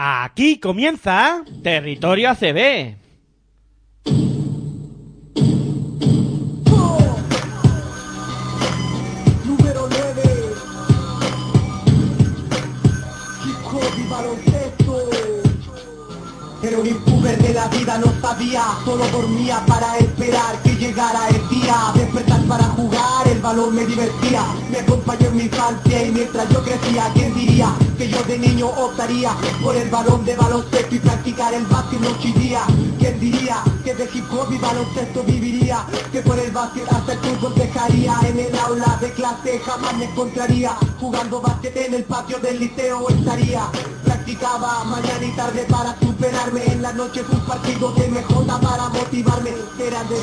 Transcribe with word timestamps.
Aquí 0.00 0.60
comienza 0.60 1.42
Territorio 1.60 2.30
ACB. 2.30 2.94
Número 9.44 9.88
9 9.90 10.22
Hip 13.44 14.08
baloncesto. 14.08 15.10
Un 16.78 16.86
impuber 16.86 17.36
de 17.38 17.54
la 17.54 17.66
vida, 17.66 17.98
no 17.98 18.12
sabía 18.20 18.62
Solo 18.84 19.04
dormía 19.08 19.64
para 19.66 19.98
esperar 19.98 20.67
llegara 20.78 21.28
el 21.28 21.48
día 21.48 21.92
Despertar 21.94 22.42
para 22.46 22.64
jugar, 22.64 23.28
el 23.28 23.40
balón 23.40 23.74
me 23.74 23.84
divertía. 23.84 24.44
Me 24.70 24.78
acompañó 24.78 25.26
en 25.26 25.36
mi 25.36 25.42
infancia 25.44 26.04
y 26.04 26.10
mientras 26.10 26.48
yo 26.50 26.62
crecía 26.62 27.10
¿Quién 27.14 27.34
diría 27.34 27.74
que 27.96 28.08
yo 28.08 28.22
de 28.22 28.38
niño 28.38 28.68
optaría 28.68 29.32
Por 29.62 29.76
el 29.76 29.90
balón 29.90 30.24
de 30.24 30.36
baloncesto 30.36 30.94
y 30.94 30.98
practicar 31.00 31.52
el 31.54 31.66
básquet 31.66 32.00
noche 32.00 32.28
y 32.28 32.32
día 32.32 32.60
¿Quién 32.98 33.20
diría 33.20 33.62
que 33.84 33.94
de 33.94 34.04
hip 34.04 34.24
hop 34.32 34.52
y 34.52 34.58
baloncesto 34.58 35.22
viviría 35.24 35.84
Que 36.12 36.20
por 36.22 36.38
el 36.38 36.50
básquet 36.50 36.86
hasta 36.92 37.12
el 37.12 37.18
fútbol 37.18 37.54
dejaría. 37.54 38.18
En 38.24 38.38
el 38.38 38.58
aula 38.58 38.98
de 39.00 39.10
clase 39.12 39.60
jamás 39.64 39.96
me 39.96 40.04
encontraría. 40.04 40.76
Jugando 41.00 41.40
básquet 41.40 41.76
en 41.76 41.94
el 41.94 42.04
patio 42.04 42.38
del 42.38 42.58
liceo 42.60 43.08
estaría. 43.08 43.62
Practicaba 44.04 44.84
mañana 44.84 45.24
y 45.24 45.32
tarde 45.32 45.66
para 45.68 45.98
superarme. 46.00 46.64
En 46.66 46.82
las 46.82 46.94
noches 46.94 47.24
un 47.30 47.40
partido 47.40 47.92
de 47.92 48.08
MJ 48.08 48.60
para 48.60 48.88
motivarme. 48.88 49.50
Era 49.78 50.02
de 50.04 50.16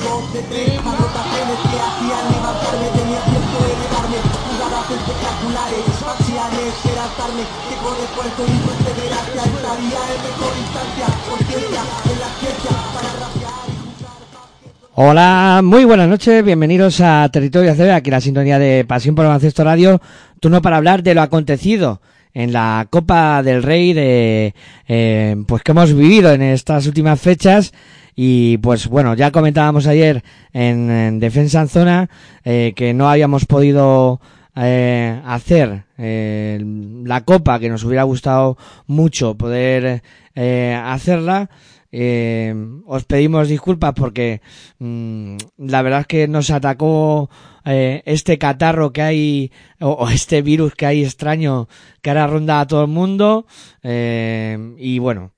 Hola, 14.98 15.62
muy 15.64 15.84
buenas 15.84 16.08
noches, 16.08 16.46
bienvenidos 16.46 17.02
a 17.02 17.28
Territorio 17.30 17.72
ACB, 17.72 17.92
aquí 17.92 18.12
la 18.12 18.22
sintonía 18.22 18.60
de 18.60 18.86
Pasión 18.86 19.16
por 19.16 19.26
el 19.26 19.52
Radio, 19.58 20.00
turno 20.40 20.62
para 20.62 20.78
hablar 20.78 21.04
de 21.04 21.16
lo 21.16 21.22
acontecido 21.22 22.02
en 22.34 22.54
la 22.54 22.88
Copa 22.90 23.42
del 23.42 23.64
Rey 23.64 23.94
de 23.94 24.54
eh, 24.88 25.36
pues 25.48 25.64
que 25.64 25.72
hemos 25.72 25.94
vivido 25.94 26.32
en 26.32 26.42
estas 26.44 26.86
últimas 26.86 27.20
fechas 27.20 27.74
y 28.16 28.58
pues 28.60 28.88
bueno 28.88 29.14
ya 29.14 29.32
comentábamos 29.32 29.88
ayer 29.88 30.24
en, 30.54 30.90
en 30.90 31.20
defensa 31.20 31.62
en 31.62 31.68
zona 31.68 32.10
eh, 32.44 32.74
que 32.76 32.94
no 32.94 33.10
habíamos 33.10 33.46
podido 33.46 34.22
eh, 34.56 35.22
hacer 35.26 35.84
eh, 35.98 36.64
la 37.06 37.26
copa 37.26 37.60
que 37.60 37.70
nos 37.70 37.84
hubiera 37.84 38.04
gustado 38.04 38.58
mucho 38.88 39.36
poder 39.36 40.02
eh, 40.34 40.82
hacerla. 40.84 41.50
Eh, 41.98 42.54
os 42.86 43.06
pedimos 43.06 43.48
disculpas 43.48 43.94
porque 43.94 44.42
mm, 44.80 45.38
la 45.58 45.82
verdad 45.82 46.02
es 46.02 46.08
que 46.08 46.28
nos 46.28 46.50
atacó 46.50 47.30
este 47.64 48.38
catarro 48.38 48.94
que 48.94 49.02
hay 49.02 49.52
o, 49.80 49.90
o 49.90 50.10
este 50.10 50.44
virus 50.44 50.76
que 50.76 50.86
hay 50.86 51.04
extraño 51.04 51.68
que 52.04 52.12
ahora 52.12 52.28
ronda 52.28 52.60
a 52.60 52.68
todo 52.68 52.84
el 52.84 52.90
mundo. 52.90 53.48
Y 53.84 55.00
bueno 55.00 55.32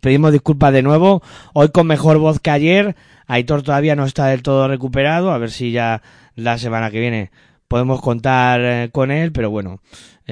pedimos 0.00 0.32
disculpas 0.32 0.72
de 0.72 0.82
nuevo. 0.82 1.22
Hoy 1.52 1.70
con 1.70 1.86
mejor 1.86 2.18
voz 2.18 2.40
que 2.40 2.50
ayer. 2.50 2.96
Aitor 3.26 3.62
todavía 3.62 3.96
no 3.96 4.04
está 4.04 4.26
del 4.26 4.42
todo 4.42 4.68
recuperado. 4.68 5.32
A 5.32 5.38
ver 5.38 5.50
si 5.50 5.72
ya 5.72 6.02
la 6.34 6.58
semana 6.58 6.90
que 6.90 7.00
viene 7.00 7.30
podemos 7.68 8.00
contar 8.00 8.60
eh, 8.62 8.88
con 8.92 9.10
él. 9.10 9.32
Pero 9.32 9.50
bueno 9.50 9.80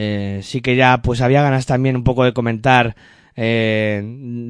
eh, 0.00 0.42
sí 0.44 0.60
que 0.60 0.76
ya 0.76 1.02
pues 1.02 1.20
había 1.20 1.42
ganas 1.42 1.66
también 1.66 1.96
un 1.96 2.04
poco 2.04 2.22
de 2.22 2.32
comentar 2.32 2.94
eh, 3.34 4.00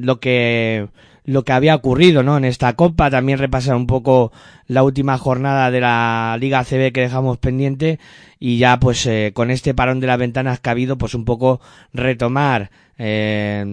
lo 0.03 0.19
que 0.19 0.87
lo 1.25 1.43
que 1.43 1.53
había 1.53 1.73
ocurrido 1.73 2.21
¿no? 2.21 2.37
en 2.37 2.45
esta 2.45 2.73
copa, 2.73 3.09
también 3.09 3.39
repasar 3.39 3.75
un 3.75 3.87
poco 3.87 4.31
la 4.67 4.83
última 4.83 5.17
jornada 5.17 5.71
de 5.71 5.81
la 5.81 6.37
Liga 6.39 6.63
CB 6.63 6.91
que 6.91 7.01
dejamos 7.01 7.39
pendiente. 7.39 7.99
Y 8.39 8.59
ya 8.59 8.79
pues 8.79 9.05
eh, 9.07 9.31
con 9.33 9.49
este 9.49 9.73
parón 9.73 9.99
de 9.99 10.07
las 10.07 10.19
ventanas 10.19 10.59
que 10.59 10.69
ha 10.69 10.71
habido 10.71 10.99
pues 10.99 11.15
un 11.15 11.25
poco 11.25 11.61
retomar 11.93 12.69
eh, 12.99 13.65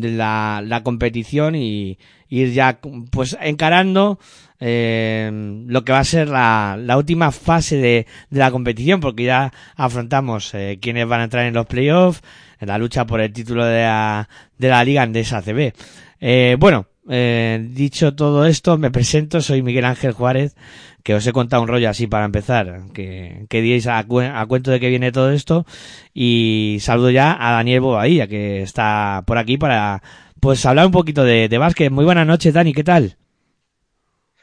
la, 0.00 0.62
la 0.64 0.82
competición 0.82 1.54
y 1.54 1.98
ir 2.28 2.52
ya 2.52 2.78
pues 3.10 3.36
encarando 3.42 4.18
eh, 4.60 5.30
lo 5.66 5.84
que 5.84 5.92
va 5.92 5.98
a 5.98 6.04
ser 6.04 6.28
la, 6.28 6.78
la 6.80 6.96
última 6.96 7.32
fase 7.32 7.76
de, 7.76 8.06
de 8.30 8.38
la 8.38 8.50
competición 8.50 9.00
porque 9.00 9.24
ya 9.24 9.52
afrontamos 9.76 10.54
eh, 10.54 10.78
quiénes 10.80 11.06
van 11.06 11.20
a 11.20 11.24
entrar 11.24 11.44
en 11.44 11.54
los 11.54 11.66
playoffs 11.66 12.22
en 12.60 12.68
la 12.68 12.78
lucha 12.78 13.04
por 13.04 13.20
el 13.20 13.32
título 13.32 13.64
de 13.66 13.82
la, 13.82 14.28
de 14.56 14.68
la 14.68 14.84
Liga 14.84 15.02
Andesa 15.02 15.42
CB. 15.42 15.72
Eh, 16.20 16.56
bueno, 16.60 16.86
eh, 17.08 17.66
dicho 17.70 18.14
todo 18.14 18.46
esto, 18.46 18.78
me 18.78 18.92
presento, 18.92 19.40
soy 19.40 19.62
Miguel 19.62 19.84
Ángel 19.84 20.12
Juárez, 20.12 20.54
que 21.02 21.14
os 21.14 21.26
he 21.26 21.32
contado 21.32 21.62
un 21.62 21.68
rollo 21.68 21.88
así 21.88 22.06
para 22.06 22.24
empezar, 22.24 22.82
que, 22.94 23.46
que 23.48 23.60
diéis 23.60 23.86
a, 23.86 23.98
a 23.98 24.46
cuento 24.46 24.70
de 24.70 24.80
que 24.80 24.88
viene 24.88 25.12
todo 25.12 25.30
esto, 25.30 25.66
y 26.14 26.78
saludo 26.80 27.10
ya 27.10 27.36
a 27.38 27.52
Daniel 27.52 27.80
Bobadilla, 27.80 28.26
que 28.26 28.62
está 28.62 29.22
por 29.26 29.38
aquí 29.38 29.58
para, 29.58 30.02
pues 30.40 30.64
hablar 30.66 30.86
un 30.86 30.92
poquito 30.92 31.24
de, 31.24 31.48
de 31.48 31.58
básquet. 31.58 31.90
Muy 31.90 32.04
buenas 32.04 32.26
noches, 32.26 32.54
Dani, 32.54 32.72
¿qué 32.72 32.84
tal? 32.84 33.16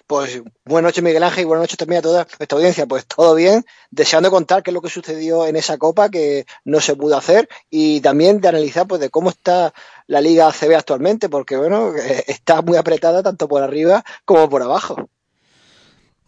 Pues 0.09 0.42
buenas 0.66 0.90
noches 0.90 1.03
Miguel 1.03 1.22
Ángel 1.22 1.44
y 1.44 1.46
buenas 1.46 1.62
noches 1.62 1.78
también 1.78 2.00
a 2.00 2.02
toda 2.02 2.28
nuestra 2.40 2.58
audiencia. 2.58 2.88
Pues 2.88 3.06
todo 3.06 3.36
bien, 3.36 3.64
deseando 3.91 4.31
contar 4.31 4.64
qué 4.64 4.72
es 4.72 4.74
lo 4.74 4.81
que 4.81 4.90
sucedió 4.90 5.46
en 5.46 5.56
esa 5.56 5.78
copa 5.78 6.09
que 6.09 6.47
no 6.66 6.80
se 6.80 6.96
pudo 6.96 7.16
hacer 7.16 7.47
y 7.70 8.02
también 8.02 8.41
de 8.41 8.47
analizar 8.47 8.88
pues 8.88 9.00
de 9.02 9.12
cómo 9.12 9.30
está 9.30 9.72
la 10.08 10.20
liga 10.20 10.47
ACB 10.47 10.76
actualmente, 10.76 11.29
porque 11.29 11.58
bueno, 11.58 11.96
eh, 11.96 12.23
está 12.26 12.64
muy 12.64 12.78
apretada 12.78 13.22
tanto 13.22 13.47
por 13.47 13.61
arriba 13.61 14.03
como 14.26 14.50
por 14.50 14.64
abajo. 14.64 15.09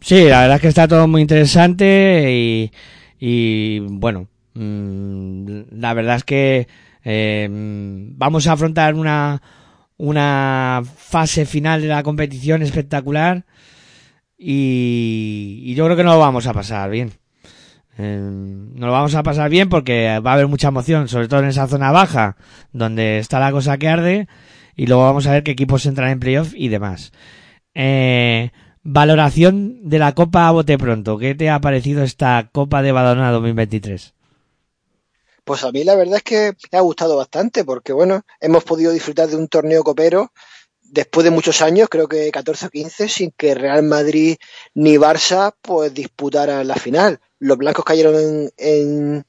Sí, 0.02 0.24
la 0.24 0.40
verdad 0.40 0.56
es 0.56 0.62
que 0.62 0.68
está 0.68 0.88
todo 0.88 1.06
muy 1.06 1.22
interesante 1.22 2.32
y, 2.32 2.72
y 3.20 3.78
bueno, 3.78 4.26
mm, 4.54 5.60
la 5.70 5.94
verdad 5.94 6.16
es 6.16 6.24
que 6.24 6.66
eh, 7.04 7.48
vamos 7.48 8.48
a 8.48 8.52
afrontar 8.52 8.94
una, 8.94 9.40
una 9.98 10.82
fase 10.96 11.46
final 11.46 11.82
de 11.82 11.88
la 11.88 12.02
competición 12.02 12.62
espectacular 12.62 13.44
y, 14.36 15.72
yo 15.76 15.84
creo 15.84 15.96
que 15.96 16.02
no 16.02 16.14
lo 16.14 16.18
vamos 16.18 16.48
a 16.48 16.52
pasar 16.52 16.90
bien. 16.90 17.12
Eh, 17.96 18.18
no 18.20 18.86
lo 18.86 18.92
vamos 18.92 19.14
a 19.14 19.22
pasar 19.22 19.50
bien 19.50 19.68
porque 19.68 20.18
va 20.18 20.32
a 20.32 20.34
haber 20.34 20.48
mucha 20.48 20.68
emoción, 20.68 21.06
sobre 21.06 21.28
todo 21.28 21.40
en 21.40 21.46
esa 21.46 21.68
zona 21.68 21.92
baja, 21.92 22.36
donde 22.72 23.18
está 23.18 23.38
la 23.38 23.52
cosa 23.52 23.78
que 23.78 23.88
arde, 23.88 24.26
y 24.74 24.86
luego 24.86 25.04
vamos 25.04 25.28
a 25.28 25.32
ver 25.32 25.44
qué 25.44 25.52
equipos 25.52 25.86
entran 25.86 26.10
en 26.10 26.18
playoff 26.18 26.54
y 26.56 26.68
demás. 26.68 27.12
Eh, 27.74 28.50
valoración 28.82 29.88
de 29.88 29.98
la 29.98 30.14
Copa 30.14 30.50
bote 30.50 30.78
pronto. 30.78 31.18
¿Qué 31.18 31.34
te 31.34 31.50
ha 31.50 31.60
parecido 31.60 32.02
esta 32.02 32.48
Copa 32.52 32.82
de 32.82 32.92
Badalona 32.92 33.30
2023? 33.30 34.14
Pues 35.44 35.64
a 35.64 35.72
mí 35.72 35.82
la 35.84 35.96
verdad 35.96 36.16
es 36.16 36.22
que 36.22 36.52
me 36.70 36.78
ha 36.78 36.82
gustado 36.82 37.16
bastante 37.16 37.64
porque, 37.64 37.92
bueno, 37.92 38.22
hemos 38.40 38.64
podido 38.64 38.92
disfrutar 38.92 39.28
de 39.28 39.36
un 39.36 39.48
torneo 39.48 39.82
copero 39.82 40.32
después 40.92 41.24
de 41.24 41.30
muchos 41.30 41.62
años, 41.62 41.88
creo 41.88 42.06
que 42.06 42.30
14 42.30 42.66
o 42.66 42.70
15, 42.70 43.08
sin 43.08 43.30
que 43.32 43.54
Real 43.54 43.82
Madrid 43.82 44.36
ni 44.74 44.96
Barça 44.96 45.54
pues 45.60 45.92
disputaran 45.92 46.68
la 46.68 46.76
final. 46.76 47.18
Los 47.38 47.56
blancos 47.56 47.84
cayeron 47.84 48.50
en, 48.56 49.24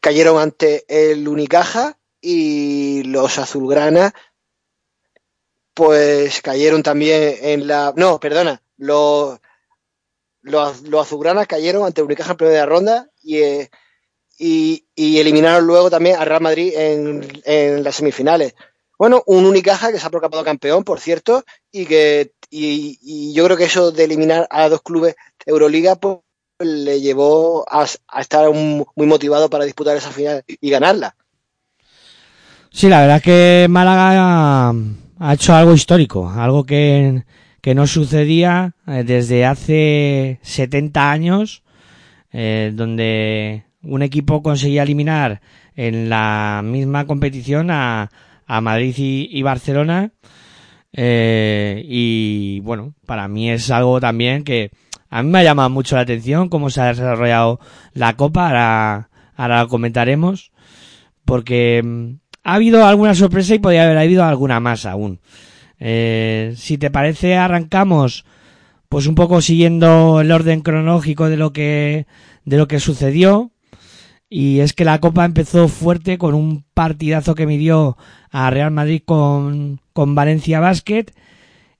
cayeron 0.00 0.40
ante 0.40 0.84
el 0.88 1.28
Unicaja 1.28 1.98
y 2.20 3.02
los 3.04 3.38
azulgrana 3.38 4.14
pues 5.74 6.40
cayeron 6.42 6.82
también 6.82 7.36
en 7.40 7.68
la 7.68 7.92
no, 7.94 8.18
perdona, 8.18 8.62
los 8.78 9.38
los, 10.42 10.82
los 10.82 11.02
azulgranas 11.06 11.46
cayeron 11.46 11.84
ante 11.84 12.02
Unicaja 12.02 12.32
en 12.32 12.36
primera 12.36 12.66
ronda 12.66 13.08
y, 13.22 13.36
eh, 13.38 13.70
y, 14.38 14.86
y, 14.94 15.18
eliminaron 15.18 15.66
luego 15.66 15.90
también 15.90 16.16
a 16.16 16.24
Real 16.24 16.40
Madrid 16.40 16.72
en, 16.76 17.26
en 17.44 17.82
las 17.82 17.96
semifinales. 17.96 18.54
Bueno, 18.98 19.22
un 19.26 19.44
Unicaja 19.44 19.92
que 19.92 19.98
se 19.98 20.06
ha 20.06 20.10
proclamado 20.10 20.44
campeón, 20.44 20.84
por 20.84 21.00
cierto, 21.00 21.44
y 21.70 21.86
que 21.86 22.32
y, 22.50 22.98
y, 23.02 23.32
yo 23.34 23.44
creo 23.44 23.56
que 23.56 23.64
eso 23.64 23.92
de 23.92 24.04
eliminar 24.04 24.46
a 24.50 24.68
dos 24.68 24.82
clubes 24.82 25.16
de 25.44 25.52
Euroliga 25.52 25.96
pues, 25.96 26.18
le 26.58 27.00
llevó 27.00 27.64
a, 27.70 27.86
a 28.08 28.20
estar 28.20 28.50
muy 28.50 29.06
motivado 29.06 29.50
para 29.50 29.64
disputar 29.64 29.96
esa 29.96 30.10
final 30.10 30.44
y 30.46 30.70
ganarla. 30.70 31.14
Sí, 32.70 32.88
la 32.88 33.00
verdad 33.00 33.22
que 33.22 33.66
Málaga 33.68 34.70
ha 34.70 35.34
hecho 35.34 35.54
algo 35.54 35.74
histórico, 35.74 36.28
algo 36.30 36.64
que, 36.64 37.24
que 37.68 37.74
no 37.74 37.86
sucedía 37.86 38.72
eh, 38.86 39.04
desde 39.04 39.44
hace 39.44 40.38
70 40.40 41.10
años, 41.10 41.62
eh, 42.32 42.72
donde 42.74 43.64
un 43.82 44.00
equipo 44.00 44.42
conseguía 44.42 44.84
eliminar 44.84 45.42
en 45.76 46.08
la 46.08 46.62
misma 46.64 47.06
competición 47.06 47.70
a, 47.70 48.08
a 48.46 48.60
Madrid 48.62 48.94
y, 48.96 49.42
Barcelona. 49.42 50.12
Eh, 50.94 51.82
y 51.84 52.60
bueno, 52.60 52.94
para 53.04 53.28
mí 53.28 53.50
es 53.50 53.70
algo 53.70 54.00
también 54.00 54.44
que 54.44 54.70
a 55.10 55.22
mí 55.22 55.28
me 55.28 55.40
ha 55.40 55.44
llamado 55.44 55.68
mucho 55.68 55.96
la 55.96 56.00
atención 56.00 56.48
cómo 56.48 56.70
se 56.70 56.80
ha 56.80 56.86
desarrollado 56.86 57.60
la 57.92 58.16
Copa. 58.16 58.46
Ahora, 58.46 59.10
ahora 59.36 59.64
lo 59.64 59.68
comentaremos. 59.68 60.52
Porque 61.26 61.82
mm, 61.84 62.12
ha 62.44 62.54
habido 62.54 62.86
alguna 62.86 63.14
sorpresa 63.14 63.54
y 63.54 63.58
podría 63.58 63.84
haber 63.84 63.98
habido 63.98 64.24
alguna 64.24 64.58
más 64.58 64.86
aún. 64.86 65.20
Eh, 65.80 66.54
si 66.56 66.78
te 66.78 66.90
parece, 66.90 67.36
arrancamos 67.36 68.24
pues 68.88 69.06
un 69.06 69.14
poco 69.14 69.42
siguiendo 69.42 70.20
el 70.20 70.32
orden 70.32 70.62
cronológico 70.62 71.28
de 71.28 71.36
lo 71.36 71.52
que, 71.52 72.06
de 72.44 72.56
lo 72.56 72.68
que 72.68 72.80
sucedió. 72.80 73.52
Y 74.30 74.60
es 74.60 74.72
que 74.72 74.84
la 74.84 75.00
Copa 75.00 75.24
empezó 75.24 75.68
fuerte 75.68 76.18
con 76.18 76.34
un 76.34 76.64
partidazo 76.74 77.34
que 77.34 77.46
midió 77.46 77.96
a 78.30 78.50
Real 78.50 78.70
Madrid 78.70 79.02
con, 79.04 79.80
con 79.92 80.14
Valencia 80.14 80.60
Basket, 80.60 81.06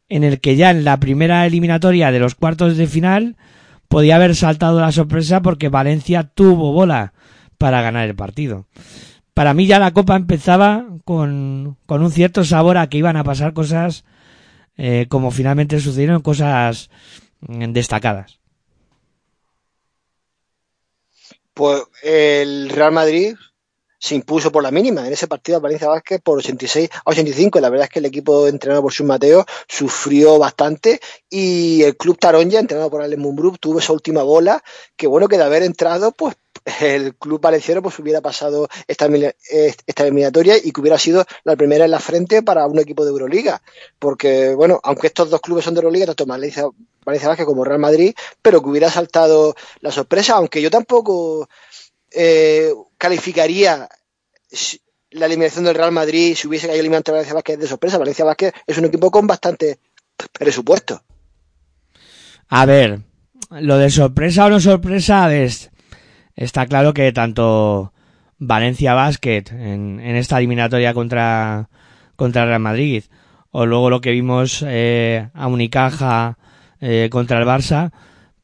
en 0.09 0.25
el 0.25 0.41
que 0.41 0.57
ya 0.57 0.71
en 0.71 0.85
la 0.85 0.99
primera 0.99 1.47
eliminatoria 1.47 2.11
de 2.11 2.21
los 2.21 2.35
cuartos 2.35 2.77
de 2.77 2.87
final 2.87 3.37
podía 3.89 4.17
haber 4.17 4.35
saltado 4.35 4.81
la 4.81 4.93
sorpresa 4.93 5.43
porque 5.43 5.69
Valencia 5.69 6.23
tuvo 6.23 6.73
bola 6.73 7.13
para 7.59 7.83
ganar 7.83 8.09
el 8.09 8.15
partido. 8.15 8.67
Para 9.39 9.55
mí 9.55 9.69
ya 9.69 9.79
la 9.79 9.93
Copa 9.93 10.17
empezaba 10.17 10.85
con, 11.05 11.77
con 11.87 12.03
un 12.03 12.11
cierto 12.11 12.43
sabor 12.43 12.77
a 12.77 12.89
que 12.89 12.99
iban 12.99 13.17
a 13.17 13.23
pasar 13.23 13.53
cosas 13.53 14.05
eh, 14.77 15.07
como 15.09 15.31
finalmente 15.31 15.79
sucedieron, 15.79 16.23
cosas 16.23 16.91
mm, 17.43 17.71
destacadas. 17.71 18.41
Pues 21.55 21.85
el 22.03 22.69
Real 22.71 22.91
Madrid 22.91 23.37
se 23.99 24.15
impuso 24.15 24.53
por 24.53 24.63
la 24.63 24.71
mínima 24.71 25.07
en 25.07 25.13
ese 25.13 25.27
partido 25.27 25.59
a 25.59 25.61
Valencia 25.61 25.89
Vázquez 25.89 26.21
por 26.23 26.39
86 26.39 26.89
a 26.93 27.11
85. 27.11 27.61
La 27.61 27.71
verdad 27.71 27.87
es 27.87 27.91
que 27.91 27.99
el 27.99 28.07
equipo 28.07 28.47
entrenado 28.47 28.83
por 28.83 28.93
Sus 28.93 29.07
Mateo 29.07 29.45
sufrió 29.67 30.39
bastante 30.39 31.01
y 31.29 31.83
el 31.83 31.97
club 31.97 32.19
Taronja, 32.19 32.61
entrenado 32.61 32.91
por 32.91 33.03
Alex 33.03 33.21
Mumbrú, 33.21 33.57
tuvo 33.59 33.79
esa 33.81 33.93
última 33.93 34.23
bola 34.23 34.63
que 34.97 35.07
bueno 35.07 35.29
que 35.29 35.37
de 35.37 35.45
haber 35.45 35.63
entrado 35.63 36.13
pues 36.13 36.37
el 36.81 37.15
club 37.17 37.41
valenciano 37.41 37.83
pues 37.83 37.99
hubiera 37.99 38.21
pasado 38.21 38.69
esta, 38.87 39.09
esta 39.87 40.03
eliminatoria 40.03 40.57
y 40.57 40.73
que 40.73 40.81
hubiera 40.81 40.99
sido 40.99 41.25
la 41.45 41.57
primera 41.57 41.85
en 41.85 41.91
la 41.91 42.01
frente 42.01 42.43
para 42.43 42.67
un 42.67 42.79
equipo 42.79 43.05
de 43.05 43.11
Euroliga. 43.11 43.63
Porque, 43.99 44.55
bueno, 44.55 44.81
aunque 44.83 45.09
estos 45.09 45.31
dos 45.31 45.41
clubes 45.41 45.65
son 45.65 45.75
de 45.75 45.79
Euroliga, 45.79 46.07
tanto 46.07 46.27
Valencia 46.27 46.69
Vázquez 47.05 47.47
como 47.47 47.65
Real 47.65 47.79
Madrid, 47.79 48.15
pero 48.43 48.63
que 48.63 48.69
hubiera 48.69 48.91
saltado 48.91 49.55
la 49.81 49.91
sorpresa, 49.91 50.35
aunque 50.35 50.61
yo 50.61 50.71
tampoco 50.71 51.49
eh, 52.13 52.73
calificaría 52.97 53.89
la 55.11 55.27
eliminación 55.27 55.65
del 55.65 55.75
Real 55.75 55.93
Madrid 55.93 56.35
si 56.37 56.49
hubiese 56.49 56.67
caído 56.67 56.81
eliminante 56.81 57.11
Valencia 57.11 57.35
Vázquez 57.35 57.59
de 57.59 57.67
sorpresa. 57.67 57.99
Valencia 57.99 58.25
Vázquez 58.25 58.53
es 58.67 58.79
un 58.79 58.87
equipo 58.87 59.11
con 59.11 59.27
bastante 59.27 59.79
presupuesto. 60.33 61.03
A 62.49 62.67
ver, 62.67 63.01
lo 63.51 63.79
de 63.79 63.91
sorpresa 63.91 64.47
o 64.47 64.51
no 64.51 64.61
sorpresa 64.61 65.35
es, 65.35 65.71
está 66.35 66.67
claro 66.67 66.95
que 66.95 67.13
tanto 67.13 67.93
Valencia 68.39 68.95
Basket 68.95 69.45
en, 69.51 70.01
esta 70.01 70.39
eliminatoria 70.39 70.95
contra, 70.95 71.69
contra 72.17 72.47
Real 72.47 72.61
Madrid 72.61 73.05
o 73.51 73.67
luego 73.67 73.91
lo 73.91 74.01
que 74.01 74.13
vimos 74.13 74.65
eh, 74.67 75.29
a 75.35 75.47
Unicaja 75.47 76.39
eh, 76.81 77.09
contra 77.11 77.39
el 77.39 77.47
Barça, 77.47 77.93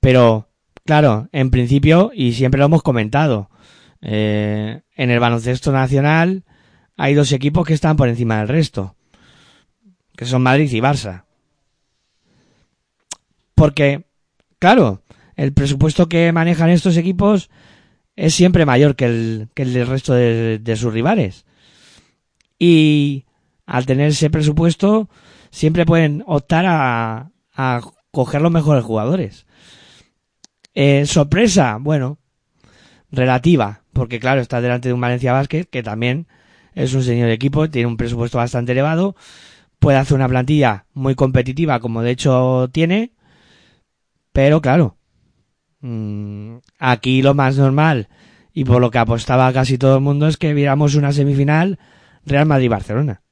pero 0.01 0.49
claro, 0.85 1.29
en 1.33 1.51
principio, 1.51 2.11
y 2.15 2.33
siempre 2.33 2.59
lo 2.59 2.67
hemos 2.67 2.83
comentado, 2.83 3.51
eh, 4.07 4.83
en 4.97 5.11
el 5.11 5.19
baloncesto 5.19 5.73
nacional 5.73 6.45
hay 6.97 7.15
dos 7.15 7.33
equipos 7.33 7.67
que 7.67 7.73
están 7.73 7.97
por 7.97 8.09
encima 8.09 8.39
del 8.39 8.49
resto, 8.49 8.97
que 10.15 10.27
son 10.27 10.43
Madrid 10.43 10.71
y 10.71 10.81
Barça. 10.81 11.25
Porque, 13.55 14.05
claro, 14.59 15.03
el 15.37 15.55
presupuesto 15.55 16.07
que 16.09 16.33
manejan 16.33 16.69
estos 16.69 16.99
equipos 16.99 17.49
es 18.15 18.35
siempre 18.35 18.67
mayor 18.67 18.95
que 18.95 19.07
el, 19.07 19.49
que 19.55 19.63
el 19.63 19.73
del 19.73 19.87
resto 19.87 20.13
de, 20.13 20.77
sus 20.77 20.93
rivales. 20.93 21.47
Y 22.59 23.25
al 23.65 23.87
tener 23.87 24.09
ese 24.09 24.29
presupuesto, 24.29 25.09
siempre 25.51 25.87
pueden 25.87 26.23
optar 26.27 26.67
a, 26.67 27.31
a 27.55 27.81
coger 28.11 28.43
los 28.43 28.53
mejores 28.53 28.85
jugadores. 28.85 29.47
Eh, 30.75 31.07
sorpresa, 31.07 31.79
bueno, 31.81 32.19
relativa, 33.11 33.84
porque 33.95 34.21
claro, 34.21 34.43
está 34.43 34.61
delante 34.61 34.89
de 34.89 34.95
un 34.95 35.01
Valencia 35.01 35.33
Basket, 35.33 35.65
que 35.65 35.83
también 35.83 36.27
es 36.75 36.93
un 36.93 37.03
señor 37.03 37.31
equipo, 37.31 37.71
tiene 37.71 37.87
un 37.87 37.97
presupuesto 37.97 38.39
bastante 38.39 38.73
elevado, 38.73 39.17
puede 39.79 39.97
hacer 39.97 40.17
una 40.17 40.29
plantilla 40.29 40.85
muy 40.93 41.15
competitiva, 41.15 41.81
como 41.81 42.03
de 42.03 42.11
hecho 42.11 42.69
tiene, 42.73 43.13
pero 44.33 44.61
claro, 44.61 44.97
mmm, 45.81 46.57
aquí 46.79 47.23
lo 47.23 47.33
más 47.35 47.57
normal, 47.57 48.09
y 48.53 48.65
por 48.65 48.81
lo 48.81 48.91
que 48.91 48.99
apostaba 48.99 49.53
casi 49.53 49.79
todo 49.79 49.97
el 49.97 50.03
mundo, 50.03 50.29
es 50.29 50.37
que 50.37 50.53
viéramos 50.53 50.95
una 50.95 51.13
semifinal 51.13 51.79
Real 52.27 52.47
Madrid-Barcelona. 52.47 53.23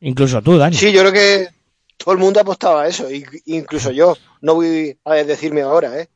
Incluso 0.00 0.42
tú, 0.42 0.58
Dani. 0.58 0.76
Sí, 0.76 0.92
yo 0.92 1.00
creo 1.00 1.12
que 1.12 1.48
todo 1.96 2.12
el 2.12 2.20
mundo 2.20 2.40
apostaba 2.40 2.82
a 2.82 2.88
eso, 2.88 3.06
incluso 3.46 3.90
yo. 3.90 4.16
No 4.40 4.54
voy 4.54 4.98
a 5.04 5.14
decirme 5.14 5.62
ahora, 5.62 5.98
¿eh? 5.98 6.08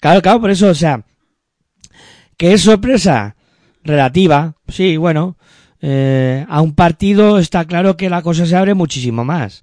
Claro, 0.00 0.20
claro, 0.20 0.40
por 0.40 0.50
eso, 0.50 0.68
o 0.68 0.74
sea, 0.74 1.04
¿Qué 2.44 2.52
es 2.52 2.60
sorpresa? 2.60 3.36
Relativa, 3.84 4.54
sí, 4.68 4.98
bueno, 4.98 5.38
eh, 5.80 6.44
a 6.46 6.60
un 6.60 6.74
partido 6.74 7.38
está 7.38 7.64
claro 7.64 7.96
que 7.96 8.10
la 8.10 8.20
cosa 8.20 8.44
se 8.44 8.54
abre 8.54 8.74
muchísimo 8.74 9.24
más 9.24 9.62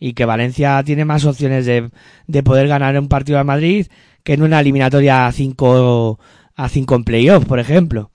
y 0.00 0.14
que 0.14 0.24
Valencia 0.24 0.82
tiene 0.84 1.04
más 1.04 1.26
opciones 1.26 1.66
de, 1.66 1.90
de 2.26 2.42
poder 2.42 2.66
ganar 2.66 2.98
un 2.98 3.08
partido 3.08 3.38
al 3.38 3.44
Madrid 3.44 3.88
que 4.22 4.32
en 4.32 4.42
una 4.42 4.60
eliminatoria 4.60 5.26
a 5.26 5.32
5 5.32 6.18
a 6.56 6.68
cinco 6.70 6.94
en 6.94 7.04
playoff, 7.04 7.44
por 7.44 7.58
ejemplo. 7.58 8.10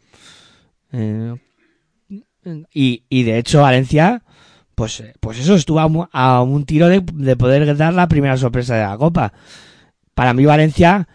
Eh, 0.92 1.36
y, 2.74 3.04
y 3.10 3.22
de 3.22 3.38
hecho 3.38 3.62
Valencia, 3.62 4.24
pues, 4.74 5.04
pues 5.20 5.38
eso 5.38 5.54
estuvo 5.54 5.80
a, 5.80 5.86
un, 5.86 6.08
a 6.12 6.42
un 6.42 6.66
tiro 6.66 6.88
de, 6.88 7.04
de 7.14 7.36
poder 7.36 7.78
dar 7.78 7.94
la 7.94 8.08
primera 8.08 8.38
sorpresa 8.38 8.76
de 8.76 8.86
la 8.86 8.98
Copa. 8.98 9.34
Para 10.16 10.34
mí 10.34 10.46
Valencia 10.46 11.08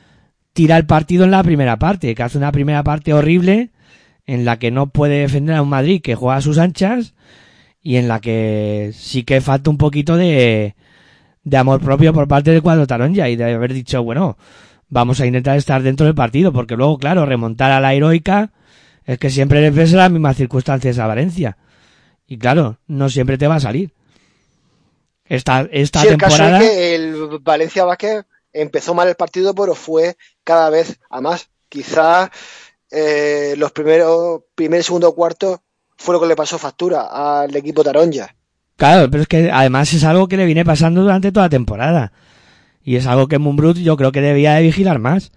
tira 0.54 0.78
el 0.78 0.86
partido 0.86 1.24
en 1.24 1.32
la 1.32 1.42
primera 1.42 1.78
parte, 1.78 2.14
que 2.14 2.22
hace 2.22 2.38
una 2.38 2.52
primera 2.52 2.82
parte 2.82 3.12
horrible 3.12 3.70
en 4.24 4.46
la 4.46 4.58
que 4.58 4.70
no 4.70 4.86
puede 4.86 5.20
defender 5.20 5.56
a 5.56 5.62
un 5.62 5.68
Madrid 5.68 6.00
que 6.00 6.14
juega 6.14 6.36
a 6.36 6.40
sus 6.40 6.56
anchas 6.56 7.12
y 7.82 7.96
en 7.96 8.08
la 8.08 8.20
que 8.20 8.92
sí 8.94 9.24
que 9.24 9.42
falta 9.42 9.68
un 9.68 9.76
poquito 9.76 10.16
de, 10.16 10.74
de 11.42 11.56
amor 11.56 11.80
propio 11.82 12.14
por 12.14 12.26
parte 12.26 12.52
del 12.52 12.62
cuadro 12.62 12.86
Taronja 12.86 13.28
y 13.28 13.36
de 13.36 13.52
haber 13.52 13.74
dicho, 13.74 14.02
bueno, 14.02 14.38
vamos 14.88 15.20
a 15.20 15.26
intentar 15.26 15.58
estar 15.58 15.82
dentro 15.82 16.06
del 16.06 16.14
partido, 16.14 16.52
porque 16.52 16.76
luego, 16.76 16.96
claro, 16.98 17.26
remontar 17.26 17.72
a 17.72 17.80
la 17.80 17.92
heroica 17.92 18.52
es 19.04 19.18
que 19.18 19.28
siempre 19.28 19.60
le 19.60 19.70
ves 19.70 19.92
las 19.92 20.10
mismas 20.10 20.36
circunstancias 20.36 20.98
a 20.98 21.06
Valencia. 21.06 21.58
Y 22.26 22.38
claro, 22.38 22.78
no 22.86 23.10
siempre 23.10 23.36
te 23.36 23.48
va 23.48 23.56
a 23.56 23.60
salir. 23.60 23.92
Esta, 25.26 25.68
esta 25.72 26.02
sí, 26.02 26.08
temporada. 26.08 26.58
El 26.58 26.62
caso 26.62 26.64
es 26.64 26.70
que 26.70 26.94
el 26.94 27.38
Valencia 27.40 27.84
Vázquez 27.84 28.24
empezó 28.54 28.94
mal 28.94 29.08
el 29.08 29.16
partido, 29.16 29.54
pero 29.54 29.74
fue 29.74 30.16
cada 30.44 30.70
vez 30.70 30.98
a 31.10 31.20
más. 31.20 31.50
Quizás 31.68 32.30
eh, 32.90 33.54
los 33.58 33.72
primeros, 33.72 34.42
primer 34.54 34.80
y 34.80 34.82
segundo 34.84 35.14
cuartos 35.14 35.58
fue 35.96 36.14
lo 36.14 36.20
que 36.20 36.28
le 36.28 36.36
pasó 36.36 36.58
factura 36.58 37.42
al 37.42 37.54
equipo 37.54 37.82
Taronja. 37.82 38.34
Claro, 38.76 39.10
pero 39.10 39.22
es 39.22 39.28
que 39.28 39.50
además 39.50 39.92
es 39.92 40.04
algo 40.04 40.28
que 40.28 40.36
le 40.36 40.46
viene 40.46 40.64
pasando 40.64 41.02
durante 41.02 41.32
toda 41.32 41.46
la 41.46 41.50
temporada. 41.50 42.12
Y 42.82 42.96
es 42.96 43.06
algo 43.06 43.28
que 43.28 43.38
Mumbrut 43.38 43.78
yo 43.78 43.96
creo 43.96 44.12
que 44.12 44.20
debía 44.20 44.54
de 44.54 44.62
vigilar 44.62 44.98
más. 44.98 45.32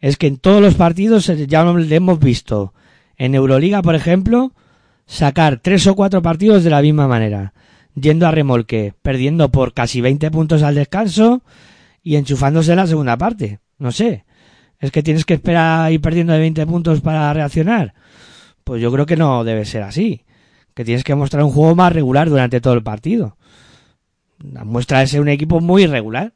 Es 0.00 0.16
que 0.16 0.26
en 0.26 0.36
todos 0.36 0.62
los 0.62 0.74
partidos 0.74 1.26
ya 1.26 1.64
le 1.64 1.96
hemos 1.96 2.20
visto. 2.20 2.72
En 3.16 3.34
Euroliga, 3.34 3.82
por 3.82 3.94
ejemplo, 3.94 4.52
sacar 5.06 5.58
tres 5.60 5.86
o 5.86 5.96
cuatro 5.96 6.22
partidos 6.22 6.62
de 6.62 6.70
la 6.70 6.82
misma 6.82 7.08
manera. 7.08 7.52
Yendo 7.94 8.28
a 8.28 8.30
remolque, 8.30 8.94
perdiendo 9.02 9.50
por 9.50 9.74
casi 9.74 10.00
20 10.00 10.30
puntos 10.30 10.62
al 10.62 10.76
descanso 10.76 11.42
y 12.02 12.16
enchufándose 12.16 12.74
la 12.74 12.86
segunda 12.86 13.16
parte. 13.16 13.60
No 13.78 13.92
sé. 13.92 14.24
¿Es 14.80 14.90
que 14.90 15.02
tienes 15.02 15.24
que 15.24 15.34
esperar 15.34 15.82
a 15.82 15.90
ir 15.90 16.00
perdiendo 16.00 16.32
de 16.32 16.38
20 16.38 16.66
puntos 16.66 17.00
para 17.00 17.32
reaccionar? 17.32 17.94
Pues 18.64 18.80
yo 18.80 18.92
creo 18.92 19.06
que 19.06 19.16
no 19.16 19.44
debe 19.44 19.64
ser 19.64 19.82
así. 19.82 20.24
Que 20.74 20.84
tienes 20.84 21.04
que 21.04 21.14
mostrar 21.14 21.42
un 21.42 21.50
juego 21.50 21.74
más 21.74 21.92
regular 21.92 22.28
durante 22.28 22.60
todo 22.60 22.74
el 22.74 22.82
partido. 22.82 23.36
Muestra 24.38 25.00
de 25.00 25.08
ser 25.08 25.20
un 25.20 25.28
equipo 25.28 25.60
muy 25.60 25.84
irregular. 25.84 26.32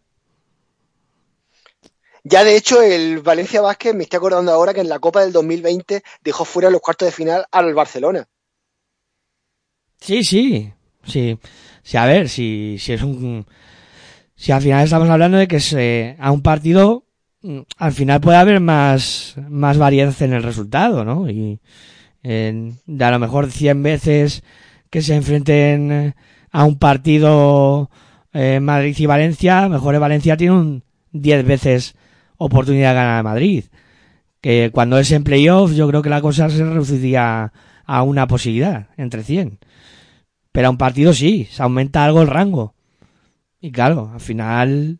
Ya 2.25 2.45
de 2.45 2.57
hecho, 2.57 2.83
el 2.83 3.21
Valencia 3.21 3.61
Vázquez 3.61 3.95
me 3.95 4.05
estoy 4.05 4.19
acordando 4.19 4.53
ahora 4.53 4.75
que 4.75 4.81
en 4.81 4.89
la 4.89 4.99
Copa 4.99 5.23
del 5.23 5.33
2020 5.33 6.03
dejó 6.23 6.45
fuera 6.45 6.71
los 6.71 6.81
cuartos 6.81 7.07
de 7.07 7.13
final 7.13 7.45
al 7.51 7.75
Barcelona. 7.75 8.27
Sí, 10.01 10.25
sí, 10.25 10.73
sí. 11.05 11.39
Sí, 11.83 11.97
a 11.97 12.07
ver, 12.07 12.29
si, 12.29 12.77
si 12.79 12.93
es 12.93 13.03
un. 13.03 13.47
Si 14.43 14.51
al 14.51 14.61
final 14.61 14.83
estamos 14.83 15.09
hablando 15.09 15.39
de 15.39 15.47
que 15.47 15.59
es, 15.59 15.73
eh, 15.73 16.17
a 16.19 16.33
un 16.33 16.43
partido, 16.43 17.07
mm, 17.43 17.61
al 17.77 17.93
final 17.93 18.21
puede 18.21 18.39
haber 18.39 18.59
más, 18.59 19.37
más 19.49 19.79
variedad 19.79 20.13
en 20.21 20.33
el 20.33 20.43
resultado, 20.43 21.05
¿no? 21.05 21.31
Y 21.31 21.61
de 22.25 23.05
a 23.05 23.11
lo 23.13 23.21
mejor 23.21 23.53
100 23.53 23.85
veces 23.85 24.43
que 24.91 25.01
se 25.01 25.15
enfrenten 25.15 25.93
eh, 25.93 26.15
a 26.51 26.65
un 26.65 26.77
partido 26.77 27.89
eh, 28.33 28.59
Madrid 28.59 28.97
y 28.99 29.07
Valencia, 29.07 29.69
mejor 29.69 29.97
Valencia 30.01 30.37
tiene 30.37 30.55
un 30.55 30.85
10 31.13 31.47
veces 31.47 31.95
oportunidad 32.37 32.89
de 32.91 32.95
ganar 32.97 33.21
a 33.21 33.23
Madrid. 33.23 33.67
Que 34.41 34.71
cuando 34.73 34.99
es 34.99 35.13
en 35.13 35.23
playoff 35.23 35.73
yo 35.73 35.87
creo 35.87 36.03
que 36.03 36.11
la 36.11 36.21
cosa 36.21 36.51
se 36.51 36.65
reduciría 36.65 37.53
a 37.85 38.03
una 38.03 38.27
posibilidad, 38.27 38.89
entre 38.97 39.23
100. 39.23 39.61
Pero 40.51 40.67
a 40.67 40.71
un 40.71 40.79
partido 40.79 41.13
sí, 41.13 41.47
se 41.49 41.63
aumenta 41.63 42.05
algo 42.05 42.23
el 42.23 42.29
rango. 42.29 42.75
Y 43.63 43.71
claro, 43.71 44.11
al 44.13 44.21
final 44.21 44.99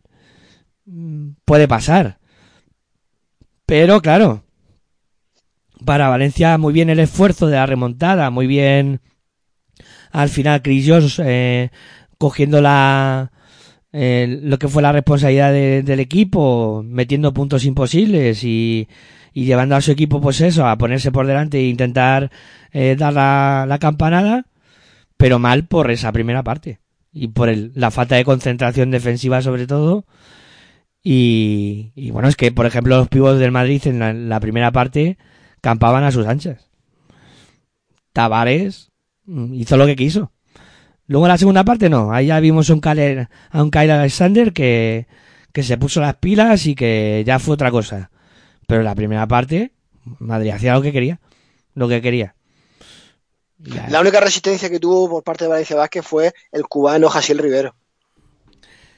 mm, 0.87 1.31
puede 1.45 1.67
pasar. 1.67 2.21
Pero 3.67 4.01
claro, 4.01 4.45
para 5.85 6.09
Valencia 6.09 6.57
muy 6.59 6.73
bien 6.73 6.89
el 6.89 7.01
esfuerzo 7.01 7.49
de 7.49 7.57
la 7.57 7.67
remontada, 7.67 8.31
muy 8.31 8.47
bien 8.47 9.01
al 10.13 10.29
final 10.29 10.63
Cris 10.63 11.21
eh, 11.25 11.71
cogiendo 12.19 12.61
la, 12.61 13.33
eh, 13.93 14.39
lo 14.43 14.59
que 14.59 14.69
fue 14.69 14.83
la 14.83 14.93
responsabilidad 14.93 15.53
del 15.53 16.01
equipo, 16.01 16.85
metiendo 16.87 17.35
puntos 17.35 17.65
imposibles 17.65 18.45
y, 18.45 18.89
y, 19.33 19.45
llevando 19.45 19.75
a 19.75 19.81
su 19.81 19.91
equipo, 19.91 20.21
pues 20.21 20.41
eso, 20.41 20.69
a 20.69 20.79
ponerse 20.79 21.11
por 21.11 21.27
delante 21.27 21.59
e 21.59 21.69
intentar 21.69 22.31
eh, 22.71 22.95
dar 22.97 23.13
la, 23.13 23.79
campanada, 23.81 24.47
pero 25.17 25.41
mal 25.41 25.67
por 25.67 25.91
esa 25.91 26.13
primera 26.13 26.45
parte 26.45 26.82
y 27.13 27.29
por 27.29 27.49
el, 27.49 27.73
la 27.75 27.91
falta 27.91 28.17
de 28.17 28.25
concentración 28.25 28.91
defensiva 28.91 29.43
sobre 29.43 29.67
todo. 29.67 30.07
Y, 31.05 31.93
y, 31.95 32.11
bueno, 32.13 32.29
es 32.29 32.37
que, 32.37 32.53
por 32.53 32.65
ejemplo, 32.65 32.97
los 32.97 33.09
pibos 33.09 33.39
del 33.39 33.51
Madrid 33.51 33.83
en 33.87 34.29
la, 34.29 34.41
primera 34.41 34.71
parte 34.71 35.19
campaban 35.61 36.05
a 36.05 36.13
sus 36.13 36.27
anchas. 36.27 36.71
Tavares 38.13 38.93
mm, 39.25 39.55
hizo 39.55 39.77
lo 39.77 39.87
que 39.87 39.97
quiso. 39.97 40.33
Luego 41.07 41.27
en 41.27 41.31
la 41.31 41.39
segunda 41.39 41.65
parte 41.65 41.91
no, 41.91 42.13
ahí 42.13 42.27
ya 42.27 42.41
vimos 42.41 42.71
un 42.71 42.81
a 42.85 43.63
un 43.63 43.71
Kyle 43.71 43.91
Alexander 43.91 44.53
que, 44.53 45.07
que 45.53 45.63
se 45.63 45.77
puso 45.77 46.01
las 46.01 46.17
pilas 46.17 46.67
y 46.67 46.75
que 46.75 47.23
ya 47.27 47.39
fue 47.39 47.55
otra 47.55 47.71
cosa. 47.71 48.11
Pero 48.67 48.81
en 48.81 48.87
la 48.87 48.95
primera 48.95 49.27
parte, 49.27 49.73
Madrid 50.19 50.51
hacía 50.51 50.75
lo 50.75 50.83
que 50.83 50.93
quería, 50.93 51.21
lo 51.75 51.89
que 51.89 52.01
quería. 52.01 52.37
La 53.89 54.01
única 54.01 54.21
resistencia 54.21 54.69
que 54.69 54.81
tuvo 54.81 55.09
por 55.09 55.23
parte 55.23 55.45
de 55.45 55.51
Valencia 55.51 55.77
Vázquez 55.77 56.05
fue 56.05 56.33
el 56.51 56.65
cubano 56.65 57.09
Jasiel 57.09 57.39
Rivero. 57.39 57.75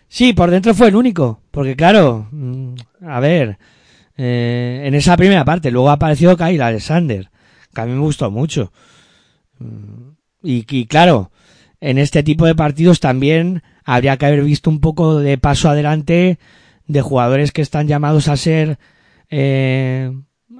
Sí, 0.08 0.32
por 0.32 0.50
dentro 0.50 0.74
fue 0.74 0.88
el 0.88 0.96
único, 0.96 1.40
porque 1.50 1.76
claro, 1.76 2.28
mm, 2.30 2.74
a 3.06 3.20
ver, 3.20 3.58
eh, 4.16 4.82
en 4.84 4.94
esa 4.94 5.16
primera 5.16 5.44
parte, 5.44 5.70
luego 5.70 5.90
apareció 5.90 6.36
Kyle 6.36 6.62
Alexander, 6.62 7.30
que 7.74 7.80
a 7.80 7.84
mí 7.84 7.92
me 7.92 8.00
gustó 8.00 8.30
mucho. 8.30 8.72
Mm, 9.58 10.10
y, 10.42 10.64
y 10.68 10.86
claro, 10.86 11.30
en 11.80 11.98
este 11.98 12.22
tipo 12.22 12.46
de 12.46 12.54
partidos 12.54 13.00
también 13.00 13.62
habría 13.84 14.16
que 14.16 14.26
haber 14.26 14.42
visto 14.42 14.70
un 14.70 14.80
poco 14.80 15.18
de 15.18 15.36
paso 15.36 15.68
adelante 15.68 16.38
de 16.86 17.02
jugadores 17.02 17.52
que 17.52 17.62
están 17.62 17.88
llamados 17.88 18.28
a 18.28 18.36
ser 18.36 18.78
eh, 19.30 20.12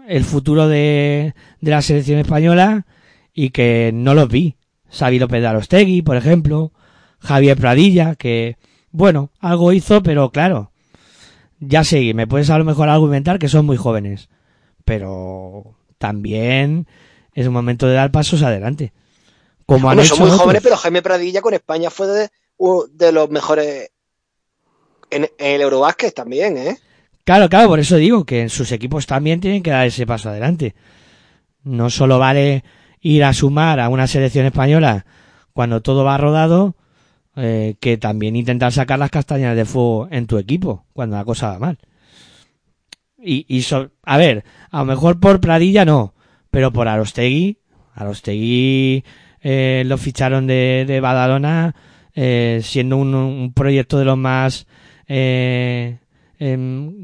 el 0.09 0.25
futuro 0.25 0.69
de, 0.69 1.35
de, 1.61 1.71
la 1.71 1.83
selección 1.83 2.19
española 2.19 2.87
y 3.35 3.51
que 3.51 3.91
no 3.93 4.15
los 4.15 4.29
vi. 4.29 4.57
Xavi 4.91 5.19
López 5.19 5.41
de 5.41 5.49
Arostegui, 5.49 6.03
por 6.03 6.17
ejemplo, 6.17 6.73
Javier 7.19 7.59
Pradilla, 7.59 8.15
que, 8.15 8.57
bueno, 8.93 9.31
algo 9.41 9.73
hizo, 9.73 10.03
pero 10.03 10.31
claro, 10.31 10.71
ya 11.59 11.83
sé, 11.83 12.15
me 12.15 12.29
puedes 12.29 12.49
a 12.51 12.59
lo 12.59 12.65
mejor 12.65 12.89
argumentar 12.89 13.41
que 13.41 13.49
son 13.49 13.67
muy 13.67 13.77
jóvenes, 13.77 14.29
pero 14.85 15.75
también 15.99 16.87
es 17.33 17.47
un 17.47 17.53
momento 17.53 17.89
de 17.89 17.95
dar 17.95 18.13
pasos 18.13 18.43
adelante. 18.43 18.93
Como 19.67 19.91
han 19.91 20.05
son 20.05 20.21
muy 20.21 20.31
jóvenes, 20.31 20.63
pero 20.63 20.77
Jaime 20.77 21.03
Pradilla 21.03 21.41
con 21.41 21.55
España 21.55 21.91
fue 21.91 22.07
de, 22.07 22.31
de 22.93 23.13
los 23.13 23.31
mejores 23.31 23.91
en, 25.11 25.31
el 25.39 25.61
Eurobásquet 25.61 26.15
también, 26.15 26.57
¿eh? 26.59 26.79
Claro, 27.25 27.49
claro, 27.49 27.69
por 27.69 27.81
eso 27.81 27.97
digo 27.97 28.25
que 28.25 28.43
en 28.43 28.51
sus 28.51 28.71
equipos 28.73 29.07
también 29.07 29.41
tienen 29.41 29.63
que 29.63 29.71
dar 29.71 29.87
ese 29.87 30.07
paso 30.07 30.29
adelante. 30.29 30.75
No 31.63 31.89
solo 31.89 32.19
vale 32.19 32.63
ir 33.05 33.23
a 33.23 33.35
sumar 33.35 33.79
a 33.81 33.91
una 33.91 34.07
selección 34.07 34.47
española 34.47 35.05
cuando 35.53 35.83
todo 35.83 36.05
va 36.05 36.17
rodado, 36.19 36.75
eh, 37.37 37.77
que 37.79 37.99
también 37.99 38.35
intentar 38.35 38.73
sacar 38.73 38.99
las 38.99 39.11
castañas 39.11 39.55
de 39.55 39.67
fuego 39.67 40.09
en 40.11 40.27
tu 40.27 40.39
equipo 40.39 40.87
cuando 40.95 41.17
la 41.17 41.25
cosa 41.25 41.51
va 41.51 41.59
mal. 41.59 41.79
Y, 43.19 43.45
y 43.47 43.65
a 44.05 44.17
ver, 44.17 44.45
a 44.71 44.79
lo 44.79 44.85
mejor 44.87 45.21
por 45.21 45.41
Pradilla 45.41 45.85
no, 45.85 46.15
pero 46.51 46.73
por 46.73 46.89
Arostegui, 46.89 47.59
Arostegui 47.95 49.05
eh, 49.43 49.85
lo 49.87 49.99
ficharon 49.99 50.47
de, 50.47 50.99
Badalona, 51.03 51.75
eh, 52.15 52.61
siendo 52.63 52.97
un, 52.97 53.53
proyecto 53.55 53.99
de 53.99 54.05
los 54.07 54.17
más 54.17 54.67
em, 55.07 55.99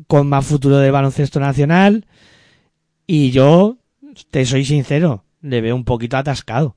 con 0.06 0.28
más 0.28 0.46
futuro 0.46 0.78
de 0.78 0.90
baloncesto 0.90 1.40
nacional. 1.40 2.06
Y 3.06 3.32
yo, 3.32 3.76
te 4.30 4.46
soy 4.46 4.64
sincero, 4.64 5.24
le 5.42 5.60
veo 5.60 5.74
un 5.74 5.84
poquito 5.84 6.16
atascado 6.16 6.76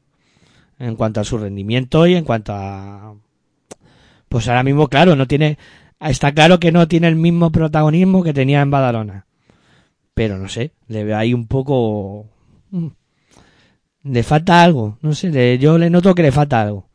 en 0.79 0.95
cuanto 0.95 1.21
a 1.21 1.23
su 1.23 1.37
rendimiento 1.37 2.07
y 2.07 2.15
en 2.15 2.25
cuanto 2.25 2.53
a 2.53 3.15
pues 4.29 4.47
ahora 4.47 4.63
mismo 4.63 4.87
claro 4.87 5.15
no 5.15 5.27
tiene 5.27 5.57
está 5.99 6.33
claro 6.33 6.59
que 6.59 6.71
no 6.71 6.87
tiene 6.87 7.07
el 7.07 7.15
mismo 7.15 7.51
protagonismo 7.51 8.23
que 8.23 8.33
tenía 8.33 8.61
en 8.61 8.71
Badalona 8.71 9.25
pero 10.13 10.37
no 10.37 10.49
sé 10.49 10.71
le 10.87 11.03
veo 11.03 11.17
ahí 11.17 11.33
un 11.33 11.47
poco 11.47 12.27
mm, 12.71 12.87
le 14.03 14.23
falta 14.23 14.61
algo, 14.61 14.97
no 15.01 15.13
sé, 15.13 15.57
yo 15.57 15.77
le 15.77 15.89
noto 15.89 16.13
que 16.13 16.23
le 16.23 16.31
falta 16.31 16.61
algo. 16.61 16.89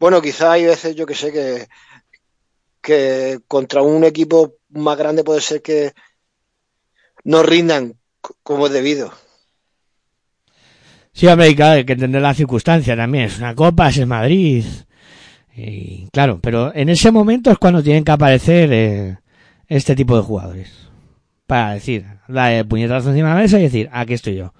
Bueno, 0.00 0.20
quizá 0.20 0.52
hay 0.52 0.64
veces, 0.64 0.94
yo 0.94 1.06
que 1.06 1.14
sé, 1.14 1.32
que, 1.32 1.68
que 2.80 3.40
contra 3.46 3.82
un 3.82 4.04
equipo 4.04 4.56
más 4.70 4.98
grande 4.98 5.24
puede 5.24 5.40
ser 5.40 5.62
que 5.62 5.92
no 7.24 7.42
rindan 7.42 7.97
como 8.42 8.66
es 8.66 8.72
debido. 8.72 9.12
Sí, 11.12 11.26
hombre, 11.26 11.54
claro, 11.56 11.78
hay 11.78 11.84
que 11.84 11.94
entender 11.94 12.22
la 12.22 12.34
circunstancia 12.34 12.96
también. 12.96 13.24
Es 13.24 13.38
una 13.38 13.54
copa, 13.54 13.88
es 13.88 14.06
Madrid. 14.06 14.64
Y 15.56 16.08
claro, 16.12 16.38
pero 16.40 16.72
en 16.74 16.88
ese 16.88 17.10
momento 17.10 17.50
es 17.50 17.58
cuando 17.58 17.82
tienen 17.82 18.04
que 18.04 18.12
aparecer 18.12 18.72
eh, 18.72 19.18
este 19.66 19.96
tipo 19.96 20.16
de 20.16 20.22
jugadores 20.22 20.70
para 21.48 21.72
decir, 21.72 22.04
dar 22.28 22.68
puñetazo 22.68 23.08
encima 23.08 23.30
de 23.30 23.34
la 23.34 23.40
mesa 23.40 23.58
y 23.58 23.62
decir, 23.62 23.88
aquí 23.90 24.12
estoy 24.12 24.36
yo. 24.36 24.52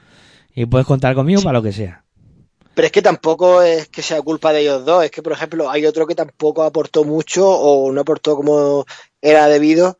Y 0.54 0.66
puedes 0.66 0.86
contar 0.86 1.14
conmigo 1.14 1.42
para 1.42 1.58
lo 1.58 1.62
que 1.62 1.72
sea. 1.72 2.02
Pero 2.74 2.86
es 2.86 2.92
que 2.92 3.02
tampoco 3.02 3.60
es 3.60 3.88
que 3.88 4.02
sea 4.02 4.22
culpa 4.22 4.52
de 4.52 4.60
ellos 4.60 4.84
dos, 4.84 5.04
es 5.04 5.10
que 5.10 5.22
por 5.22 5.32
ejemplo 5.32 5.70
hay 5.70 5.84
otro 5.84 6.06
que 6.06 6.14
tampoco 6.14 6.62
aportó 6.62 7.04
mucho 7.04 7.48
o 7.48 7.92
no 7.92 8.00
aportó 8.00 8.36
como 8.36 8.86
era 9.20 9.48
debido. 9.48 9.98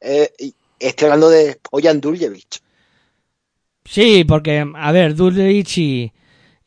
Eh, 0.00 0.30
estoy 0.78 1.06
hablando 1.06 1.30
de 1.30 1.58
Ojan 1.72 2.00
Duljevic. 2.00 2.60
Sí, 3.90 4.22
porque, 4.24 4.64
a 4.72 4.92
ver, 4.92 5.16
Duljevic 5.16 5.78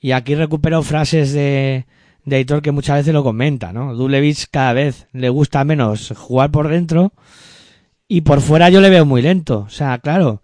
y, 0.01 0.11
aquí 0.11 0.35
recupero 0.35 0.83
frases 0.83 1.31
de, 1.31 1.85
de 2.25 2.45
que 2.61 2.73
muchas 2.73 2.97
veces 2.97 3.13
lo 3.13 3.23
comenta, 3.23 3.71
¿no? 3.71 3.95
Duljevic 3.95 4.47
cada 4.51 4.73
vez 4.73 5.07
le 5.13 5.29
gusta 5.29 5.63
menos 5.63 6.11
jugar 6.17 6.51
por 6.51 6.67
dentro 6.67 7.13
y 8.09 8.21
por 8.21 8.41
fuera 8.41 8.69
yo 8.69 8.81
le 8.81 8.89
veo 8.89 9.05
muy 9.05 9.21
lento. 9.21 9.59
O 9.59 9.69
sea, 9.69 9.99
claro, 9.99 10.41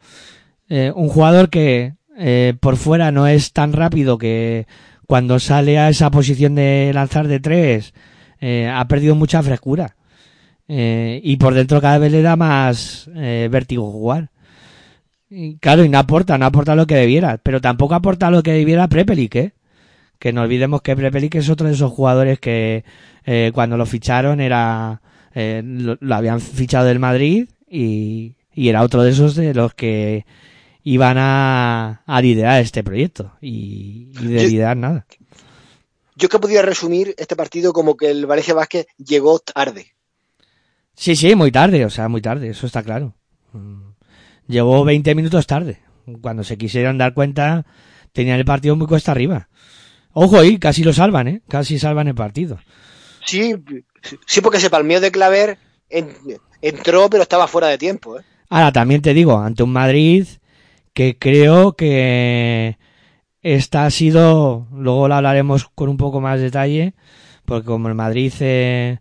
eh, 0.70 0.94
un 0.96 1.10
jugador 1.10 1.50
que 1.50 1.96
eh, 2.18 2.54
por 2.62 2.78
fuera 2.78 3.12
no 3.12 3.28
es 3.28 3.52
tan 3.52 3.74
rápido 3.74 4.18
que 4.18 4.66
cuando 5.06 5.38
sale 5.40 5.80
a 5.80 5.90
esa 5.90 6.10
posición 6.12 6.56
de 6.56 6.92
lanzar 6.94 7.28
de 7.28 7.42
tres 7.42 7.94
eh, 8.40 8.72
ha 8.74 8.88
perdido 8.88 9.16
mucha 9.16 9.44
frescura. 9.44 9.98
Eh, 10.70 11.20
y 11.26 11.36
por 11.36 11.56
dentro 11.56 11.82
cada 11.82 11.98
vez 11.98 12.14
le 12.14 12.22
da 12.22 12.38
más 12.38 13.10
vértigo 13.14 13.92
jugar. 13.92 14.30
Y 15.30 15.58
claro, 15.58 15.84
y 15.84 15.90
no 15.90 16.00
aporta, 16.00 16.38
no 16.38 16.46
aporta 16.46 16.76
lo 16.76 16.88
que 16.88 16.96
debiera, 16.96 17.38
pero 17.38 17.62
tampoco 17.62 17.94
aporta 17.96 18.32
lo 18.32 18.42
que 18.42 18.52
debiera 18.54 18.88
Prepelic, 18.88 19.36
¿eh? 19.36 19.54
Que 20.18 20.34
no 20.34 20.42
olvidemos 20.42 20.82
que 20.82 20.96
Prepelic 20.96 21.36
es 21.36 21.50
otro 21.50 21.68
de 21.68 21.74
esos 21.74 21.92
jugadores 21.92 22.40
que 22.40 22.84
eh, 23.26 23.52
cuando 23.54 23.78
lo 23.78 23.86
ficharon 23.86 24.42
era 24.42 25.02
eh, 25.36 25.62
lo, 25.64 25.98
lo 26.00 26.16
habían 26.16 26.42
fichado 26.42 26.88
del 26.88 27.00
Madrid 27.00 27.48
y, 27.70 28.36
y 28.54 28.70
era 28.70 28.82
otro 28.84 29.04
de 29.04 29.12
esos 29.12 29.36
de 29.36 29.54
los 29.54 29.74
que 29.76 30.26
iban 30.84 31.18
a, 31.20 32.02
a 32.06 32.22
liderar 32.22 32.62
este 32.62 32.84
proyecto 32.84 33.34
y, 33.40 34.12
y 34.20 34.28
de 34.28 34.42
Yo- 34.42 34.50
liderar 34.50 34.78
nada. 34.78 35.06
Yo 36.16 36.28
que 36.28 36.40
podría 36.40 36.62
resumir 36.62 37.16
este 37.18 37.36
partido 37.36 37.72
como 37.72 37.96
que 37.96 38.10
el 38.12 38.26
Valencia 38.26 38.54
Vázquez 38.54 38.88
llegó 38.98 39.40
tarde. 39.40 39.94
Sí, 40.96 41.16
sí, 41.16 41.34
muy 41.36 41.52
tarde, 41.52 41.86
o 41.86 41.90
sea, 41.90 42.10
muy 42.10 42.22
tarde, 42.22 42.50
eso 42.50 42.66
está 42.68 42.84
claro. 42.84 43.16
Mm. 43.54 43.89
Llegó 44.50 44.84
20 44.84 45.14
minutos 45.16 45.46
tarde. 45.48 45.80
Cuando 46.22 46.44
se 46.44 46.58
quisieron 46.58 46.98
dar 46.98 47.14
cuenta, 47.14 47.66
tenían 48.12 48.40
el 48.40 48.46
partido 48.46 48.76
muy 48.76 48.88
cuesta 48.88 49.12
arriba. 49.12 49.48
Ojo 50.12 50.40
ahí, 50.40 50.58
casi 50.58 50.84
lo 50.84 50.92
salvan, 50.92 51.28
¿eh? 51.28 51.42
Casi 51.48 51.78
salvan 51.78 52.08
el 52.08 52.16
partido. 52.16 52.58
Sí, 53.26 53.54
sí 54.26 54.42
porque 54.42 54.60
se 54.60 54.72
palmeó 54.72 55.00
de 55.00 55.12
Claver, 55.12 55.60
en- 55.90 56.16
entró 56.64 57.10
pero 57.12 57.22
estaba 57.24 57.48
fuera 57.48 57.68
de 57.68 57.78
tiempo. 57.78 58.20
¿eh? 58.20 58.24
Ahora, 58.50 58.72
también 58.72 59.04
te 59.04 59.14
digo, 59.14 59.38
ante 59.38 59.62
un 59.62 59.72
Madrid 59.72 60.26
que 60.94 61.16
creo 61.20 61.74
que 61.74 62.80
esta 63.44 63.86
ha 63.86 63.92
sido, 63.92 64.68
luego 64.74 65.08
lo 65.08 65.14
hablaremos 65.14 65.70
con 65.76 65.90
un 65.90 65.98
poco 65.98 66.22
más 66.22 66.40
detalle, 66.40 66.96
porque 67.46 67.68
como 67.68 67.88
el 67.88 67.94
Madrid 67.94 68.34
eh, 68.40 68.98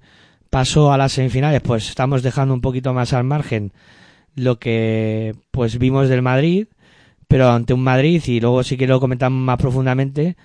pasó 0.51 0.93
a 0.93 0.99
las 0.99 1.13
semifinales, 1.13 1.63
pues 1.63 1.89
estamos 1.89 2.23
dejando 2.23 2.53
un 2.53 2.61
poquito 2.61 2.93
más 2.93 3.15
al 3.15 3.25
margen 3.25 3.73
lo 4.35 4.59
que 4.59 5.35
pues 5.51 5.79
vimos 5.79 6.09
del 6.09 6.23
Madrid, 6.23 6.69
pero 7.29 7.51
ante 7.51 7.75
un 7.75 7.83
Madrid, 7.83 8.23
y 8.27 8.41
luego 8.41 8.63
sí 8.63 8.77
que 8.77 8.87
lo 8.87 9.01
comentamos 9.01 9.41
más 9.41 9.59
profundamente, 9.59 10.37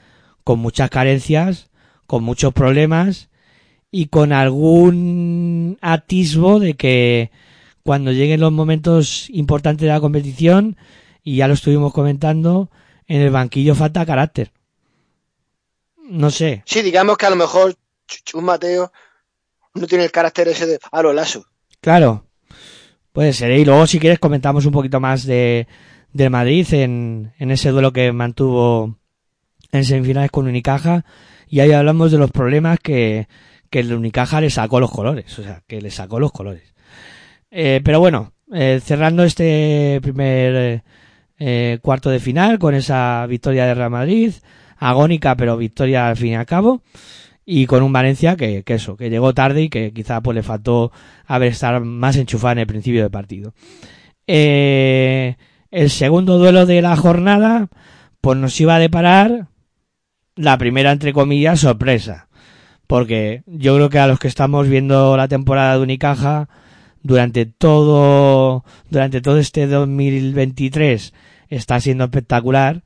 con 0.44 0.60
muchas 0.60 0.90
carencias, 0.90 1.70
con 2.08 2.24
muchos 2.24 2.54
problemas 2.54 3.30
y 3.92 4.08
con 4.08 4.34
algún 4.34 5.78
atisbo 5.82 6.60
de 6.60 6.74
que 6.76 7.32
cuando 7.84 8.12
lleguen 8.12 8.40
los 8.42 8.52
momentos 8.52 9.30
importantes 9.30 9.86
de 9.86 9.94
la 9.94 10.00
competición, 10.02 10.78
y 11.24 11.38
ya 11.38 11.48
lo 11.48 11.54
estuvimos 11.54 11.94
comentando, 11.94 12.70
en 13.08 13.22
el 13.22 13.30
banquillo 13.30 13.76
falta 13.76 14.06
carácter. 14.06 14.52
No 16.10 16.32
sé, 16.32 16.64
Sí, 16.66 16.82
digamos 16.82 17.18
que 17.18 17.26
a 17.26 17.30
lo 17.30 17.36
mejor 17.36 17.76
Chus 18.08 18.42
Mateo 18.42 18.92
no 19.74 19.88
tiene 19.88 20.04
el 20.04 20.12
carácter 20.12 20.48
ese 20.50 20.66
de 20.68 20.80
a 20.92 21.02
lo 21.02 21.14
lazo. 21.14 21.46
claro, 21.80 22.26
puede 23.14 23.32
ser. 23.32 23.52
¿eh? 23.52 23.60
Y 23.60 23.66
luego 23.66 23.88
si 23.88 24.00
quieres 24.00 24.20
comentamos 24.20 24.66
un 24.66 24.74
poquito 24.74 25.00
más 25.00 25.26
de 25.26 25.68
del 26.12 26.30
Madrid 26.30 26.68
en, 26.74 27.34
en 27.40 27.50
ese 27.50 27.70
duelo 27.70 27.92
que 27.92 28.12
mantuvo 28.12 28.98
en 29.72 29.84
semifinales 29.84 30.30
con 30.30 30.48
Unicaja 30.48 31.06
y 31.48 31.60
ahí 31.60 31.72
hablamos 31.72 32.12
de 32.12 32.20
los 32.20 32.32
problemas 32.32 32.80
que, 32.80 33.28
que 33.70 33.80
el 33.80 33.94
Unicaja 33.94 34.40
le 34.40 34.52
sacó 34.52 34.80
los 34.80 34.92
colores, 34.92 35.38
o 35.40 35.44
sea, 35.44 35.64
que 35.68 35.82
le 35.82 35.90
sacó 35.90 36.20
los 36.20 36.32
colores. 36.32 36.74
Eh, 37.50 37.82
pero 37.84 38.00
bueno, 38.00 38.34
eh, 38.54 38.80
cerrando 38.84 39.24
este 39.24 40.00
primer 40.02 40.84
eh, 41.40 41.80
cuarto 41.82 42.12
de 42.12 42.20
final 42.20 42.60
con 42.60 42.76
esa 42.76 43.26
victoria 43.28 43.66
de 43.66 43.74
Real 43.74 43.90
Madrid, 43.90 44.34
agónica 44.78 45.36
pero 45.36 45.58
victoria 45.58 46.10
al 46.10 46.18
fin 46.18 46.34
y 46.34 46.36
al 46.36 46.46
cabo, 46.46 46.84
y 47.46 47.66
con 47.66 47.84
un 47.84 47.94
Valencia 47.94 48.36
que, 48.36 48.64
que 48.64 48.76
eso, 48.76 48.96
que 48.96 49.10
llegó 49.10 49.34
tarde 49.34 49.64
y 49.64 49.70
que 49.70 49.92
quizá 49.92 50.22
pues 50.22 50.36
le 50.36 50.44
faltó 50.44 50.92
haber 51.26 51.50
estar 51.50 51.80
más 51.82 52.16
enchufado 52.16 52.54
en 52.54 52.60
el 52.60 52.68
principio 52.68 53.02
del 53.02 53.12
partido. 53.12 53.54
Eh, 54.28 55.36
el 55.72 55.90
segundo 55.90 56.38
duelo 56.38 56.66
de 56.66 56.82
la 56.82 56.96
jornada, 56.96 57.68
pues 58.22 58.38
nos 58.38 58.60
iba 58.62 58.76
a 58.76 58.80
deparar 58.80 59.48
la 60.36 60.58
primera, 60.58 60.92
entre 60.92 61.14
comillas, 61.14 61.60
sorpresa. 61.60 62.28
Porque 62.88 63.44
yo 63.48 63.76
creo 63.76 63.90
que 63.90 64.00
a 64.00 64.08
los 64.08 64.20
que 64.20 64.28
estamos 64.28 64.68
viendo 64.68 65.18
la 65.18 65.28
temporada 65.28 65.76
de 65.76 65.84
Unicaja, 65.84 66.50
durante 67.02 67.46
todo, 67.46 68.64
durante 68.90 69.22
todo 69.22 69.38
este 69.38 69.68
2023 69.68 71.14
está 71.50 71.80
siendo 71.80 72.06
espectacular 72.06 72.84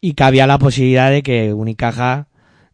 y 0.00 0.14
cabía 0.14 0.46
la 0.46 0.58
posibilidad 0.58 1.10
de 1.10 1.22
que 1.22 1.52
Unicaja 1.54 2.28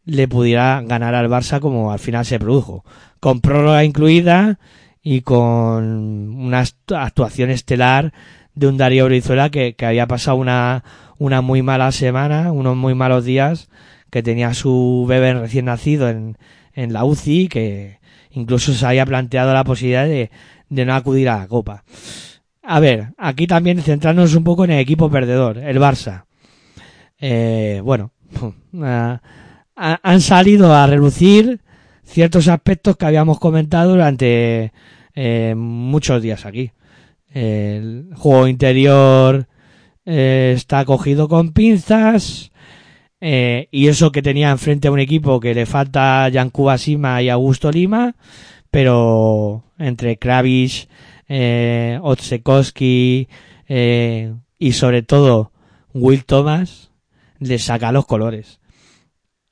le 0.06 0.26
pudiera 0.28 0.80
ganar 0.82 1.14
al 1.14 1.28
Barça 1.28 1.60
como 1.60 1.92
al 1.92 1.98
final 1.98 2.24
se 2.24 2.38
produjo. 2.38 2.84
Con 3.20 3.40
prórroga 3.42 3.84
incluida 3.84 4.58
y 5.02 5.20
con 5.20 5.84
una 5.84 6.62
act- 6.62 6.96
actuación 6.96 7.50
estelar 7.50 8.12
de 8.54 8.68
un 8.68 8.78
Darío 8.78 9.04
Brizuela 9.04 9.50
que, 9.50 9.74
que 9.74 9.84
había 9.84 10.06
pasado 10.06 10.38
una, 10.38 10.82
una 11.18 11.42
muy 11.42 11.60
mala 11.62 11.92
semana, 11.92 12.52
unos 12.52 12.76
muy 12.76 12.94
malos 12.94 13.24
días, 13.24 13.68
que 14.10 14.22
tenía 14.22 14.54
su 14.54 15.04
bebé 15.08 15.34
recién 15.34 15.66
nacido 15.66 16.08
en, 16.08 16.38
en 16.72 16.92
la 16.92 17.04
UCI, 17.04 17.48
que 17.48 17.98
incluso 18.30 18.72
se 18.72 18.86
había 18.86 19.04
planteado 19.04 19.52
la 19.52 19.64
posibilidad 19.64 20.06
de, 20.06 20.30
de 20.70 20.84
no 20.86 20.94
acudir 20.94 21.28
a 21.28 21.38
la 21.40 21.48
Copa. 21.48 21.84
A 22.62 22.80
ver, 22.80 23.08
aquí 23.18 23.46
también 23.46 23.82
centrarnos 23.82 24.34
un 24.34 24.44
poco 24.44 24.64
en 24.64 24.70
el 24.70 24.78
equipo 24.80 25.10
perdedor, 25.10 25.58
el 25.58 25.78
Barça. 25.78 26.24
Eh, 27.18 27.80
bueno, 27.84 28.12
ah, 28.82 29.20
ha- 29.76 30.00
han 30.02 30.20
salido 30.20 30.74
a 30.74 30.86
relucir 30.86 31.60
ciertos 32.04 32.48
aspectos 32.48 32.96
que 32.96 33.06
habíamos 33.06 33.38
comentado 33.38 33.90
durante 33.92 34.72
eh, 35.14 35.54
muchos 35.56 36.22
días 36.22 36.44
aquí. 36.46 36.72
El 37.32 38.10
juego 38.14 38.46
interior 38.48 39.46
eh, 40.04 40.52
está 40.56 40.84
cogido 40.84 41.28
con 41.28 41.52
pinzas. 41.52 42.50
eh, 43.20 43.68
y 43.70 43.88
eso 43.88 44.12
que 44.12 44.22
tenía 44.22 44.50
enfrente 44.50 44.88
a 44.88 44.92
un 44.92 45.00
equipo 45.00 45.40
que 45.40 45.54
le 45.54 45.64
falta 45.66 46.28
Yankuba 46.28 46.76
Sima 46.78 47.22
y 47.22 47.30
Augusto 47.30 47.70
Lima, 47.72 48.14
pero 48.70 49.64
entre 49.78 50.18
Kravish, 50.18 50.86
eh, 51.28 51.98
Otsekowski 52.02 53.28
eh, 53.68 54.34
y 54.58 54.72
sobre 54.72 55.02
todo 55.02 55.50
Will 55.94 56.24
Thomas 56.26 56.90
le 57.38 57.58
saca 57.58 57.90
los 57.90 58.06
colores. 58.06 58.60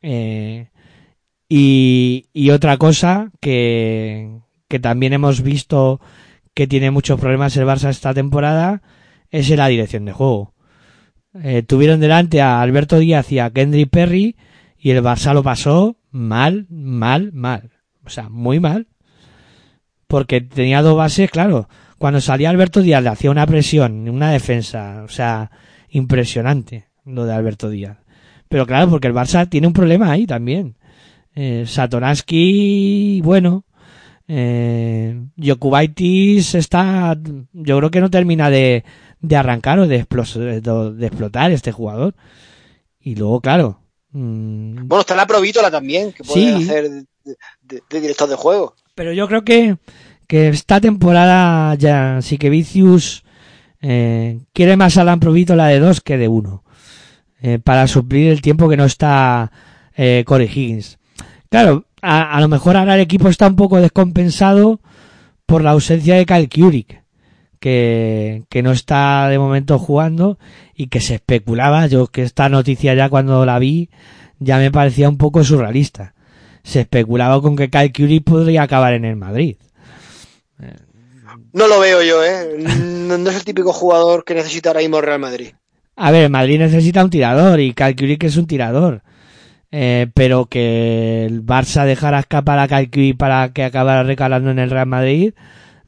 Eh, 0.06 0.68
y, 1.48 2.26
y 2.34 2.50
otra 2.50 2.76
cosa 2.76 3.30
que, 3.40 4.38
que 4.68 4.78
también 4.78 5.14
hemos 5.14 5.40
visto 5.40 5.98
que 6.52 6.66
tiene 6.66 6.90
muchos 6.90 7.18
problemas 7.18 7.56
el 7.56 7.64
Barça 7.64 7.88
esta 7.88 8.12
temporada 8.12 8.82
es 9.30 9.50
en 9.50 9.56
la 9.56 9.68
dirección 9.68 10.04
de 10.04 10.12
juego. 10.12 10.52
Eh, 11.42 11.62
tuvieron 11.62 12.00
delante 12.00 12.42
a 12.42 12.60
Alberto 12.60 12.98
Díaz 12.98 13.32
y 13.32 13.38
a 13.38 13.50
Kendrick 13.50 13.88
Perry 13.88 14.36
y 14.78 14.90
el 14.90 15.02
Barça 15.02 15.32
lo 15.32 15.42
pasó 15.42 15.96
mal, 16.10 16.66
mal, 16.68 17.32
mal. 17.32 17.70
O 18.04 18.10
sea, 18.10 18.28
muy 18.28 18.60
mal. 18.60 18.86
Porque 20.06 20.42
tenía 20.42 20.82
dos 20.82 20.96
bases, 20.96 21.30
claro. 21.30 21.68
Cuando 21.96 22.20
salía 22.20 22.50
Alberto 22.50 22.82
Díaz 22.82 23.02
le 23.02 23.08
hacía 23.08 23.30
una 23.30 23.46
presión, 23.46 24.06
una 24.08 24.30
defensa, 24.30 25.02
o 25.02 25.08
sea, 25.08 25.50
impresionante 25.88 26.88
lo 27.06 27.24
de 27.24 27.32
Alberto 27.32 27.70
Díaz. 27.70 28.03
Pero 28.48 28.66
claro, 28.66 28.90
porque 28.90 29.09
el 29.09 29.14
Barça 29.14 29.48
tiene 29.48 29.66
un 29.66 29.72
problema 29.72 30.11
ahí 30.11 30.26
también. 30.26 30.76
Eh, 31.35 31.64
Satoransky, 31.66 33.20
bueno, 33.24 33.64
eh, 34.28 35.20
Jokubaitis 35.37 36.54
está, 36.54 37.16
yo 37.52 37.78
creo 37.78 37.90
que 37.90 38.00
no 38.00 38.11
termina 38.11 38.50
de, 38.50 38.85
de 39.20 39.37
arrancar 39.37 39.78
o 39.80 39.87
de, 39.88 40.04
explos- 40.07 40.35
de, 40.38 40.61
de 40.61 41.07
explotar 41.07 41.50
este 41.52 41.72
jugador. 41.72 42.14
Y 43.00 43.16
luego, 43.16 43.40
claro, 43.40 43.80
mm, 44.12 44.87
Bueno, 44.87 45.00
está 45.00 45.14
la 45.16 45.26
Provítola 45.26 45.70
también, 45.70 46.12
que 46.12 46.24
puede 46.24 46.57
Sí. 46.57 46.62
hacer 46.64 46.90
de 47.62 48.00
director 48.00 48.28
de 48.28 48.37
juego. 48.37 48.74
pero 48.94 49.12
yo 49.12 49.26
creo 49.28 49.44
que, 49.44 49.76
que 50.28 50.48
esta 50.48 50.80
temporada 50.80 51.74
ya 51.74 52.20
sí 52.22 52.37
que 52.38 52.50
Vicius 52.50 53.24
eh, 53.80 54.40
quiere 54.52 54.76
más 54.76 54.96
a 54.98 55.04
la 55.04 55.16
Provítola 55.16 55.66
de 55.66 55.78
dos 55.80 56.00
que 56.00 56.16
de 56.18 56.28
uno. 56.28 56.63
Eh, 57.46 57.59
para 57.59 57.87
suplir 57.87 58.30
el 58.30 58.40
tiempo 58.40 58.70
que 58.70 58.78
no 58.78 58.87
está 58.87 59.52
eh, 59.98 60.24
Corey 60.26 60.46
Higgins. 60.46 60.96
Claro, 61.50 61.85
a, 62.00 62.40
lo 62.40 62.48
mejor 62.48 62.74
ahora 62.74 62.94
el 62.94 63.02
equipo 63.02 63.28
está 63.28 63.48
un 63.48 63.54
poco 63.54 63.78
descompensado 63.83 64.80
por 65.44 65.62
la 65.62 65.72
ausencia 65.72 66.14
de 66.14 66.24
Kyle 66.24 66.48
Kurik, 66.48 67.02
que, 67.61 68.46
no 68.62 68.72
está 68.72 69.28
de 69.28 69.38
momento 69.38 69.78
jugando 69.78 70.38
y 70.74 70.87
que 70.87 71.02
se 71.02 71.16
especulaba, 71.16 71.87
yo 71.87 72.07
que 72.07 72.22
esta 72.22 72.48
noticia 72.48 72.94
ya 72.94 73.11
cuando 73.11 73.44
la 73.44 73.59
vi 73.59 73.90
ya 74.38 74.57
me 74.57 74.70
parecía 74.70 75.11
un 75.11 75.18
poco 75.18 75.44
surrealista. 75.44 76.14
Se 76.62 76.80
especulaba 76.80 77.42
con 77.42 77.57
que 77.57 77.68
Kyle 77.68 77.92
Kurik 77.92 78.24
podría 78.24 78.62
acabar 78.62 78.94
en 78.94 79.04
el 79.04 79.16
Madrid. 79.16 79.59
no 81.52 81.68
lo 81.68 81.78
veo 81.78 82.02
yo, 82.02 82.24
¿eh? 82.24 82.57
No, 83.07 83.18
no 83.18 83.28
es 83.28 83.37
el 83.37 83.44
típico 83.44 83.74
jugador 83.74 84.24
que 84.24 84.33
necesita 84.33 84.70
ahora 84.70 84.80
mismo 84.80 85.02
Real 85.02 85.20
Madrid. 85.20 85.52
A 85.96 86.11
ver, 86.11 86.28
Madrid 86.30 86.59
necesita 86.59 87.04
un 87.04 87.11
tirador 87.11 87.61
y 87.61 87.72
Calcurí 87.72 88.16
que 88.16 88.26
es 88.26 88.37
un 88.37 88.46
tirador. 88.46 89.02
Eh, 89.70 90.07
pero 90.14 90.46
que 90.46 91.24
el 91.26 91.44
Barça 91.44 91.85
dejara 91.85 92.20
escapar 92.20 92.59
a 92.59 92.68
Calcurí 92.68 93.12
para 93.12 93.52
que 93.52 93.64
acabara 93.64 94.02
recalando 94.04 94.50
en 94.50 94.59
el 94.61 94.70
Real 94.70 94.87
Madrid, 94.87 95.35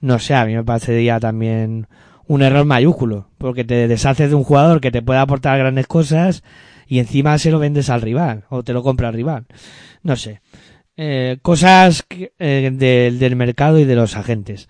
no 0.00 0.18
sé, 0.18 0.34
a 0.34 0.44
mí 0.44 0.54
me 0.54 0.64
parecería 0.64 1.20
también 1.20 1.86
un 2.26 2.42
error 2.42 2.64
mayúsculo, 2.64 3.28
porque 3.38 3.64
te 3.64 3.86
deshaces 3.86 4.30
de 4.30 4.34
un 4.34 4.42
jugador 4.42 4.80
que 4.80 4.90
te 4.90 5.02
puede 5.02 5.20
aportar 5.20 5.56
grandes 5.58 5.86
cosas 5.86 6.42
y 6.88 6.98
encima 6.98 7.38
se 7.38 7.52
lo 7.52 7.60
vendes 7.60 7.88
al 7.88 8.02
rival 8.02 8.44
o 8.48 8.64
te 8.64 8.72
lo 8.72 8.82
compra 8.82 9.08
al 9.08 9.14
rival. 9.14 9.46
No 10.02 10.16
sé. 10.16 10.40
Eh, 10.96 11.38
cosas 11.42 12.02
que, 12.02 12.32
eh, 12.40 12.70
de- 12.72 13.12
del 13.16 13.36
mercado 13.36 13.78
y 13.78 13.84
de 13.84 13.94
los 13.94 14.16
agentes. 14.16 14.68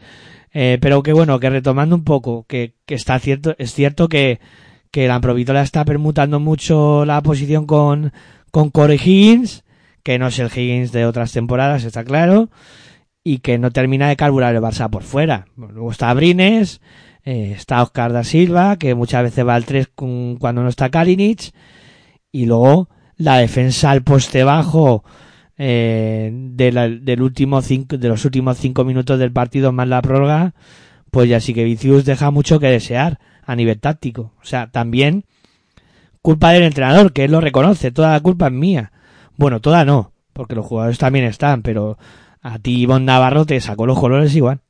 Eh, 0.53 0.77
pero 0.81 1.03
que 1.03 1.12
bueno, 1.14 1.40
que 1.40 1.49
retomando 1.51 1.94
un 1.96 2.05
poco, 2.05 2.44
que, 2.46 2.75
que 2.85 2.94
está 2.94 3.18
cierto, 3.18 3.55
es 3.59 3.72
cierto 3.72 4.09
que, 4.09 4.40
que 4.90 5.09
la 5.09 5.20
Provitola 5.20 5.62
está 5.62 5.85
permutando 5.85 6.40
mucho 6.40 7.05
la 7.05 7.20
posición 7.22 7.66
con, 7.66 8.12
con 8.51 8.70
Corey 8.70 8.96
Higgins, 9.03 9.64
que 10.03 10.18
no 10.18 10.29
es 10.29 10.38
el 10.38 10.46
Higgins 10.49 10.92
de 10.92 11.05
otras 11.07 11.33
temporadas, 11.33 11.85
está 11.85 12.05
claro, 12.05 12.51
y 13.25 13.38
que 13.38 13.59
no 13.59 13.70
termina 13.70 14.09
de 14.09 14.16
carburar 14.16 14.55
el 14.55 14.62
Barça 14.62 14.88
por 14.88 15.03
fuera. 15.03 15.46
Luego 15.57 15.90
está 15.90 16.14
Brines, 16.14 16.81
eh, 17.25 17.53
está 17.57 17.83
Oscar 17.83 18.12
da 18.12 18.22
Silva, 18.25 18.77
que 18.77 18.94
muchas 18.94 19.25
veces 19.25 19.46
va 19.46 19.55
al 19.57 19.64
3 19.64 19.88
con- 19.94 20.37
cuando 20.37 20.62
no 20.62 20.68
está 20.68 20.90
Kalinic, 20.90 21.51
y 22.31 22.46
luego 22.46 22.88
la 23.16 23.38
defensa 23.38 23.90
al 23.90 24.03
poste 24.03 24.44
bajo 24.44 25.03
eh, 25.59 26.31
de, 26.33 27.01
del 27.03 27.22
último 27.22 27.62
cinco, 27.62 27.96
de 27.96 28.09
los 28.09 28.25
últimos 28.25 28.59
cinco 28.59 28.85
minutos 28.85 29.18
del 29.18 29.33
partido 29.33 29.72
más 29.72 29.88
la 29.88 30.03
prórroga, 30.03 30.55
pues 31.11 31.29
ya 31.29 31.40
sí 31.40 31.55
que 31.55 31.64
Vicius 31.64 32.05
deja 32.05 32.31
mucho 32.31 32.61
que 32.61 32.66
desear 32.66 33.18
a 33.46 33.56
nivel 33.56 33.80
táctico. 33.80 34.32
O 34.42 34.44
sea, 34.44 34.70
también 34.70 35.24
culpa 36.20 36.50
del 36.50 36.64
entrenador, 36.64 37.12
que 37.12 37.24
él 37.24 37.30
lo 37.30 37.40
reconoce, 37.40 37.92
toda 37.92 38.12
la 38.12 38.20
culpa 38.20 38.48
es 38.48 38.52
mía. 38.52 38.92
Bueno, 39.37 39.61
toda 39.61 39.85
no, 39.85 40.12
porque 40.32 40.56
los 40.56 40.66
jugadores 40.66 40.98
también 40.98 41.24
están, 41.24 41.62
pero 41.62 41.98
a 42.42 42.59
ti 42.59 42.80
Ivonne 42.80 43.06
Navarro 43.06 43.46
te 43.46 43.61
sacó 43.61 43.87
los 43.87 43.98
colores 43.98 44.35
igual. 44.35 44.61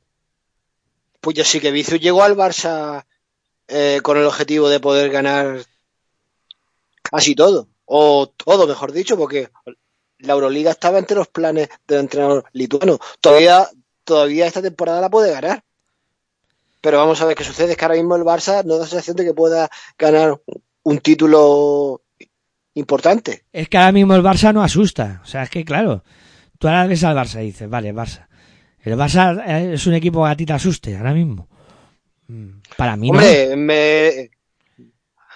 Pues 1.19 1.35
ya 1.35 1.43
sí 1.43 1.59
que 1.59 1.71
Vicius 1.71 1.99
llegó 1.99 2.21
al 2.21 2.35
Barça 2.35 3.05
eh, 3.67 3.99
con 4.03 4.17
el 4.17 4.25
objetivo 4.25 4.69
de 4.69 4.79
poder 4.79 5.09
ganar 5.09 5.61
casi 7.01 7.33
todo, 7.33 7.67
o 7.85 8.27
todo, 8.27 8.67
mejor 8.67 8.91
dicho, 8.91 9.17
porque 9.17 9.49
la 10.19 10.33
Euroliga 10.33 10.71
estaba 10.71 10.99
entre 10.99 11.17
los 11.17 11.27
planes 11.27 11.69
del 11.87 12.01
entrenador 12.01 12.45
lituano. 12.53 12.99
Todavía, 13.19 13.67
todavía 14.03 14.45
esta 14.45 14.61
temporada 14.61 15.01
la 15.01 15.09
puede 15.09 15.31
ganar. 15.31 15.63
Pero 16.87 16.99
vamos 16.99 17.21
a 17.21 17.25
ver 17.25 17.35
qué 17.35 17.43
sucede. 17.43 17.71
Es 17.71 17.77
que 17.77 17.83
ahora 17.83 17.97
mismo 17.97 18.15
el 18.15 18.23
Barça 18.23 18.63
no 18.63 18.75
da 18.75 18.83
la 18.83 18.87
sensación 18.87 19.17
de 19.17 19.25
que 19.25 19.33
pueda 19.33 19.69
ganar 19.97 20.39
un 20.83 20.99
título 20.99 22.01
importante. 22.75 23.43
Es 23.51 23.67
que 23.67 23.77
ahora 23.77 23.91
mismo 23.91 24.15
el 24.15 24.23
Barça 24.23 24.53
no 24.53 24.63
asusta. 24.63 25.19
O 25.21 25.27
sea, 25.27 25.43
es 25.43 25.49
que 25.49 25.65
claro, 25.65 26.05
tú 26.57 26.69
ahora 26.69 26.87
ves 26.87 27.03
al 27.03 27.13
Barça 27.13 27.43
y 27.43 27.47
dices, 27.47 27.69
vale, 27.69 27.93
Barça. 27.93 28.27
El 28.79 28.95
Barça 28.95 29.43
eh, 29.45 29.73
es 29.73 29.85
un 29.85 29.95
equipo 29.95 30.23
que 30.23 30.31
a 30.31 30.37
ti 30.37 30.45
te 30.45 30.53
asuste 30.53 30.95
ahora 30.95 31.13
mismo. 31.13 31.49
Mm, 32.29 32.51
Para 32.77 32.95
mí 32.95 33.11
no. 33.11 33.17
Hombre, 33.17 33.57
me... 33.57 34.29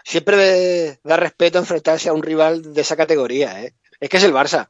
siempre 0.05 0.99
da 1.03 1.17
respeto 1.17 1.59
enfrentarse 1.59 2.07
a 2.07 2.13
un 2.13 2.23
rival 2.23 2.73
de 2.73 2.79
esa 2.79 2.95
categoría. 2.95 3.61
¿eh? 3.61 3.73
Es 3.99 4.07
que 4.07 4.15
es 4.15 4.23
el 4.23 4.31
Barça. 4.31 4.69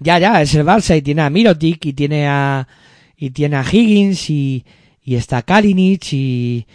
Ya, 0.00 0.18
ya, 0.18 0.42
es 0.42 0.52
el 0.56 0.66
Barça 0.66 0.96
y 0.96 1.02
tiene 1.02 1.22
a 1.22 1.30
Mirotic 1.30 1.86
y 1.86 1.92
tiene 1.92 2.26
a 2.26 2.66
y 3.16 3.30
tiene 3.30 3.54
a 3.54 3.62
Higgins 3.62 4.28
y, 4.30 4.66
y 5.02 5.16
está 5.16 5.42
Kalinic 5.42 6.12
y, 6.12 6.66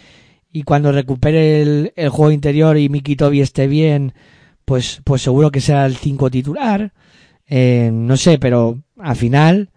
y 0.52 0.62
cuando 0.62 0.92
recupere 0.92 1.62
el, 1.62 1.92
el 1.96 2.08
juego 2.10 2.32
interior 2.32 2.76
y 2.76 2.88
Miki 2.88 3.16
Tobi 3.16 3.40
esté 3.40 3.66
bien, 3.66 4.12
pues, 4.64 5.00
pues 5.04 5.22
seguro 5.22 5.50
que 5.50 5.60
será 5.60 5.86
el 5.86 5.96
5 5.96 6.30
titular. 6.30 6.92
Eh, 7.46 7.90
no 7.92 8.16
sé, 8.16 8.38
pero 8.38 8.78
al 8.98 9.16
final 9.16 9.70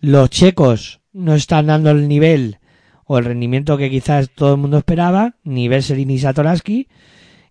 los 0.00 0.30
checos 0.30 1.00
no 1.12 1.34
están 1.34 1.66
dando 1.66 1.90
el 1.90 2.08
nivel 2.08 2.58
o 3.04 3.18
el 3.18 3.24
rendimiento 3.24 3.78
que 3.78 3.88
quizás 3.88 4.30
todo 4.30 4.54
el 4.54 4.60
mundo 4.60 4.78
esperaba, 4.78 5.36
ni 5.44 5.68
Vesely 5.68 6.04
ni 6.04 6.18
Satoraski, 6.18 6.88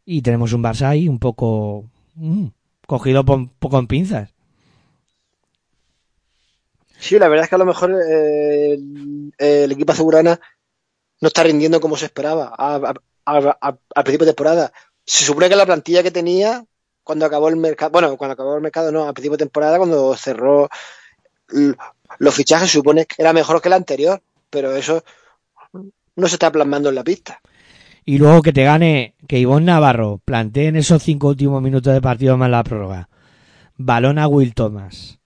y 0.05 0.21
tenemos 0.21 0.51
un 0.51 0.61
Barça 0.61 0.89
ahí 0.89 1.07
un 1.07 1.17
poco 1.17 1.85
mm, 2.15 2.47
cogido 2.85 3.23
poco 3.23 3.79
en 3.79 3.87
pinzas. 3.87 4.34
Sí, 6.99 7.19
la 7.19 7.27
verdad 7.27 7.43
es 7.43 7.49
que 7.49 7.55
a 7.55 7.59
lo 7.59 7.65
mejor 7.65 7.95
eh, 8.09 8.77
el, 9.37 9.71
equipo 9.71 9.91
azulgrana 9.91 10.39
no 11.21 11.27
está 11.27 11.43
rindiendo 11.43 11.79
como 11.79 11.97
se 11.97 12.05
esperaba 12.05 12.53
al 12.55 14.03
principio 14.03 14.25
de 14.25 14.33
temporada. 14.33 14.71
Se 15.05 15.23
supone 15.23 15.49
que 15.49 15.55
la 15.55 15.65
plantilla 15.65 16.03
que 16.03 16.11
tenía 16.11 16.65
cuando 17.03 17.25
acabó 17.25 17.49
el 17.49 17.57
mercado, 17.57 17.91
bueno, 17.91 18.17
cuando 18.17 18.33
acabó 18.33 18.55
el 18.55 18.61
mercado 18.61 18.91
no, 18.91 19.07
al 19.07 19.13
principio 19.13 19.37
de 19.37 19.45
temporada, 19.45 19.77
cuando 19.77 20.15
cerró 20.15 20.69
los 22.17 22.33
fichajes, 22.33 22.69
se 22.71 22.79
supone 22.79 23.05
que 23.05 23.21
era 23.21 23.33
mejor 23.33 23.61
que 23.61 23.69
la 23.69 23.75
anterior, 23.75 24.21
pero 24.49 24.75
eso 24.75 25.03
no 26.15 26.27
se 26.27 26.35
está 26.35 26.51
plasmando 26.51 26.89
en 26.89 26.95
la 26.95 27.03
pista. 27.03 27.39
Y 28.05 28.17
luego 28.17 28.41
que 28.41 28.53
te 28.53 28.63
gane, 28.63 29.15
que 29.27 29.39
Ivonne 29.39 29.65
Navarro 29.65 30.21
plantee 30.23 30.67
en 30.67 30.75
esos 30.75 31.01
cinco 31.01 31.27
últimos 31.29 31.61
minutos 31.61 31.93
de 31.93 32.01
partido 32.01 32.37
más 32.37 32.49
la 32.49 32.63
prórroga. 32.63 33.09
Balón 33.77 34.19
a 34.19 34.27
Will 34.27 34.53
Thomas. 34.53 35.19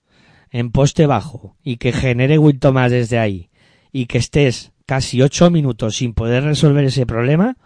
En 0.50 0.70
poste 0.70 1.06
bajo. 1.06 1.56
Y 1.62 1.76
que 1.76 1.92
genere 1.92 2.38
Will 2.38 2.58
Thomas 2.58 2.90
desde 2.90 3.18
ahí. 3.18 3.50
Y 3.92 4.06
que 4.06 4.18
estés 4.18 4.72
casi 4.86 5.22
ocho 5.22 5.50
minutos 5.50 5.96
sin 5.96 6.14
poder 6.14 6.44
resolver 6.44 6.84
ese 6.84 7.06
problema. 7.06 7.56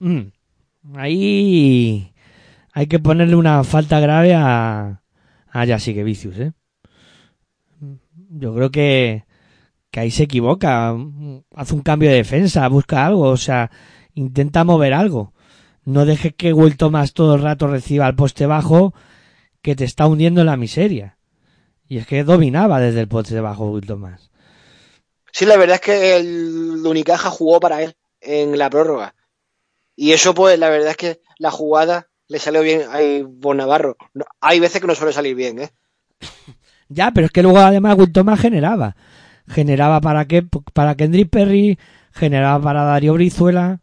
mm, 0.00 0.20
ahí 0.94 2.12
hay 2.72 2.86
que 2.86 2.98
ponerle 2.98 3.34
una 3.34 3.64
falta 3.64 3.98
grave 3.98 4.34
a, 4.34 5.02
a 5.50 5.66
Jessica 5.66 6.02
Vicius, 6.02 6.38
¿eh? 6.38 6.52
Yo 8.30 8.54
creo 8.54 8.70
que, 8.70 9.24
que 9.90 10.00
ahí 10.00 10.10
se 10.10 10.24
equivoca. 10.24 10.94
Hace 11.56 11.74
un 11.74 11.80
cambio 11.80 12.10
de 12.10 12.16
defensa, 12.16 12.68
busca 12.68 13.04
algo, 13.06 13.22
o 13.22 13.36
sea, 13.36 13.70
intenta 14.14 14.62
mover 14.62 14.92
algo. 14.92 15.32
No 15.84 16.04
dejes 16.04 16.34
que 16.36 16.52
Will 16.52 16.76
Thomas 16.76 17.14
todo 17.14 17.34
el 17.34 17.42
rato 17.42 17.66
reciba 17.66 18.06
el 18.06 18.14
poste 18.14 18.46
bajo 18.46 18.94
que 19.62 19.74
te 19.74 19.84
está 19.84 20.06
hundiendo 20.06 20.42
en 20.42 20.46
la 20.46 20.56
miseria. 20.56 21.17
Y 21.88 21.98
es 21.98 22.06
que 22.06 22.24
dominaba 22.24 22.80
desde 22.80 23.00
el 23.00 23.08
poste 23.08 23.40
bajo 23.40 23.70
Will 23.70 23.86
Thomas. 23.86 24.30
Sí, 25.32 25.46
la 25.46 25.56
verdad 25.56 25.76
es 25.76 25.80
que 25.80 26.16
el 26.16 26.82
Unicaja 26.84 27.30
jugó 27.30 27.60
para 27.60 27.82
él 27.82 27.96
en 28.20 28.58
la 28.58 28.70
prórroga. 28.70 29.14
Y 29.96 30.12
eso, 30.12 30.34
pues, 30.34 30.58
la 30.58 30.68
verdad 30.68 30.90
es 30.90 30.96
que 30.96 31.20
la 31.38 31.50
jugada 31.50 32.08
le 32.28 32.38
salió 32.38 32.62
bien 32.62 32.82
a 32.90 33.02
Ivonne 33.02 33.58
Navarro. 33.58 33.96
No- 34.14 34.24
hay 34.40 34.60
veces 34.60 34.80
que 34.80 34.86
no 34.86 34.94
suele 34.94 35.12
salir 35.12 35.34
bien, 35.34 35.58
¿eh? 35.60 35.70
Ya, 36.88 37.10
pero 37.12 37.26
es 37.26 37.32
que 37.32 37.42
luego 37.42 37.58
además 37.58 37.96
Will 37.98 38.12
Thomas 38.12 38.40
generaba. 38.40 38.96
Generaba 39.46 40.00
para 40.00 40.26
que 40.26 40.42
para 40.72 40.94
Kendrick 40.94 41.30
Perry, 41.30 41.78
generaba 42.12 42.62
para 42.62 42.84
Darío 42.84 43.14
Brizuela, 43.14 43.80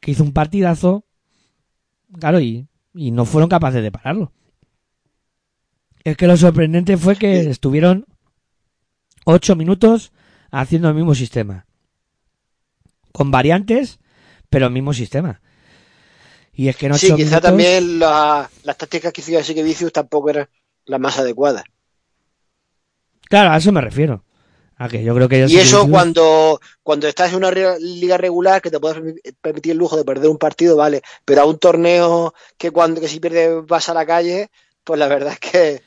que 0.00 0.12
hizo 0.12 0.22
un 0.22 0.32
partidazo. 0.32 1.04
Claro, 2.20 2.40
y, 2.40 2.68
y 2.94 3.10
no 3.10 3.24
fueron 3.24 3.48
capaces 3.48 3.82
de 3.82 3.90
pararlo. 3.92 4.32
Es 6.06 6.16
que 6.16 6.28
lo 6.28 6.36
sorprendente 6.36 6.96
fue 6.96 7.16
que 7.16 7.40
estuvieron 7.50 8.06
ocho 9.24 9.56
minutos 9.56 10.12
haciendo 10.52 10.88
el 10.88 10.94
mismo 10.94 11.16
sistema. 11.16 11.66
Con 13.10 13.32
variantes, 13.32 13.98
pero 14.48 14.66
el 14.66 14.72
mismo 14.72 14.92
sistema. 14.92 15.40
Y 16.52 16.68
es 16.68 16.76
que 16.76 16.86
ocho 16.86 16.98
Sí, 16.98 17.06
quizá 17.08 17.16
minutos- 17.16 17.42
también 17.42 17.98
la- 17.98 18.48
las 18.62 18.76
tácticas 18.78 19.12
que 19.12 19.20
hacía 19.20 19.42
Sique 19.42 19.64
Vicius 19.64 19.92
tampoco 19.92 20.30
eran 20.30 20.48
las 20.84 21.00
más 21.00 21.18
adecuadas. 21.18 21.64
Claro, 23.28 23.50
a 23.50 23.56
eso 23.56 23.72
me 23.72 23.80
refiero. 23.80 24.22
A 24.76 24.88
que 24.88 25.02
yo 25.02 25.12
creo 25.12 25.28
que 25.28 25.46
Y 25.48 25.56
eso 25.56 25.88
cuando, 25.88 26.60
cuando 26.84 27.08
estás 27.08 27.30
en 27.32 27.38
una 27.38 27.50
re- 27.50 27.80
liga 27.80 28.16
regular 28.16 28.62
que 28.62 28.70
te 28.70 28.78
puedes 28.78 28.98
permi- 28.98 29.34
permitir 29.40 29.72
el 29.72 29.78
lujo 29.78 29.96
de 29.96 30.04
perder 30.04 30.30
un 30.30 30.38
partido, 30.38 30.76
vale, 30.76 31.02
pero 31.24 31.40
a 31.42 31.46
un 31.46 31.58
torneo 31.58 32.32
que 32.56 32.70
cuando 32.70 33.00
que 33.00 33.08
si 33.08 33.18
pierdes 33.18 33.66
vas 33.66 33.88
a 33.88 33.94
la 33.94 34.06
calle, 34.06 34.50
pues 34.84 35.00
la 35.00 35.08
verdad 35.08 35.32
es 35.32 35.40
que 35.40 35.82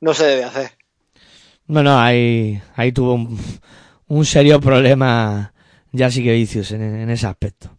no 0.00 0.14
se 0.14 0.26
debe 0.26 0.44
hacer. 0.44 0.70
Bueno, 1.66 1.98
ahí, 1.98 2.60
ahí 2.74 2.92
tuvo 2.92 3.14
un, 3.14 3.38
un 4.08 4.24
serio 4.24 4.60
problema 4.60 5.52
ya 5.92 6.10
sí 6.10 6.22
que 6.22 6.32
vicios 6.32 6.72
en, 6.72 6.82
en 6.82 7.10
ese 7.10 7.26
aspecto. 7.26 7.76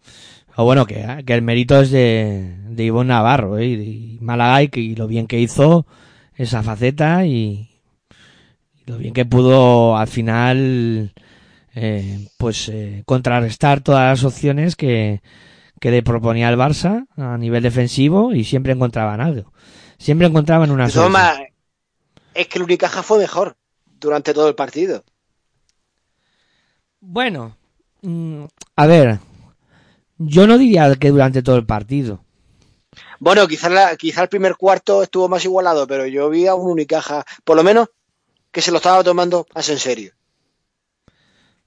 O 0.55 0.65
bueno, 0.65 0.85
que, 0.85 1.23
que 1.25 1.33
el 1.33 1.41
mérito 1.41 1.79
es 1.81 1.91
de, 1.91 2.57
de 2.69 2.83
Ivonne 2.83 3.09
Navarro, 3.09 3.57
¿eh? 3.57 3.67
y 3.67 4.17
Málaga 4.21 4.63
y, 4.63 4.69
y 4.73 4.95
lo 4.95 5.07
bien 5.07 5.27
que 5.27 5.39
hizo 5.39 5.85
esa 6.35 6.61
faceta 6.63 7.25
y, 7.25 7.69
y 8.75 8.83
lo 8.85 8.97
bien 8.97 9.13
que 9.13 9.25
pudo 9.25 9.97
al 9.97 10.07
final 10.07 11.13
eh, 11.73 12.27
pues 12.37 12.67
eh, 12.69 13.03
contrarrestar 13.05 13.81
todas 13.81 14.09
las 14.09 14.23
opciones 14.25 14.75
que, 14.75 15.21
que 15.79 15.91
le 15.91 16.03
proponía 16.03 16.49
el 16.49 16.57
Barça 16.57 17.05
a 17.15 17.37
nivel 17.37 17.63
defensivo 17.63 18.33
y 18.33 18.43
siempre 18.43 18.73
encontraban 18.73 19.21
algo. 19.21 19.53
Siempre 19.97 20.27
encontraban 20.27 20.71
una 20.71 20.89
solución. 20.89 21.13
Es 22.33 22.47
que 22.47 22.57
el 22.57 22.63
Unicaja 22.63 23.03
fue 23.03 23.19
mejor 23.19 23.55
durante 23.85 24.33
todo 24.33 24.47
el 24.47 24.55
partido. 24.55 25.03
Bueno, 27.01 27.55
Mm, 28.01 28.45
a 28.75 28.87
ver, 28.87 29.19
yo 30.17 30.47
no 30.47 30.57
diría 30.57 30.95
que 30.95 31.11
durante 31.11 31.43
todo 31.43 31.55
el 31.55 31.65
partido. 31.65 32.23
Bueno, 33.19 33.47
quizás 33.47 33.95
quizá 33.97 34.23
el 34.23 34.29
primer 34.29 34.55
cuarto 34.57 35.03
estuvo 35.03 35.29
más 35.29 35.45
igualado, 35.45 35.87
pero 35.87 36.05
yo 36.07 36.29
vi 36.29 36.47
a 36.47 36.55
un 36.55 36.71
Unicaja, 36.71 37.23
por 37.45 37.55
lo 37.55 37.63
menos, 37.63 37.89
que 38.51 38.61
se 38.61 38.71
lo 38.71 38.77
estaba 38.77 39.03
tomando 39.03 39.45
más 39.55 39.69
en 39.69 39.79
serio. 39.79 40.13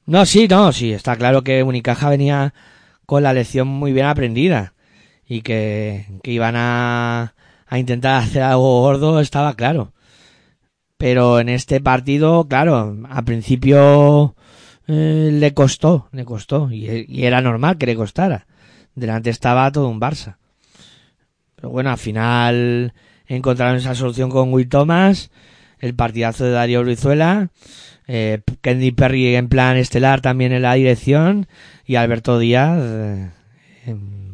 No, 0.06 0.26
sí, 0.26 0.48
no, 0.48 0.72
sí, 0.72 0.92
está 0.92 1.16
claro 1.16 1.42
que 1.42 1.62
Unicaja 1.62 2.10
venía 2.10 2.52
con 3.06 3.22
la 3.22 3.32
lección 3.32 3.68
muy 3.68 3.92
bien 3.92 4.06
aprendida 4.06 4.74
y 5.26 5.42
que, 5.42 6.06
que 6.22 6.32
iban 6.32 6.56
a, 6.56 7.34
a 7.66 7.78
intentar 7.78 8.22
hacer 8.22 8.42
algo 8.42 8.82
gordo, 8.82 9.20
estaba 9.20 9.54
claro. 9.54 9.93
Pero 10.96 11.40
en 11.40 11.48
este 11.48 11.80
partido, 11.80 12.46
claro, 12.48 12.96
al 13.08 13.24
principio 13.24 14.34
eh, 14.86 15.30
le 15.32 15.54
costó, 15.54 16.08
le 16.12 16.24
costó, 16.24 16.70
y, 16.70 17.24
era 17.24 17.40
normal 17.40 17.78
que 17.78 17.86
le 17.86 17.96
costara. 17.96 18.46
Delante 18.94 19.30
estaba 19.30 19.70
todo 19.72 19.88
un 19.88 20.00
Barça. 20.00 20.36
Pero 21.56 21.70
bueno, 21.70 21.90
al 21.90 21.98
final 21.98 22.94
encontraron 23.26 23.76
esa 23.76 23.94
solución 23.94 24.30
con 24.30 24.52
Will 24.52 24.68
Thomas, 24.68 25.30
el 25.78 25.94
partidazo 25.94 26.44
de 26.44 26.50
Darío 26.50 26.82
Brizuela, 26.82 27.50
eh, 28.06 28.40
Kenny 28.60 28.92
Perry 28.92 29.34
en 29.34 29.48
plan 29.48 29.76
estelar 29.76 30.20
también 30.20 30.52
en 30.52 30.62
la 30.62 30.74
dirección, 30.74 31.46
y 31.86 31.96
Alberto 31.96 32.38
Díaz, 32.38 32.78
eh, 32.80 33.30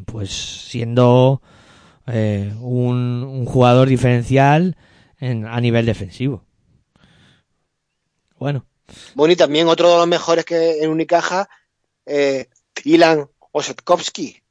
pues 0.05 0.29
siendo 0.69 1.41
eh, 2.07 2.53
un, 2.59 3.23
un, 3.23 3.45
jugador 3.45 3.87
diferencial 3.87 4.75
en, 5.19 5.45
a 5.45 5.59
nivel 5.61 5.85
defensivo. 5.85 6.43
Bueno. 8.41 8.65
Bueno, 9.13 9.33
y 9.33 9.35
también 9.35 9.67
otro 9.67 9.91
de 9.91 9.97
los 9.97 10.07
mejores 10.07 10.45
que 10.45 10.81
en 10.81 10.89
Unicaja, 10.89 11.47
eh, 12.07 12.47
Ilan 12.83 13.29
Osetkowski. 13.51 14.41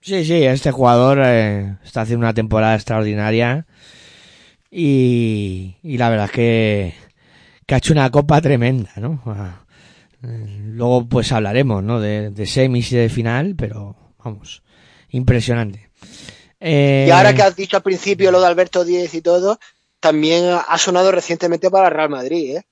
Sí, 0.00 0.24
sí, 0.24 0.42
este 0.42 0.70
jugador 0.70 1.20
eh, 1.22 1.76
está 1.84 2.00
haciendo 2.00 2.24
una 2.24 2.32
temporada 2.32 2.74
extraordinaria 2.74 3.66
y, 4.70 5.76
y 5.82 5.98
la 5.98 6.08
verdad 6.08 6.24
es 6.24 6.32
que, 6.32 6.94
que, 7.66 7.74
ha 7.74 7.78
hecho 7.78 7.92
una 7.92 8.10
copa 8.10 8.40
tremenda, 8.40 8.90
¿no? 8.96 9.22
Luego 10.22 11.06
pues 11.06 11.30
hablaremos, 11.32 11.82
¿no? 11.82 12.00
De, 12.00 12.30
de 12.30 12.46
semis 12.46 12.90
y 12.90 12.96
de 12.96 13.10
final, 13.10 13.54
pero 13.54 14.14
vamos, 14.24 14.62
impresionante. 15.10 15.90
Eh... 16.58 17.04
Y 17.06 17.10
ahora 17.10 17.34
que 17.34 17.42
has 17.42 17.54
dicho 17.54 17.76
al 17.76 17.82
principio 17.82 18.30
lo 18.30 18.40
de 18.40 18.46
Alberto 18.46 18.82
Díez 18.82 19.12
y 19.12 19.20
todo, 19.20 19.58
también 20.00 20.44
ha 20.66 20.78
sonado 20.78 21.12
recientemente 21.12 21.70
para 21.70 21.90
Real 21.90 22.10
Madrid, 22.10 22.56
¿eh? 22.56 22.66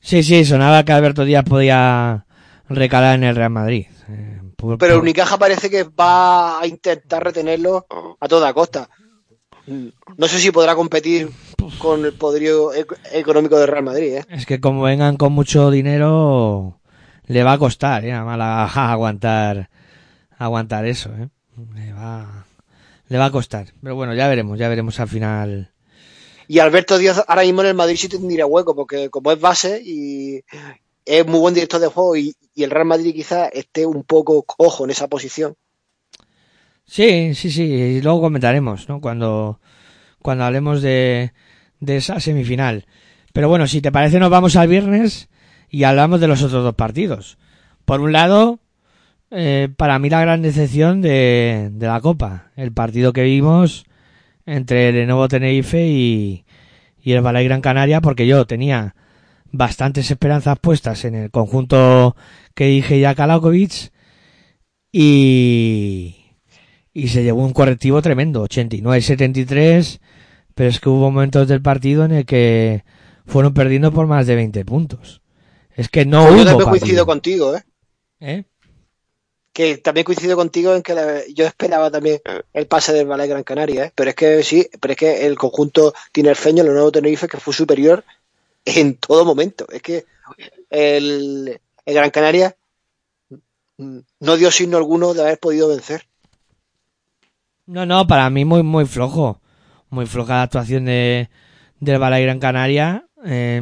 Sí, 0.00 0.22
sí, 0.22 0.44
sonaba 0.44 0.84
que 0.84 0.92
Alberto 0.92 1.24
Díaz 1.24 1.44
podía 1.44 2.26
recalar 2.68 3.16
en 3.16 3.24
el 3.24 3.36
Real 3.36 3.50
Madrid. 3.50 3.86
Eh, 4.08 4.40
por, 4.56 4.78
Pero 4.78 4.94
por... 4.94 5.02
Unicaja 5.02 5.38
parece 5.38 5.70
que 5.70 5.84
va 5.84 6.60
a 6.60 6.66
intentar 6.66 7.24
retenerlo 7.24 7.86
a 8.20 8.28
toda 8.28 8.52
costa. 8.52 8.88
No 10.16 10.28
sé 10.28 10.38
si 10.38 10.50
podrá 10.50 10.74
competir 10.74 11.30
con 11.78 12.04
el 12.04 12.14
poderío 12.14 12.70
económico 13.12 13.58
de 13.58 13.66
Real 13.66 13.84
Madrid. 13.84 14.14
¿eh? 14.14 14.24
Es 14.30 14.46
que 14.46 14.60
como 14.60 14.82
vengan 14.82 15.16
con 15.16 15.32
mucho 15.32 15.70
dinero, 15.70 16.80
le 17.26 17.42
va 17.42 17.52
a 17.52 17.58
costar 17.58 18.04
¿eh? 18.04 18.12
a 18.12 18.92
aguantar, 18.92 19.68
aguantar 20.38 20.86
eso. 20.86 21.10
¿eh? 21.10 21.28
Le, 21.74 21.92
va, 21.92 22.46
le 23.08 23.18
va 23.18 23.26
a 23.26 23.30
costar. 23.30 23.66
Pero 23.82 23.94
bueno, 23.94 24.14
ya 24.14 24.26
veremos, 24.28 24.58
ya 24.58 24.68
veremos 24.68 24.98
al 25.00 25.08
final. 25.08 25.70
Y 26.48 26.60
Alberto 26.60 26.96
Díaz 26.96 27.22
ahora 27.28 27.42
mismo 27.42 27.60
en 27.60 27.68
el 27.68 27.74
Madrid 27.74 27.96
sí 27.96 28.08
tendría 28.08 28.46
hueco, 28.46 28.74
porque 28.74 29.10
como 29.10 29.30
es 29.30 29.38
base 29.38 29.82
y 29.84 30.40
es 31.04 31.26
muy 31.26 31.38
buen 31.40 31.54
director 31.54 31.78
de 31.78 31.88
juego 31.88 32.16
y, 32.16 32.34
el 32.56 32.70
Real 32.70 32.86
Madrid 32.86 33.14
quizás 33.14 33.50
esté 33.52 33.86
un 33.86 34.02
poco 34.02 34.42
cojo 34.42 34.84
en 34.84 34.90
esa 34.90 35.06
posición. 35.06 35.54
Sí, 36.84 37.34
sí, 37.34 37.52
sí, 37.52 37.62
y 37.62 38.00
luego 38.00 38.22
comentaremos, 38.22 38.88
¿no? 38.88 39.00
Cuando, 39.00 39.60
cuando 40.20 40.42
hablemos 40.42 40.82
de, 40.82 41.32
de 41.78 41.96
esa 41.98 42.18
semifinal. 42.18 42.86
Pero 43.32 43.48
bueno, 43.48 43.68
si 43.68 43.80
te 43.80 43.92
parece, 43.92 44.18
nos 44.18 44.30
vamos 44.30 44.56
al 44.56 44.66
viernes 44.66 45.28
y 45.70 45.84
hablamos 45.84 46.20
de 46.20 46.26
los 46.26 46.42
otros 46.42 46.64
dos 46.64 46.74
partidos. 46.74 47.38
Por 47.84 48.00
un 48.00 48.10
lado, 48.10 48.58
eh, 49.30 49.68
para 49.76 50.00
mí 50.00 50.10
la 50.10 50.22
gran 50.22 50.42
decepción 50.42 51.00
de, 51.00 51.68
de 51.70 51.86
la 51.86 52.00
Copa, 52.00 52.50
el 52.56 52.72
partido 52.72 53.12
que 53.12 53.22
vimos 53.22 53.84
entre 54.48 54.88
el 54.88 54.94
Lenovo 54.96 55.28
Tenerife 55.28 55.86
y, 55.86 56.44
y 57.02 57.12
el 57.12 57.20
Balay 57.20 57.44
Gran 57.44 57.60
Canaria, 57.60 58.00
porque 58.00 58.26
yo 58.26 58.46
tenía 58.46 58.94
bastantes 59.50 60.10
esperanzas 60.10 60.58
puestas 60.58 61.04
en 61.04 61.14
el 61.14 61.30
conjunto 61.30 62.16
que 62.54 62.66
dije 62.66 62.98
ya 63.00 63.14
Kalakovic 63.14 63.92
y, 64.92 66.16
y 66.92 67.08
se 67.08 67.22
llevó 67.22 67.44
un 67.44 67.52
correctivo 67.52 68.00
tremendo, 68.02 68.44
89-73, 68.46 70.00
pero 70.54 70.68
es 70.70 70.80
que 70.80 70.88
hubo 70.88 71.10
momentos 71.10 71.46
del 71.48 71.62
partido 71.62 72.04
en 72.04 72.12
el 72.12 72.26
que 72.26 72.84
fueron 73.26 73.54
perdiendo 73.54 73.92
por 73.92 74.06
más 74.06 74.26
de 74.26 74.34
20 74.34 74.64
puntos. 74.64 75.22
Es 75.76 75.88
que 75.88 76.04
no 76.06 76.24
Yo 76.24 76.32
hubo 76.34 76.44
partido. 76.44 76.70
coincido 76.70 77.06
contigo, 77.06 77.56
¿eh? 77.56 77.62
¿Eh? 78.20 78.44
Que 79.58 79.78
también 79.78 80.04
coincido 80.04 80.36
contigo 80.36 80.72
en 80.72 80.82
que 80.84 80.94
la- 80.94 81.26
yo 81.34 81.44
esperaba 81.44 81.90
también 81.90 82.20
el 82.52 82.66
pase 82.68 82.92
del 82.92 83.08
Ballet 83.08 83.28
Gran 83.28 83.42
Canaria, 83.42 83.86
¿eh? 83.86 83.92
Pero 83.92 84.10
es 84.10 84.14
que 84.14 84.44
sí, 84.44 84.68
pero 84.78 84.92
es 84.92 84.96
que 84.96 85.26
el 85.26 85.36
conjunto 85.36 85.92
tinerfeño, 86.12 86.62
el 86.62 86.72
nuevo 86.72 86.92
Tenerife, 86.92 87.26
que 87.26 87.38
fue 87.38 87.52
superior 87.52 88.04
en 88.64 88.94
todo 88.94 89.24
momento. 89.24 89.66
Es 89.72 89.82
que 89.82 90.04
el, 90.70 91.60
el 91.84 91.94
Gran 91.94 92.10
Canaria 92.10 92.54
no 93.78 94.36
dio 94.36 94.52
signo 94.52 94.76
alguno 94.76 95.12
de 95.12 95.22
haber 95.22 95.40
podido 95.40 95.66
vencer. 95.66 96.06
No, 97.66 97.84
no, 97.84 98.06
para 98.06 98.30
mí 98.30 98.44
muy, 98.44 98.62
muy 98.62 98.86
flojo. 98.86 99.40
Muy 99.90 100.06
floja 100.06 100.34
la 100.34 100.42
actuación 100.42 100.84
de, 100.84 101.30
del 101.80 101.98
Balay 101.98 102.22
Gran 102.22 102.38
Canaria. 102.38 103.06
Eh, 103.24 103.60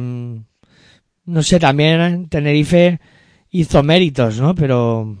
no 1.25 1.41
sé, 1.41 1.59
también 1.59 2.29
Tenerife 2.29 2.99
hizo 3.49 3.81
méritos, 3.81 4.39
¿no? 4.39 4.53
Pero, 4.53 5.17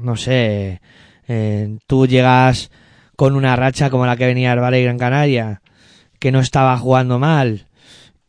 no 0.00 0.16
sé, 0.16 0.80
eh, 1.26 1.78
tú 1.86 2.06
llegas 2.06 2.70
con 3.16 3.34
una 3.34 3.56
racha 3.56 3.90
como 3.90 4.06
la 4.06 4.16
que 4.16 4.26
venía 4.26 4.52
el 4.52 4.60
Balay 4.60 4.84
Gran 4.84 4.98
Canaria, 4.98 5.62
que 6.18 6.32
no 6.32 6.40
estaba 6.40 6.76
jugando 6.78 7.18
mal, 7.18 7.66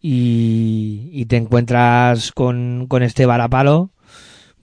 y, 0.02 1.10
y 1.12 1.26
te 1.26 1.38
encuentras 1.38 2.32
con, 2.32 2.88
con 2.88 3.04
este 3.04 3.26
varapalo, 3.26 3.92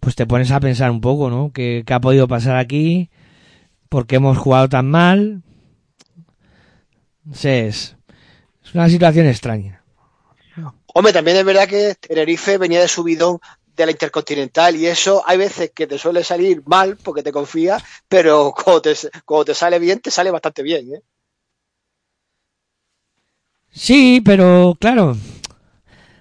pues 0.00 0.16
te 0.16 0.26
pones 0.26 0.50
a 0.50 0.60
pensar 0.60 0.90
un 0.90 1.00
poco, 1.00 1.30
¿no? 1.30 1.50
¿Qué, 1.52 1.82
qué 1.86 1.94
ha 1.94 2.00
podido 2.00 2.28
pasar 2.28 2.56
aquí? 2.56 3.10
¿Por 3.88 4.06
qué 4.06 4.16
hemos 4.16 4.38
jugado 4.38 4.68
tan 4.68 4.90
mal? 4.90 5.42
No 7.24 7.34
sé, 7.34 7.66
es, 7.66 7.96
es 8.64 8.74
una 8.74 8.88
situación 8.88 9.26
extraña. 9.26 9.82
Hombre, 10.94 11.12
también 11.12 11.36
es 11.36 11.44
verdad 11.44 11.68
que 11.68 11.94
Tenerife 11.94 12.56
venía 12.56 12.80
de 12.80 12.88
subidón 12.88 13.38
de 13.76 13.86
la 13.86 13.92
Intercontinental 13.92 14.76
y 14.76 14.86
eso 14.86 15.22
hay 15.26 15.38
veces 15.38 15.70
que 15.74 15.86
te 15.86 15.98
suele 15.98 16.24
salir 16.24 16.62
mal 16.66 16.96
porque 16.96 17.22
te 17.22 17.32
confías, 17.32 17.82
pero 18.08 18.52
cuando 18.64 18.82
te, 18.82 18.94
te 18.94 19.54
sale 19.54 19.78
bien, 19.78 20.00
te 20.00 20.10
sale 20.10 20.30
bastante 20.30 20.62
bien, 20.62 20.94
¿eh? 20.94 21.02
Sí, 23.70 24.22
pero 24.24 24.76
claro, 24.80 25.16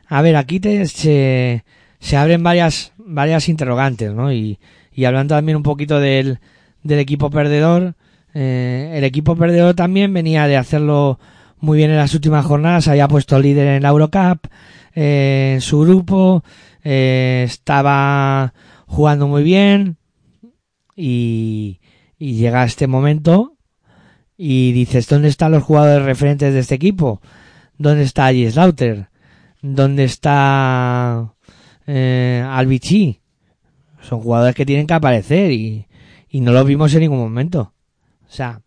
a 0.08 0.22
ver, 0.22 0.36
aquí 0.36 0.60
te, 0.60 0.86
se, 0.88 1.64
se 2.00 2.18
abren 2.18 2.44
varias, 2.44 2.92
varias 2.98 3.50
interrogantes, 3.50 4.14
¿no? 4.14 4.32
Y, 4.34 4.60
y 4.92 5.06
hablando 5.06 5.36
también 5.36 5.56
un 5.56 5.64
poquito 5.64 6.00
del, 6.00 6.40
del 6.84 7.00
equipo 7.00 7.30
perdedor, 7.30 7.96
eh, 8.34 8.94
el 8.96 9.04
equipo 9.04 9.36
perdedor 9.36 9.76
también 9.76 10.14
venía 10.14 10.48
de 10.48 10.58
hacerlo 10.58 11.20
muy 11.60 11.78
bien 11.78 11.92
en 11.92 11.98
las 11.98 12.14
últimas 12.14 12.46
jornadas, 12.46 12.88
había 12.88 13.08
puesto 13.08 13.40
líder 13.40 13.68
en 13.68 13.84
la 13.84 13.90
Eurocup, 13.90 14.48
eh, 14.94 15.54
en 15.56 15.62
su 15.62 15.80
grupo, 15.80 16.44
eh, 16.88 17.42
estaba 17.46 18.54
jugando 18.86 19.28
muy 19.28 19.42
bien 19.42 19.98
y, 20.96 21.82
llega 22.20 22.64
este 22.64 22.86
momento 22.86 23.58
y 24.38 24.72
dices, 24.72 25.08
¿dónde 25.08 25.30
están 25.30 25.52
los 25.52 25.64
jugadores 25.64 26.06
referentes 26.06 26.54
de 26.54 26.60
este 26.60 26.76
equipo? 26.76 27.22
¿Dónde 27.78 28.04
está 28.04 28.28
J. 28.28 28.52
Slaughter? 28.52 29.10
¿Dónde 29.64 30.04
está 30.04 31.34
eh, 31.88 32.46
Albici? 32.48 33.20
Son 34.02 34.22
jugadores 34.22 34.56
que 34.56 34.66
tienen 34.66 34.86
que 34.86 34.94
aparecer 34.94 35.52
y, 35.52 35.88
y 36.30 36.42
no 36.42 36.52
los 36.52 36.68
vimos 36.68 36.94
en 36.94 37.00
ningún 37.02 37.20
momento. 37.20 37.74
O 38.28 38.32
sea, 38.32 38.62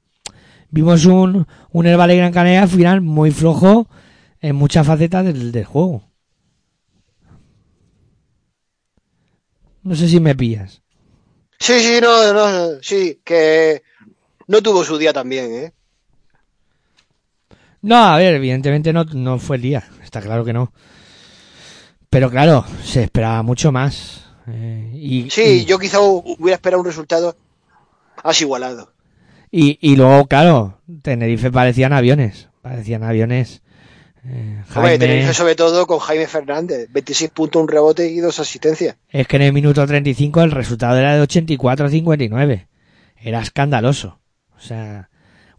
vimos 0.71 1.07
un, 1.07 1.47
un 1.71 1.87
Herbal 1.87 2.17
Gran 2.17 2.33
Canaria 2.33 2.63
al 2.63 2.69
final 2.69 3.01
muy 3.01 3.31
flojo 3.31 3.89
en 4.41 4.57
muchas 4.57 4.87
facetas 4.87 5.25
del, 5.25 5.53
del 5.53 5.65
juego. 5.65 6.08
No 9.83 9.95
sé 9.95 10.09
si 10.09 10.21
me 10.21 10.35
pillas. 10.35 10.83
Sí, 11.59 11.81
sí, 11.81 11.99
no, 12.01 12.33
no, 12.33 12.83
sí, 12.83 13.21
que 13.25 13.83
no 14.47 14.63
tuvo 14.63 14.85
su 14.85 14.97
día 14.99 15.13
también, 15.13 15.53
¿eh? 15.55 15.73
No, 17.83 17.97
a 17.97 18.17
ver, 18.17 18.35
evidentemente 18.35 18.93
no, 18.93 19.05
no 19.05 19.39
fue 19.39 19.57
el 19.57 19.63
día, 19.63 19.85
está 20.03 20.21
claro 20.21 20.45
que 20.45 20.53
no. 20.53 20.73
Pero 22.11 22.31
claro, 22.31 22.65
se 22.83 23.05
esperaba 23.05 23.43
mucho 23.43 23.71
más. 23.73 24.25
Eh, 24.47 24.91
y, 24.95 25.31
Sí, 25.31 25.63
y- 25.63 25.65
yo 25.65 25.79
quizá 25.79 26.01
hubiera 26.01 26.55
esperado 26.57 26.81
un 26.81 26.87
resultado 26.87 27.37
más 28.25 28.41
igualado. 28.41 28.93
Y, 29.51 29.79
y 29.81 29.97
luego, 29.97 30.27
claro, 30.27 30.81
Tenerife 31.03 31.51
parecían 31.51 31.93
aviones. 31.93 32.49
Parecían 32.63 33.03
aviones. 33.03 33.63
Eh, 34.31 34.63
Jaime- 34.69 34.99
Tenerife 34.99 35.33
sobre 35.35 35.55
todo 35.55 35.87
con 35.87 35.99
Jaime 36.01 36.27
Fernández, 36.27 36.89
26 36.93 37.31
puntos, 37.31 37.63
un 37.63 37.69
rebote 37.69 38.09
y 38.11 38.19
dos 38.19 38.39
asistencias. 38.41 38.97
Es 39.09 39.27
que 39.27 39.37
en 39.37 39.43
el 39.43 39.53
minuto 39.53 39.87
35 39.87 40.43
el 40.43 40.51
resultado 40.51 40.99
era 40.99 41.17
de 41.17 41.23
84-59. 41.23 42.67
Era 43.21 43.41
escandaloso. 43.41 44.21
O 44.57 44.61
sea, 44.61 45.09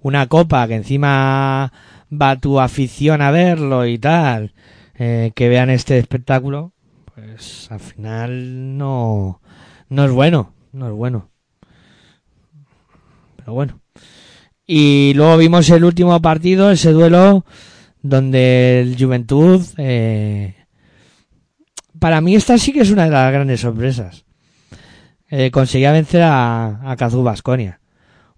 una 0.01 0.27
copa 0.27 0.67
que 0.67 0.75
encima 0.75 1.73
va 2.11 2.35
tu 2.37 2.59
afición 2.59 3.21
a 3.21 3.31
verlo 3.31 3.85
y 3.87 3.97
tal, 3.97 4.53
eh, 4.95 5.31
que 5.35 5.49
vean 5.49 5.69
este 5.69 5.97
espectáculo, 5.97 6.73
pues 7.15 7.71
al 7.71 7.79
final 7.79 8.77
no, 8.77 9.41
no 9.89 10.05
es 10.05 10.11
bueno, 10.11 10.53
no 10.73 10.87
es 10.87 10.93
bueno. 10.93 11.29
Pero 13.37 13.53
bueno. 13.53 13.79
Y 14.65 15.13
luego 15.15 15.37
vimos 15.37 15.69
el 15.69 15.83
último 15.83 16.21
partido, 16.21 16.69
ese 16.71 16.91
duelo 16.91 17.45
donde 18.01 18.81
el 18.81 18.95
Juventud 18.97 19.65
eh, 19.77 20.55
para 21.99 22.21
mí 22.21 22.35
esta 22.35 22.57
sí 22.57 22.71
que 22.71 22.81
es 22.81 22.91
una 22.91 23.05
de 23.05 23.11
las 23.11 23.31
grandes 23.31 23.61
sorpresas. 23.61 24.25
Eh, 25.29 25.51
conseguía 25.51 25.91
vencer 25.91 26.23
a, 26.23 26.79
a 26.89 26.95
Cazú 26.95 27.23
Basconia. 27.23 27.79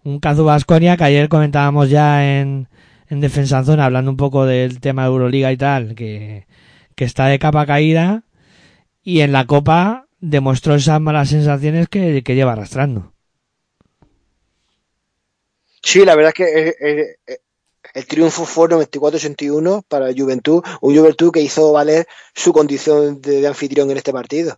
Un 0.04 0.20
Cazú 0.20 0.44
Basconia 0.44 0.98
que 0.98 1.04
ayer 1.06 1.30
comentábamos 1.30 1.90
ya 1.90 2.40
en, 2.40 2.68
en 3.08 3.22
Defensa 3.22 3.60
en 3.60 3.66
Zona, 3.66 3.86
hablando 3.86 4.12
un 4.12 4.18
poco 4.18 4.46
del 4.46 4.80
tema 4.80 5.04
de 5.04 5.10
Euroliga 5.10 5.52
y 5.52 5.58
tal, 5.58 5.96
que, 5.96 6.48
que 6.96 7.06
está 7.06 7.28
de 7.28 7.40
capa 7.40 7.66
caída 7.66 8.24
y 9.04 9.22
en 9.22 9.32
la 9.32 9.46
Copa 9.46 10.08
demostró 10.20 10.76
esas 10.76 11.00
malas 11.00 11.30
sensaciones 11.30 11.88
que, 11.88 12.24
que 12.24 12.36
lleva 12.36 12.54
arrastrando. 12.54 13.14
Sí, 15.84 16.06
la 16.06 16.16
verdad 16.16 16.34
es 16.36 16.36
que 16.36 17.16
el 17.94 18.06
triunfo 18.06 18.46
fue 18.46 18.70
94-81 18.70 19.84
para 19.88 20.08
Juventud, 20.16 20.64
un 20.82 20.96
Juventud 20.96 21.32
que 21.32 21.42
hizo 21.42 21.72
valer 21.74 22.08
su 22.34 22.54
condición 22.54 23.22
de, 23.22 23.46
anfitrión 23.48 23.92
en 23.92 23.98
este 23.98 24.14
partido. 24.14 24.58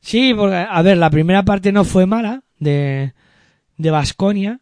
Sí, 0.00 0.34
porque, 0.34 0.56
a 0.56 0.82
ver, 0.82 0.96
la 0.96 1.10
primera 1.10 1.44
parte 1.44 1.72
no 1.72 1.84
fue 1.84 2.06
mala 2.06 2.42
de, 2.58 3.12
de 3.76 3.90
Basconia. 3.90 4.60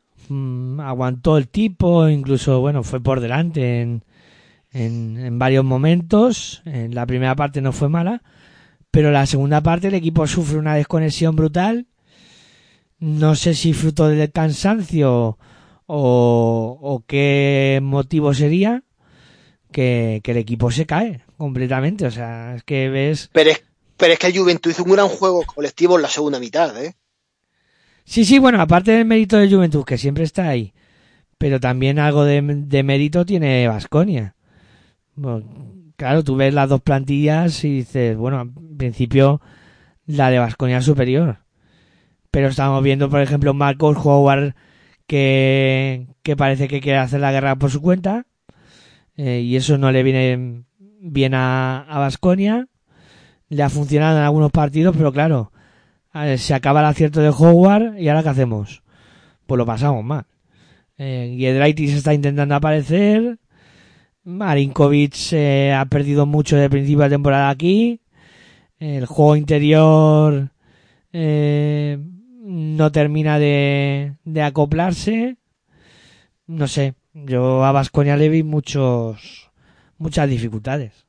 aguantó 0.81 1.39
el 1.39 1.49
tipo, 1.49 2.09
incluso, 2.09 2.61
bueno, 2.61 2.83
fue 2.83 3.01
por 3.01 3.21
delante 3.21 3.81
en, 3.81 4.05
en, 4.73 5.19
en 5.19 5.39
varios 5.39 5.65
momentos. 5.65 6.63
En 6.65 6.95
la 6.95 7.07
primera 7.07 7.37
parte 7.37 7.61
no 7.61 7.73
fue 7.73 7.89
mala. 7.89 8.23
Pero 8.91 9.11
la 9.11 9.27
segunda 9.27 9.63
parte 9.63 9.89
el 9.89 9.95
equipo 9.95 10.27
sufre 10.27 10.59
una 10.59 10.75
desconexión 10.75 11.37
brutal. 11.37 11.87
No 12.99 13.37
sé 13.37 13.55
si 13.55 13.75
fruto 13.75 14.09
del 14.09 14.33
cansancio 14.33 15.39
o, 15.89 16.79
o 16.81 17.03
qué 17.07 17.81
motivo 17.83 18.35
sería 18.35 18.85
que, 19.73 20.21
que 20.23 20.31
el 20.33 20.37
equipo 20.37 20.71
se 20.71 20.87
cae 20.87 21.23
completamente. 21.37 22.07
O 22.07 22.11
sea, 22.11 22.55
es 22.55 22.63
que 22.63 22.89
ves 22.91 23.31
Pero 23.33 23.51
es, 23.51 23.65
pero 23.97 24.13
es 24.13 24.19
que 24.19 24.29
el 24.29 24.39
Juventud 24.39 24.71
hizo 24.71 24.85
un 24.85 24.93
gran 24.93 25.09
juego 25.09 25.43
colectivo 25.45 25.97
en 25.97 26.03
la 26.03 26.09
segunda 26.09 26.39
mitad, 26.39 26.81
¿eh? 26.83 26.95
Sí, 28.05 28.25
sí, 28.25 28.39
bueno, 28.39 28.61
aparte 28.61 28.93
del 28.93 29.05
mérito 29.07 29.37
de 29.37 29.51
Juventud, 29.51 29.85
que 29.85 29.99
siempre 29.99 30.25
está 30.25 30.49
ahí, 30.49 30.73
pero 31.37 31.61
también 31.61 31.99
algo 31.99 32.25
de, 32.25 32.41
de 32.43 32.83
mérito 32.83 33.27
tiene 33.27 33.69
Vasconia. 33.69 34.35
claro, 35.97 36.25
tú 36.25 36.37
ves 36.37 36.55
las 36.55 36.69
dos 36.69 36.81
plantillas 36.81 37.65
y 37.65 37.79
dices, 37.79 38.17
bueno, 38.17 38.41
en 38.43 38.77
principio 38.79 39.41
la 40.07 40.31
de 40.31 40.39
Vasconia 40.39 40.81
superior. 40.81 41.39
Pero 42.31 42.49
estamos 42.49 42.83
viendo, 42.83 43.11
por 43.11 43.21
ejemplo, 43.21 43.55
Marcos 43.55 43.97
Howard 44.03 44.55
que, 45.09 46.07
parece 46.37 46.69
que 46.69 46.81
quiere 46.81 46.99
hacer 46.99 47.19
la 47.19 47.33
guerra 47.33 47.57
por 47.57 47.73
su 47.73 47.83
cuenta 47.83 48.27
eh, 49.17 49.41
y 49.41 49.57
eso 49.57 49.77
no 49.77 49.91
le 49.91 50.05
viene 50.05 50.63
bien 51.01 51.35
a 51.35 51.85
Vasconia. 51.89 52.69
Le 53.49 53.63
ha 53.65 53.71
funcionado 53.71 54.19
en 54.19 54.25
algunos 54.25 54.53
partidos, 54.53 54.95
pero 54.97 55.13
claro, 55.13 55.51
se 56.37 56.55
acaba 56.55 56.81
el 56.81 56.87
acierto 56.87 57.21
de 57.21 57.31
Howard 57.31 57.99
y 57.99 58.09
ahora 58.09 58.23
qué 58.23 58.29
hacemos 58.29 58.83
pues 59.49 59.59
lo 59.59 59.65
pasamos 59.65 60.05
mal. 60.05 60.27
Eh, 60.99 61.35
Giedraitis 61.39 61.95
está 61.95 62.13
intentando 62.13 62.55
aparecer. 62.55 63.39
Marinkovic 64.25 65.33
eh, 65.33 65.73
ha 65.73 65.87
perdido 65.87 66.27
mucho 66.27 66.57
de 66.57 66.69
principio 66.69 67.05
de 67.05 67.09
temporada 67.09 67.49
aquí. 67.49 68.03
El 68.79 69.07
juego 69.07 69.37
interior 69.37 70.51
eh, 71.15 71.99
no 72.49 72.91
termina 72.93 73.39
de, 73.39 74.15
de 74.25 74.43
acoplarse 74.43 75.37
no 76.47 76.67
sé 76.67 76.95
yo 77.13 77.65
a 77.65 77.73
Vasconia 77.73 78.17
le 78.17 78.29
vi 78.29 78.43
muchos 78.43 79.51
muchas 79.99 80.29
dificultades 80.29 81.09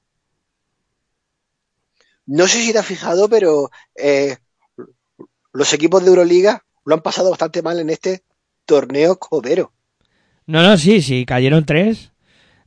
No 2.31 2.47
sé 2.47 2.61
si 2.61 2.71
te 2.71 2.77
has 2.77 2.85
fijado, 2.85 3.27
pero 3.27 3.71
eh, 3.95 4.37
los 5.51 5.73
equipos 5.73 6.03
de 6.03 6.09
Euroliga 6.09 6.63
lo 6.85 6.93
han 6.93 7.01
pasado 7.01 7.31
bastante 7.31 7.63
mal 7.63 7.79
en 7.79 7.89
este 7.89 8.21
torneo 8.65 9.17
cobero. 9.17 9.73
No, 10.45 10.61
no, 10.61 10.77
sí, 10.77 11.01
sí, 11.01 11.25
cayeron 11.25 11.65
tres. 11.65 12.11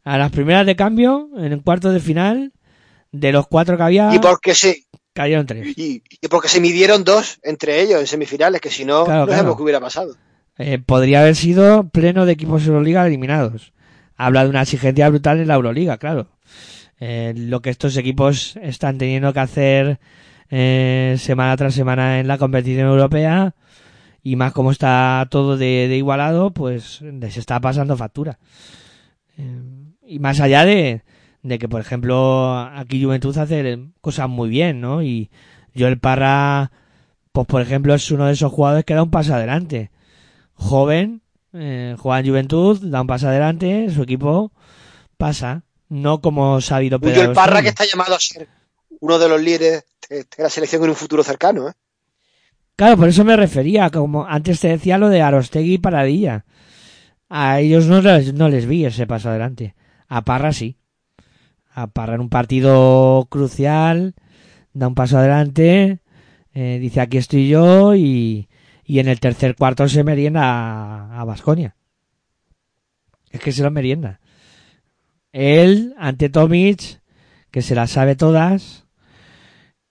A 0.02 0.18
las 0.18 0.32
primeras 0.32 0.66
de 0.66 0.74
cambio, 0.74 1.28
en 1.36 1.52
el 1.52 1.62
cuarto 1.62 1.90
de 1.90 2.00
final, 2.00 2.52
de 3.12 3.30
los 3.30 3.46
cuatro 3.46 3.76
que 3.76 3.84
había, 3.84 4.12
Y 4.12 4.18
porque 4.18 4.52
se 4.52 4.84
cayeron 5.12 5.46
tres. 5.46 5.76
y, 5.78 6.02
y 6.20 6.28
porque 6.28 6.48
se 6.48 6.60
midieron 6.60 7.04
dos 7.04 7.38
entre 7.42 7.80
ellos 7.82 8.00
en 8.00 8.06
semifinales, 8.06 8.60
que 8.60 8.70
si 8.70 8.84
no, 8.84 9.04
Claro, 9.04 9.20
no 9.20 9.26
claro. 9.26 9.38
sabemos 9.38 9.56
qué 9.56 9.62
hubiera 9.62 9.80
pasado. 9.80 10.16
Eh, 10.58 10.78
podría 10.78 11.20
haber 11.22 11.34
sido 11.36 11.88
pleno 11.88 12.26
de 12.26 12.32
equipos 12.32 12.66
Euroliga 12.66 13.06
eliminados. 13.06 13.72
Habla 14.16 14.44
de 14.44 14.50
una 14.50 14.62
exigencia 14.62 15.08
brutal 15.08 15.40
en 15.40 15.48
la 15.48 15.54
Euroliga, 15.54 15.96
claro. 15.98 16.28
Eh, 17.00 17.32
lo 17.36 17.60
que 17.62 17.70
estos 17.70 17.96
equipos 17.96 18.56
están 18.62 18.98
teniendo 18.98 19.32
que 19.32 19.40
hacer 19.40 19.98
eh, 20.50 21.16
semana 21.18 21.56
tras 21.56 21.74
semana 21.74 22.20
en 22.20 22.28
la 22.28 22.38
competición 22.38 22.86
europea 22.88 23.54
y 24.22 24.36
más 24.36 24.52
como 24.52 24.70
está 24.70 25.26
todo 25.30 25.56
de, 25.56 25.88
de 25.88 25.96
igualado, 25.96 26.52
pues 26.52 27.00
les 27.00 27.36
está 27.38 27.58
pasando 27.60 27.96
factura. 27.96 28.38
Y 30.06 30.18
más 30.18 30.40
allá 30.40 30.64
de, 30.64 31.02
de 31.42 31.58
que, 31.58 31.68
por 31.68 31.80
ejemplo, 31.80 32.56
aquí 32.56 33.02
Juventud 33.02 33.36
hace 33.36 33.78
cosas 34.00 34.28
muy 34.28 34.48
bien, 34.48 34.80
¿no? 34.80 35.02
Y 35.02 35.30
Joel 35.76 35.98
Parra, 35.98 36.70
pues 37.32 37.46
por 37.46 37.60
ejemplo, 37.62 37.94
es 37.94 38.10
uno 38.10 38.26
de 38.26 38.32
esos 38.32 38.52
jugadores 38.52 38.84
que 38.84 38.94
da 38.94 39.02
un 39.02 39.10
paso 39.10 39.34
adelante. 39.34 39.90
Joven, 40.54 41.22
eh, 41.52 41.96
juega 41.98 42.20
en 42.20 42.26
Juventud, 42.26 42.80
da 42.82 43.00
un 43.00 43.06
paso 43.06 43.28
adelante, 43.28 43.90
su 43.90 44.02
equipo 44.02 44.52
pasa. 45.16 45.62
No 45.88 46.22
como 46.22 46.60
Sabino 46.62 46.98
Un 47.02 47.14
Joel 47.14 47.32
Parra 47.32 47.60
que 47.60 47.68
está 47.68 47.84
llamado 47.84 48.14
a 48.14 48.20
ser 48.20 48.48
uno 49.00 49.18
de 49.18 49.28
los 49.28 49.42
líderes 49.42 49.84
de, 50.08 50.16
de 50.18 50.26
la 50.38 50.48
selección 50.48 50.82
en 50.84 50.90
un 50.90 50.96
futuro 50.96 51.22
cercano. 51.22 51.68
¿eh? 51.68 51.72
Claro, 52.76 52.96
por 52.96 53.08
eso 53.08 53.24
me 53.24 53.36
refería, 53.36 53.90
como 53.90 54.24
antes 54.26 54.60
te 54.60 54.68
decía 54.68 54.96
lo 54.96 55.10
de 55.10 55.20
Arostegui 55.20 55.74
y 55.74 55.78
Paradilla. 55.78 56.46
A 57.28 57.60
ellos 57.60 57.86
no 57.86 58.00
les, 58.00 58.32
no 58.32 58.48
les 58.48 58.66
vi 58.66 58.86
ese 58.86 59.06
paso 59.06 59.28
adelante. 59.28 59.74
A 60.08 60.22
Parra 60.22 60.52
sí. 60.52 60.78
Parra 61.92 62.14
en 62.14 62.20
un 62.20 62.28
partido 62.28 63.26
crucial, 63.30 64.14
da 64.72 64.88
un 64.88 64.94
paso 64.94 65.18
adelante, 65.18 66.00
eh, 66.54 66.78
dice 66.80 67.00
aquí 67.00 67.18
estoy 67.18 67.48
yo 67.48 67.94
y, 67.94 68.48
y 68.84 68.98
en 68.98 69.08
el 69.08 69.20
tercer 69.20 69.56
cuarto 69.56 69.88
se 69.88 70.04
merienda 70.04 71.18
a 71.18 71.24
Vasconia. 71.24 71.76
Es 73.30 73.40
que 73.40 73.52
se 73.52 73.62
lo 73.62 73.70
merienda. 73.70 74.20
Él, 75.32 75.94
ante 75.98 76.28
Tomic, 76.28 77.00
que 77.50 77.62
se 77.62 77.74
las 77.74 77.90
sabe 77.90 78.16
todas, 78.16 78.86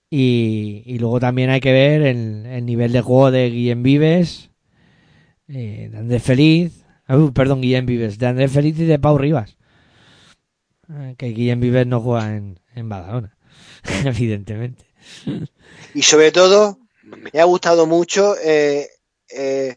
y, 0.08 0.82
y 0.86 0.98
luego 0.98 1.18
también 1.18 1.50
hay 1.50 1.60
que 1.60 1.72
ver 1.72 2.02
el, 2.02 2.46
el 2.46 2.66
nivel 2.66 2.92
de 2.92 3.00
juego 3.00 3.30
de 3.30 3.50
Guillem 3.50 3.82
Vives, 3.82 4.50
eh, 5.48 5.90
Andrés 5.96 6.22
Feliz, 6.22 6.84
uh, 7.08 7.32
perdón, 7.32 7.60
Guillem 7.60 7.86
Vives, 7.86 8.18
de 8.18 8.26
Andrés 8.26 8.52
Feliz 8.52 8.78
y 8.78 8.84
de 8.84 8.98
Pau 8.98 9.18
Rivas. 9.18 9.56
Eh, 10.88 11.14
que 11.18 11.28
Guillem 11.28 11.60
Vives 11.60 11.86
no 11.86 12.00
juega 12.00 12.36
en, 12.36 12.60
en 12.74 12.88
Badalona, 12.88 13.36
evidentemente. 14.04 14.84
Y 15.92 16.02
sobre 16.02 16.32
todo, 16.32 16.78
me 17.32 17.40
ha 17.40 17.44
gustado 17.44 17.86
mucho 17.86 18.36
eh, 18.38 18.88
eh, 19.30 19.76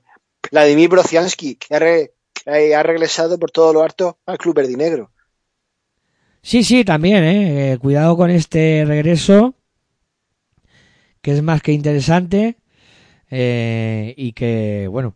Vladimir 0.51 0.89
Brociansky, 0.89 1.56
que 1.56 1.76
ha, 1.76 1.80
re- 1.80 2.14
que 2.34 2.76
ha 2.76 2.84
regresado 2.84 3.39
por 3.39 3.51
todo 3.51 3.74
lo 3.74 3.82
harto 3.84 4.20
al 4.26 4.38
Club 4.38 4.56
Verdinegro. 4.56 5.12
Sí, 6.41 6.64
sí, 6.64 6.86
también, 6.86 7.24
eh. 7.24 7.74
Eh, 7.74 7.78
Cuidado 7.80 8.16
con 8.18 8.30
este 8.30 8.84
regreso, 8.86 9.56
que 11.22 11.32
es 11.32 11.41
más 11.41 11.62
que 11.62 11.72
interesante. 11.72 12.58
eh, 13.32 14.14
y 14.18 14.34
que, 14.34 14.88
bueno, 14.91 15.16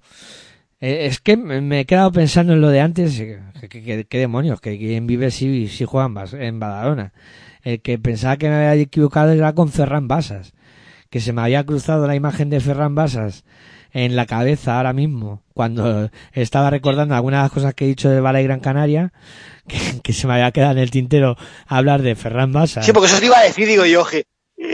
eh, 0.82 1.08
es 1.08 1.20
que 1.20 1.36
me 1.38 1.82
he 1.82 1.86
quedado 1.86 2.12
pensando 2.12 2.54
en 2.54 2.62
lo 2.62 2.70
de 2.70 2.82
antes. 2.82 3.20
eh, 3.20 3.40
qué 3.70 4.18
demonios, 4.18 4.62
que 4.62 4.78
quien 4.78 5.08
vive 5.08 5.32
si, 5.32 5.68
si 5.68 5.86
juega 5.86 6.10
en, 6.34 6.60
Badalona. 6.60 7.14
El 7.64 7.82
que 7.82 8.00
pensaba 8.00 8.38
que 8.38 8.50
me 8.50 8.56
había 8.56 8.82
equivocado 8.82 9.32
era 9.32 9.54
con 9.54 9.70
Ferran 9.70 10.08
Basas, 10.08 10.54
que 11.10 11.20
se 11.20 11.34
me 11.34 11.42
había 11.42 11.66
cruzado 11.66 12.08
la 12.08 12.16
imagen 12.16 12.50
de 12.50 12.62
Ferran 12.62 12.96
Basas 12.96 13.44
en 13.92 14.16
la 14.16 14.26
cabeza 14.26 14.78
ahora 14.78 14.94
mismo, 14.94 15.44
cuando 15.54 16.12
estaba 16.32 16.70
recordando 16.70 17.16
algunas 17.16 17.52
cosas 17.52 17.74
que 17.74 17.86
he 17.86 17.88
dicho 17.88 18.10
de 18.10 18.22
Bala 18.22 18.40
y 18.40 18.46
Gran 18.46 18.60
Canaria, 18.60 19.12
que, 19.68 19.78
que 20.02 20.14
se 20.14 20.28
me 20.28 20.34
había 20.34 20.52
quedado 20.52 20.74
en 20.74 20.78
el 20.78 20.92
tintero 20.92 21.36
hablar 21.68 22.02
de 22.02 22.16
Ferran 22.16 22.54
Basas. 22.54 22.86
Sí, 22.86 22.94
porque 22.94 23.08
eso 23.08 23.20
te 23.20 23.26
iba 23.26 23.40
a 23.40 23.44
decir, 23.44 23.68
digo 23.68 23.86
yo, 23.86 24.06
que 24.06 24.26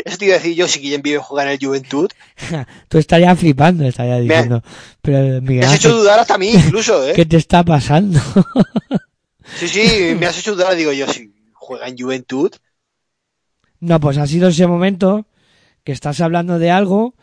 eso 0.05 0.17
te 0.17 0.25
iba 0.25 0.35
a 0.35 0.37
decir 0.39 0.55
yo, 0.55 0.67
si 0.67 0.79
Guillem 0.79 1.01
vive 1.01 1.17
jugar 1.19 1.47
en 1.47 1.53
el 1.53 1.59
Juventud. 1.59 2.09
Tú 2.89 2.97
estarías 2.97 3.37
flipando, 3.39 3.85
estarías 3.85 4.21
diciendo. 4.21 4.63
Pero, 5.01 5.41
Miguel 5.41 5.59
Me 5.59 5.65
has 5.65 5.73
Ángel, 5.73 5.91
hecho 5.91 5.97
dudar 5.97 6.19
hasta 6.19 6.35
a 6.35 6.37
mí, 6.37 6.49
incluso, 6.49 7.07
¿eh? 7.07 7.13
¿Qué 7.13 7.25
te 7.25 7.37
está 7.37 7.63
pasando? 7.63 8.19
Sí, 9.53 9.67
sí, 9.67 10.15
me 10.19 10.25
has 10.27 10.37
hecho 10.39 10.55
dudar, 10.55 10.75
digo 10.75 10.91
yo, 10.91 11.07
si 11.07 11.33
juega 11.53 11.87
en 11.87 11.97
Juventud. 11.97 12.51
no, 13.79 13.99
pues 13.99 14.17
ha 14.17 14.27
sido 14.27 14.47
ese 14.49 14.67
momento 14.67 15.27
que 15.83 15.91
estás 15.91 16.21
hablando 16.21 16.59
de 16.59 16.71
algo 16.71 17.15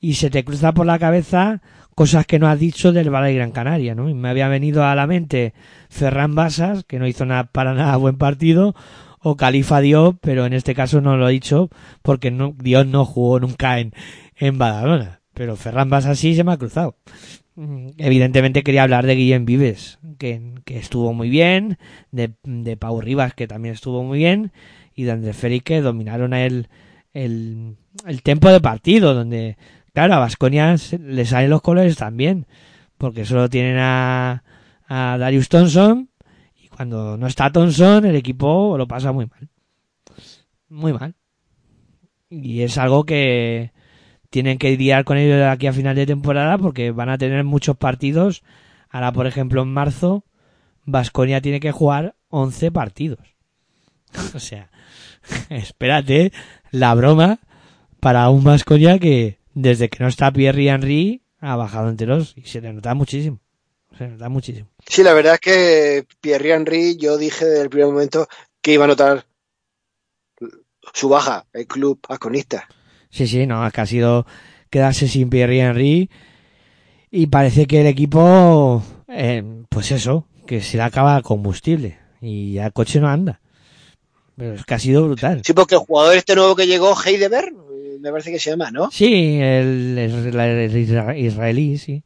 y 0.00 0.14
se 0.14 0.30
te 0.30 0.44
cruza 0.44 0.72
por 0.74 0.86
la 0.86 0.98
cabeza 0.98 1.62
cosas 1.94 2.26
que 2.26 2.38
no 2.38 2.48
has 2.48 2.58
dicho 2.60 2.92
del 2.92 3.10
Valle 3.10 3.34
Gran 3.34 3.52
Canaria, 3.52 3.94
¿no? 3.94 4.08
Y 4.08 4.14
me 4.14 4.28
había 4.28 4.48
venido 4.48 4.84
a 4.84 4.94
la 4.94 5.06
mente 5.06 5.54
Ferran 5.90 6.34
Basas, 6.34 6.84
que 6.84 6.98
no 6.98 7.06
hizo 7.08 7.24
nada 7.26 7.44
para 7.44 7.74
nada 7.74 7.96
buen 7.96 8.18
partido, 8.18 8.74
o 9.20 9.36
Califa 9.36 9.80
Diop, 9.80 10.18
pero 10.20 10.46
en 10.46 10.52
este 10.52 10.74
caso 10.74 11.00
no 11.00 11.16
lo 11.16 11.28
he 11.28 11.32
dicho 11.32 11.70
porque 12.02 12.30
no, 12.30 12.54
Dios 12.58 12.86
no 12.86 13.04
jugó 13.04 13.40
nunca 13.40 13.80
en, 13.80 13.92
en 14.36 14.58
Badalona. 14.58 15.20
Pero 15.34 15.56
Ferran 15.56 15.90
Basas 15.90 16.18
sí 16.18 16.34
se 16.34 16.44
me 16.44 16.52
ha 16.52 16.56
cruzado. 16.56 16.96
Mm, 17.54 17.88
Evidentemente 17.98 18.62
quería 18.62 18.82
hablar 18.82 19.06
de 19.06 19.14
Guillem 19.14 19.44
Vives, 19.44 19.98
que, 20.18 20.54
que 20.64 20.78
estuvo 20.78 21.12
muy 21.12 21.28
bien, 21.28 21.78
de, 22.10 22.32
de 22.44 22.76
Pau 22.76 23.00
Rivas, 23.00 23.34
que 23.34 23.46
también 23.46 23.74
estuvo 23.74 24.02
muy 24.02 24.18
bien, 24.18 24.52
y 24.94 25.04
de 25.04 25.12
Andrés 25.12 25.36
Félix, 25.36 25.64
que 25.64 25.80
dominaron 25.80 26.34
el, 26.34 26.68
el, 27.12 27.76
el 28.06 28.22
tiempo 28.22 28.48
de 28.50 28.60
partido, 28.60 29.14
donde, 29.14 29.56
claro, 29.92 30.14
a 30.14 30.18
Vasconia 30.18 30.76
le 31.00 31.24
salen 31.24 31.50
los 31.50 31.62
colores 31.62 31.96
también, 31.96 32.46
porque 32.96 33.24
solo 33.24 33.48
tienen 33.48 33.76
a, 33.78 34.42
a 34.88 35.18
Darius 35.18 35.48
Thompson, 35.48 36.08
cuando 36.78 37.16
no 37.16 37.26
está 37.26 37.50
Thompson, 37.50 38.04
el 38.04 38.14
equipo 38.14 38.78
lo 38.78 38.86
pasa 38.86 39.10
muy 39.10 39.26
mal. 39.26 39.48
Muy 40.68 40.92
mal. 40.92 41.16
Y 42.30 42.62
es 42.62 42.78
algo 42.78 43.02
que 43.02 43.72
tienen 44.30 44.58
que 44.58 44.70
lidiar 44.70 45.02
con 45.02 45.16
ello 45.16 45.34
de 45.34 45.48
aquí 45.48 45.66
a 45.66 45.72
final 45.72 45.96
de 45.96 46.06
temporada, 46.06 46.56
porque 46.56 46.92
van 46.92 47.08
a 47.08 47.18
tener 47.18 47.42
muchos 47.42 47.76
partidos. 47.76 48.44
Ahora, 48.90 49.10
por 49.10 49.26
ejemplo, 49.26 49.62
en 49.62 49.72
marzo, 49.72 50.24
Vasconia 50.84 51.40
tiene 51.40 51.58
que 51.58 51.72
jugar 51.72 52.14
11 52.28 52.70
partidos. 52.70 53.34
o 54.36 54.38
sea, 54.38 54.70
espérate 55.50 56.32
la 56.70 56.94
broma 56.94 57.40
para 57.98 58.30
un 58.30 58.44
Vasconia 58.44 59.00
que 59.00 59.40
desde 59.52 59.88
que 59.88 59.98
no 59.98 60.08
está 60.08 60.30
Pierre 60.30 60.62
y 60.62 60.68
Henry 60.68 61.22
ha 61.40 61.56
bajado 61.56 61.88
enteros 61.88 62.34
y 62.36 62.42
se 62.42 62.60
le 62.60 62.72
nota 62.72 62.94
muchísimo. 62.94 63.40
Nota 64.00 64.28
muchísimo. 64.28 64.68
Sí, 64.86 65.02
la 65.02 65.12
verdad 65.14 65.34
es 65.34 65.40
que 65.40 66.06
Pierre 66.20 66.52
Henry, 66.52 66.96
yo 66.96 67.16
dije 67.18 67.44
desde 67.44 67.62
el 67.62 67.70
primer 67.70 67.88
momento 67.88 68.28
que 68.62 68.72
iba 68.74 68.84
a 68.84 68.88
notar 68.88 69.24
su 70.94 71.08
baja, 71.08 71.46
el 71.52 71.66
club 71.66 71.98
asconista. 72.08 72.68
Sí, 73.10 73.26
sí, 73.26 73.46
no, 73.46 73.66
es 73.66 73.72
que 73.72 73.80
ha 73.80 73.86
sido 73.86 74.26
quedarse 74.70 75.08
sin 75.08 75.30
Pierre 75.30 75.60
Henry 75.60 76.10
y 77.10 77.26
parece 77.28 77.66
que 77.66 77.80
el 77.80 77.86
equipo, 77.86 78.82
eh, 79.08 79.42
pues 79.68 79.90
eso, 79.92 80.26
que 80.46 80.60
se 80.60 80.76
le 80.76 80.82
acaba 80.82 81.20
combustible 81.22 81.98
y 82.20 82.54
ya 82.54 82.66
el 82.66 82.72
coche 82.72 83.00
no 83.00 83.08
anda. 83.08 83.40
Pero 84.36 84.54
es 84.54 84.64
que 84.64 84.74
ha 84.74 84.78
sido 84.78 85.04
brutal. 85.04 85.42
Sí, 85.44 85.52
porque 85.52 85.74
el 85.74 85.80
jugador 85.80 86.16
este 86.16 86.34
nuevo 86.36 86.54
que 86.54 86.66
llegó, 86.66 86.94
Heideberg, 87.04 87.52
me 88.00 88.10
parece 88.10 88.30
que 88.30 88.38
se 88.38 88.50
llama, 88.50 88.70
¿no? 88.70 88.90
Sí, 88.90 89.38
el, 89.40 89.98
el- 89.98 90.38
el 90.38 90.76
isra- 90.76 91.18
israelí, 91.18 91.76
sí. 91.78 92.04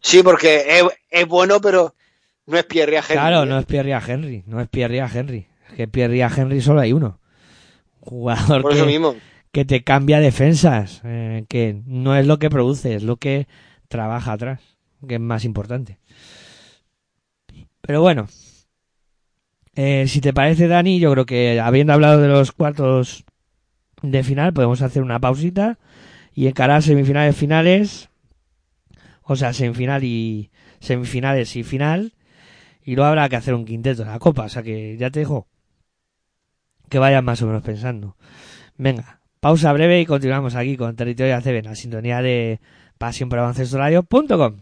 Sí, 0.00 0.22
porque 0.22 0.78
es, 0.78 0.84
es 1.10 1.26
bueno, 1.26 1.60
pero 1.60 1.94
no 2.46 2.58
es 2.58 2.64
Pierre 2.64 2.96
Henry. 2.96 3.12
Claro, 3.12 3.46
no 3.46 3.58
es 3.58 3.66
Pierre 3.66 3.92
Henry, 3.92 4.42
no 4.46 4.60
es 4.60 4.68
Pierre 4.68 4.98
Henry. 4.98 5.46
Es 5.68 5.74
que 5.74 5.88
Pierre 5.88 6.20
Henry 6.20 6.60
solo 6.60 6.80
hay 6.80 6.92
uno. 6.92 7.20
Jugador 8.00 8.62
Por 8.62 8.72
eso 8.72 8.84
que, 8.86 8.90
mismo. 8.90 9.14
que 9.52 9.64
te 9.64 9.84
cambia 9.84 10.20
defensas, 10.20 11.00
eh, 11.04 11.44
que 11.48 11.80
no 11.86 12.16
es 12.16 12.26
lo 12.26 12.38
que 12.38 12.50
produce, 12.50 12.94
es 12.94 13.02
lo 13.02 13.16
que 13.16 13.46
trabaja 13.88 14.32
atrás, 14.32 14.60
que 15.06 15.14
es 15.14 15.20
más 15.20 15.44
importante. 15.44 15.98
Pero 17.82 18.00
bueno, 18.00 18.28
eh, 19.74 20.06
si 20.08 20.20
te 20.20 20.32
parece, 20.32 20.68
Dani, 20.68 20.98
yo 20.98 21.12
creo 21.12 21.26
que 21.26 21.60
habiendo 21.60 21.92
hablado 21.92 22.20
de 22.20 22.28
los 22.28 22.52
cuartos 22.52 23.24
de 24.02 24.22
final, 24.22 24.52
podemos 24.52 24.82
hacer 24.82 25.02
una 25.02 25.20
pausita 25.20 25.78
y 26.34 26.46
encarar 26.46 26.82
semifinales 26.82 27.36
finales, 27.36 28.09
o 29.30 29.36
sea, 29.36 29.52
semifinal 29.52 30.02
y 30.02 30.50
semifinales 30.80 31.54
y 31.54 31.62
final, 31.62 32.14
y 32.82 32.96
luego 32.96 33.10
habrá 33.10 33.28
que 33.28 33.36
hacer 33.36 33.54
un 33.54 33.64
quinteto 33.64 34.02
de 34.02 34.10
la 34.10 34.18
copa, 34.18 34.42
o 34.42 34.48
sea 34.48 34.64
que 34.64 34.96
ya 34.98 35.08
te 35.10 35.20
dejo 35.20 35.46
que 36.88 36.98
vayas 36.98 37.22
más 37.22 37.40
o 37.40 37.46
menos 37.46 37.62
pensando. 37.62 38.16
Venga, 38.76 39.20
pausa 39.38 39.72
breve 39.72 40.00
y 40.00 40.06
continuamos 40.06 40.56
aquí 40.56 40.76
con 40.76 40.96
Territorio 40.96 41.36
ACB 41.36 41.58
en 41.58 41.64
la 41.66 41.76
sintonía 41.76 42.22
de 42.22 42.60
pasión 42.98 43.28
por 43.28 43.38
baloncestoradio.com. 43.38 44.56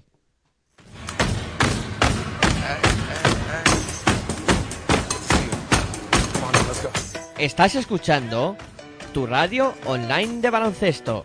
Estás 7.38 7.74
escuchando 7.74 8.54
tu 9.14 9.26
radio 9.26 9.72
online 9.86 10.42
de 10.42 10.50
baloncesto. 10.50 11.24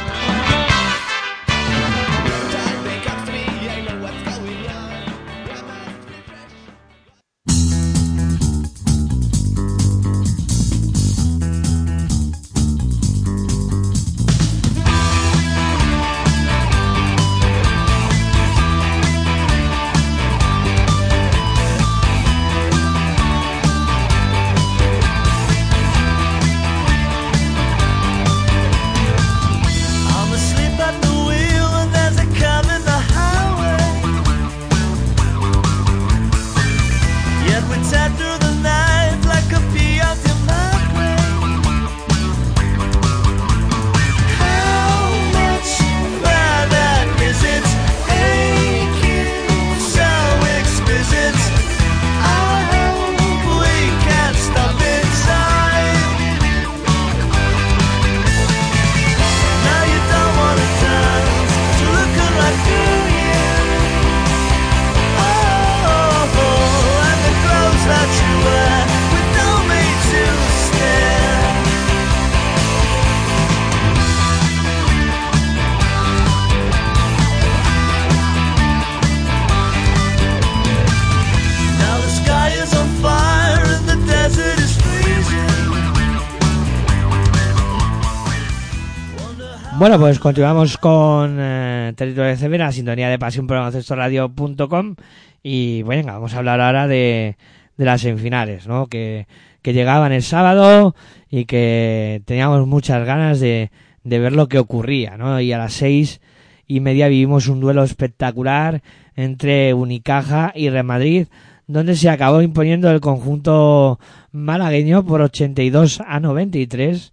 Bueno, 89.81 89.97
pues 89.99 90.19
continuamos 90.19 90.77
con 90.77 91.37
eh, 91.39 91.93
Territorio 91.95 92.37
CB, 92.37 92.59
la 92.59 92.71
sintonía 92.71 93.09
de 93.09 93.17
pasión 93.17 93.47
por 93.47 93.57
baloncestoradio.com 93.57 94.95
y 95.41 95.81
bueno, 95.81 96.13
vamos 96.13 96.35
a 96.35 96.37
hablar 96.37 96.61
ahora 96.61 96.87
de, 96.87 97.35
de 97.77 97.85
las 97.85 98.01
semifinales, 98.01 98.67
¿no? 98.67 98.85
Que, 98.85 99.25
que 99.63 99.73
llegaban 99.73 100.11
el 100.11 100.21
sábado 100.21 100.93
y 101.31 101.45
que 101.45 102.21
teníamos 102.25 102.67
muchas 102.67 103.03
ganas 103.07 103.39
de, 103.39 103.71
de 104.03 104.19
ver 104.19 104.33
lo 104.33 104.47
que 104.47 104.59
ocurría, 104.59 105.17
¿no? 105.17 105.41
Y 105.41 105.51
a 105.51 105.57
las 105.57 105.73
seis 105.73 106.21
y 106.67 106.79
media 106.79 107.07
vivimos 107.07 107.47
un 107.47 107.59
duelo 107.59 107.83
espectacular 107.83 108.83
entre 109.15 109.73
Unicaja 109.73 110.51
y 110.53 110.69
Real 110.69 110.85
Madrid, 110.85 111.25
donde 111.65 111.95
se 111.95 112.11
acabó 112.11 112.43
imponiendo 112.43 112.91
el 112.91 113.01
conjunto 113.01 113.99
malagueño 114.31 115.03
por 115.03 115.23
82 115.23 116.03
a 116.05 116.19
93 116.19 117.11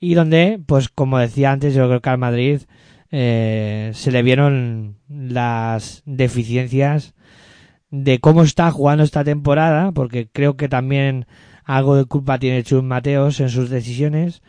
y 0.00 0.14
donde, 0.14 0.60
pues 0.66 0.88
como 0.88 1.18
decía 1.18 1.52
antes, 1.52 1.74
yo 1.74 1.86
creo 1.88 2.00
que 2.00 2.10
al 2.10 2.18
Madrid 2.18 2.62
eh, 3.10 3.90
se 3.94 4.10
le 4.12 4.22
vieron 4.22 4.98
las 5.08 6.02
deficiencias 6.06 7.14
de 7.90 8.20
cómo 8.20 8.42
está 8.42 8.70
jugando 8.70 9.04
esta 9.04 9.24
temporada, 9.24 9.92
porque 9.92 10.28
creo 10.32 10.56
que 10.56 10.68
también 10.68 11.26
algo 11.64 11.96
de 11.96 12.04
culpa 12.06 12.38
tiene 12.38 12.62
Chus 12.64 12.82
Mateos 12.82 13.40
en 13.40 13.48
sus 13.50 13.70
decisiones 13.70 14.42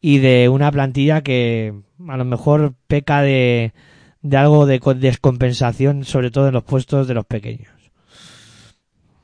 y 0.00 0.18
de 0.18 0.48
una 0.48 0.70
plantilla 0.72 1.22
que 1.22 1.74
a 2.08 2.16
lo 2.16 2.24
mejor 2.24 2.74
peca 2.88 3.22
de, 3.22 3.72
de 4.22 4.36
algo 4.36 4.66
de 4.66 4.80
co- 4.80 4.94
descompensación, 4.94 6.04
sobre 6.04 6.30
todo 6.30 6.48
en 6.48 6.54
los 6.54 6.64
puestos 6.64 7.08
de 7.08 7.14
los 7.14 7.26
pequeños. 7.26 7.70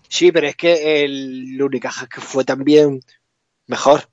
Sí, 0.09 0.33
pero 0.33 0.47
es 0.47 0.57
que 0.57 1.05
el 1.05 1.61
Unicaja 1.61 2.07
que 2.07 2.21
fue 2.23 2.45
también 2.45 3.01
mejor. 3.67 4.09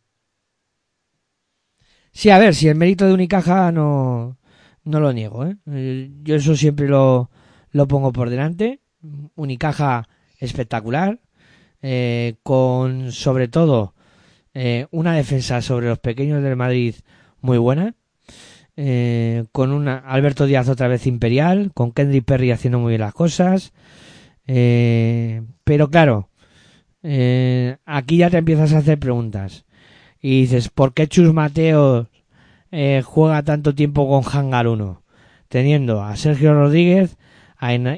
Sí, 2.12 2.30
a 2.30 2.40
ver, 2.40 2.56
si 2.56 2.68
el 2.68 2.76
mérito 2.76 3.08
de 3.08 3.14
Unicaja 3.14 3.72
no, 3.72 4.38
no 4.84 5.00
lo 5.00 5.14
niego, 5.14 5.46
¿eh? 5.46 5.56
Eh, 5.72 6.12
Yo 6.24 6.36
eso 6.36 6.56
siempre 6.56 6.88
lo, 6.88 7.30
lo 7.72 7.88
pongo 7.88 8.12
por 8.12 8.30
delante. 8.30 8.82
Unicaja 9.36 10.08
espectacular, 10.40 11.20
eh, 11.82 12.36
con 12.44 13.12
sobre 13.12 13.48
todo 13.48 13.96
eh, 14.54 14.88
una 14.92 15.16
defensa 15.16 15.62
sobre 15.62 15.88
los 15.88 16.00
pequeños 16.00 16.44
del 16.44 16.56
Madrid 16.56 16.96
muy 17.42 17.58
buena, 17.58 17.96
eh, 18.78 19.46
con 19.52 19.72
una 19.72 19.98
Alberto 19.98 20.46
Díaz 20.46 20.70
otra 20.70 20.88
vez 20.88 21.08
imperial, 21.08 21.72
con 21.74 21.92
Kendrick 21.92 22.26
Perry 22.26 22.52
haciendo 22.52 22.80
muy 22.80 22.92
bien 22.92 23.02
las 23.02 23.14
cosas, 23.14 23.74
eh, 24.48 25.42
pero 25.64 25.90
claro, 25.90 26.30
eh, 27.04 27.78
aquí 27.86 28.18
ya 28.18 28.30
te 28.30 28.38
empiezas 28.38 28.74
a 28.74 28.80
hacer 28.80 29.00
preguntas 29.00 29.66
y 30.22 30.42
dices, 30.42 30.70
¿por 30.70 30.94
qué 30.94 31.08
Chus 31.08 31.34
Mateo 31.34 32.08
eh, 32.72 33.02
juega 33.04 33.44
tanto 33.44 33.74
tiempo 33.74 34.08
con 34.08 34.24
Hangar 34.24 34.68
1? 34.68 35.02
Teniendo 35.48 36.04
a 36.04 36.16
Sergio 36.16 36.54
Rodríguez 36.54 37.18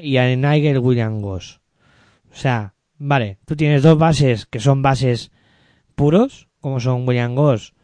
y 0.02 0.16
a 0.16 0.36
Nigel 0.36 0.78
William 0.78 1.20
Goss. 1.20 1.60
O 2.32 2.36
sea, 2.36 2.74
vale, 2.98 3.38
tú 3.44 3.56
tienes 3.56 3.82
dos 3.82 3.98
bases 3.98 4.46
que 4.46 4.60
son 4.60 4.82
bases 4.82 5.30
puros, 5.94 6.48
como 6.60 6.80
son 6.80 7.06
William 7.06 7.34
Goss, 7.34 7.74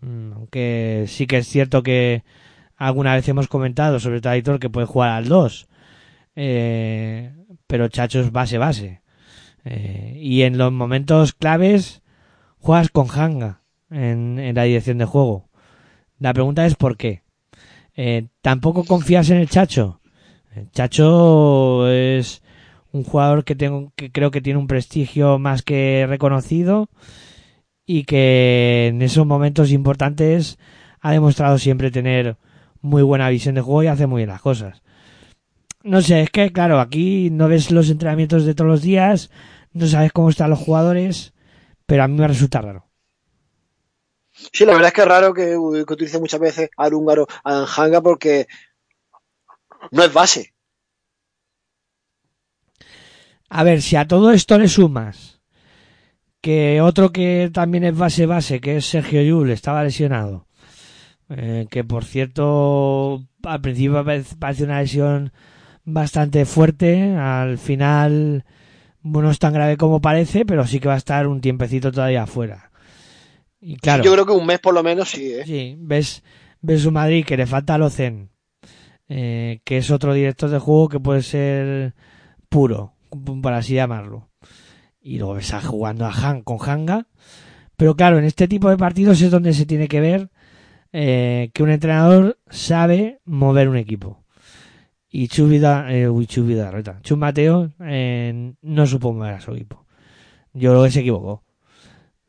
mm, 0.00 0.32
aunque 0.32 1.04
sí 1.06 1.26
que 1.26 1.38
es 1.38 1.46
cierto 1.46 1.82
que 1.82 2.24
alguna 2.76 3.14
vez 3.14 3.28
hemos 3.28 3.48
comentado 3.48 4.00
sobre 4.00 4.20
todo 4.20 4.32
Aitor 4.32 4.58
que 4.58 4.70
puede 4.70 4.86
jugar 4.86 5.10
al 5.10 5.28
2, 5.28 5.68
eh, 6.34 7.32
pero 7.66 7.88
Chacho 7.88 8.20
es 8.20 8.32
base-base. 8.32 9.02
Eh, 9.64 10.18
y 10.20 10.42
en 10.42 10.58
los 10.58 10.72
momentos 10.72 11.32
claves 11.32 12.02
juegas 12.58 12.88
con 12.90 13.08
Hanga 13.10 13.62
en, 13.90 14.54
la 14.54 14.64
dirección 14.64 14.98
de 14.98 15.04
juego. 15.04 15.48
La 16.18 16.32
pregunta 16.32 16.66
es 16.66 16.74
¿por 16.74 16.96
qué? 16.96 17.22
Eh, 17.94 18.28
¿Tampoco 18.42 18.84
confías 18.84 19.30
en 19.30 19.38
el 19.38 19.48
Chacho? 19.48 20.00
El 20.54 20.70
Chacho 20.70 21.88
es 21.88 22.42
un 22.92 23.04
jugador 23.04 23.44
que, 23.44 23.54
tengo, 23.54 23.92
que 23.96 24.10
creo 24.10 24.30
que 24.30 24.40
tiene 24.40 24.58
un 24.58 24.66
prestigio 24.66 25.38
más 25.38 25.62
que 25.62 26.06
reconocido 26.08 26.88
y 27.84 28.04
que 28.04 28.88
en 28.88 29.02
esos 29.02 29.26
momentos 29.26 29.70
importantes 29.70 30.58
ha 31.00 31.12
demostrado 31.12 31.58
siempre 31.58 31.90
tener 31.90 32.36
muy 32.80 33.02
buena 33.02 33.28
visión 33.28 33.54
de 33.54 33.60
juego 33.60 33.82
y 33.82 33.86
hace 33.88 34.06
muy 34.06 34.20
bien 34.20 34.30
las 34.30 34.40
cosas. 34.40 34.82
No 35.82 36.02
sé, 36.02 36.22
es 36.22 36.30
que 36.30 36.50
claro, 36.52 36.80
aquí 36.80 37.30
no 37.30 37.48
ves 37.48 37.70
los 37.70 37.90
entrenamientos 37.90 38.44
de 38.44 38.54
todos 38.54 38.70
los 38.70 38.82
días, 38.82 39.30
no 39.72 39.86
sabes 39.86 40.12
cómo 40.12 40.30
están 40.30 40.50
los 40.50 40.58
jugadores, 40.58 41.32
pero 41.86 42.02
a 42.02 42.08
mí 42.08 42.18
me 42.18 42.26
resulta 42.26 42.60
raro. 42.60 42.85
Sí, 44.52 44.64
la 44.66 44.72
verdad 44.72 44.88
es 44.88 44.92
que 44.92 45.00
es 45.00 45.08
raro 45.08 45.32
que, 45.34 45.56
que 45.86 45.92
utilice 45.92 46.20
muchas 46.20 46.40
veces 46.40 46.70
al 46.76 46.94
húngaro 46.94 47.26
a 47.44 47.64
Hanga 47.64 48.02
porque 48.02 48.46
no 49.90 50.02
es 50.02 50.12
base. 50.12 50.54
A 53.48 53.62
ver, 53.62 53.80
si 53.80 53.96
a 53.96 54.06
todo 54.06 54.32
esto 54.32 54.58
le 54.58 54.68
sumas 54.68 55.40
que 56.40 56.80
otro 56.80 57.12
que 57.12 57.50
también 57.52 57.84
es 57.84 57.96
base 57.96 58.26
base, 58.26 58.60
que 58.60 58.76
es 58.76 58.86
Sergio 58.86 59.22
Yul, 59.22 59.50
estaba 59.50 59.82
lesionado, 59.82 60.46
eh, 61.28 61.66
que 61.70 61.82
por 61.82 62.04
cierto 62.04 63.24
al 63.42 63.60
principio 63.60 64.04
parece 64.38 64.64
una 64.64 64.80
lesión 64.80 65.32
bastante 65.84 66.44
fuerte, 66.44 67.16
al 67.16 67.58
final 67.58 68.44
no 69.02 69.30
es 69.30 69.38
tan 69.38 69.54
grave 69.54 69.76
como 69.76 70.00
parece, 70.00 70.44
pero 70.44 70.66
sí 70.66 70.80
que 70.80 70.88
va 70.88 70.94
a 70.94 70.98
estar 70.98 71.26
un 71.26 71.40
tiempecito 71.40 71.90
todavía 71.90 72.24
afuera. 72.24 72.70
Y 73.68 73.78
claro, 73.78 74.04
Yo 74.04 74.12
creo 74.12 74.26
que 74.26 74.32
un 74.32 74.46
mes 74.46 74.60
por 74.60 74.74
lo 74.74 74.84
menos 74.84 75.10
sí, 75.10 75.32
¿eh? 75.32 75.42
Sí, 75.44 75.74
ves, 75.80 76.22
ves 76.60 76.86
un 76.86 76.94
Madrid 76.94 77.24
que 77.24 77.36
le 77.36 77.48
falta 77.48 77.74
a 77.74 77.78
Locen, 77.78 78.30
eh, 79.08 79.60
que 79.64 79.78
es 79.78 79.90
otro 79.90 80.14
director 80.14 80.48
de 80.50 80.60
juego 80.60 80.88
que 80.88 81.00
puede 81.00 81.22
ser 81.22 81.92
puro, 82.48 82.94
por 83.42 83.52
así 83.52 83.74
llamarlo. 83.74 84.30
Y 85.00 85.18
luego 85.18 85.34
ves 85.34 85.52
a 85.52 85.60
jugando 85.60 86.06
a 86.06 86.12
Han 86.12 86.42
con 86.42 86.58
Hanga. 86.60 87.08
Pero 87.76 87.96
claro, 87.96 88.20
en 88.20 88.24
este 88.24 88.46
tipo 88.46 88.70
de 88.70 88.76
partidos 88.76 89.20
es 89.20 89.32
donde 89.32 89.52
se 89.52 89.66
tiene 89.66 89.88
que 89.88 89.98
ver 89.98 90.30
eh, 90.92 91.50
que 91.52 91.64
un 91.64 91.70
entrenador 91.70 92.38
sabe 92.48 93.18
mover 93.24 93.68
un 93.68 93.78
equipo. 93.78 94.22
Y 95.10 95.26
Chubida, 95.26 95.92
eh, 95.92 96.08
uy, 96.08 96.28
Chubida, 96.28 96.70
reta. 96.70 97.00
Chus 97.02 97.18
Mateo 97.18 97.72
eh, 97.80 98.54
no 98.62 98.86
supo 98.86 99.12
mover 99.12 99.34
a 99.34 99.40
su 99.40 99.50
equipo. 99.54 99.84
Yo 100.52 100.70
creo 100.70 100.84
que 100.84 100.92
se 100.92 101.00
equivocó. 101.00 101.42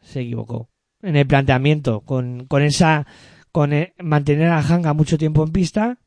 Se 0.01 0.21
equivocó 0.21 0.71
en 1.07 1.15
el 1.15 1.25
planteamiento, 1.25 2.01
con, 2.01 2.45
con 2.47 2.61
esa, 2.61 3.07
con 3.51 3.71
eh, 3.71 3.93
mantener 3.97 4.49
a 4.49 4.59
Hanga 4.59 4.93
mucho 4.93 5.17
tiempo 5.17 5.43
en 5.43 5.51
pista 5.51 5.97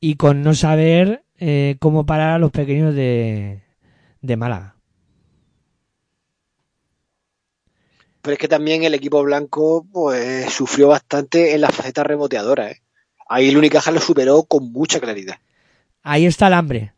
y 0.00 0.16
con 0.16 0.42
no 0.42 0.54
saber 0.54 1.24
eh, 1.38 1.76
cómo 1.78 2.04
parar 2.04 2.30
a 2.30 2.38
los 2.38 2.50
pequeños 2.50 2.94
de, 2.94 3.62
de 4.20 4.36
Málaga. 4.36 4.74
Pero 8.22 8.32
es 8.32 8.38
que 8.38 8.48
también 8.48 8.82
el 8.82 8.94
equipo 8.94 9.22
blanco 9.22 9.86
pues 9.92 10.52
sufrió 10.52 10.88
bastante 10.88 11.54
en 11.54 11.60
la 11.60 11.70
faceta 11.70 12.04
reboteadora, 12.04 12.70
¿eh? 12.70 12.82
Ahí 13.28 13.48
el 13.48 13.56
Unicaja 13.56 13.90
lo 13.92 14.00
superó 14.00 14.42
con 14.42 14.72
mucha 14.72 15.00
claridad. 15.00 15.36
Ahí 16.02 16.26
está 16.26 16.48
el 16.48 16.54
hambre. 16.54 16.92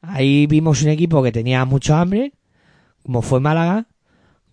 Ahí 0.00 0.46
vimos 0.46 0.82
un 0.82 0.88
equipo 0.88 1.22
que 1.22 1.32
tenía 1.32 1.64
mucho 1.64 1.94
hambre, 1.94 2.32
como 3.02 3.22
fue 3.22 3.40
Málaga, 3.40 3.86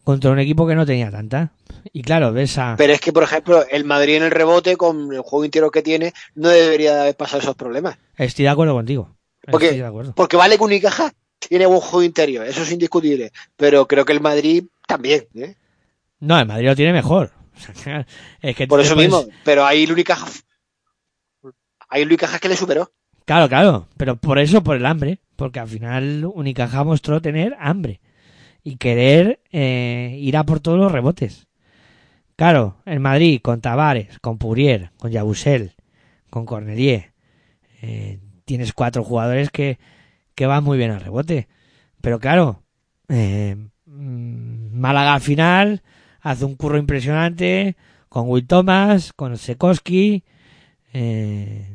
contra 0.06 0.32
un 0.32 0.40
equipo 0.40 0.66
que 0.66 0.76
no 0.76 0.86
tenía 0.86 1.12
tanta. 1.12 1.52
Y 1.92 2.02
claro, 2.04 2.32
ves 2.32 2.58
a... 2.58 2.76
Pero 2.78 2.94
es 2.94 3.02
que, 3.02 3.12
por 3.12 3.24
ejemplo, 3.24 3.66
el 3.70 3.84
Madrid 3.84 4.16
en 4.16 4.24
el 4.24 4.32
rebote, 4.32 4.78
con 4.78 5.12
el 5.12 5.20
juego 5.20 5.44
interior 5.44 5.72
que 5.72 5.82
tiene, 5.82 6.14
no 6.36 6.48
debería 6.48 6.96
de 6.96 7.02
haber 7.02 7.18
pasado 7.18 7.42
esos 7.42 7.56
problemas. 7.56 7.98
Estoy 8.16 8.44
de 8.44 8.50
acuerdo 8.50 8.74
contigo. 8.76 9.14
Porque- 9.52 9.66
Estoy 9.66 9.82
de 9.82 9.88
acuerdo. 9.88 10.14
Porque 10.16 10.38
vale 10.38 10.58
que 10.58 10.64
Unicaja 10.64 11.12
tiene 11.40 11.66
buen 11.66 11.82
juego 11.82 12.04
interior, 12.04 12.46
eso 12.48 12.62
es 12.62 12.72
indiscutible. 12.72 13.32
Pero 13.58 13.86
creo 13.88 14.06
que 14.06 14.14
el 14.14 14.22
Madrid 14.22 14.64
también, 14.88 15.26
¿eh? 15.36 15.56
No, 16.20 16.40
el 16.40 16.48
Madrid 16.48 16.68
lo 16.68 16.76
tiene 16.76 16.94
mejor. 16.94 17.32
es 18.42 18.56
que 18.56 18.68
Por 18.68 18.80
eso 18.80 18.94
puedes- 18.96 19.12
mismo. 19.12 19.26
Pero 19.44 19.66
ahí 19.66 19.84
el 19.84 19.92
Unicaja... 19.92 20.28
Ahí 21.90 22.04
Unicaja 22.04 22.40
que 22.40 22.50
le 22.50 22.56
superó. 22.58 22.92
Claro, 23.26 23.48
claro, 23.50 23.88
pero 23.98 24.16
por 24.18 24.38
eso, 24.40 24.64
por 24.64 24.76
el 24.76 24.86
hambre, 24.86 25.20
porque 25.36 25.60
al 25.60 25.68
final 25.68 26.26
Unicaja 26.34 26.84
mostró 26.84 27.22
tener 27.22 27.56
hambre 27.60 28.00
y 28.66 28.76
querer 28.76 29.40
eh, 29.52 30.18
ir 30.20 30.36
a 30.36 30.44
por 30.44 30.60
todos 30.60 30.78
los 30.78 30.92
rebotes. 30.92 31.48
Claro, 32.36 32.78
el 32.86 33.00
Madrid 33.00 33.40
con 33.42 33.62
Tavares, 33.62 34.20
con 34.20 34.38
Purier, 34.38 34.92
con 34.98 35.12
Yabusel, 35.12 35.76
con 36.30 36.46
Cornelier, 36.46 37.14
eh, 37.82 38.20
tienes 38.44 38.74
cuatro 38.74 39.04
jugadores 39.04 39.52
que, 39.52 39.78
que 40.34 40.48
van 40.48 40.64
muy 40.64 40.78
bien 40.78 40.92
al 40.92 41.00
rebote. 41.00 41.48
Pero 42.02 42.20
claro, 42.20 42.64
eh, 43.08 43.56
mm, 43.86 44.78
Málaga 44.78 45.14
al 45.14 45.22
final 45.22 45.84
hace 46.22 46.44
un 46.44 46.56
curro 46.56 46.78
impresionante 46.78 47.78
con 48.10 48.28
Will 48.28 48.48
Thomas, 48.48 49.14
con 49.14 49.38
Sekowski, 49.38 50.24
eh, 50.92 51.68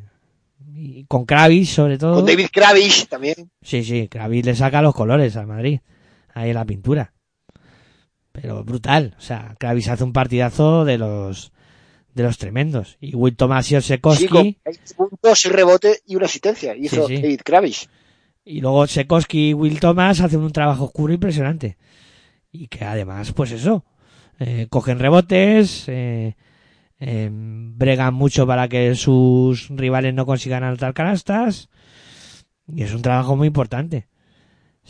y 0.74 1.05
con 1.05 1.24
Kravis 1.24 1.70
sobre 1.70 1.99
todo. 1.99 2.16
Con 2.16 2.26
David 2.26 2.49
Kravitz 2.53 3.07
también. 3.09 3.51
Sí, 3.62 3.84
sí, 3.84 4.09
Kravis 4.09 4.45
le 4.45 4.57
saca 4.57 4.82
los 4.82 4.95
colores 4.95 5.36
al 5.36 5.47
Madrid, 5.47 5.80
ahí 6.35 6.51
en 6.51 6.55
la 6.55 6.64
pintura. 6.64 7.14
Pero 8.33 8.64
brutal, 8.64 9.16
o 9.18 9.20
sea, 9.20 9.57
Kravis 9.59 9.89
hace 9.89 10.05
un 10.05 10.12
partidazo 10.12 10.85
de 10.85 10.99
los 10.99 11.53
de 12.14 12.22
los 12.22 12.39
tremendos. 12.39 12.97
Y 13.01 13.14
Will 13.14 13.37
Thomas 13.37 13.70
y 13.70 13.76
Sí, 13.76 13.83
Sekowski, 13.83 14.28
con 14.28 14.43
20 14.43 14.95
puntos, 14.97 15.41
6 15.41 15.55
rebotes 15.55 16.03
y 16.07 16.16
una 16.16 16.26
asistencia. 16.26 16.76
Hizo 16.76 17.07
Sí, 17.07 17.16
sí. 17.16 17.22
David 17.22 17.41
Kravitz. 17.45 17.89
Y 18.45 18.61
luego 18.61 18.87
Sekoski 18.87 19.51
y 19.51 19.55
Will 19.55 19.81
Thomas 19.81 20.20
hacen 20.20 20.41
un 20.41 20.53
trabajo 20.53 20.85
oscuro 20.85 21.12
impresionante. 21.12 21.76
Y 22.51 22.68
que 22.68 22.85
además, 22.85 23.33
pues 23.33 23.53
eso, 23.53 23.85
eh, 24.39 24.66
cogen 24.70 24.99
rebotes, 24.99 25.85
eh, 25.89 26.37
eh, 26.99 27.28
bregan 27.33 28.14
mucho 28.14 28.47
para 28.47 28.68
que 28.68 28.95
sus 28.95 29.68
rivales 29.68 30.14
no 30.14 30.26
consigan 30.26 30.64
anotar 30.64 30.95
canastas. 30.95 31.68
Y 32.66 32.83
es 32.83 32.93
un 32.93 33.03
trabajo 33.03 33.37
muy 33.37 33.49
importante. 33.49 34.09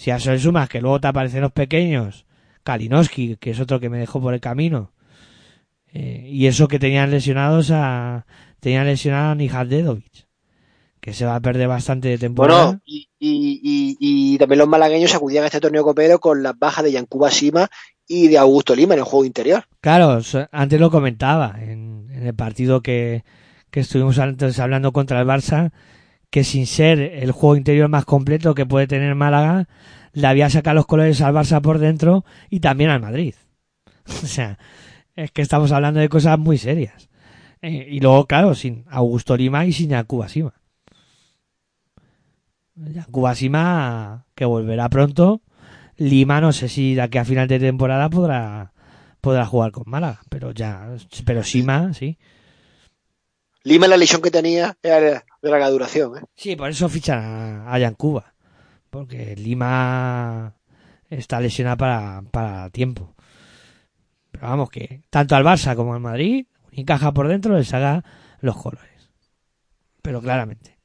Si 0.00 0.10
a 0.10 0.16
eso 0.16 0.30
le 0.30 0.38
sumas 0.38 0.66
que 0.70 0.80
luego 0.80 0.98
te 0.98 1.08
aparecen 1.08 1.42
los 1.42 1.52
pequeños, 1.52 2.24
Kalinowski, 2.62 3.36
que 3.36 3.50
es 3.50 3.60
otro 3.60 3.80
que 3.80 3.90
me 3.90 3.98
dejó 3.98 4.18
por 4.18 4.32
el 4.32 4.40
camino, 4.40 4.92
eh, 5.92 6.26
y 6.26 6.46
eso 6.46 6.68
que 6.68 6.78
tenían 6.78 7.10
lesionados 7.10 7.70
a, 7.70 8.24
tenían 8.60 8.86
lesionado 8.86 9.32
a 9.32 9.34
Nihal 9.34 9.68
Dedovic, 9.68 10.26
que 11.02 11.12
se 11.12 11.26
va 11.26 11.34
a 11.34 11.40
perder 11.40 11.68
bastante 11.68 12.08
de 12.08 12.16
temporada. 12.16 12.64
Bueno, 12.64 12.80
y, 12.86 13.10
y- 13.18 13.60
y- 13.62 13.96
y 14.00 14.38
también 14.38 14.60
los 14.60 14.68
malagueños 14.68 15.14
acudían 15.14 15.44
a 15.44 15.48
este 15.48 15.60
torneo 15.60 15.84
copero 15.84 16.18
con 16.18 16.42
las 16.42 16.58
bajas 16.58 16.82
de 16.84 16.92
Yancuba 16.92 17.30
Sima 17.30 17.68
y 18.08 18.28
de 18.28 18.38
Augusto 18.38 18.74
Lima 18.74 18.94
en 18.94 19.00
el 19.00 19.04
juego 19.04 19.26
interior. 19.26 19.64
Claro, 19.82 20.18
antes 20.50 20.80
lo 20.80 20.90
comentaba 20.90 21.56
en, 21.60 22.08
en 22.10 22.26
el 22.26 22.34
partido 22.34 22.80
que, 22.80 23.22
que 23.70 23.80
estuvimos 23.80 24.18
antes 24.18 24.58
hablando 24.60 24.92
contra 24.92 25.20
el 25.20 25.26
Barça, 25.26 25.72
que 26.30 26.44
sin 26.44 26.66
ser 26.66 27.00
el 27.00 27.32
juego 27.32 27.56
interior 27.56 27.88
más 27.88 28.04
completo 28.04 28.54
que 28.54 28.66
puede 28.66 28.86
tener 28.86 29.14
Málaga, 29.14 29.68
le 30.12 30.26
había 30.26 30.48
sacado 30.48 30.76
los 30.76 30.86
colores 30.86 31.20
al 31.20 31.34
Barça 31.34 31.60
por 31.60 31.78
dentro 31.78 32.24
y 32.48 32.60
también 32.60 32.90
al 32.90 33.00
Madrid. 33.00 33.34
O 34.22 34.26
sea, 34.26 34.58
es 35.14 35.30
que 35.30 35.42
estamos 35.42 35.70
hablando 35.70 36.00
de 36.00 36.08
cosas 36.08 36.38
muy 36.38 36.58
serias. 36.58 37.10
Eh, 37.62 37.86
y 37.90 38.00
luego, 38.00 38.26
claro, 38.26 38.54
sin 38.54 38.84
Augusto 38.88 39.36
Lima 39.36 39.66
y 39.66 39.72
sin 39.72 39.90
Yacuba 39.90 40.28
Sima. 40.28 40.54
Yacuba 42.74 43.34
Sima, 43.34 44.26
que 44.34 44.44
volverá 44.44 44.88
pronto. 44.88 45.42
Lima, 45.96 46.40
no 46.40 46.52
sé 46.52 46.68
si 46.68 46.94
de 46.94 47.02
aquí 47.02 47.18
a 47.18 47.24
final 47.24 47.46
de 47.46 47.60
temporada 47.60 48.08
podrá, 48.08 48.72
podrá 49.20 49.44
jugar 49.44 49.70
con 49.70 49.84
Málaga, 49.86 50.22
pero 50.30 50.52
ya, 50.52 50.88
pero 51.24 51.44
Sima, 51.44 51.92
sí. 51.92 52.18
Lima 53.62 53.86
la 53.86 53.98
lesión 53.98 54.22
que 54.22 54.30
tenía 54.30 54.76
era 54.82 55.24
de 55.42 55.50
larga 55.50 55.70
duración. 55.70 56.18
¿eh? 56.18 56.20
Sí, 56.34 56.56
por 56.56 56.70
eso 56.70 56.88
fichan 56.88 57.64
a, 57.66 57.78
Yancuba. 57.78 58.34
Porque 58.90 59.36
Lima 59.36 60.54
está 61.08 61.40
lesionada 61.40 61.76
para, 61.76 62.22
para 62.30 62.70
tiempo. 62.70 63.14
Pero 64.30 64.46
vamos, 64.48 64.70
que 64.70 65.02
tanto 65.10 65.36
al 65.36 65.44
Barça 65.44 65.76
como 65.76 65.94
al 65.94 66.00
Madrid, 66.00 66.46
encaja 66.72 67.12
por 67.12 67.28
dentro, 67.28 67.56
les 67.56 67.72
haga 67.72 68.04
los 68.40 68.56
colores. 68.56 69.10
Pero 70.02 70.20
claramente. 70.20 70.78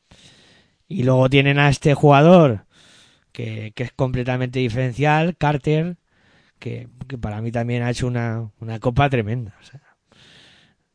Y 0.88 1.04
luego 1.04 1.30
tienen 1.30 1.58
a 1.58 1.70
este 1.70 1.94
jugador 1.94 2.66
que, 3.32 3.72
que 3.76 3.84
es 3.84 3.92
completamente 3.92 4.60
diferencial, 4.60 5.36
Carter, 5.38 5.98
que, 6.60 6.90
que 7.08 7.18
para 7.18 7.42
mí 7.42 7.52
también 7.52 7.84
ha 7.84 7.90
hecho 7.90 8.08
una, 8.08 8.52
una 8.60 8.80
copa 8.80 9.10
tremenda. 9.10 9.56
O 9.60 9.64
sea, 9.64 9.82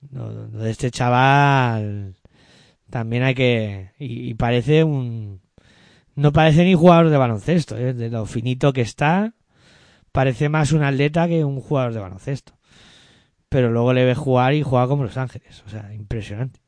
de 0.00 0.70
este 0.70 0.90
chaval 0.90 2.14
también 2.91 3.22
hay 3.22 3.34
que 3.34 3.93
y, 3.99 4.30
y 4.30 4.34
parece 4.34 4.84
un 4.84 5.41
no 6.14 6.32
parece 6.32 6.64
ni 6.64 6.74
jugador 6.74 7.11
de 7.11 7.16
baloncesto 7.16 7.76
¿eh? 7.78 7.95
de 7.95 8.11
lo 8.11 8.26
finito 8.26 8.72
que 8.72 8.82
está 8.82 9.34
parece 10.12 10.49
más 10.49 10.72
un 10.72 10.82
atleta 10.82 11.28
que 11.28 11.45
un 11.45 11.61
jugador 11.61 11.95
de 11.95 12.01
baloncesto 12.01 12.53
pero 13.49 13.70
luego 13.70 13.93
le 13.93 14.05
ves 14.05 14.18
jugar 14.18 14.55
y 14.55 14.62
juega 14.62 14.86
como 14.86 15.05
Los 15.05 15.16
Ángeles 15.16 15.62
o 15.66 15.70
sea 15.70 15.93
impresionante 15.95 16.61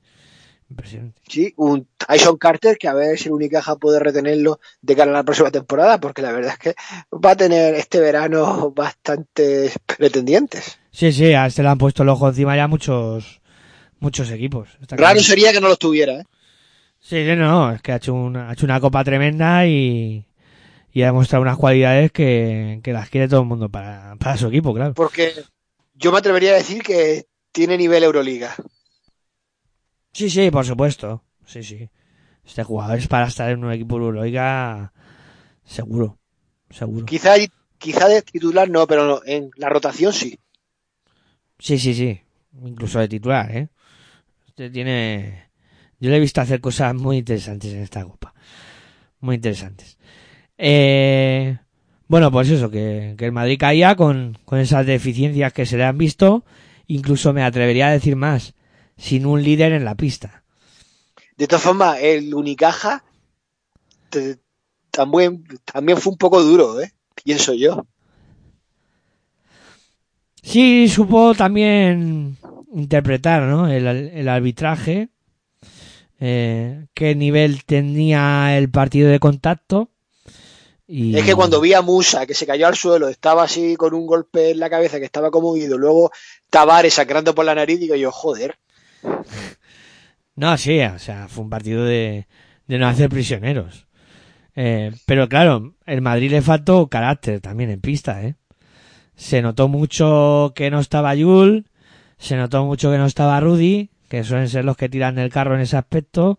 impresionante 0.70 1.20
Sí, 1.28 1.52
un 1.56 1.86
Tyson 1.98 2.38
Carter 2.38 2.78
que 2.78 2.88
a 2.88 2.94
ver 2.94 3.18
si 3.18 3.28
el 3.28 3.34
Unicaja 3.34 3.76
puede 3.76 3.98
retenerlo 3.98 4.58
de 4.80 4.96
cara 4.96 5.10
a 5.10 5.14
la 5.14 5.22
próxima 5.22 5.50
temporada, 5.50 6.00
porque 6.00 6.22
la 6.22 6.32
verdad 6.32 6.52
es 6.52 6.58
que 6.58 6.74
va 7.12 7.32
a 7.32 7.36
tener 7.36 7.74
este 7.74 8.00
verano 8.00 8.70
bastantes 8.70 9.74
pretendientes. 9.84 10.78
sí 10.90 11.12
sí 11.12 11.34
a 11.34 11.46
este 11.46 11.62
le 11.62 11.68
han 11.68 11.78
puesto 11.78 12.02
el 12.02 12.08
ojo 12.08 12.28
encima 12.28 12.56
ya 12.56 12.68
muchos 12.68 13.41
muchos 14.02 14.30
equipos 14.30 14.68
Está 14.80 14.96
claro. 14.96 15.14
Raro 15.14 15.20
sería 15.20 15.52
que 15.52 15.60
no 15.60 15.68
los 15.68 15.78
tuviera. 15.78 16.20
¿eh? 16.20 16.24
Sí, 16.98 17.24
sí, 17.24 17.36
no, 17.36 17.72
es 17.72 17.80
que 17.82 17.92
ha 17.92 17.96
hecho 17.96 18.14
una, 18.14 18.50
ha 18.50 18.52
hecho 18.52 18.66
una 18.66 18.80
copa 18.80 19.02
tremenda 19.02 19.66
y, 19.66 20.26
y 20.92 21.02
ha 21.02 21.06
demostrado 21.06 21.42
unas 21.42 21.56
cualidades 21.56 22.12
que, 22.12 22.80
que 22.82 22.92
las 22.92 23.08
quiere 23.08 23.28
todo 23.28 23.40
el 23.40 23.46
mundo 23.46 23.68
para, 23.68 24.16
para 24.16 24.36
su 24.36 24.48
equipo, 24.48 24.74
claro. 24.74 24.94
Porque 24.94 25.32
yo 25.94 26.12
me 26.12 26.18
atrevería 26.18 26.52
a 26.52 26.56
decir 26.56 26.82
que 26.82 27.26
tiene 27.50 27.76
nivel 27.76 28.04
Euroliga. 28.04 28.54
Sí, 30.12 30.30
sí, 30.30 30.50
por 30.50 30.66
supuesto. 30.66 31.24
Sí, 31.46 31.62
sí. 31.62 31.88
Este 32.44 32.64
jugador 32.64 32.98
es 32.98 33.08
para 33.08 33.26
estar 33.26 33.50
en 33.50 33.64
un 33.64 33.72
equipo 33.72 33.96
Euroliga 33.96 34.92
seguro, 35.64 36.18
seguro. 36.70 37.06
Quizá, 37.06 37.34
quizá 37.78 38.08
de 38.08 38.22
titular 38.22 38.68
no, 38.68 38.86
pero 38.86 39.24
en 39.24 39.50
la 39.56 39.68
rotación 39.68 40.12
sí. 40.12 40.38
Sí, 41.58 41.78
sí, 41.78 41.94
sí. 41.94 42.20
Incluso 42.64 42.98
de 42.98 43.08
titular, 43.08 43.50
¿eh? 43.50 43.68
Este 44.52 44.68
tiene... 44.68 45.48
Yo 45.98 46.10
le 46.10 46.18
he 46.18 46.20
visto 46.20 46.42
hacer 46.42 46.60
cosas 46.60 46.94
muy 46.94 47.16
interesantes 47.16 47.72
en 47.72 47.80
esta 47.80 48.04
copa. 48.04 48.34
Muy 49.20 49.36
interesantes. 49.36 49.96
Eh... 50.58 51.56
Bueno, 52.06 52.30
pues 52.30 52.50
eso, 52.50 52.68
que, 52.70 53.14
que 53.16 53.24
el 53.24 53.32
Madrid 53.32 53.56
caía 53.58 53.96
con, 53.96 54.36
con 54.44 54.58
esas 54.58 54.84
deficiencias 54.84 55.54
que 55.54 55.64
se 55.64 55.78
le 55.78 55.84
han 55.84 55.96
visto. 55.96 56.44
Incluso 56.86 57.32
me 57.32 57.42
atrevería 57.42 57.86
a 57.86 57.92
decir 57.92 58.16
más, 58.16 58.52
sin 58.98 59.24
un 59.24 59.42
líder 59.42 59.72
en 59.72 59.86
la 59.86 59.94
pista. 59.94 60.44
De 61.38 61.46
todas 61.46 61.62
formas, 61.62 61.96
el 62.02 62.34
Unicaja 62.34 63.02
te- 64.10 64.36
también, 64.90 65.44
también 65.64 65.96
fue 65.96 66.12
un 66.12 66.18
poco 66.18 66.42
duro, 66.42 66.78
¿eh? 66.82 66.92
pienso 67.24 67.54
yo. 67.54 67.86
Sí, 70.42 70.88
supo 70.88 71.34
también 71.34 72.36
interpretar 72.74 73.42
¿no? 73.42 73.68
el, 73.68 73.86
el 73.86 74.28
arbitraje, 74.28 75.08
eh, 76.20 76.86
qué 76.94 77.14
nivel 77.14 77.64
tenía 77.64 78.56
el 78.56 78.70
partido 78.70 79.10
de 79.10 79.18
contacto. 79.18 79.90
Y... 80.86 81.16
Es 81.16 81.24
que 81.24 81.34
cuando 81.34 81.60
vi 81.60 81.74
a 81.74 81.82
Musa 81.82 82.26
que 82.26 82.34
se 82.34 82.46
cayó 82.46 82.66
al 82.66 82.76
suelo, 82.76 83.08
estaba 83.08 83.44
así 83.44 83.76
con 83.76 83.94
un 83.94 84.06
golpe 84.06 84.50
en 84.50 84.60
la 84.60 84.70
cabeza 84.70 84.98
que 84.98 85.04
estaba 85.04 85.30
como 85.30 85.48
oído, 85.48 85.78
luego 85.78 86.10
Tavares 86.50 86.94
sacrando 86.94 87.34
por 87.34 87.44
la 87.44 87.54
nariz, 87.54 87.80
digo 87.80 87.94
yo, 87.94 88.10
joder. 88.12 88.58
No, 90.34 90.56
sí, 90.56 90.80
o 90.80 90.98
sea, 90.98 91.28
fue 91.28 91.44
un 91.44 91.50
partido 91.50 91.84
de, 91.84 92.26
de 92.66 92.78
no 92.78 92.88
hacer 92.88 93.10
prisioneros. 93.10 93.86
Eh, 94.54 94.90
pero 95.06 95.28
claro, 95.28 95.74
el 95.84 96.00
Madrid 96.00 96.30
le 96.30 96.40
faltó 96.40 96.88
carácter 96.88 97.40
también 97.40 97.70
en 97.70 97.82
pista, 97.82 98.22
¿eh? 98.22 98.36
Se 99.14 99.42
notó 99.42 99.68
mucho 99.68 100.52
que 100.54 100.70
no 100.70 100.80
estaba 100.80 101.14
Yul, 101.14 101.66
se 102.22 102.36
notó 102.36 102.64
mucho 102.64 102.90
que 102.90 102.98
no 102.98 103.06
estaba 103.06 103.40
Rudy, 103.40 103.90
que 104.08 104.22
suelen 104.22 104.48
ser 104.48 104.64
los 104.64 104.76
que 104.76 104.88
tiran 104.88 105.18
el 105.18 105.30
carro 105.30 105.56
en 105.56 105.60
ese 105.62 105.76
aspecto, 105.76 106.38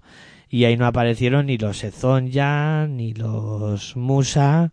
y 0.49 0.63
ahí 0.63 0.77
no 0.77 0.85
aparecieron 0.85 1.47
ni 1.47 1.57
los 1.57 1.83
Ezonja, 1.83 2.87
ni 2.87 3.13
los 3.13 3.97
Musa, 3.97 4.71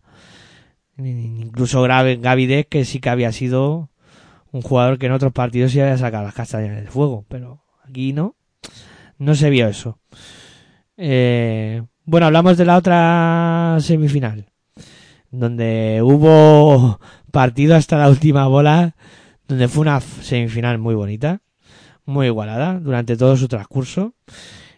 ni- 0.95 1.41
incluso 1.41 1.81
Gavi 1.81 2.15
Gavi 2.15 2.45
Deck, 2.45 2.69
que 2.69 2.85
sí 2.85 2.99
que 2.99 3.09
había 3.09 3.31
sido 3.33 3.89
un 4.51 4.61
jugador 4.61 4.99
que 4.99 5.07
en 5.07 5.11
otros 5.11 5.33
partidos 5.33 5.71
sí 5.71 5.81
había 5.81 5.97
sacado 5.97 6.23
las 6.23 6.33
castañas 6.33 6.75
del 6.75 6.87
fuego, 6.87 7.25
pero 7.27 7.63
aquí 7.83 8.13
no, 8.13 8.35
no 9.17 9.35
se 9.35 9.49
vio 9.49 9.67
eso. 9.67 9.99
Eh, 10.97 11.83
bueno, 12.05 12.27
hablamos 12.27 12.57
de 12.57 12.65
la 12.65 12.77
otra 12.77 13.77
semifinal, 13.79 14.45
donde 15.31 16.01
hubo 16.03 16.99
partido 17.31 17.75
hasta 17.75 17.97
la 17.97 18.09
última 18.09 18.47
bola, 18.47 18.95
donde 19.51 19.67
fue 19.67 19.81
una 19.81 19.99
semifinal 19.99 20.77
muy 20.77 20.95
bonita, 20.95 21.41
muy 22.05 22.27
igualada 22.27 22.79
durante 22.79 23.17
todo 23.17 23.35
su 23.35 23.49
transcurso, 23.49 24.13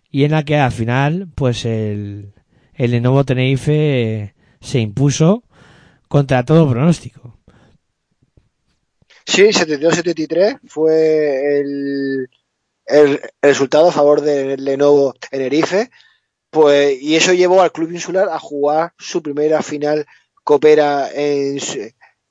y 0.10 0.24
en 0.24 0.32
la 0.32 0.44
que 0.44 0.56
al 0.56 0.72
final, 0.72 1.28
pues 1.36 1.64
el, 1.66 2.34
el 2.74 2.90
Lenovo 2.90 3.24
Tenerife 3.24 4.24
eh, 4.24 4.34
se 4.62 4.80
impuso 4.80 5.44
contra 6.08 6.44
todo 6.44 6.68
pronóstico. 6.68 7.38
Sí, 9.28 9.44
72-73 9.44 10.62
fue 10.66 11.60
el, 11.60 12.30
el, 12.88 13.22
resultado 13.44 13.90
a 13.90 13.92
favor 13.92 14.22
del 14.22 14.66
Lenovo 14.66 15.14
Tenerife, 15.30 15.92
pues, 16.50 17.00
y 17.00 17.16
eso 17.16 17.32
llevó 17.34 17.62
al 17.62 17.72
club 17.72 17.92
insular 17.92 18.28
a 18.28 18.40
jugar 18.40 18.94
su 18.98 19.22
primera 19.22 19.62
final 19.62 20.08
copera 20.44 21.12
en 21.14 21.60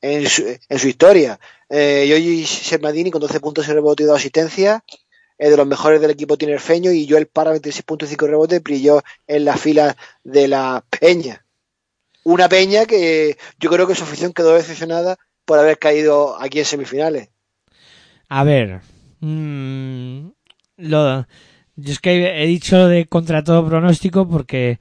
en 0.02 0.28
su, 0.28 0.44
en 0.68 0.78
su 0.78 0.88
historia. 0.88 1.38
Eh, 1.70 2.06
Yoyi 2.08 2.44
Sermadini 2.44 3.10
con 3.10 3.20
12 3.22 3.40
puntos 3.40 3.66
y 3.66 3.72
rebote 3.72 4.02
y 4.02 4.06
2 4.06 4.16
asistencias, 4.18 4.82
es 5.38 5.50
de 5.50 5.56
los 5.56 5.66
mejores 5.66 6.00
del 6.00 6.10
equipo 6.10 6.36
tinerfeño, 6.36 6.92
y 6.92 7.08
Joel 7.08 7.26
Parra 7.28 7.54
26.5 7.54 8.26
rebotes 8.26 8.62
brilló 8.62 9.02
en 9.26 9.44
las 9.46 9.60
filas 9.60 9.96
de 10.22 10.48
la 10.48 10.84
Peña. 11.00 11.44
Una 12.24 12.48
Peña 12.48 12.84
que 12.84 13.36
yo 13.58 13.70
creo 13.70 13.86
que 13.86 13.94
su 13.94 14.04
afición 14.04 14.32
quedó 14.32 14.54
decepcionada 14.54 15.16
por 15.44 15.58
haber 15.58 15.78
caído 15.78 16.40
aquí 16.40 16.58
en 16.60 16.64
semifinales. 16.64 17.30
A 18.28 18.44
ver, 18.44 18.80
mm, 19.20 20.28
lo, 20.76 21.26
yo 21.76 21.92
es 21.92 21.98
que 21.98 22.42
he 22.42 22.46
dicho 22.46 22.86
de 22.86 23.06
contra 23.06 23.42
todo 23.42 23.66
pronóstico 23.66 24.28
porque 24.28 24.78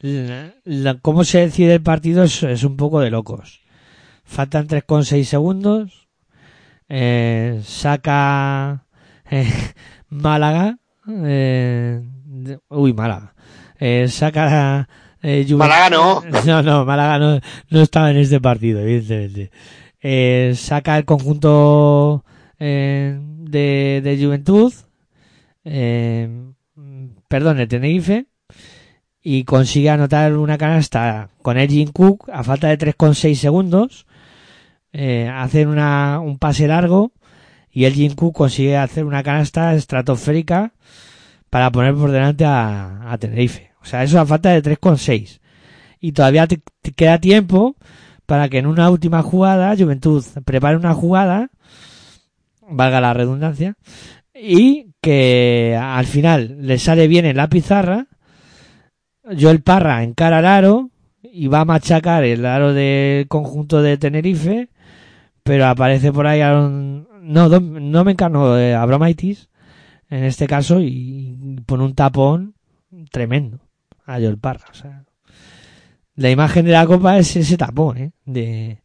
la- 0.00 0.98
cómo 1.02 1.24
se 1.24 1.40
decide 1.40 1.74
el 1.74 1.82
partido 1.82 2.24
es, 2.24 2.42
es 2.42 2.64
un 2.64 2.76
poco 2.76 3.00
de 3.00 3.10
locos. 3.10 3.59
Faltan 4.34 4.66
3,6 4.68 5.24
segundos. 5.24 6.08
eh, 6.88 7.60
saca 7.64 8.86
eh, 9.30 9.50
Málaga. 10.08 10.78
eh, 11.08 12.00
uy, 12.68 12.92
Málaga. 12.92 13.34
Eh, 13.78 14.06
saca 14.08 14.88
eh, 15.22 15.46
Málaga 15.54 15.90
no. 15.90 16.22
No, 16.46 16.62
no, 16.62 16.84
Málaga 16.84 17.18
no, 17.18 17.40
no 17.70 17.80
estaba 17.80 18.10
en 18.10 18.18
este 18.18 18.40
partido, 18.40 18.80
evidentemente. 18.80 19.50
Eh, 20.00 20.52
saca 20.56 20.96
el 20.96 21.04
conjunto 21.04 22.24
eh, 22.58 23.18
de, 23.20 24.00
de 24.02 24.24
Juventud. 24.24 24.72
eh, 25.64 26.28
perdón, 27.28 27.60
el 27.60 27.68
Tenerife 27.68 28.26
y 29.22 29.44
consigue 29.44 29.90
anotar 29.90 30.34
una 30.36 30.56
canasta 30.56 31.28
con 31.42 31.58
Elgin 31.58 31.92
Cook 31.92 32.30
a 32.32 32.42
falta 32.42 32.68
de 32.68 32.78
3,6 32.78 33.34
segundos. 33.34 34.06
Eh, 34.92 35.28
hacen 35.32 35.68
una, 35.68 36.20
un 36.20 36.38
pase 36.38 36.66
largo 36.66 37.12
y 37.70 37.84
Elgin 37.84 38.14
Cook 38.14 38.34
consigue 38.34 38.76
hacer 38.76 39.04
una 39.04 39.22
canasta 39.22 39.74
estratosférica 39.74 40.72
para 41.50 41.70
poner 41.70 41.94
por 41.94 42.10
delante 42.10 42.44
a, 42.44 43.16
Tenerife. 43.18 43.72
O 43.82 43.84
sea, 43.84 44.02
eso 44.02 44.20
a 44.20 44.26
falta 44.26 44.50
de 44.50 44.62
3,6. 44.62 45.40
Y 46.00 46.12
todavía 46.12 46.46
te, 46.46 46.60
queda 46.96 47.18
tiempo 47.18 47.76
para 48.26 48.48
que 48.48 48.58
en 48.58 48.66
una 48.66 48.90
última 48.90 49.22
jugada 49.22 49.76
Juventud 49.76 50.24
prepare 50.44 50.76
una 50.76 50.94
jugada, 50.94 51.50
valga 52.68 53.00
la 53.00 53.12
redundancia, 53.12 53.76
y 54.34 54.92
que 55.00 55.78
al 55.80 56.06
final 56.06 56.56
le 56.60 56.78
sale 56.78 57.08
bien 57.08 57.26
en 57.26 57.36
la 57.36 57.48
pizarra. 57.48 58.06
Joel 59.38 59.62
Parra 59.62 60.02
encara 60.02 60.38
al 60.38 60.46
aro 60.46 60.90
y 61.22 61.48
va 61.48 61.60
a 61.60 61.64
machacar 61.64 62.24
el 62.24 62.46
aro 62.46 62.72
del 62.72 63.28
conjunto 63.28 63.82
de 63.82 63.96
Tenerife, 63.98 64.68
pero 65.42 65.66
aparece 65.66 66.12
por 66.12 66.26
ahí 66.26 66.40
Aaron, 66.40 67.08
no, 67.22 67.48
no 67.48 68.04
me 68.04 68.12
encarno 68.12 68.58
eh, 68.58 68.74
Abramaitis 68.74 69.48
en 70.08 70.24
este 70.24 70.46
caso 70.46 70.80
y 70.80 71.36
pone 71.66 71.84
un 71.84 71.94
tapón 71.94 72.54
tremendo 73.10 73.60
a 74.06 74.14
Joel 74.18 74.38
Parra. 74.38 74.66
O 74.70 74.74
sea, 74.74 75.04
la 76.16 76.30
imagen 76.30 76.64
de 76.66 76.72
la 76.72 76.86
copa 76.86 77.18
es 77.18 77.36
ese 77.36 77.56
tapón, 77.56 77.98
¿eh? 77.98 78.12
De, 78.24 78.82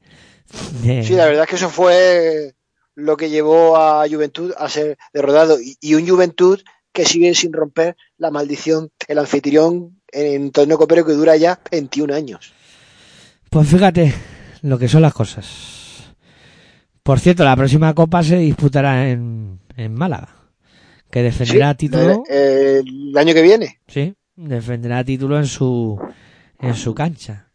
de- 0.83 1.03
Sí, 1.03 1.13
la 1.13 1.25
verdad 1.25 1.43
es 1.43 1.49
que 1.49 1.55
eso 1.55 1.69
fue 1.69 2.53
lo 2.93 3.17
que 3.17 3.29
llevó 3.29 3.75
a 3.77 4.07
Juventud 4.07 4.53
a 4.57 4.69
ser 4.69 4.97
derrotado. 5.13 5.59
Y, 5.59 5.75
y 5.81 5.95
un 5.95 6.07
Juventud 6.07 6.61
que 6.93 7.05
sigue 7.05 7.33
sin 7.35 7.51
romper 7.51 7.97
la 8.17 8.31
maldición 8.31 8.89
del 9.07 9.19
anfitrión 9.19 9.99
en 10.11 10.51
torneo 10.51 10.77
copero 10.77 11.05
que 11.05 11.11
dura 11.11 11.35
ya 11.35 11.59
21 11.71 12.13
años. 12.13 12.53
Pues 13.49 13.67
fíjate 13.67 14.13
lo 14.61 14.77
que 14.77 14.87
son 14.87 15.01
las 15.01 15.13
cosas. 15.13 15.74
Por 17.05 17.19
cierto, 17.19 17.43
la 17.43 17.55
próxima 17.55 17.93
copa 17.93 18.23
se 18.23 18.35
disputará 18.37 19.07
en, 19.09 19.59
en 19.77 19.93
Málaga. 19.93 20.29
Que 21.11 21.21
defenderá 21.21 21.69
Sí, 21.73 21.77
título. 21.77 22.23
eh, 22.27 22.81
el 22.83 23.15
año 23.15 23.35
que 23.35 23.43
viene. 23.43 23.79
Sí, 23.87 24.15
defenderá 24.35 25.03
título 25.03 25.37
en 25.37 25.45
su, 25.45 25.99
en 26.59 26.73
su 26.73 26.95
cancha. 26.95 27.45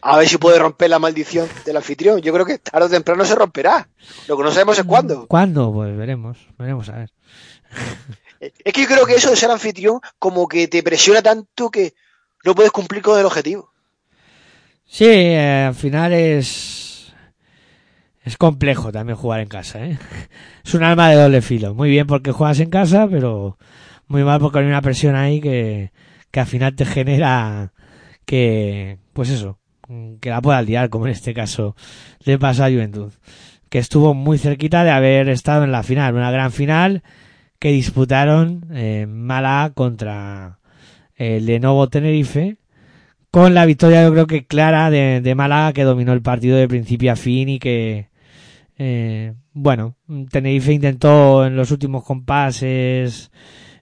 A 0.00 0.16
ver 0.16 0.26
si 0.26 0.38
puede 0.38 0.58
romper 0.58 0.88
la 0.88 0.98
maldición 0.98 1.46
del 1.66 1.76
anfitrión. 1.76 2.22
Yo 2.22 2.32
creo 2.32 2.46
que 2.46 2.56
tarde 2.60 2.86
o 2.86 2.88
temprano 2.88 3.26
se 3.26 3.34
romperá. 3.34 3.86
Lo 4.26 4.38
que 4.38 4.42
no 4.42 4.50
sabemos 4.50 4.78
es 4.78 4.84
cuándo. 4.86 5.26
¿Cuándo? 5.28 5.70
Pues 5.70 5.94
veremos, 5.94 6.38
veremos 6.58 6.88
a 6.88 6.96
ver. 6.96 7.10
Es 8.40 8.72
que 8.72 8.82
yo 8.82 8.86
creo 8.86 9.04
que 9.04 9.16
eso 9.16 9.28
de 9.30 9.36
ser 9.36 9.50
anfitrión 9.50 10.00
como 10.18 10.48
que 10.48 10.66
te 10.66 10.82
presiona 10.82 11.20
tanto 11.20 11.70
que 11.70 11.92
no 12.44 12.54
puedes 12.54 12.70
cumplir 12.72 13.02
con 13.02 13.18
el 13.20 13.26
objetivo. 13.26 13.70
Sí, 14.86 15.04
eh, 15.06 15.64
al 15.68 15.74
final 15.74 16.12
es 16.14 16.87
es 18.28 18.36
complejo 18.36 18.92
también 18.92 19.16
jugar 19.16 19.40
en 19.40 19.48
casa, 19.48 19.84
¿eh? 19.84 19.98
Es 20.64 20.74
un 20.74 20.84
arma 20.84 21.08
de 21.08 21.16
doble 21.16 21.40
filo. 21.40 21.74
Muy 21.74 21.88
bien 21.88 22.06
porque 22.06 22.30
juegas 22.30 22.60
en 22.60 22.68
casa, 22.68 23.08
pero 23.10 23.56
muy 24.06 24.22
mal 24.22 24.38
porque 24.38 24.58
hay 24.58 24.66
una 24.66 24.82
presión 24.82 25.16
ahí 25.16 25.40
que, 25.40 25.92
que 26.30 26.40
al 26.40 26.46
final 26.46 26.76
te 26.76 26.84
genera 26.84 27.72
que, 28.26 28.98
pues 29.14 29.30
eso, 29.30 29.58
que 30.20 30.28
la 30.28 30.42
puedas 30.42 30.64
liar, 30.66 30.90
como 30.90 31.06
en 31.06 31.12
este 31.12 31.32
caso 31.32 31.74
le 32.24 32.38
pasa 32.38 32.66
a 32.66 32.70
Juventud, 32.70 33.12
que 33.70 33.78
estuvo 33.78 34.12
muy 34.12 34.36
cerquita 34.36 34.84
de 34.84 34.90
haber 34.90 35.30
estado 35.30 35.64
en 35.64 35.72
la 35.72 35.82
final, 35.82 36.14
una 36.14 36.30
gran 36.30 36.52
final 36.52 37.02
que 37.58 37.72
disputaron 37.72 38.66
eh, 38.72 39.06
Málaga 39.08 39.72
contra 39.72 40.58
el 41.16 41.46
Lenovo 41.46 41.88
Tenerife, 41.88 42.58
con 43.30 43.54
la 43.54 43.64
victoria 43.64 44.02
yo 44.02 44.12
creo 44.12 44.26
que 44.26 44.46
clara 44.46 44.90
de, 44.90 45.22
de 45.22 45.34
Málaga 45.34 45.72
que 45.72 45.84
dominó 45.84 46.12
el 46.12 46.22
partido 46.22 46.58
de 46.58 46.68
principio 46.68 47.12
a 47.12 47.16
fin 47.16 47.48
y 47.48 47.58
que 47.58 48.08
eh, 48.78 49.34
bueno 49.52 49.96
Tenerife 50.30 50.72
intentó 50.72 51.44
en 51.46 51.56
los 51.56 51.70
últimos 51.70 52.04
compases 52.04 53.30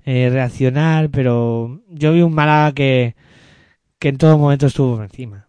eh, 0.04 0.28
reaccionar 0.30 1.10
pero 1.10 1.82
yo 1.88 2.12
vi 2.12 2.22
un 2.22 2.34
Málaga 2.34 2.72
que 2.72 3.16
que 3.98 4.08
en 4.08 4.18
todo 4.18 4.38
momento 4.38 4.66
estuvo 4.66 5.02
encima 5.02 5.48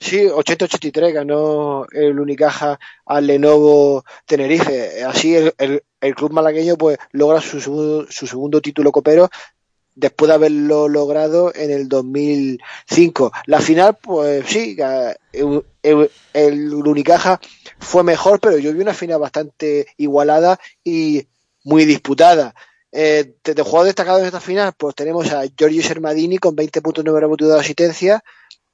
Sí, 0.00 0.26
80-83 0.28 1.12
ganó 1.12 1.84
el 1.90 2.18
Unicaja 2.20 2.78
al 3.04 3.26
Lenovo 3.26 4.04
Tenerife. 4.26 5.02
Así 5.02 5.34
el, 5.34 5.52
el- 5.58 5.82
club 6.14 6.32
malagueño 6.32 6.76
pues 6.76 6.98
logra 7.10 7.40
su 7.40 7.60
su 7.60 8.26
segundo 8.26 8.60
título 8.60 8.92
copero 8.92 9.28
después 9.96 10.28
de 10.28 10.34
haberlo 10.34 10.88
logrado 10.88 11.52
en 11.54 11.72
el 11.72 11.88
2005. 11.88 13.32
La 13.46 13.60
final, 13.60 13.98
pues 14.00 14.46
sí, 14.46 14.76
el 15.32 16.74
Unicaja 16.74 17.40
fue 17.78 18.02
mejor, 18.02 18.40
pero 18.40 18.58
yo 18.58 18.72
vi 18.72 18.80
una 18.80 18.94
final 18.94 19.20
bastante 19.20 19.86
igualada 19.96 20.58
y 20.84 21.26
muy 21.64 21.84
disputada. 21.84 22.54
Eh, 22.90 23.34
de, 23.44 23.54
de 23.54 23.62
jugadores 23.62 23.90
destacados 23.90 24.20
en 24.20 24.26
esta 24.26 24.40
final, 24.40 24.72
pues 24.76 24.94
tenemos 24.94 25.30
a 25.32 25.44
Giorgio 25.56 25.82
Sermadini 25.82 26.38
con 26.38 26.56
20 26.56 26.80
puntos, 26.80 27.04
9 27.04 27.20
rebotes 27.20 27.46
y 27.46 27.50
2 27.50 27.60
asistencias, 27.60 28.22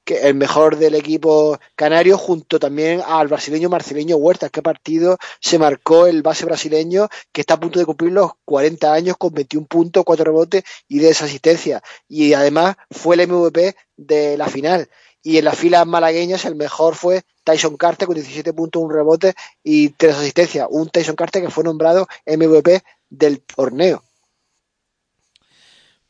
que 0.05 0.27
el 0.27 0.35
mejor 0.35 0.77
del 0.77 0.95
equipo 0.95 1.59
canario, 1.75 2.17
junto 2.17 2.59
también 2.59 3.01
al 3.05 3.27
brasileño 3.27 3.69
Marcelinho 3.69 4.17
Huertas. 4.17 4.51
¿Qué 4.51 4.61
partido 4.61 5.17
se 5.41 5.57
marcó 5.57 6.05
el 6.05 6.21
base 6.21 6.45
brasileño 6.45 7.09
que 7.31 7.41
está 7.41 7.55
a 7.55 7.59
punto 7.59 7.79
de 7.79 7.85
cumplir 7.85 8.11
los 8.11 8.31
40 8.45 8.93
años 8.93 9.17
con 9.17 9.33
21 9.33 9.65
puntos, 9.65 10.05
4 10.05 10.23
rebotes 10.23 10.63
y 10.87 10.99
10 10.99 11.23
asistencias? 11.23 11.81
Y 12.07 12.33
además 12.33 12.75
fue 12.91 13.15
el 13.15 13.27
MVP 13.27 13.75
de 13.97 14.37
la 14.37 14.47
final. 14.47 14.87
Y 15.25 15.39
en 15.39 15.45
las 15.45 15.57
filas 15.57 15.87
malagueñas 15.87 16.45
el 16.45 16.53
mejor 16.53 16.93
fue 16.93 17.23
Tyson 17.43 17.77
Carter 17.77 18.05
con 18.05 18.13
17 18.13 18.53
puntos, 18.53 18.83
un 18.83 18.93
rebote 18.93 19.33
y 19.63 19.89
3 19.89 20.17
asistencias. 20.17 20.67
Un 20.69 20.87
Tyson 20.87 21.15
Carter 21.15 21.41
que 21.41 21.49
fue 21.49 21.63
nombrado 21.63 22.07
MVP 22.27 22.83
del 23.09 23.41
torneo. 23.41 24.03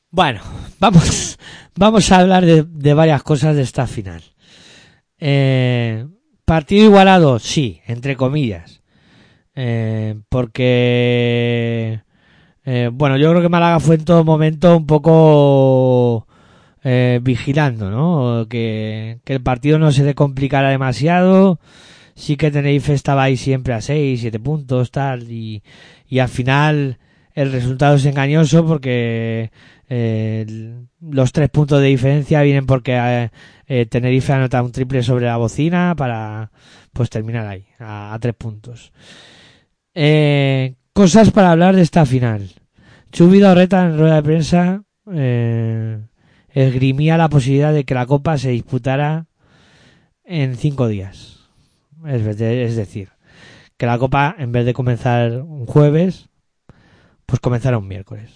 Bueno, 0.09 0.41
vamos, 0.79 1.39
vamos 1.75 2.11
a 2.11 2.19
hablar 2.19 2.45
de, 2.45 2.63
de 2.63 2.93
varias 2.93 3.23
cosas 3.23 3.55
de 3.55 3.61
esta 3.61 3.87
final. 3.87 4.21
Eh, 5.17 6.05
partido 6.43 6.83
igualado, 6.83 7.39
sí, 7.39 7.79
entre 7.87 8.17
comillas. 8.17 8.81
Eh, 9.55 10.19
porque, 10.27 12.01
eh, 12.65 12.89
bueno, 12.91 13.15
yo 13.15 13.29
creo 13.29 13.41
que 13.41 13.47
Málaga 13.47 13.79
fue 13.79 13.95
en 13.95 14.03
todo 14.03 14.25
momento 14.25 14.75
un 14.75 14.85
poco 14.85 16.27
eh, 16.85 17.19
vigilando, 17.21 17.89
¿no? 17.89 18.47
Que, 18.47 19.19
el 19.25 19.41
partido 19.41 19.79
no 19.79 19.91
se 19.91 20.05
le 20.05 20.15
complicara 20.15 20.69
demasiado. 20.69 21.59
Sí 22.15 22.37
que 22.37 22.51
Tenerife 22.51 22.93
estaba 22.93 23.23
ahí 23.23 23.35
siempre 23.35 23.73
a 23.73 23.81
6, 23.81 24.21
7 24.21 24.39
puntos, 24.39 24.91
tal, 24.91 25.29
y, 25.29 25.63
y 26.07 26.19
al 26.19 26.29
final 26.29 26.99
el 27.33 27.51
resultado 27.51 27.95
es 27.95 28.05
engañoso 28.05 28.65
porque 28.65 29.51
eh, 29.89 30.77
los 31.01 31.31
tres 31.33 31.49
puntos 31.49 31.81
de 31.81 31.87
diferencia 31.87 32.41
vienen 32.41 32.65
porque 32.65 32.95
eh, 32.95 33.29
eh, 33.67 33.85
Tenerife 33.87 34.31
anota 34.31 34.63
un 34.63 34.71
triple 34.71 35.03
sobre 35.03 35.25
la 35.25 35.37
bocina 35.37 35.95
para 35.97 36.51
pues 36.93 37.09
terminar 37.09 37.47
ahí 37.47 37.65
a, 37.79 38.13
a 38.13 38.19
tres 38.19 38.35
puntos. 38.35 38.93
Eh, 39.93 40.75
cosas 40.93 41.31
para 41.31 41.51
hablar 41.51 41.75
de 41.75 41.81
esta 41.81 42.05
final. 42.05 42.49
Chubido 43.11 43.53
Reta 43.55 43.85
en 43.85 43.97
rueda 43.97 44.15
de 44.15 44.23
prensa 44.23 44.83
eh, 45.13 45.99
esgrimía 46.55 47.17
la 47.17 47.29
posibilidad 47.29 47.73
de 47.73 47.83
que 47.83 47.93
la 47.93 48.07
copa 48.07 48.37
se 48.39 48.49
disputara 48.49 49.27
en 50.23 50.55
cinco 50.55 50.87
días. 50.87 51.39
Es, 52.07 52.37
de- 52.37 52.65
es 52.65 52.75
decir, 52.75 53.09
que 53.77 53.85
la 53.85 53.99
copa 53.99 54.35
en 54.37 54.51
vez 54.51 54.65
de 54.65 54.73
comenzar 54.73 55.41
un 55.41 55.65
jueves, 55.67 56.29
pues 57.25 57.39
comenzara 57.39 57.77
un 57.77 57.87
miércoles. 57.87 58.31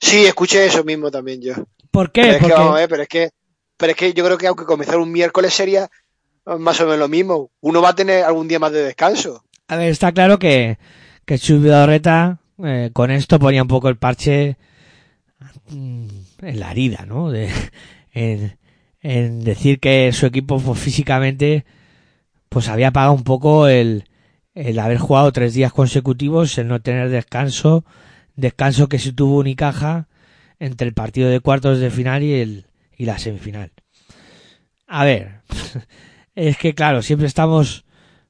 Sí, 0.00 0.24
escuché 0.26 0.66
eso 0.66 0.84
mismo 0.84 1.10
también 1.10 1.40
yo. 1.40 1.54
¿Por 1.90 2.12
Pero 2.12 2.32
qué? 2.34 2.38
que, 2.38 2.52
vamos 2.52 2.80
pero 2.88 3.02
es 3.02 3.08
que, 3.08 3.30
pero 3.76 3.92
es 3.92 3.96
que 3.96 4.12
yo 4.12 4.24
creo 4.24 4.38
que 4.38 4.46
aunque 4.46 4.64
comenzar 4.64 4.98
un 4.98 5.12
miércoles 5.12 5.54
sería 5.54 5.88
más 6.46 6.80
o 6.80 6.84
menos 6.84 6.98
lo 6.98 7.08
mismo. 7.08 7.50
Uno 7.60 7.80
va 7.80 7.90
a 7.90 7.94
tener 7.94 8.24
algún 8.24 8.48
día 8.48 8.58
más 8.58 8.72
de 8.72 8.82
descanso. 8.84 9.44
A 9.68 9.76
ver, 9.76 9.88
está 9.90 10.12
claro 10.12 10.38
que, 10.38 10.78
que 11.24 11.38
Chubidorreta 11.38 12.40
eh, 12.62 12.90
con 12.92 13.10
esto 13.10 13.38
ponía 13.38 13.62
un 13.62 13.68
poco 13.68 13.88
el 13.88 13.96
parche 13.96 14.56
en 15.70 16.60
la 16.60 16.70
herida, 16.70 17.04
¿no? 17.06 17.30
De, 17.30 17.50
en, 18.12 19.44
decir 19.44 19.80
que 19.80 20.12
su 20.12 20.26
equipo 20.26 20.58
pues, 20.58 20.78
físicamente 20.78 21.64
pues 22.48 22.68
había 22.68 22.92
pagado 22.92 23.12
un 23.12 23.24
poco 23.24 23.68
el, 23.68 24.04
el 24.54 24.78
haber 24.78 24.98
jugado 24.98 25.32
tres 25.32 25.54
días 25.54 25.72
consecutivos, 25.72 26.56
el 26.58 26.68
no 26.68 26.80
tener 26.80 27.10
descanso, 27.10 27.84
descanso 28.36 28.88
que 28.88 28.98
se 28.98 29.12
tuvo 29.12 29.38
Unicaja 29.38 30.08
entre 30.58 30.86
el 30.86 30.94
partido 30.94 31.28
de 31.28 31.40
cuartos 31.40 31.80
de 31.80 31.90
final 31.90 32.22
y 32.22 32.34
el 32.34 32.66
y 32.96 33.06
la 33.06 33.18
semifinal. 33.18 33.72
A 34.86 35.04
ver, 35.04 35.40
es 36.34 36.56
que 36.56 36.74
claro, 36.74 37.02
siempre 37.02 37.26
estamos 37.26 37.84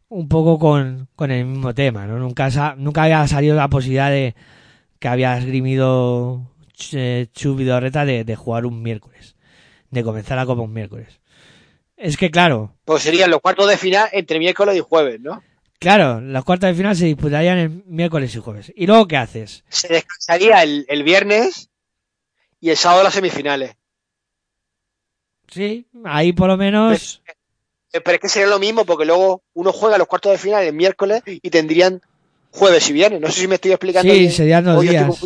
un 0.09 0.29
poco 0.29 0.59
con, 0.59 1.09
con 1.17 1.31
el 1.31 1.45
mismo 1.45 1.75
tema, 1.75 2.07
¿no? 2.07 2.19
Nunca, 2.19 2.75
nunca 2.79 3.03
había 3.03 3.27
salido 3.27 3.57
la 3.57 3.69
posibilidad 3.69 4.11
de 4.11 4.35
que 4.99 5.09
había 5.09 5.37
esgrimido 5.37 6.54
Chu 6.75 7.55
Vidorreta 7.55 8.05
de, 8.05 8.25
de 8.25 8.37
jugar 8.37 8.67
un 8.67 8.83
miércoles, 8.83 9.37
de 9.91 10.03
comenzar 10.05 10.37
la 10.37 10.47
Copa 10.47 10.63
un 10.63 10.73
miércoles. 10.73 11.21
Es 11.97 12.17
que 12.17 12.31
claro, 12.31 12.75
Pues 12.85 13.03
serían 13.03 13.31
los 13.31 13.41
cuartos 13.41 13.69
de 13.69 13.77
final 13.77 14.09
entre 14.13 14.39
miércoles 14.39 14.77
y 14.77 14.81
jueves, 14.81 15.21
¿no? 15.21 15.43
claro, 15.79 16.21
las 16.21 16.45
cuartas 16.45 16.71
de 16.71 16.77
final 16.77 16.97
se 16.97 17.05
disputarían 17.07 17.59
el 17.59 17.85
miércoles 17.87 18.35
y 18.35 18.39
jueves. 18.41 18.73
¿Y 18.75 18.87
luego 18.87 19.07
qué 19.07 19.17
haces? 19.19 19.65
Se 19.69 19.89
descansaría 19.89 20.63
el, 20.63 20.87
el 20.89 21.03
viernes 21.03 21.71
y 22.61 22.71
el 22.71 22.77
sábado 22.77 23.03
las 23.05 23.15
semifinales. 23.15 23.77
Sí, 25.49 25.87
ahí 26.05 26.33
por 26.33 26.49
lo 26.49 26.57
menos... 26.57 27.23
Eh, 27.93 28.01
Pero 28.01 28.15
es 28.17 28.21
que 28.21 28.29
sería 28.29 28.49
lo 28.49 28.59
mismo 28.59 28.85
porque 28.85 29.05
luego 29.05 29.43
uno 29.53 29.73
juega 29.73 29.99
los 29.99 30.09
cuartos 30.09 30.33
de 30.33 30.39
final 30.39 30.65
el 30.65 30.73
miércoles 30.75 31.23
y 31.27 31.51
tendrían 31.51 32.01
jueves 32.51 32.89
y 32.89 32.93
viernes. 32.93 33.21
No 33.21 33.29
sé 33.31 33.43
si 33.43 33.49
me 33.49 33.57
estoy 33.57 33.73
explicando 33.73 34.13
Sí, 34.13 34.19
bien. 34.21 34.33
serían 34.33 34.65
dos 34.65 34.83
estoy 34.83 34.89
días. 34.89 35.21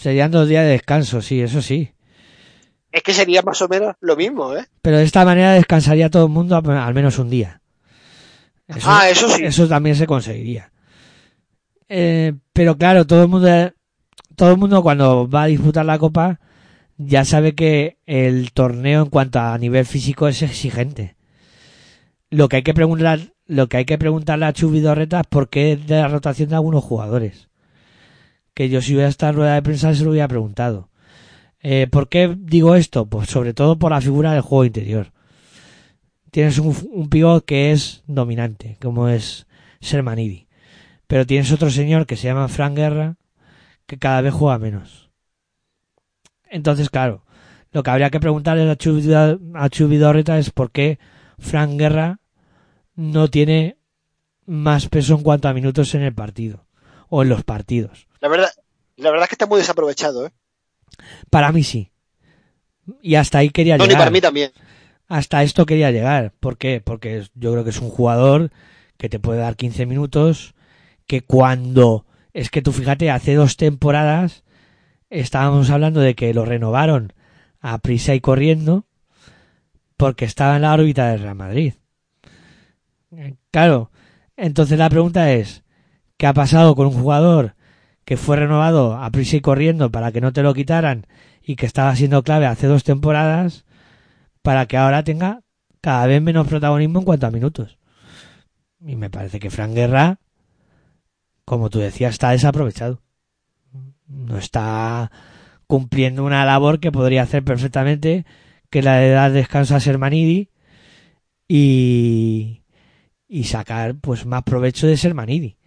Serían 0.00 0.30
dos 0.30 0.48
días 0.48 0.64
de 0.64 0.70
descanso, 0.70 1.20
sí, 1.20 1.42
eso 1.42 1.60
sí. 1.60 1.92
Es 2.90 3.02
que 3.02 3.12
sería 3.12 3.42
más 3.42 3.60
o 3.60 3.68
menos 3.68 3.96
lo 4.00 4.16
mismo, 4.16 4.56
¿eh? 4.56 4.66
Pero 4.80 4.96
de 4.96 5.04
esta 5.04 5.26
manera 5.26 5.52
descansaría 5.52 6.08
todo 6.08 6.24
el 6.24 6.32
mundo 6.32 6.56
al 6.56 6.94
menos 6.94 7.18
un 7.18 7.28
día. 7.28 7.60
Ah, 8.82 9.10
eso 9.10 9.28
sí. 9.28 9.44
Eso 9.44 9.68
también 9.68 9.96
se 9.96 10.06
conseguiría. 10.06 10.72
Eh, 11.90 12.32
pero 12.54 12.78
claro, 12.78 13.06
todo 13.06 13.24
el 13.24 13.28
mundo, 13.28 13.48
todo 14.36 14.52
el 14.52 14.56
mundo 14.56 14.82
cuando 14.82 15.28
va 15.28 15.42
a 15.42 15.46
disputar 15.46 15.84
la 15.84 15.98
copa 15.98 16.40
ya 16.96 17.26
sabe 17.26 17.54
que 17.54 17.98
el 18.06 18.52
torneo 18.52 19.02
en 19.02 19.10
cuanto 19.10 19.38
a 19.38 19.58
nivel 19.58 19.84
físico 19.84 20.28
es 20.28 20.40
exigente. 20.40 21.14
Lo 22.30 22.48
que 22.48 22.56
hay 22.56 22.62
que 22.62 22.72
preguntar, 22.72 23.34
lo 23.44 23.68
que 23.68 23.76
hay 23.76 23.84
que 23.84 23.98
preguntarle 23.98 24.46
a 24.46 24.54
Chu 24.54 24.70
Vidorreta 24.70 25.20
es 25.20 25.26
por 25.26 25.50
qué 25.50 25.76
de 25.76 25.96
la 25.96 26.08
rotación 26.08 26.48
de 26.48 26.54
algunos 26.54 26.84
jugadores. 26.84 27.49
Que 28.54 28.68
yo 28.68 28.82
si 28.82 28.94
hubiera 28.94 29.08
estado 29.08 29.30
en 29.30 29.36
rueda 29.36 29.54
de 29.54 29.62
prensa 29.62 29.94
se 29.94 30.04
lo 30.04 30.10
hubiera 30.10 30.28
preguntado. 30.28 30.90
Eh, 31.60 31.86
¿Por 31.90 32.08
qué 32.08 32.34
digo 32.38 32.74
esto? 32.74 33.06
Pues 33.06 33.28
sobre 33.28 33.54
todo 33.54 33.78
por 33.78 33.92
la 33.92 34.00
figura 34.00 34.32
del 34.32 34.42
juego 34.42 34.64
interior. 34.64 35.12
Tienes 36.30 36.58
un, 36.58 36.76
un 36.92 37.08
pivot 37.08 37.44
que 37.44 37.72
es 37.72 38.02
dominante, 38.06 38.76
como 38.80 39.08
es 39.08 39.46
Sermanidi. 39.80 40.48
Pero 41.06 41.26
tienes 41.26 41.50
otro 41.52 41.70
señor 41.70 42.06
que 42.06 42.16
se 42.16 42.28
llama 42.28 42.48
Frank 42.48 42.76
Guerra, 42.76 43.16
que 43.86 43.98
cada 43.98 44.20
vez 44.20 44.32
juega 44.32 44.58
menos. 44.58 45.10
Entonces, 46.48 46.90
claro, 46.90 47.24
lo 47.72 47.82
que 47.82 47.90
habría 47.90 48.10
que 48.10 48.20
preguntarle 48.20 48.68
a 48.68 48.76
Chu, 48.76 49.00
a 49.54 49.68
Chu 49.68 49.88
Vidorreta 49.88 50.38
es 50.38 50.50
por 50.50 50.70
qué 50.70 50.98
Frank 51.38 51.78
Guerra 51.78 52.20
no 52.94 53.28
tiene 53.28 53.78
más 54.46 54.88
peso 54.88 55.14
en 55.14 55.22
cuanto 55.22 55.48
a 55.48 55.54
minutos 55.54 55.94
en 55.94 56.02
el 56.02 56.14
partido 56.14 56.66
o 57.08 57.22
en 57.22 57.28
los 57.28 57.44
partidos. 57.44 58.08
La 58.20 58.28
verdad, 58.28 58.50
la 58.96 59.10
verdad 59.10 59.24
es 59.24 59.28
que 59.30 59.34
está 59.34 59.46
muy 59.46 59.58
desaprovechado, 59.58 60.26
¿eh? 60.26 60.30
Para 61.30 61.52
mí 61.52 61.62
sí. 61.62 61.90
Y 63.02 63.14
hasta 63.14 63.38
ahí 63.38 63.50
quería 63.50 63.76
No, 63.76 63.84
ni 63.84 63.88
llegar. 63.90 64.00
para 64.00 64.10
mí 64.10 64.20
también. 64.20 64.52
Hasta 65.08 65.42
esto 65.42 65.66
quería 65.66 65.90
llegar. 65.90 66.32
¿Por 66.40 66.56
qué? 66.58 66.80
Porque 66.80 67.26
yo 67.34 67.52
creo 67.52 67.64
que 67.64 67.70
es 67.70 67.80
un 67.80 67.90
jugador 67.90 68.50
que 68.96 69.08
te 69.08 69.18
puede 69.18 69.40
dar 69.40 69.56
15 69.56 69.86
minutos, 69.86 70.54
que 71.06 71.22
cuando... 71.22 72.06
Es 72.32 72.50
que 72.50 72.62
tú 72.62 72.70
fíjate, 72.72 73.10
hace 73.10 73.34
dos 73.34 73.56
temporadas 73.56 74.44
estábamos 75.08 75.70
hablando 75.70 76.00
de 76.00 76.14
que 76.14 76.32
lo 76.32 76.44
renovaron 76.44 77.12
a 77.60 77.78
prisa 77.78 78.14
y 78.14 78.20
corriendo 78.20 78.86
porque 79.96 80.24
estaba 80.24 80.54
en 80.56 80.62
la 80.62 80.72
órbita 80.72 81.08
del 81.10 81.20
Real 81.22 81.34
Madrid. 81.34 81.74
Eh, 83.16 83.34
Claro, 83.50 83.90
entonces 84.36 84.78
la 84.78 84.88
pregunta 84.88 85.32
es, 85.32 85.64
¿qué 86.16 86.26
ha 86.28 86.32
pasado 86.34 86.76
con 86.76 86.86
un 86.86 86.92
jugador 86.92 87.56
que 88.10 88.16
fue 88.16 88.34
renovado 88.34 88.96
a 88.96 89.08
prisa 89.12 89.36
y 89.36 89.40
corriendo 89.40 89.92
para 89.92 90.10
que 90.10 90.20
no 90.20 90.32
te 90.32 90.42
lo 90.42 90.52
quitaran 90.52 91.06
y 91.44 91.54
que 91.54 91.64
estaba 91.64 91.94
siendo 91.94 92.24
clave 92.24 92.46
hace 92.46 92.66
dos 92.66 92.82
temporadas 92.82 93.64
para 94.42 94.66
que 94.66 94.76
ahora 94.76 95.04
tenga 95.04 95.42
cada 95.80 96.08
vez 96.08 96.20
menos 96.20 96.48
protagonismo 96.48 96.98
en 96.98 97.04
cuanto 97.04 97.28
a 97.28 97.30
minutos? 97.30 97.78
Y 98.80 98.96
me 98.96 99.10
parece 99.10 99.38
que 99.38 99.48
Fran 99.48 99.76
Guerra, 99.76 100.18
como 101.44 101.70
tú 101.70 101.78
decías, 101.78 102.14
está 102.14 102.30
desaprovechado. 102.30 103.00
No 104.08 104.38
está 104.38 105.12
cumpliendo 105.68 106.24
una 106.24 106.44
labor 106.44 106.80
que 106.80 106.90
podría 106.90 107.22
hacer 107.22 107.44
perfectamente, 107.44 108.26
que 108.70 108.82
la 108.82 108.96
de 108.96 109.10
dar 109.10 109.30
descanso 109.30 109.76
a 109.76 109.80
Sermanidi 109.80 110.50
y, 111.46 112.64
y 113.28 113.44
sacar 113.44 113.94
pues 114.00 114.26
más 114.26 114.42
provecho 114.42 114.88
de 114.88 114.96
Sermanidi. 114.96 115.59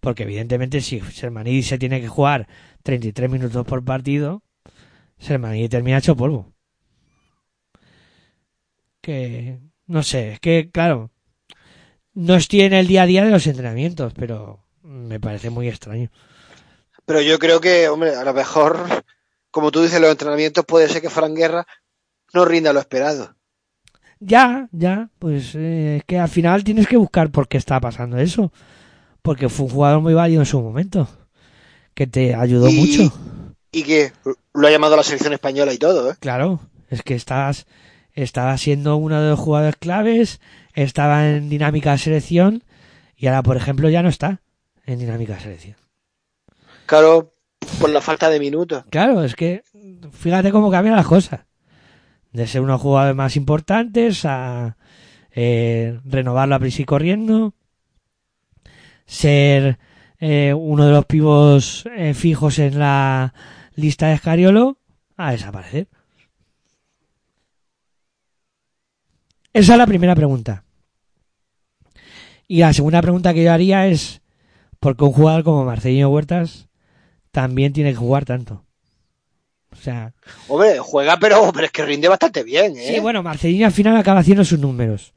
Porque 0.00 0.24
evidentemente 0.24 0.80
si 0.80 1.00
Sermanidi 1.00 1.62
se 1.62 1.78
tiene 1.78 2.00
que 2.00 2.08
jugar 2.08 2.48
33 2.82 3.30
minutos 3.30 3.66
por 3.66 3.84
partido, 3.84 4.42
Sermanidi 5.18 5.68
termina 5.68 5.98
hecho 5.98 6.16
polvo. 6.16 6.52
Que 9.00 9.58
no 9.86 10.02
sé, 10.02 10.32
es 10.32 10.40
que 10.40 10.70
claro, 10.72 11.10
no 12.14 12.34
estoy 12.34 12.62
en 12.62 12.72
el 12.72 12.86
día 12.86 13.02
a 13.02 13.06
día 13.06 13.24
de 13.24 13.30
los 13.30 13.46
entrenamientos, 13.46 14.12
pero 14.14 14.64
me 14.82 15.20
parece 15.20 15.50
muy 15.50 15.68
extraño. 15.68 16.10
Pero 17.04 17.20
yo 17.20 17.38
creo 17.38 17.60
que, 17.60 17.88
hombre, 17.88 18.16
a 18.16 18.24
lo 18.24 18.34
mejor, 18.34 19.04
como 19.50 19.70
tú 19.70 19.82
dices, 19.82 20.00
los 20.00 20.10
entrenamientos 20.10 20.64
puede 20.64 20.88
ser 20.88 21.02
que 21.02 21.10
Fran 21.10 21.34
Guerra 21.34 21.66
no 22.32 22.44
rinda 22.44 22.72
lo 22.72 22.80
esperado. 22.80 23.36
Ya, 24.18 24.68
ya, 24.72 25.10
pues 25.18 25.54
eh, 25.54 25.98
es 25.98 26.04
que 26.04 26.18
al 26.18 26.28
final 26.28 26.64
tienes 26.64 26.88
que 26.88 26.96
buscar 26.96 27.30
por 27.30 27.48
qué 27.48 27.58
está 27.58 27.80
pasando 27.80 28.18
eso. 28.18 28.52
Porque 29.26 29.48
fue 29.48 29.66
un 29.66 29.72
jugador 29.72 30.00
muy 30.00 30.14
válido 30.14 30.40
en 30.40 30.46
su 30.46 30.60
momento. 30.62 31.08
Que 31.94 32.06
te 32.06 32.34
ayudó 32.34 32.68
Y- 32.68 32.74
mucho. 32.76 33.12
Y 33.72 33.82
que 33.82 34.12
lo 34.54 34.68
ha 34.68 34.70
llamado 34.70 34.94
a 34.94 34.98
la 34.98 35.02
selección 35.02 35.32
española 35.32 35.72
y 35.74 35.78
todo, 35.78 36.10
¿eh? 36.12 36.14
Claro, 36.20 36.60
es 36.88 37.02
que 37.02 37.14
estabas, 37.14 37.66
estaba 38.14 38.56
siendo 38.56 38.96
uno 38.96 39.20
de 39.20 39.30
los 39.30 39.38
jugadores 39.40 39.76
claves, 39.76 40.40
estaba 40.74 41.28
en 41.28 41.48
dinámica 41.50 41.90
de 41.92 41.98
selección 41.98 42.62
y 43.16 43.26
ahora, 43.26 43.42
por 43.42 43.56
ejemplo, 43.56 43.90
ya 43.90 44.02
no 44.02 44.08
está 44.08 44.40
en 44.86 45.00
dinámica 45.00 45.34
de 45.34 45.40
selección. 45.40 45.76
Claro, 46.86 47.32
por 47.80 47.90
la 47.90 48.00
falta 48.00 48.30
de 48.30 48.38
minutos. 48.38 48.84
Claro, 48.90 49.24
es 49.24 49.34
que 49.34 49.62
fíjate 50.12 50.52
cómo 50.52 50.70
cambian 50.70 50.94
las 50.96 51.06
cosas. 51.06 51.40
De 52.32 52.46
ser 52.46 52.60
uno 52.60 52.72
de 52.72 52.74
los 52.76 52.82
jugadores 52.82 53.16
más 53.16 53.34
importantes 53.36 54.24
a 54.24 54.76
eh, 55.32 55.98
renovarlo 56.04 56.54
a 56.54 56.58
prisa 56.60 56.82
y 56.82 56.84
corriendo, 56.84 57.52
ser 59.06 59.78
eh, 60.18 60.54
uno 60.54 60.86
de 60.86 60.92
los 60.92 61.06
pivos 61.06 61.88
eh, 61.96 62.14
fijos 62.14 62.58
en 62.58 62.78
la 62.78 63.34
lista 63.74 64.08
de 64.08 64.14
Escariolo, 64.14 64.78
a 65.16 65.32
desaparecer. 65.32 65.88
Esa 69.52 69.72
es 69.72 69.78
la 69.78 69.86
primera 69.86 70.14
pregunta. 70.14 70.64
Y 72.48 72.60
la 72.60 72.72
segunda 72.72 73.02
pregunta 73.02 73.34
que 73.34 73.42
yo 73.42 73.52
haría 73.52 73.86
es, 73.86 74.20
¿por 74.78 74.96
qué 74.96 75.04
un 75.04 75.12
jugador 75.12 75.44
como 75.44 75.64
Marcelino 75.64 76.10
Huertas 76.10 76.68
también 77.30 77.72
tiene 77.72 77.90
que 77.90 77.96
jugar 77.96 78.24
tanto? 78.24 78.64
O 79.72 79.76
sea, 79.76 80.14
Hombre, 80.48 80.78
juega, 80.78 81.18
pero, 81.18 81.50
pero 81.52 81.66
es 81.66 81.72
que 81.72 81.84
rinde 81.84 82.08
bastante 82.08 82.44
bien, 82.44 82.76
¿eh? 82.76 82.94
sí, 82.94 83.00
bueno, 83.00 83.22
Marcelino 83.22 83.66
al 83.66 83.72
final 83.72 83.96
acaba 83.96 84.20
haciendo 84.20 84.44
sus 84.44 84.58
números, 84.58 85.12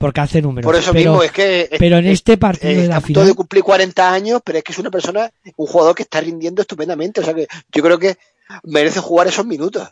porque 0.00 0.20
hace 0.22 0.40
números. 0.40 0.64
por 0.64 0.74
eso 0.80 0.92
pero, 0.92 1.10
mismo 1.12 1.22
es 1.22 1.30
que 1.30 1.68
es- 1.70 1.78
pero 1.78 1.98
en 1.98 2.06
es- 2.06 2.14
este 2.14 2.38
partido 2.38 2.72
eh, 2.72 2.76
de 2.76 2.88
la 2.88 2.96
a 2.96 3.00
punto 3.02 3.20
de 3.20 3.26
final, 3.26 3.36
cumplir 3.36 3.62
40 3.62 4.10
años, 4.12 4.40
pero 4.42 4.56
es 4.58 4.64
que 4.64 4.72
es 4.72 4.78
una 4.78 4.90
persona, 4.90 5.30
un 5.56 5.66
jugador 5.66 5.94
que 5.94 6.04
está 6.04 6.22
rindiendo 6.22 6.62
estupendamente. 6.62 7.20
O 7.20 7.24
sea 7.24 7.34
que 7.34 7.46
yo 7.70 7.82
creo 7.82 7.98
que 7.98 8.16
merece 8.64 8.98
jugar 9.00 9.26
esos 9.28 9.44
minutos. 9.44 9.86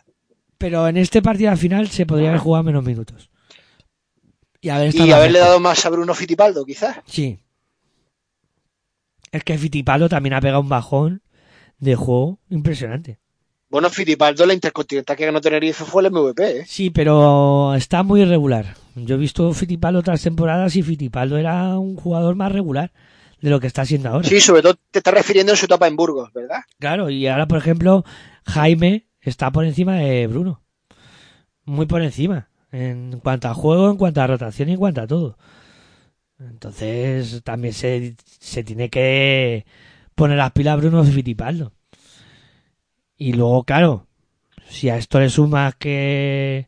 pero 0.57 0.87
en 0.87 0.97
este 0.97 1.21
partido 1.21 1.51
de 1.51 1.55
la 1.55 1.61
final 1.61 1.87
se 1.89 2.05
podría 2.07 2.29
haber 2.29 2.41
jugado 2.41 2.63
menos 2.63 2.83
minutos. 2.83 3.29
Y 4.61 4.69
haber 4.69 4.93
Y 4.95 5.11
haberle 5.11 5.33
lejos. 5.33 5.47
dado 5.47 5.59
más 5.61 5.85
a 5.85 5.89
Bruno 5.89 6.13
Fittipaldo, 6.15 6.65
quizás. 6.65 6.97
Sí. 7.05 7.39
Es 9.31 9.43
que 9.43 9.57
Fitipaldo 9.57 10.09
también 10.09 10.33
ha 10.33 10.41
pegado 10.41 10.59
un 10.61 10.69
bajón 10.69 11.21
de 11.77 11.95
juego 11.95 12.39
impresionante. 12.49 13.19
Bueno, 13.69 13.89
Fittipaldo, 13.91 14.45
la 14.47 14.55
Intercontinental 14.55 15.15
que 15.15 15.25
ganó 15.25 15.41
Tenerife 15.41 15.85
fue 15.85 16.01
el 16.01 16.11
MVP, 16.11 16.59
¿eh? 16.59 16.65
Sí, 16.67 16.89
pero 16.89 17.75
está 17.75 18.01
muy 18.01 18.21
irregular. 18.21 18.75
Yo 18.95 19.15
he 19.15 19.17
visto 19.19 19.53
Fitipaldo 19.53 19.99
otras 19.99 20.23
temporadas 20.23 20.75
y 20.75 20.81
Fitipaldo 20.81 21.37
era 21.37 21.77
un 21.77 21.95
jugador 21.95 22.35
más 22.35 22.51
regular 22.51 22.91
de 23.41 23.49
lo 23.51 23.59
que 23.59 23.67
está 23.67 23.85
siendo 23.85 24.09
ahora. 24.09 24.27
Sí, 24.27 24.41
sobre 24.41 24.63
todo 24.63 24.75
te 24.89 24.99
estás 24.99 25.13
refiriendo 25.13 25.51
en 25.51 25.57
su 25.57 25.65
etapa 25.65 25.87
en 25.87 25.95
Burgos, 25.95 26.33
¿verdad? 26.33 26.61
Claro, 26.79 27.11
y 27.11 27.27
ahora, 27.27 27.47
por 27.47 27.59
ejemplo, 27.59 28.03
Jaime 28.45 29.07
está 29.21 29.51
por 29.51 29.65
encima 29.65 29.97
de 29.97 30.25
Bruno. 30.25 30.63
Muy 31.63 31.85
por 31.85 32.01
encima. 32.01 32.49
En 32.71 33.19
cuanto 33.19 33.49
a 33.49 33.53
juego, 33.53 33.91
en 33.91 33.97
cuanto 33.97 34.21
a 34.21 34.27
rotación 34.27 34.69
y 34.69 34.73
en 34.73 34.79
cuanto 34.79 35.01
a 35.01 35.07
todo. 35.07 35.37
Entonces 36.39 37.41
también 37.43 37.73
se, 37.73 38.15
se 38.25 38.63
tiene 38.63 38.89
que 38.89 39.65
poner 40.15 40.37
las 40.37 40.51
pilas 40.51 40.77
Bruno 40.77 41.03
Fittipaldo. 41.03 41.73
Y 43.19 43.33
luego, 43.33 43.65
claro, 43.65 44.07
si 44.69 44.89
a 44.89 44.97
esto 44.97 45.19
le 45.19 45.29
sumas 45.29 45.75
que 45.75 46.67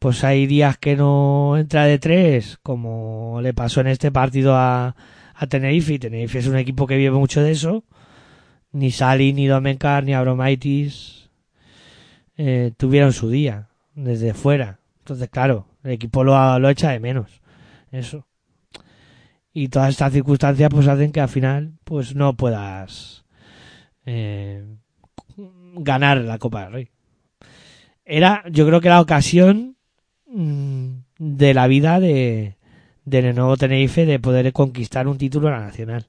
pues 0.00 0.24
hay 0.24 0.46
días 0.46 0.76
que 0.76 0.96
no 0.96 1.56
entra 1.56 1.84
de 1.84 1.98
tres, 2.00 2.58
como 2.62 3.40
le 3.42 3.54
pasó 3.54 3.80
en 3.80 3.86
este 3.86 4.10
partido 4.10 4.56
a, 4.56 4.96
a 5.34 5.46
Tenerife, 5.46 5.94
y 5.94 5.98
Tenerife 6.00 6.40
es 6.40 6.48
un 6.48 6.56
equipo 6.56 6.86
que 6.86 6.96
vive 6.96 7.12
mucho 7.12 7.42
de 7.42 7.52
eso, 7.52 7.84
ni 8.72 8.90
Sali, 8.90 9.32
ni 9.32 9.46
Domencar, 9.46 10.02
ni 10.04 10.14
Abromaitis 10.14 11.30
eh, 12.36 12.72
tuvieron 12.76 13.12
su 13.12 13.30
día 13.30 13.68
desde 13.94 14.34
fuera. 14.34 14.80
Entonces, 14.98 15.28
claro, 15.30 15.66
el 15.84 15.92
equipo 15.92 16.24
lo, 16.24 16.58
lo 16.58 16.68
echa 16.70 16.90
de 16.90 17.00
menos. 17.00 17.40
Eso. 17.92 18.26
Y 19.52 19.68
todas 19.68 19.90
estas 19.90 20.12
circunstancias 20.12 20.70
pues 20.70 20.88
hacen 20.88 21.12
que 21.12 21.20
al 21.20 21.28
final 21.28 21.74
pues 21.84 22.14
no 22.14 22.36
puedas 22.36 23.24
eh, 24.06 24.64
ganar 25.78 26.18
la 26.18 26.38
Copa 26.38 26.64
del 26.64 26.72
Rey. 26.72 26.88
Era, 28.04 28.42
yo 28.50 28.66
creo 28.66 28.80
que 28.80 28.88
la 28.88 29.00
ocasión 29.00 29.76
mm, 30.26 30.88
de 31.18 31.54
la 31.54 31.66
vida 31.66 32.00
de 32.00 32.56
del 33.04 33.34
nuevo 33.34 33.56
Tenerife 33.56 34.04
de 34.04 34.18
poder 34.18 34.52
conquistar 34.52 35.08
un 35.08 35.16
título 35.16 35.50
nacional. 35.50 36.06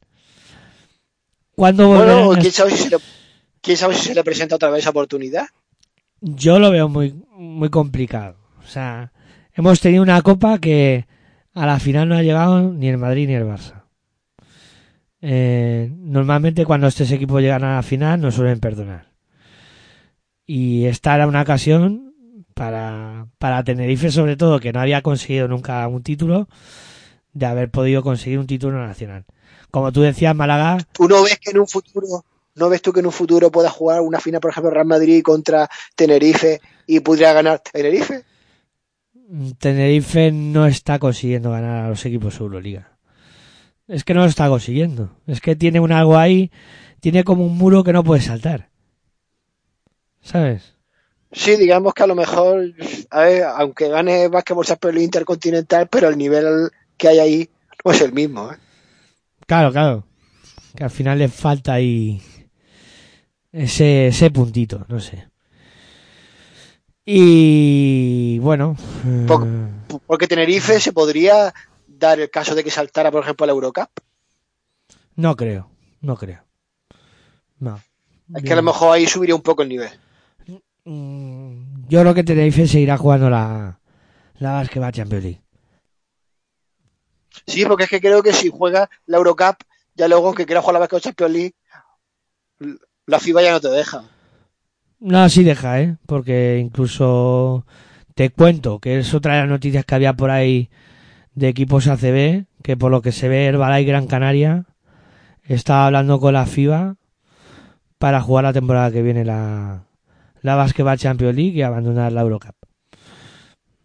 ¿Cuándo 1.56 1.88
Bueno, 1.88 2.32
a- 2.34 2.38
¿quién 2.38 2.52
sabe, 2.52 2.72
si 2.72 2.78
se 2.84 2.90
le, 2.90 2.98
quién 3.62 3.78
sabe 3.78 3.96
si 3.96 4.08
se 4.08 4.16
le 4.16 4.24
presenta 4.24 4.56
otra 4.56 4.70
vez 4.70 4.80
esa 4.80 4.90
oportunidad? 4.90 5.48
Yo 6.22 6.60
lo 6.60 6.72
veo 6.72 6.90
muy, 6.90 7.16
muy 7.34 7.70
complicado. 7.70 8.36
O 8.62 8.68
sea, 8.68 9.12
hemos 9.54 9.80
tenido 9.80 10.04
una 10.04 10.22
copa 10.22 10.60
que 10.60 11.06
a 11.54 11.66
la 11.66 11.80
final 11.80 12.10
no 12.10 12.16
ha 12.16 12.22
llegado 12.24 12.74
ni 12.74 12.88
el 12.90 12.98
Madrid 12.98 13.28
ni 13.28 13.34
el 13.36 13.46
Barça. 13.46 13.84
Eh, 15.22 15.92
normalmente 15.98 16.66
cuando 16.66 16.88
estos 16.88 17.12
equipos 17.12 17.42
llegan 17.42 17.64
a 17.64 17.76
la 17.76 17.84
final 17.84 18.22
no 18.22 18.32
suelen 18.32 18.60
perdonar. 18.60 19.09
Y 20.52 20.88
esta 20.88 21.14
era 21.14 21.28
una 21.28 21.44
ocasión 21.44 22.16
para, 22.56 23.28
para 23.38 23.64
Tenerife 23.64 24.10
sobre 24.10 24.36
todo, 24.36 24.60
que 24.60 24.74
no 24.74 24.82
había 24.82 25.04
conseguido 25.04 25.48
nunca 25.48 25.88
un 25.88 26.02
título, 26.02 26.48
de 27.34 27.46
haber 27.46 27.70
podido 27.70 28.02
conseguir 28.02 28.40
un 28.40 28.48
título 28.48 28.84
nacional. 28.84 29.26
Como 29.70 29.92
tú 29.92 30.02
decías, 30.02 30.36
Málaga, 30.36 30.80
¿Tú 30.92 31.08
no 31.08 31.22
ves 31.22 31.38
que 31.38 31.52
en 31.52 31.60
un 31.60 31.68
futuro, 31.68 32.26
no 32.56 32.68
ves 32.68 32.82
tú 32.82 32.92
que 32.92 33.02
en 33.02 33.06
un 33.06 33.12
futuro 33.12 33.52
pueda 33.52 33.70
jugar 33.70 34.02
una 34.02 34.20
final, 34.20 34.42
por 34.42 34.50
ejemplo, 34.50 34.72
Real 34.72 34.88
Madrid 34.88 35.22
contra 35.22 35.70
Tenerife 35.96 36.60
y 36.88 37.00
pudiera 37.02 37.34
ganar 37.34 37.60
Tenerife? 37.60 38.24
Tenerife 39.60 40.32
no 40.32 40.66
está 40.66 40.98
consiguiendo 40.98 41.52
ganar 41.52 41.86
a 41.86 41.90
los 41.90 42.04
equipos 42.08 42.40
de 42.40 42.44
Euroliga. 42.44 42.98
Es 43.88 44.04
que 44.04 44.16
no 44.16 44.22
lo 44.22 44.26
está 44.26 44.50
consiguiendo. 44.50 45.12
Es 45.28 45.42
que 45.42 45.56
tiene 45.56 45.80
un 45.80 45.92
algo 45.92 46.18
ahí, 46.18 46.50
tiene 47.02 47.24
como 47.24 47.46
un 47.46 47.56
muro 47.56 47.84
que 47.84 47.94
no 47.94 48.04
puede 48.04 48.24
saltar. 48.24 48.70
¿Sabes? 50.22 50.76
Sí, 51.32 51.56
digamos 51.58 51.94
que 51.94 52.04
a 52.04 52.08
lo 52.08 52.16
mejor, 52.16 52.74
a 53.12 53.20
ver, 53.22 53.44
aunque 53.44 53.88
gane 53.88 54.28
Básquetbol 54.30 54.66
Champions 54.66 55.02
Intercontinental, 55.02 55.88
pero 55.88 56.10
el 56.10 56.18
nivel 56.18 56.72
que 56.98 57.08
hay 57.08 57.20
ahí 57.20 57.50
no 57.86 57.92
es 57.92 58.02
el 58.02 58.14
mismo. 58.14 58.52
¿eh? 58.52 58.58
Claro, 59.46 59.72
claro. 59.72 60.04
Que 60.76 60.84
al 60.84 60.90
final 60.90 61.20
le 61.20 61.28
falta 61.30 61.74
ahí 61.74 62.22
ese, 63.52 64.08
ese 64.08 64.32
puntito, 64.32 64.86
no 64.88 65.00
sé. 65.00 65.28
Y 67.06 68.38
bueno. 68.40 68.76
Eh, 69.06 69.26
Porque 70.06 70.28
Tenerife 70.28 70.80
se 70.80 70.94
podría 70.94 71.54
dar 71.88 72.20
el 72.20 72.30
caso 72.30 72.54
de 72.54 72.64
que 72.64 72.72
saltara, 72.72 73.12
por 73.12 73.24
ejemplo, 73.24 73.44
a 73.44 73.48
la 73.48 73.54
Eurocup. 73.54 73.90
no 75.16 75.36
creo, 75.36 75.70
no 76.02 76.16
creo. 76.16 76.44
No. 77.60 77.82
Es 78.36 78.44
que 78.44 78.54
a 78.54 78.58
lo 78.58 78.64
mejor 78.64 78.94
ahí 78.94 79.08
subiría 79.08 79.36
un 79.36 79.42
poco 79.42 79.64
el 79.64 79.70
nivel. 79.70 79.90
Mm, 80.86 81.88
Yo 81.88 82.02
creo 82.02 82.14
que 82.14 82.24
Tenerife 82.24 82.68
seguirá 82.68 82.98
jugando 82.98 83.30
la, 83.30 83.80
la 84.40 84.52
Basketball 84.54 84.92
Champions 84.92 85.24
League. 85.24 85.42
Sí, 87.46 87.66
porque 87.66 87.86
es 87.86 87.90
que 87.90 88.02
creo 88.02 88.22
que 88.24 88.34
si 88.34 88.50
juega 88.50 88.90
la 89.06 89.18
Eurocup, 89.18 89.58
ya 89.96 90.08
luego, 90.08 90.28
aunque 90.28 90.46
quiera 90.46 90.62
jugar 90.62 90.74
la 90.74 90.80
Básquetbol 90.80 91.02
Champions 91.02 91.34
League, 91.34 91.56
la 93.06 93.20
FIBA 93.20 93.42
ya 93.42 93.52
no 93.52 93.60
te 93.60 93.70
deja. 93.70 94.04
No, 95.00 95.30
sí 95.30 95.44
deja, 95.44 95.82
¿eh? 95.82 95.98
Porque 96.06 96.60
incluso 96.60 97.66
te 98.16 98.30
cuento 98.30 98.80
que 98.80 99.00
es 99.00 99.14
otra 99.14 99.36
de 99.36 99.40
las 99.42 99.50
noticias 99.50 99.86
que 99.86 99.96
había 99.96 100.14
por 100.14 100.30
ahí 100.30 100.70
de 101.34 101.48
equipos 101.48 101.88
ACB, 101.88 102.46
que 102.64 102.78
por 102.78 102.92
lo 102.92 103.02
que 103.02 103.12
se 103.12 103.30
ve 103.30 103.46
Herbalife 103.46 103.90
Gran 103.90 104.08
Canaria 104.08 104.66
está 105.44 105.86
hablando 105.86 106.20
con 106.20 106.34
la 106.34 106.46
FIBA 106.46 106.96
para 107.98 108.22
jugar 108.22 108.44
la 108.44 108.54
temporada 108.54 108.92
que 108.92 109.02
viene 109.02 109.24
la, 109.26 109.86
la 110.42 110.56
Basketball 110.56 110.98
Champions 110.98 111.36
League 111.36 111.58
y 111.58 111.62
abandonar 111.62 112.12
la 112.12 112.22
Eurocup. 112.22 112.56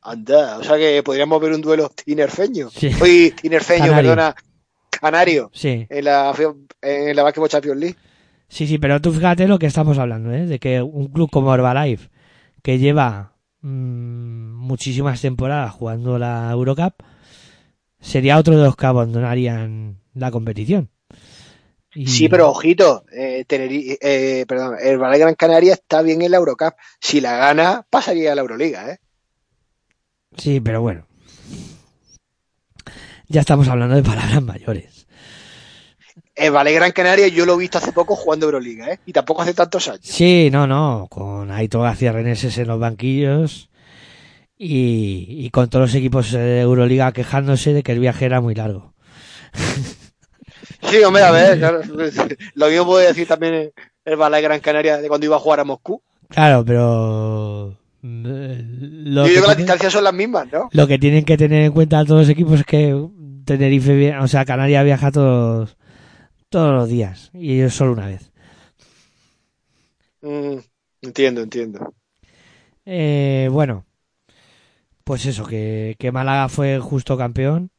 Anda, 0.02 0.58
o 0.58 0.62
sea 0.62 0.76
que 0.76 1.02
podríamos 1.02 1.40
ver 1.40 1.52
un 1.52 1.62
duelo 1.62 1.90
tinerfeño. 2.04 2.68
Sí. 2.70 2.90
Uy, 3.00 3.32
tinerfeño, 3.40 3.86
Canario. 3.86 4.10
perdona. 4.10 4.34
Canario. 4.90 5.50
Sí, 5.52 5.86
En 5.88 6.04
la, 6.04 6.34
en 6.82 7.16
la 7.16 7.22
Básquetbol 7.22 7.48
Champions 7.48 7.78
League. 7.80 7.96
sí, 8.48 8.66
sí, 8.66 8.78
pero 8.78 9.00
tú 9.00 9.12
fíjate 9.12 9.48
lo 9.48 9.58
que 9.58 9.66
estamos 9.66 9.98
hablando, 9.98 10.32
¿eh? 10.32 10.46
De 10.46 10.58
que 10.58 10.82
un 10.82 11.08
club 11.08 11.30
como 11.30 11.54
Herbalife, 11.54 12.10
que 12.62 12.78
lleva 12.78 13.32
mm, 13.62 14.52
muchísimas 14.54 15.20
temporadas 15.20 15.72
jugando 15.72 16.18
la 16.18 16.50
Eurocup, 16.50 16.94
sería 18.00 18.38
otro 18.38 18.56
de 18.58 18.64
los 18.64 18.76
que 18.76 18.86
abandonarían 18.86 19.98
la 20.14 20.30
competición. 20.30 20.90
Y- 21.94 22.06
Sí, 22.06 22.28
pero 22.28 22.50
ojito, 22.50 23.04
eh, 23.12 23.44
eh, 23.48 24.44
perdón, 24.48 24.76
el 24.82 24.98
Ballet 24.98 25.20
Gran 25.20 25.34
Canaria 25.34 25.74
está 25.74 26.02
bien 26.02 26.22
en 26.22 26.30
la 26.32 26.38
Eurocup. 26.38 26.74
Si 27.00 27.20
la 27.20 27.36
gana, 27.36 27.86
pasaría 27.88 28.32
a 28.32 28.34
la 28.34 28.40
Euroliga, 28.40 28.90
¿eh? 28.90 28.98
Sí, 30.36 30.60
pero 30.60 30.80
bueno. 30.80 31.06
Ya 33.28 33.40
estamos 33.40 33.68
hablando 33.68 33.94
de 33.96 34.02
palabras 34.02 34.42
mayores. 34.42 35.06
El 36.34 36.50
Ballet 36.50 36.74
Gran 36.74 36.90
Canaria 36.92 37.28
yo 37.28 37.46
lo 37.46 37.54
he 37.54 37.58
visto 37.58 37.78
hace 37.78 37.92
poco 37.92 38.16
jugando 38.16 38.46
Euroliga, 38.46 38.92
¿eh? 38.92 38.98
Y 39.06 39.12
tampoco 39.12 39.42
hace 39.42 39.54
tantos 39.54 39.86
años. 39.88 40.00
Sí, 40.02 40.48
no, 40.50 40.66
no, 40.66 41.06
con 41.08 41.50
Aitor 41.52 41.82
García 41.82 42.10
Reneses 42.12 42.58
en 42.58 42.66
los 42.66 42.80
banquillos 42.80 43.70
y, 44.58 45.26
y 45.28 45.50
con 45.50 45.68
todos 45.70 45.90
los 45.90 45.94
equipos 45.94 46.32
de 46.32 46.60
Euroliga 46.60 47.12
quejándose 47.12 47.72
de 47.72 47.82
que 47.84 47.92
el 47.92 48.00
viaje 48.00 48.24
era 48.24 48.40
muy 48.40 48.54
largo. 48.56 48.94
Sí, 50.82 51.02
hombre, 51.02 51.22
a 51.22 51.30
ver, 51.30 51.58
claro, 51.58 51.80
lo 52.54 52.68
mismo 52.68 52.86
puede 52.86 53.08
decir 53.08 53.26
también 53.26 53.72
el 54.04 54.16
Ballet 54.16 54.42
Gran 54.42 54.60
Canaria 54.60 54.98
de 54.98 55.08
cuando 55.08 55.26
iba 55.26 55.36
a 55.36 55.40
jugar 55.40 55.60
a 55.60 55.64
Moscú. 55.64 56.02
Claro, 56.28 56.64
pero 56.64 57.76
eh, 58.02 58.64
lo 58.64 59.22
Yo 59.22 59.24
que, 59.24 59.30
digo 59.30 59.42
que 59.42 59.48
las 59.48 59.56
distancias 59.56 59.92
son 59.92 60.04
las 60.04 60.14
mismas, 60.14 60.50
¿no? 60.52 60.68
lo 60.72 60.86
que 60.86 60.98
tienen 60.98 61.24
que 61.24 61.36
tener 61.36 61.62
en 61.62 61.72
cuenta 61.72 62.04
todos 62.04 62.22
los 62.22 62.28
equipos 62.28 62.60
es 62.60 62.66
que 62.66 63.08
Tenerife, 63.44 64.16
o 64.18 64.28
sea, 64.28 64.44
Canarias 64.44 64.84
viaja 64.84 65.10
todos 65.10 65.76
todos 66.48 66.72
los 66.72 66.88
días 66.88 67.30
y 67.34 67.54
ellos 67.54 67.74
solo 67.74 67.92
una 67.92 68.06
vez. 68.06 68.30
Mm, 70.22 70.58
entiendo, 71.02 71.42
entiendo. 71.42 71.94
Eh, 72.86 73.48
bueno, 73.50 73.84
pues 75.04 75.26
eso, 75.26 75.44
que, 75.44 75.96
que 75.98 76.12
Málaga 76.12 76.48
fue 76.48 76.78
justo 76.78 77.16
campeón. 77.18 77.70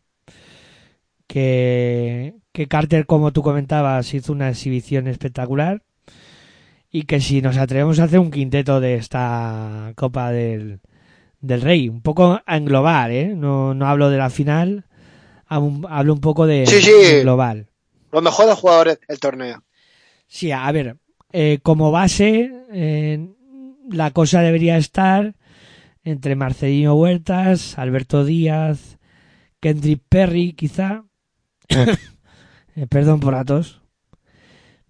Que, 1.27 2.35
que 2.55 2.67
Carter, 2.69 3.05
como 3.05 3.33
tú 3.33 3.43
comentabas, 3.43 4.13
hizo 4.13 4.31
una 4.31 4.47
exhibición 4.49 5.07
espectacular. 5.07 5.83
Y 6.89 7.03
que 7.03 7.19
si 7.19 7.41
nos 7.41 7.57
atrevemos 7.57 7.99
a 7.99 8.05
hacer 8.05 8.19
un 8.19 8.31
quinteto 8.31 8.79
de 8.79 8.95
esta 8.95 9.91
Copa 9.97 10.31
del, 10.31 10.79
del 11.41 11.61
Rey, 11.61 11.89
un 11.89 12.01
poco 12.01 12.39
a 12.45 12.57
englobar, 12.57 13.11
¿eh? 13.11 13.35
No, 13.35 13.73
no 13.73 13.87
hablo 13.87 14.09
de 14.09 14.17
la 14.17 14.29
final, 14.29 14.85
hablo 15.47 16.13
un 16.13 16.21
poco 16.21 16.47
de 16.47 16.65
Sí, 16.65 16.81
sí. 16.81 16.91
de 16.91 17.21
global. 17.23 17.67
Los 18.13 18.23
mejores 18.23 18.55
jugadores 18.55 18.99
del 19.09 19.19
torneo. 19.19 19.61
Sí, 20.27 20.53
a 20.53 20.71
ver, 20.71 20.95
eh, 21.33 21.59
como 21.61 21.91
base, 21.91 22.49
eh, 22.71 23.27
la 23.91 24.11
cosa 24.11 24.39
debería 24.39 24.77
estar 24.77 25.35
entre 26.05 26.37
Marcelino 26.37 26.95
Huertas, 26.95 27.77
Alberto 27.77 28.23
Díaz, 28.23 28.97
Kendrick 29.59 30.01
Perry, 30.07 30.53
quizá. 30.53 31.03
Eh, 32.75 32.87
perdón 32.87 33.19
por 33.19 33.33
la 33.33 33.45
tos. 33.45 33.81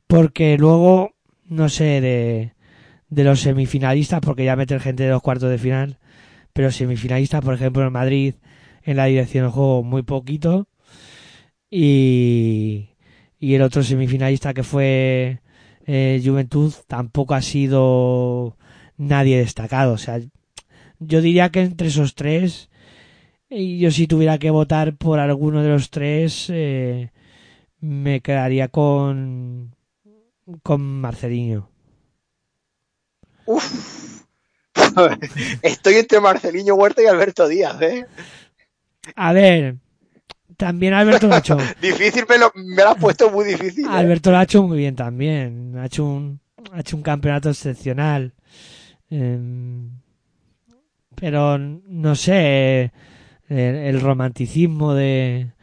Porque 0.08 0.58
luego, 0.58 1.12
no 1.46 1.70
sé, 1.70 2.02
de, 2.02 3.24
los 3.24 3.42
semifinalistas, 3.42 4.22
porque 4.22 4.46
ya 4.46 4.56
meter 4.56 4.80
gente 4.80 5.04
de 5.04 5.10
los 5.10 5.22
cuartos 5.22 5.50
de 5.50 5.58
final, 5.58 6.00
pero 6.54 6.72
semifinalistas, 6.72 7.42
por 7.42 7.54
ejemplo, 7.56 7.86
en 7.86 7.94
Madrid, 7.94 8.36
en 8.84 8.98
la 8.98 9.06
dirección 9.06 9.46
del 9.46 9.52
juego, 9.52 9.84
muy 9.84 10.04
poquito. 10.04 10.68
Y, 11.70 12.90
y 13.40 13.56
el 13.56 13.62
otro 13.62 13.84
semifinalista 13.84 14.54
que 14.54 14.64
fue 14.64 15.42
eh, 15.88 16.22
Juventud 16.24 16.74
tampoco 16.88 17.36
ha 17.36 17.42
sido 17.42 18.58
nadie 18.98 19.38
destacado. 19.38 19.94
O 19.94 19.98
sea, 19.98 20.20
yo 21.00 21.22
diría 21.22 21.50
que 21.52 21.62
entre 21.62 21.88
esos 21.88 22.16
tres, 22.16 22.70
yo 23.50 23.92
si 23.92 24.08
tuviera 24.08 24.38
que 24.40 24.50
votar 24.50 24.96
por 24.98 25.20
alguno 25.20 25.64
de 25.64 25.70
los 25.70 25.90
tres, 25.90 26.48
eh, 26.50 27.12
me 27.86 28.22
quedaría 28.22 28.68
con 28.68 29.76
con 30.64 30.82
Marcelinho. 30.82 31.70
Uf. 33.46 34.24
Estoy 35.62 35.96
entre 35.96 36.20
Marceliño 36.20 36.76
Huerta 36.76 37.02
y 37.02 37.06
Alberto 37.06 37.48
Díaz, 37.48 37.82
¿eh? 37.82 38.06
A 39.16 39.34
ver, 39.34 39.78
también 40.58 40.94
Alberto 40.94 41.34
hecho. 41.36 41.58
Difícil, 41.82 42.26
me 42.28 42.38
lo, 42.38 42.52
me 42.56 42.84
lo 42.84 42.90
has 42.90 42.98
puesto 42.98 43.30
muy 43.30 43.46
difícil. 43.46 43.86
¿eh? 43.86 43.90
Alberto 43.90 44.32
lo 44.32 44.38
ha 44.38 44.44
hecho 44.44 44.64
muy 44.64 44.78
bien 44.80 44.96
también. 44.96 45.78
Ha 45.78 45.86
hecho 45.86 46.06
un, 46.06 46.40
ha 46.72 46.80
hecho 46.80 46.98
un 46.98 47.04
campeonato 47.04 47.50
excepcional. 47.50 48.34
Em, 49.10 49.92
pero 51.16 51.58
no 51.58 52.16
sé, 52.16 52.92
el, 53.48 53.76
el 53.76 54.02
romanticismo 54.02 54.94
de, 54.94 55.55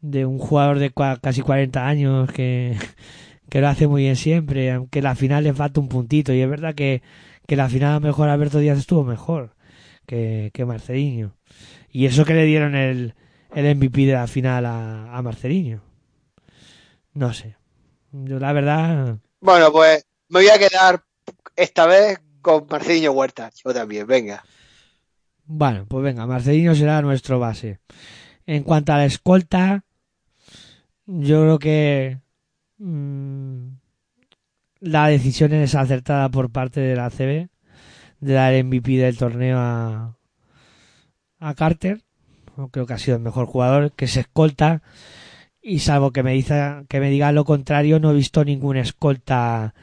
de 0.00 0.24
un 0.26 0.38
jugador 0.38 0.78
de 0.78 0.92
casi 1.20 1.42
40 1.42 1.86
años 1.86 2.32
que, 2.32 2.76
que 3.48 3.60
lo 3.60 3.68
hace 3.68 3.86
muy 3.86 4.02
bien 4.02 4.16
siempre, 4.16 4.72
aunque 4.72 5.02
la 5.02 5.14
final 5.14 5.44
le 5.44 5.54
falta 5.54 5.80
un 5.80 5.88
puntito. 5.88 6.32
Y 6.32 6.40
es 6.40 6.48
verdad 6.48 6.74
que, 6.74 7.02
que 7.46 7.56
la 7.56 7.68
final 7.68 7.90
a 7.90 7.94
lo 7.94 8.00
mejor 8.00 8.28
Alberto 8.28 8.58
Díaz 8.58 8.78
estuvo 8.78 9.04
mejor 9.04 9.54
que, 10.06 10.50
que 10.52 10.64
Marceliño. 10.64 11.36
Y 11.90 12.06
eso 12.06 12.24
que 12.24 12.34
le 12.34 12.44
dieron 12.44 12.74
el, 12.74 13.14
el 13.54 13.76
MVP 13.76 14.06
de 14.06 14.12
la 14.12 14.26
final 14.26 14.66
a, 14.66 15.16
a 15.16 15.22
Marceliño. 15.22 15.82
No 17.12 17.32
sé. 17.32 17.56
Yo 18.12 18.38
la 18.38 18.52
verdad... 18.52 19.18
Bueno, 19.40 19.72
pues 19.72 20.06
me 20.28 20.40
voy 20.40 20.48
a 20.48 20.58
quedar 20.58 21.02
esta 21.56 21.86
vez 21.86 22.20
con 22.40 22.66
Marceliño 22.70 23.12
Huerta. 23.12 23.50
Yo 23.64 23.74
también, 23.74 24.06
venga. 24.06 24.44
Bueno, 25.52 25.84
pues 25.88 26.04
venga, 26.04 26.26
Marcelino 26.26 26.76
será 26.76 27.02
nuestro 27.02 27.40
base. 27.40 27.80
En 28.46 28.62
cuanto 28.62 28.92
a 28.92 28.98
la 28.98 29.04
escolta, 29.06 29.84
yo 31.12 31.42
creo 31.42 31.58
que 31.58 32.18
mm, 32.78 33.68
la 34.80 35.08
decisión 35.08 35.52
es 35.52 35.74
acertada 35.74 36.28
por 36.28 36.50
parte 36.50 36.80
de 36.80 36.94
la 36.94 37.10
CB 37.10 37.48
de 38.20 38.32
dar 38.32 38.54
el 38.54 38.64
MVP 38.64 38.98
del 38.98 39.16
torneo 39.18 39.58
a, 39.58 40.16
a 41.40 41.54
Carter. 41.54 42.02
Creo 42.70 42.86
que 42.86 42.92
ha 42.92 42.98
sido 42.98 43.16
el 43.16 43.22
mejor 43.22 43.46
jugador, 43.46 43.92
que 43.92 44.06
se 44.06 44.20
escolta. 44.20 44.82
Y 45.62 45.80
salvo 45.80 46.12
que 46.12 46.22
me, 46.22 46.32
diga, 46.32 46.84
que 46.88 47.00
me 47.00 47.10
diga 47.10 47.32
lo 47.32 47.44
contrario, 47.44 47.98
no 48.00 48.12
he 48.12 48.14
visto 48.14 48.44
ningún 48.44 48.76
escolta 48.76 49.74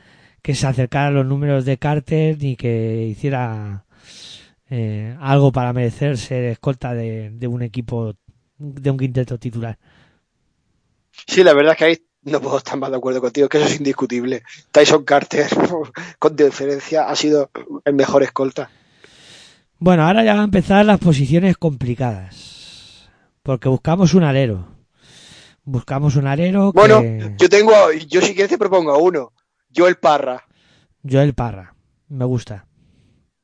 que 0.42 0.56
se 0.56 0.68
acercara 0.68 1.08
a 1.08 1.12
los 1.12 1.26
números 1.26 1.66
de 1.66 1.78
Carter 1.78 2.38
ni 2.40 2.56
que 2.56 3.08
hiciera 3.08 3.86
eh, 4.70 5.16
algo 5.20 5.52
para 5.52 5.74
merecer 5.74 6.18
ser 6.18 6.46
escolta 6.46 6.94
de, 6.94 7.32
de 7.32 7.48
un 7.48 7.62
equipo, 7.64 8.16
de 8.58 8.92
un 8.92 8.98
quinteto 8.98 9.38
titular. 9.38 9.78
Sí, 11.26 11.44
la 11.44 11.54
verdad 11.54 11.74
es 11.74 11.78
que 11.80 11.86
ahí 11.86 11.98
no 12.24 12.42
puedo 12.42 12.58
estar 12.58 12.78
más 12.78 12.92
de 12.92 12.98
acuerdo 12.98 13.22
contigo, 13.22 13.48
que 13.50 13.58
eso 13.58 13.68
es 13.68 13.78
indiscutible. 13.78 14.44
Tyson 14.72 15.04
Carter, 15.04 15.48
con 16.20 16.36
diferencia, 16.36 17.08
ha 17.10 17.16
sido 17.16 17.50
el 17.86 17.94
mejor 17.94 18.24
escolta. 18.24 18.70
Bueno, 19.80 20.06
ahora 20.08 20.24
ya 20.24 20.34
van 20.34 20.42
a 20.42 20.46
empezar 20.46 20.86
las 20.86 21.00
posiciones 21.00 21.58
complicadas. 21.58 23.10
Porque 23.44 23.70
buscamos 23.70 24.14
un 24.14 24.24
alero. 24.24 24.68
Buscamos 25.64 26.16
un 26.16 26.28
alero 26.28 26.72
que... 26.74 26.80
Bueno, 26.80 27.02
yo 27.38 27.50
tengo, 27.50 27.74
yo 28.08 28.22
si 28.22 28.34
quieres 28.34 28.50
te 28.50 28.58
propongo 28.58 28.92
a 28.92 28.98
uno. 28.98 29.34
Joel 29.76 29.98
Parra. 29.98 30.44
Joel 31.08 31.34
Parra. 31.34 31.76
Me 32.10 32.26
gusta. 32.26 32.66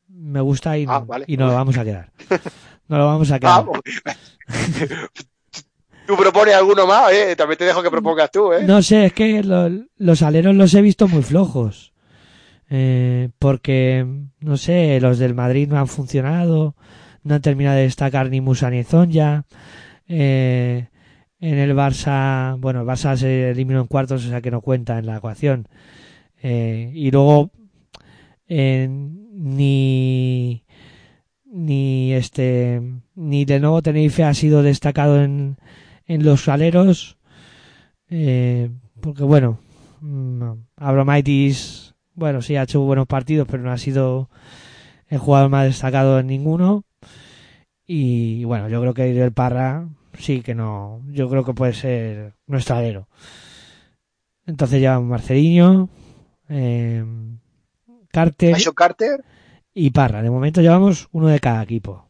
Me 0.07 0.41
gusta 0.41 0.77
y, 0.77 0.85
Ah, 0.87 0.99
vale. 0.99 1.25
y 1.27 1.37
nos 1.37 1.49
lo 1.49 1.55
vamos 1.55 1.77
a 1.77 1.83
quedar. 1.83 2.11
Nos 2.87 2.99
lo 2.99 3.05
vamos 3.05 3.31
a 3.31 3.39
quedar. 3.39 3.65
Ah, 3.65 5.07
tú 6.07 6.15
propones 6.15 6.55
alguno 6.55 6.85
más, 6.87 7.11
eh. 7.11 7.35
También 7.35 7.57
te 7.57 7.65
dejo 7.65 7.81
que 7.83 7.91
propongas 7.91 8.31
tú, 8.31 8.51
eh. 8.53 8.63
No 8.65 8.81
sé, 8.81 9.05
es 9.05 9.13
que 9.13 9.43
lo- 9.43 9.69
los 9.97 10.21
aleros 10.21 10.55
los 10.55 10.73
he 10.73 10.81
visto 10.81 11.07
muy 11.07 11.23
flojos. 11.23 11.93
Eh, 12.69 13.29
porque, 13.39 14.05
no 14.39 14.57
sé, 14.57 14.99
los 14.99 15.19
del 15.19 15.33
Madrid 15.35 15.67
no 15.67 15.77
han 15.77 15.87
funcionado. 15.87 16.75
No 17.23 17.35
han 17.35 17.41
terminado 17.41 17.77
de 17.77 17.83
destacar 17.83 18.29
ni 18.29 18.41
Musa 18.41 18.69
ni 18.69 18.83
Zonja. 18.83 19.45
Eh, 20.07 20.87
en 21.39 21.57
el 21.57 21.73
Barça, 21.75 22.57
bueno, 22.59 22.81
el 22.81 22.87
Barça 22.87 23.15
se 23.17 23.49
eliminó 23.51 23.81
en 23.81 23.87
cuartos, 23.87 24.25
o 24.25 24.29
sea 24.29 24.41
que 24.41 24.51
no 24.51 24.61
cuenta 24.61 24.97
en 24.97 25.05
la 25.05 25.17
ecuación. 25.17 25.67
Eh, 26.41 26.91
y 26.93 27.11
luego, 27.11 27.51
ni, 29.31 30.63
ni 31.45 32.13
este, 32.13 32.81
ni 33.15 33.45
de 33.45 33.59
nuevo 33.59 33.81
Tenerife 33.81 34.23
ha 34.23 34.33
sido 34.33 34.63
destacado 34.63 35.21
en, 35.21 35.57
en 36.07 36.25
los 36.25 36.47
aleros. 36.47 37.17
Eh, 38.09 38.69
porque 39.01 39.23
bueno, 39.23 39.59
mm, 40.01 40.51
Abromaitis, 40.77 41.95
bueno, 42.13 42.41
sí 42.41 42.55
ha 42.55 42.63
hecho 42.63 42.81
buenos 42.81 43.07
partidos, 43.07 43.47
pero 43.49 43.63
no 43.63 43.71
ha 43.71 43.77
sido 43.77 44.29
el 45.07 45.17
jugador 45.17 45.49
más 45.49 45.65
destacado 45.65 46.19
en 46.19 46.27
ninguno. 46.27 46.85
Y 47.85 48.43
bueno, 48.45 48.69
yo 48.69 48.79
creo 48.81 48.93
que 48.93 49.23
el 49.23 49.31
Parra 49.31 49.87
sí 50.17 50.41
que 50.41 50.55
no, 50.55 51.01
yo 51.07 51.29
creo 51.29 51.43
que 51.43 51.53
puede 51.53 51.73
ser 51.73 52.33
nuestro 52.47 52.75
alero. 52.75 53.07
Entonces 54.45 54.81
ya 54.81 54.99
Marcelinho, 54.99 55.89
eh, 56.49 57.03
Carter 58.11 58.55
Carter. 58.75 59.23
y 59.73 59.89
Parra. 59.91 60.21
De 60.21 60.29
momento 60.29 60.61
llevamos 60.61 61.07
uno 61.11 61.27
de 61.27 61.39
cada 61.39 61.63
equipo. 61.63 62.09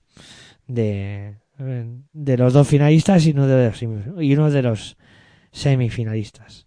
De, 0.68 1.36
de 2.14 2.38
los 2.38 2.54
dos 2.54 2.68
finalistas 2.68 3.26
y 3.26 3.32
uno 3.32 3.48
de 3.48 3.68
los, 3.68 3.82
y 3.82 4.34
uno 4.34 4.52
de 4.52 4.62
los 4.62 4.98
semifinalistas. 5.52 6.66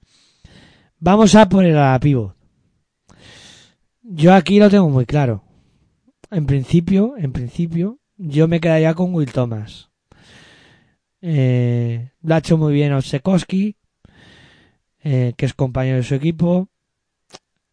Vamos 0.99 1.35
a 1.35 1.49
poner 1.49 1.77
a 1.77 1.93
la 1.93 2.01
pivot. 2.01 2.37
Yo 4.03 4.35
aquí 4.35 4.59
lo 4.59 4.71
tengo 4.71 4.89
muy 4.89 5.05
claro. 5.05 5.45
En 6.31 6.47
principio, 6.47 7.15
en 7.19 7.33
principio, 7.33 7.99
yo 8.17 8.49
me 8.49 8.61
quedaría 8.61 8.95
con 8.95 9.15
Will 9.15 9.33
Thomas. 9.33 9.91
Eh, 11.21 12.11
lo 12.23 12.35
ha 12.35 12.39
hecho 12.39 12.57
muy 12.57 12.73
bien 12.73 12.93
Osekowski, 12.93 13.77
eh, 15.03 15.35
que 15.37 15.47
es 15.47 15.55
compañero 15.55 15.97
de 15.97 16.03
su 16.03 16.15
equipo. 16.15 16.69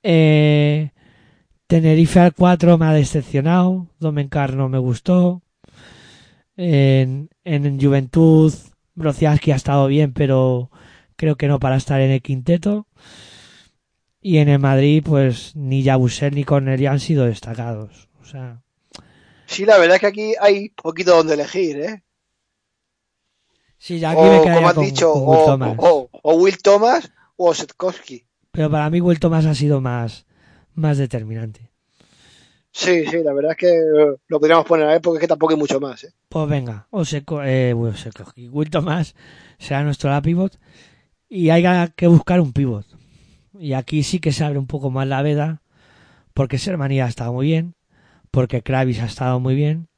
Eh, 0.02 0.92
Tenerife 1.68 2.20
al 2.20 2.34
4 2.34 2.78
me 2.78 2.86
ha 2.86 2.94
decepcionado. 2.94 3.88
Domencar 4.00 4.56
no 4.56 4.70
me 4.70 4.78
gustó. 4.78 5.42
En, 6.58 7.30
en 7.44 7.80
Juventud, 7.82 8.54
Brociaski 8.96 9.52
ha 9.52 9.56
estado 9.56 9.88
bien, 9.88 10.14
pero 10.14 10.70
creo 11.16 11.36
que 11.36 11.48
no 11.48 11.60
para 11.60 11.78
estar 11.78 12.02
en 12.02 12.12
el 12.12 12.22
quinteto. 12.22 12.88
Y 14.22 14.38
en 14.38 14.50
el 14.50 14.58
Madrid, 14.60 15.04
pues 15.06 15.56
ni 15.56 15.84
Yabusel 15.84 16.34
ni 16.34 16.44
Cornelia 16.46 16.92
han 16.92 17.00
sido 17.00 17.26
destacados. 17.26 18.10
O 18.22 18.26
sea, 18.26 18.62
Sí, 19.46 19.66
la 19.66 19.78
verdad 19.78 19.96
es 19.96 20.02
que 20.02 20.08
aquí 20.08 20.34
hay 20.40 20.70
poquito 20.70 21.16
donde 21.16 21.36
elegir, 21.36 21.78
eh. 21.80 22.04
sí, 23.78 24.00
ya 24.00 24.12
aquí 24.12 24.22
me 24.30 24.38
O, 24.38 24.44
como 24.52 24.68
has 24.70 24.76
con, 24.76 24.86
dicho, 24.86 25.12
con 25.12 25.28
Will 25.28 25.40
o, 25.40 25.46
Thomas. 25.46 25.76
o- 25.80 26.10
o 26.24 26.34
Will 26.36 26.58
Thomas 26.62 27.12
o 27.36 27.50
Osetkowski. 27.50 28.26
Pero 28.52 28.70
para 28.72 28.90
mí 28.90 29.02
Will 29.02 29.20
Thomas 29.20 29.46
ha 29.46 29.54
sido 29.56 29.82
más, 29.82 30.26
más 30.74 30.98
determinante. 30.98 31.70
Sí, 32.72 33.06
sí, 33.06 33.22
la 33.24 33.34
verdad 33.34 33.52
es 33.52 33.58
que 33.58 33.68
eh, 33.70 34.16
lo 34.28 34.40
podríamos 34.40 34.66
poner 34.66 34.88
a 34.88 34.96
él 34.96 35.02
porque 35.02 35.18
es 35.18 35.22
que 35.22 35.28
tampoco 35.28 35.54
hay 35.54 35.60
mucho 35.60 35.80
más, 35.80 36.04
eh. 36.06 36.14
Pues 36.34 36.50
venga, 36.50 36.88
Oseko, 36.90 37.44
eh, 37.44 37.74
bueno. 37.74 37.96
Will 38.52 38.72
Thomas 38.72 39.14
será 39.60 39.84
nuestro 39.84 40.10
la 40.10 40.20
pivot 40.20 40.60
y 41.30 41.52
hay 41.52 41.64
que 41.96 42.08
buscar 42.08 42.42
un 42.42 42.54
pivot. 42.54 42.88
Y 43.60 43.74
aquí 43.74 44.02
sí 44.02 44.18
que 44.18 44.32
se 44.32 44.44
abre 44.44 44.58
un 44.58 44.66
poco 44.66 44.90
más 44.90 45.08
la 45.08 45.22
veda 45.22 45.62
porque 46.34 46.58
Sermani 46.58 47.02
ha 47.02 47.06
estado 47.06 47.34
muy 47.34 47.46
bien, 47.46 47.76
porque 48.32 48.64
Kravis 48.64 49.00
ha 49.02 49.06
estado 49.06 49.40
muy 49.40 49.54
bien, 49.54 49.90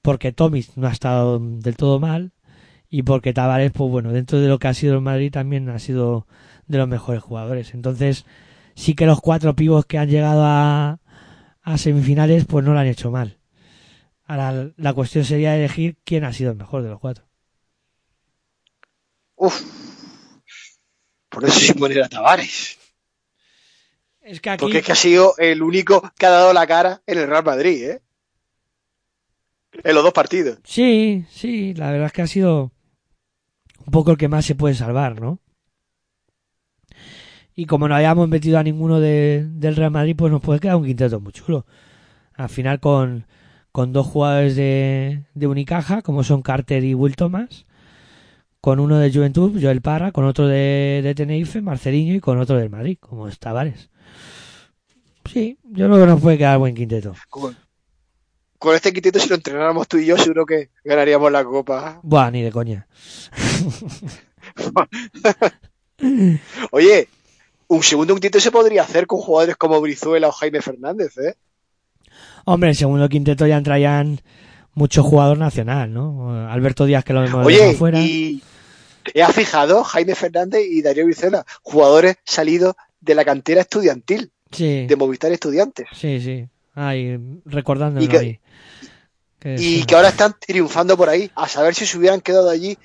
porque 0.00 0.32
Tomic 0.32 0.70
no 0.76 0.86
ha 0.86 0.92
estado 0.92 1.38
del 1.38 1.76
todo 1.76 2.00
mal 2.00 2.32
y 2.88 3.02
porque 3.02 3.34
Tavares, 3.34 3.70
pues 3.72 3.90
bueno, 3.90 4.12
dentro 4.12 4.40
de 4.40 4.48
lo 4.48 4.58
que 4.58 4.68
ha 4.68 4.72
sido 4.72 4.94
el 4.94 5.02
Madrid 5.02 5.30
también 5.30 5.68
ha 5.68 5.78
sido 5.78 6.26
de 6.68 6.78
los 6.78 6.88
mejores 6.88 7.22
jugadores. 7.22 7.74
Entonces, 7.74 8.24
sí 8.74 8.94
que 8.94 9.04
los 9.04 9.20
cuatro 9.20 9.54
pivos 9.54 9.84
que 9.84 9.98
han 9.98 10.08
llegado 10.08 10.42
a, 10.42 11.00
a 11.60 11.76
semifinales, 11.76 12.46
pues 12.46 12.64
no 12.64 12.72
lo 12.72 12.78
han 12.78 12.86
hecho 12.86 13.10
mal. 13.10 13.36
Ahora 14.26 14.70
la 14.76 14.92
cuestión 14.92 15.24
sería 15.24 15.56
elegir 15.56 15.98
quién 16.04 16.24
ha 16.24 16.32
sido 16.32 16.50
el 16.50 16.56
mejor 16.56 16.82
de 16.82 16.90
los 16.90 16.98
cuatro. 17.00 17.24
Uf. 19.36 19.62
Por 21.28 21.44
eso 21.44 21.58
sí 21.60 21.72
poner 21.74 22.02
a 22.02 22.08
Tavares. 22.08 22.78
Es 24.20 24.40
que 24.40 24.50
aquí 24.50 24.62
Porque 24.64 24.78
es 24.78 24.84
que 24.86 24.92
ha 24.92 24.96
sido 24.96 25.34
el 25.38 25.62
único 25.62 26.02
que 26.18 26.26
ha 26.26 26.30
dado 26.30 26.52
la 26.52 26.66
cara 26.66 27.02
en 27.06 27.18
el 27.18 27.28
Real 27.28 27.44
Madrid, 27.44 27.90
¿eh? 27.90 28.02
En 29.84 29.94
los 29.94 30.02
dos 30.02 30.12
partidos. 30.12 30.58
sí, 30.64 31.26
sí, 31.30 31.74
la 31.74 31.90
verdad 31.90 32.06
es 32.06 32.12
que 32.12 32.22
ha 32.22 32.26
sido 32.26 32.72
un 33.84 33.92
poco 33.92 34.10
el 34.12 34.16
que 34.16 34.28
más 34.28 34.44
se 34.46 34.54
puede 34.54 34.74
salvar, 34.74 35.20
¿no? 35.20 35.38
Y 37.54 37.66
como 37.66 37.86
no 37.88 37.94
hayamos 37.94 38.28
metido 38.28 38.58
a 38.58 38.62
ninguno 38.62 39.00
de- 39.00 39.46
del 39.48 39.76
Real 39.76 39.90
Madrid, 39.90 40.16
pues 40.16 40.32
nos 40.32 40.40
puede 40.42 40.60
quedar 40.60 40.76
un 40.76 40.84
quinteto 40.86 41.20
muy 41.20 41.32
chulo. 41.32 41.66
Al 42.34 42.48
final 42.48 42.80
con, 42.80 43.26
con 43.76 43.92
dos 43.92 44.06
jugadores 44.06 44.56
de, 44.56 45.24
de 45.34 45.46
Unicaja, 45.46 46.00
como 46.00 46.24
son 46.24 46.40
Carter 46.40 46.82
y 46.82 46.94
Will 46.94 47.14
Thomas, 47.14 47.66
con 48.62 48.80
uno 48.80 48.96
de 48.96 49.12
Juventud, 49.12 49.60
Joel 49.60 49.82
Parra, 49.82 50.12
con 50.12 50.24
otro 50.24 50.46
de, 50.46 51.02
de 51.04 51.14
Tenerife, 51.14 51.60
Marceliño, 51.60 52.14
y 52.14 52.20
con 52.20 52.38
otro 52.38 52.56
del 52.56 52.70
Madrid, 52.70 52.96
como 52.98 53.28
es 53.28 53.38
Tavares. 53.38 53.90
Sí, 55.30 55.58
yo 55.62 55.88
creo 55.88 56.00
que 56.00 56.06
nos 56.06 56.22
puede 56.22 56.38
quedar 56.38 56.56
buen 56.56 56.74
quinteto. 56.74 57.12
Con, 57.28 57.54
con 58.58 58.74
este 58.74 58.94
quinteto, 58.94 59.18
si 59.18 59.28
lo 59.28 59.34
entrenáramos 59.34 59.86
tú 59.88 59.98
y 59.98 60.06
yo, 60.06 60.16
seguro 60.16 60.46
que 60.46 60.70
ganaríamos 60.82 61.30
la 61.30 61.44
copa. 61.44 62.00
Buah, 62.02 62.30
ni 62.30 62.40
de 62.40 62.52
coña. 62.52 62.88
Oye, 66.70 67.08
un 67.68 67.82
segundo 67.82 68.14
quinteto 68.14 68.40
se 68.40 68.50
podría 68.50 68.84
hacer 68.84 69.06
con 69.06 69.20
jugadores 69.20 69.56
como 69.56 69.82
Brizuela 69.82 70.28
o 70.28 70.32
Jaime 70.32 70.62
Fernández, 70.62 71.18
¿eh? 71.18 71.36
Hombre, 72.46 72.70
el 72.70 72.76
segundo 72.76 73.08
quinteto 73.08 73.46
ya 73.46 73.56
entrarían 73.58 74.20
mucho 74.74 75.02
jugador 75.02 75.36
nacional, 75.38 75.92
¿no? 75.92 76.48
Alberto 76.50 76.84
Díaz, 76.86 77.04
que 77.04 77.12
lo 77.12 77.24
hemos 77.24 77.46
dejado 77.46 77.66
Oye, 77.68 77.74
fuera. 77.76 78.00
y 78.00 78.42
¿te 79.12 79.22
has 79.22 79.34
fijado? 79.34 79.84
Jaime 79.84 80.14
Fernández 80.14 80.62
y 80.70 80.80
Darío 80.82 81.04
Brizuela, 81.06 81.44
jugadores 81.62 82.16
salidos 82.24 82.74
de 83.00 83.14
la 83.14 83.24
cantera 83.24 83.60
estudiantil, 83.60 84.30
Sí, 84.52 84.86
de 84.86 84.96
Movistar 84.96 85.32
Estudiantes, 85.32 85.86
sí, 85.92 86.20
sí. 86.20 86.48
Ay, 86.74 87.18
recordándolo 87.44 88.04
Y 88.04 88.08
que- 88.08 88.18
ahí. 88.18 88.40
Que 89.40 89.56
y 89.58 89.82
que 89.84 89.94
ahora 89.94 90.08
están 90.08 90.34
triunfando 90.38 90.96
por 90.96 91.08
ahí. 91.08 91.30
A 91.34 91.46
saber 91.48 91.74
si 91.74 91.84
se 91.84 91.98
hubieran 91.98 92.20
quedado 92.20 92.48
allí, 92.48 92.78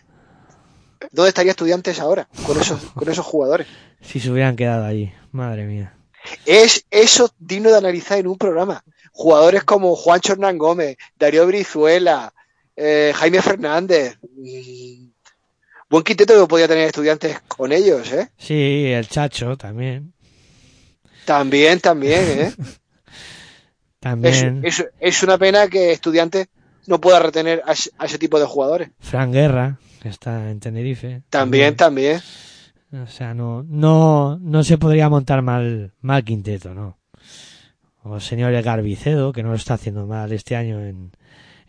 ¿dónde 1.12 1.30
estaría 1.30 1.52
Estudiantes 1.52 2.00
ahora 2.00 2.28
con 2.46 2.60
esos, 2.60 2.80
con 2.96 3.10
esos 3.10 3.26
jugadores? 3.26 3.68
Si 4.02 4.20
se 4.20 4.30
hubieran 4.32 4.56
quedado 4.56 4.86
allí. 4.86 5.12
Madre 5.32 5.66
mía. 5.66 5.94
Es 6.46 6.86
eso 6.92 7.32
digno 7.40 7.70
de 7.70 7.78
analizar 7.78 8.18
en 8.20 8.28
un 8.28 8.38
programa. 8.38 8.84
Jugadores 9.12 9.64
como 9.64 9.96
Juancho 9.96 10.34
Hernán 10.34 10.58
Gómez, 10.58 10.98
Darío 11.18 11.46
Brizuela, 11.48 12.34
eh, 12.76 13.12
Jaime 13.16 13.42
Fernández. 13.42 14.18
Buen 15.90 16.04
quinteto 16.04 16.40
que 16.42 16.48
podía 16.48 16.68
tener 16.68 16.86
estudiantes 16.88 17.40
con 17.48 17.72
ellos, 17.72 18.12
¿eh? 18.14 18.30
Sí, 18.38 18.86
el 18.88 19.08
Chacho 19.10 19.58
también. 19.58 20.14
También, 21.26 21.80
también, 21.80 22.24
¿eh? 22.40 22.54
Es, 22.64 22.80
También 24.00 24.62
es- 24.66 24.86
es 25.00 25.22
una 25.22 25.38
pena 25.38 25.68
que 25.68 25.92
estudiantes 25.92 26.48
no 26.88 27.00
pueda 27.00 27.20
retener 27.20 27.62
a, 27.68 27.74
ese- 27.74 27.92
a 28.00 28.06
ese 28.06 28.18
tipo 28.18 28.40
de 28.40 28.46
jugadores. 28.48 28.90
Fran 29.00 29.32
Guerra, 29.32 29.78
que 30.02 30.10
está 30.10 30.50
en 30.50 30.60
Tenerife. 30.60 31.22
También, 31.30 31.76
también. 31.76 32.20
O 32.94 33.06
sea, 33.06 33.36
no, 33.36 33.62
no, 33.62 34.40
no 34.40 34.64
se 34.64 34.80
podría 34.80 35.08
montar 35.08 35.44
mal, 35.44 35.94
mal 36.02 36.24
quinteto, 36.24 36.74
¿no? 36.74 36.98
O 38.04 38.16
el 38.16 38.22
señor 38.22 38.54
Edgar 38.54 38.82
Vicedo, 38.82 39.32
que 39.32 39.44
no 39.44 39.50
lo 39.50 39.56
está 39.56 39.76
haciendo 39.76 40.08
mal 40.08 40.32
este 40.32 40.56
año 40.56 40.80
en, 40.82 41.12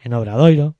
en 0.02 0.14
Obradoiro. 0.14 0.76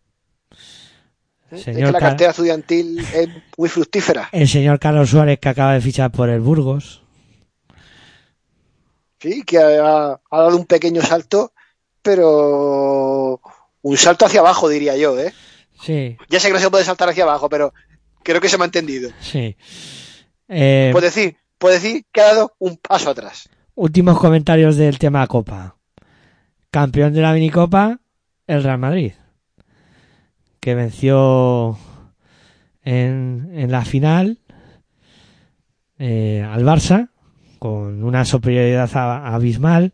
El 1.51 1.59
Es 1.59 1.65
que 1.67 1.73
señor, 1.75 1.93
la 1.93 1.99
Car- 1.99 2.11
cartera 2.11 2.31
estudiantil 2.31 3.01
es 3.15 3.29
muy 3.59 3.69
fructífera. 3.69 4.29
el 4.33 4.49
señor 4.49 4.79
Carlos 4.79 5.11
Suárez, 5.11 5.39
que 5.39 5.49
acaba 5.51 5.75
de 5.75 5.81
fichar 5.83 6.11
por 6.11 6.29
el 6.31 6.41
Burgos. 6.41 7.03
Sí, 9.21 9.43
que 9.43 9.59
ha, 9.59 10.13
ha 10.31 10.39
dado 10.39 10.57
un 10.57 10.65
pequeño 10.67 11.03
salto, 11.03 11.53
pero 12.01 13.41
un 13.83 13.97
salto 13.97 14.27
hacia 14.27 14.41
abajo, 14.41 14.69
diría 14.69 14.97
yo, 14.97 15.19
¿eh? 15.19 15.33
Sí, 15.81 16.17
Ya 16.29 16.41
sé 16.41 16.49
que 16.49 16.55
no 16.55 16.61
se 16.61 16.71
puede 16.71 16.85
saltar 16.85 17.09
hacia 17.09 17.25
abajo, 17.25 17.49
pero 17.49 17.73
creo 18.23 18.41
que 18.41 18.49
se 18.49 18.57
me 18.59 18.65
ha 18.65 18.67
entendido. 18.67 19.11
sí. 19.21 19.57
Eh, 20.49 20.91
Puedo 20.93 21.05
decir, 21.07 21.37
puedo 21.59 21.75
decir 21.75 22.05
que 22.13 22.21
ha 22.21 22.35
dado 22.35 22.55
un 22.59 22.77
paso 22.77 23.09
atrás. 23.11 23.49
Últimos 23.75 24.19
comentarios 24.19 24.77
del 24.77 24.99
tema 24.99 25.27
Copa. 25.27 25.77
Campeón 26.71 27.13
de 27.13 27.21
la 27.21 27.33
minicopa, 27.33 28.01
el 28.47 28.63
Real 28.63 28.79
Madrid. 28.79 29.13
Que 30.61 30.75
venció 30.75 31.79
en, 32.83 33.51
en 33.55 33.71
la 33.71 33.85
final 33.85 34.39
eh, 35.99 36.47
al 36.49 36.65
Barça 36.65 37.09
con 37.59 38.03
una 38.03 38.25
superioridad 38.25 38.91
abismal 39.35 39.93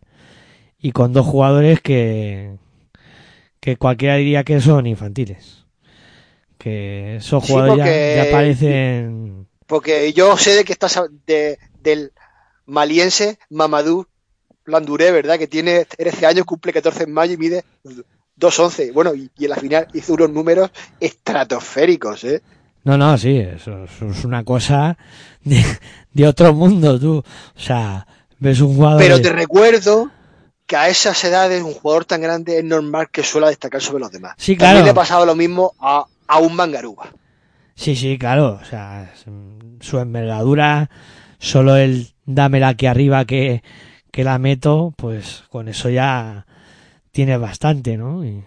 y 0.79 0.93
con 0.93 1.13
dos 1.13 1.27
jugadores 1.27 1.81
que, 1.81 2.57
que 3.61 3.77
cualquiera 3.77 4.17
diría 4.17 4.45
que 4.45 4.61
son 4.61 4.87
infantiles. 4.87 5.67
Que 6.57 7.17
esos 7.17 7.45
Sí, 7.45 7.53
jugadores 7.53 7.77
ya- 7.79 7.85
porque- 7.85 8.15
ya, 8.17 8.31
parecen... 8.37 9.47
Porque 9.67 10.13
yo 10.15 10.37
sé 10.39 10.55
de 10.57 10.65
que 10.65 10.73
estás 10.73 10.99
de, 11.27 11.59
del 11.83 12.13
maliense 12.69 13.39
Mamadou 13.51 14.07
Landuré, 14.67 15.11
¿verdad? 15.11 15.39
Que 15.39 15.47
tiene 15.49 15.85
13 15.87 16.27
años, 16.27 16.45
cumple 16.45 16.73
14 16.73 17.05
en 17.05 17.13
mayo 17.13 17.33
y 17.33 17.37
mide 17.39 17.65
2.11. 18.39 18.93
Bueno, 18.93 19.15
y, 19.15 19.31
y 19.39 19.45
en 19.45 19.51
la 19.51 19.57
final 19.57 19.89
hizo 19.95 20.13
unos 20.15 20.31
números 20.31 20.71
estratosféricos, 21.01 22.25
¿eh? 22.25 22.43
No, 22.85 22.97
no, 22.97 23.17
sí, 23.19 23.39
eso, 23.39 23.85
eso 23.85 24.07
es 24.11 24.25
una 24.25 24.45
cosa 24.45 24.97
de, 25.45 25.63
de 26.13 26.27
otro 26.27 26.53
mundo, 26.55 26.99
tú. 26.99 27.19
O 27.19 27.61
sea, 27.61 28.07
ves 28.39 28.61
un 28.61 28.75
jugador... 28.77 29.01
Pero 29.01 29.17
de- 29.17 29.23
te 29.23 29.33
recuerdo 29.33 30.11
que 30.67 30.77
a 30.77 30.89
esas 30.89 31.23
edades 31.25 31.63
un 31.63 31.73
jugador 31.75 32.05
tan 32.05 32.21
grande 32.21 32.59
es 32.59 32.65
normal 32.65 33.09
que 33.11 33.23
suela 33.23 33.49
destacar 33.49 33.81
sobre 33.81 34.01
los 34.01 34.13
demás. 34.13 34.35
Sí, 34.37 34.55
También 34.57 34.73
claro. 34.73 34.85
le 34.85 34.91
ha 34.91 34.95
pasado 34.95 35.25
lo 35.27 35.35
mismo 35.35 35.73
a, 35.81 36.05
a 36.27 36.39
un 36.39 36.55
mangaruba. 36.55 37.11
Sí, 37.75 37.97
sí, 37.97 38.19
claro. 38.19 38.59
O 38.61 38.65
sea, 38.65 39.13
su 39.81 39.99
envergadura, 39.99 40.91
solo 41.39 41.77
el 41.77 42.09
dámela 42.27 42.69
aquí 42.69 42.87
arriba 42.87 43.25
que, 43.25 43.63
que 44.11 44.25
la 44.25 44.39
meto, 44.39 44.93
pues 44.97 45.45
con 45.51 45.69
eso 45.69 45.89
ya 45.91 46.47
tiene 47.13 47.37
bastante, 47.37 47.97
¿no? 47.97 48.25
Y, 48.25 48.45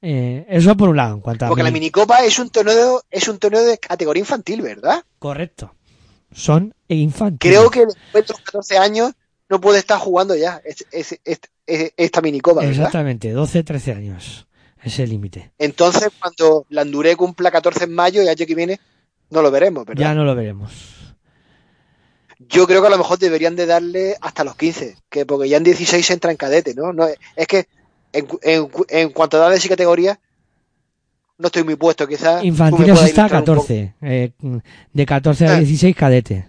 eh, 0.00 0.46
eso 0.48 0.76
por 0.76 0.88
un 0.90 0.96
lado, 0.96 1.14
en 1.14 1.20
cuanto 1.20 1.44
a... 1.44 1.48
Porque 1.48 1.62
la 1.62 1.70
mini- 1.70 1.80
minicopa 1.86 2.24
es 2.24 2.38
un 2.38 2.50
torneo, 2.50 3.02
es 3.10 3.26
un 3.28 3.38
torneo 3.38 3.64
de 3.64 3.78
categoría 3.78 4.20
infantil, 4.20 4.62
¿verdad? 4.62 5.02
Correcto. 5.18 5.74
Son 6.32 6.74
infantiles. 6.88 7.56
Creo 7.58 7.70
que 7.70 7.86
después 7.86 8.26
de 8.26 8.32
los 8.32 8.40
14 8.42 8.78
años 8.78 9.12
no 9.48 9.60
puede 9.60 9.78
estar 9.78 9.98
jugando 9.98 10.36
ya 10.36 10.60
es- 10.64 10.86
es- 10.92 11.18
es- 11.24 11.40
es- 11.66 11.92
esta 11.96 12.20
minicopa, 12.20 12.60
¿verdad? 12.60 12.74
Exactamente, 12.76 13.32
12, 13.32 13.64
13 13.64 13.92
años. 13.92 14.46
Es 14.82 14.98
el 15.00 15.10
límite. 15.10 15.50
Entonces, 15.58 16.10
cuando 16.20 16.64
Landuré 16.68 17.16
cumpla 17.16 17.50
14 17.50 17.84
en 17.84 17.94
mayo, 17.94 18.22
el 18.22 18.28
año 18.28 18.46
que 18.46 18.54
viene, 18.54 18.78
no 19.30 19.42
lo 19.42 19.50
veremos, 19.50 19.84
¿verdad? 19.84 20.00
Ya 20.02 20.14
no 20.14 20.24
lo 20.24 20.36
veremos. 20.36 20.70
Yo 22.38 22.66
creo 22.66 22.80
que 22.80 22.86
a 22.86 22.90
lo 22.90 22.98
mejor 22.98 23.18
deberían 23.18 23.56
de 23.56 23.66
darle 23.66 24.16
hasta 24.20 24.44
los 24.44 24.54
15, 24.56 24.96
que 25.10 25.26
porque 25.26 25.48
ya 25.48 25.56
en 25.56 25.64
16 25.64 26.10
entra 26.10 26.30
en 26.30 26.36
cadete, 26.36 26.74
¿no? 26.74 26.92
no 26.92 27.06
es 27.06 27.46
que 27.48 27.66
en, 28.12 28.26
en 28.42 28.68
en 28.88 29.10
cuanto 29.10 29.36
a 29.36 29.40
edades 29.46 29.64
y 29.64 29.68
categorías, 29.68 30.18
no 31.36 31.46
estoy 31.46 31.64
muy 31.64 31.76
puesto, 31.76 32.06
quizás. 32.06 32.42
Infantiles 32.44 33.00
está 33.02 33.24
a 33.24 33.26
ilustrar 33.28 33.40
un 33.40 33.44
poco. 33.44 33.60
14. 33.62 33.94
eh, 34.02 34.32
de 34.92 35.06
14 35.06 35.46
a 35.46 35.54
Eh. 35.56 35.58
16 35.60 35.96
cadete. 35.96 36.48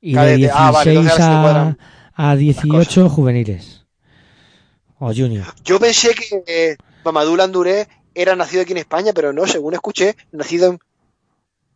Y 0.00 0.10
de 0.12 0.16
Cadete. 0.16 0.36
16 0.38 0.52
Ah, 0.58 0.70
vale, 0.72 1.76
a, 2.14 2.30
a 2.30 2.36
18 2.36 3.08
juveniles. 3.08 3.84
O 4.98 5.12
junior. 5.14 5.46
Yo 5.64 5.78
pensé 5.80 6.14
que 6.14 6.42
eh, 6.46 6.76
Mamadou 7.04 7.36
Landuré 7.36 7.88
era 8.14 8.36
nacido 8.36 8.62
aquí 8.62 8.72
en 8.72 8.78
España, 8.78 9.12
pero 9.14 9.32
no, 9.32 9.46
según 9.46 9.74
escuché, 9.74 10.16
nacido 10.32 10.70
en 10.70 10.78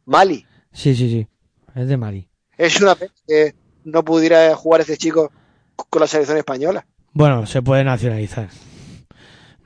Mali. 0.05 0.47
Sí, 0.73 0.95
sí, 0.95 1.09
sí. 1.11 1.27
Es 1.75 1.89
de 1.89 1.97
Mali. 1.97 2.29
Es 2.57 2.81
una 2.81 2.95
pena 2.95 3.13
que 3.27 3.55
no 3.85 4.05
pudiera 4.05 4.55
jugar 4.57 4.81
este 4.81 4.97
chico 4.97 5.31
con 5.77 6.01
la 6.01 6.07
selección 6.07 6.39
española. 6.39 6.87
Bueno, 7.13 7.47
se 7.47 7.63
puede 7.63 7.85
nacionalizar. 7.85 8.49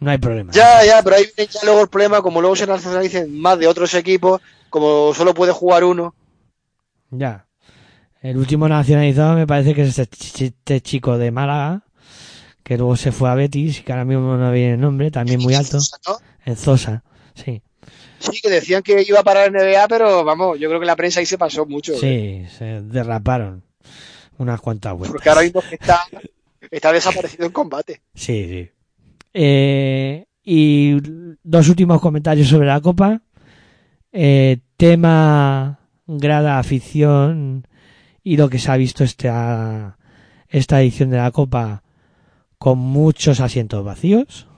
No 0.01 0.11
hay 0.11 0.19
problema. 0.19 0.53
Ya, 0.53 0.85
ya, 0.85 1.03
pero 1.03 1.17
ahí 1.17 1.27
viene 1.37 1.51
ya 1.53 1.61
luego 1.65 1.83
el 1.83 1.89
problema, 1.89 2.23
como 2.23 2.41
luego 2.41 2.57
se 2.57 2.67
nacionalicen 2.67 3.39
más 3.39 3.59
de 3.59 3.67
otros 3.67 3.93
equipos, 3.95 4.41
como 4.71 5.13
solo 5.15 5.35
puede 5.35 5.53
jugar 5.53 5.85
uno. 5.85 6.15
Ya. 7.11 7.47
El 8.23 8.37
último 8.37 8.69
nacionalizado 8.69 9.35
me 9.35 9.47
parece 9.47 9.75
que 9.75 9.83
es 9.83 9.99
este, 9.99 10.45
este 10.47 10.81
chico 10.81 11.19
de 11.19 11.31
Málaga, 11.31 11.83
que 12.63 12.79
luego 12.79 12.97
se 12.97 13.13
fue 13.13 13.31
a 13.31 13.35
Betis, 13.35 13.83
que 13.83 13.93
ahora 13.93 14.05
mismo 14.05 14.37
no 14.37 14.53
viene 14.53 14.75
el 14.75 14.81
nombre, 14.81 15.11
también 15.11 15.41
muy 15.41 15.55
alto. 15.55 15.79
¿no? 16.07 16.17
En 16.45 16.57
Zosa. 16.57 17.03
Sí. 17.35 17.63
Sí, 18.21 18.41
que 18.43 18.51
decían 18.51 18.83
que 18.83 19.03
iba 19.07 19.21
a 19.21 19.25
parar 19.25 19.51
NBA, 19.51 19.89
pero 19.89 20.25
vamos, 20.25 20.59
yo 20.59 20.69
creo 20.69 20.79
que 20.79 20.87
la 20.87 20.97
prensa 20.97 21.21
ahí 21.21 21.27
se 21.27 21.39
pasó 21.39 21.65
mucho. 21.67 21.95
¿eh? 21.95 22.47
Sí, 22.49 22.57
se 22.57 22.83
derraparon 22.83 23.65
unas 24.39 24.61
cuantas 24.61 24.93
vueltas. 24.93 25.13
Porque 25.13 25.29
ahora 25.31 25.43
mismo 25.43 25.63
está, 25.71 26.01
está 26.71 26.93
desaparecido 26.93 27.47
en 27.47 27.53
combate. 27.53 28.03
Sí, 28.15 28.47
sí. 28.47 28.71
Eh, 29.33 30.27
y 30.45 30.97
dos 31.43 31.69
últimos 31.69 32.01
comentarios 32.01 32.49
sobre 32.49 32.67
la 32.67 32.81
Copa. 32.81 33.23
Eh, 34.13 34.59
tema 34.77 35.81
grada 36.07 36.59
afición 36.59 37.67
y 38.23 38.37
lo 38.37 38.49
que 38.49 38.59
se 38.59 38.71
ha 38.71 38.77
visto 38.77 39.05
esta, 39.05 39.99
esta 40.49 40.83
edición 40.83 41.11
de 41.11 41.19
la 41.19 41.31
Copa 41.31 41.83
con 42.59 42.79
muchos 42.79 43.41
asientos 43.41 43.85
vacíos 43.85 44.49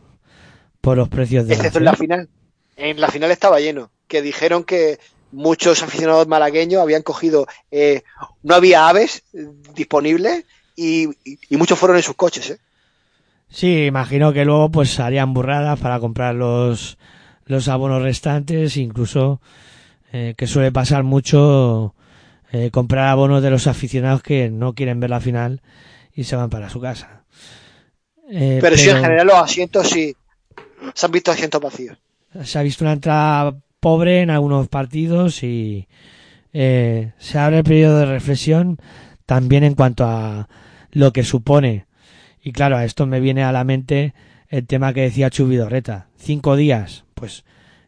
por 0.81 0.97
los 0.97 1.09
precios 1.09 1.47
de 1.47 1.55
Excepto 1.55 1.79
en 1.79 1.85
la 1.85 1.95
final. 1.95 2.29
En 2.77 3.01
la 3.01 3.09
final 3.09 3.31
estaba 3.31 3.61
lleno. 3.61 3.91
Que 4.09 4.23
dijeron 4.23 4.65
que 4.65 4.99
muchos 5.31 5.83
aficionados 5.83 6.27
malagueños 6.29 6.83
habían 6.83 7.03
cogido, 7.03 7.47
eh, 7.71 8.03
no 8.43 8.55
había 8.55 8.89
aves 8.89 9.23
eh, 9.33 9.47
disponibles 9.75 10.45
y, 10.77 11.09
y- 11.25 11.39
y 11.49 11.57
muchos 11.57 11.79
fueron 11.79 11.97
en 11.97 12.03
sus 12.03 12.15
coches. 12.17 12.51
¿eh? 12.51 12.59
Sí, 13.49 13.87
imagino 13.87 14.33
que 14.33 14.45
luego 14.45 14.71
pues 14.71 14.99
harían 15.01 15.33
burradas 15.35 15.79
para 15.81 16.01
comprar 16.01 16.35
los, 16.35 16.99
los 17.47 17.69
abonos 17.69 18.03
restantes, 18.03 18.77
incluso 18.77 19.41
eh, 20.13 20.35
que 20.37 20.47
suele 20.47 20.73
pasar 20.73 21.03
mucho 21.05 21.95
eh, 22.51 22.71
comprar 22.71 23.09
abonos 23.09 23.43
de 23.43 23.51
los 23.51 23.67
aficionados 23.67 24.23
que 24.23 24.51
no 24.51 24.75
quieren 24.75 25.01
ver 25.01 25.11
la 25.11 25.21
final 25.21 25.63
y 26.15 26.25
se 26.25 26.37
van 26.37 26.51
para 26.51 26.69
su 26.69 26.81
casa. 26.81 27.25
Eh, 28.31 28.59
Pero, 28.61 28.77
sí, 28.77 28.91
en 28.91 29.01
general 29.03 29.27
los 29.27 29.37
asientos 29.37 29.89
sí, 29.89 30.15
se 30.95 31.07
han 31.07 31.13
visto 31.13 31.31
asientos 31.31 31.61
vacíos. 31.61 31.97
Se 32.45 32.59
ha 32.59 32.63
visto 32.63 32.85
una 32.85 32.95
entrada 32.95 33.57
pobre 33.81 34.21
en 34.21 34.31
algunos 34.31 34.69
partidos 34.69 35.43
y 35.43 35.89
eh, 36.53 37.13
se 37.19 37.39
abre 37.39 37.59
el 37.59 37.65
periodo 37.65 37.99
de 37.99 38.07
reflexión 38.07 38.79
también 39.27 39.65
en 39.65 39.75
cuanto 39.75 40.05
a 40.05 40.49
lo 40.91 41.13
que 41.13 41.25
supone. 41.25 41.87
Y 42.43 42.53
claro, 42.53 42.77
a 42.77 42.85
esto 42.85 43.07
me 43.07 43.21
viene 43.21 43.43
a 43.43 43.53
la 43.53 43.65
mente 43.65 44.15
el 44.49 44.67
tema 44.67 44.93
que 44.93 45.03
decía 45.03 45.31
Chubidorreta. 45.31 46.09
Cinco 46.17 46.57
días, 46.57 47.05
pues 47.15 47.45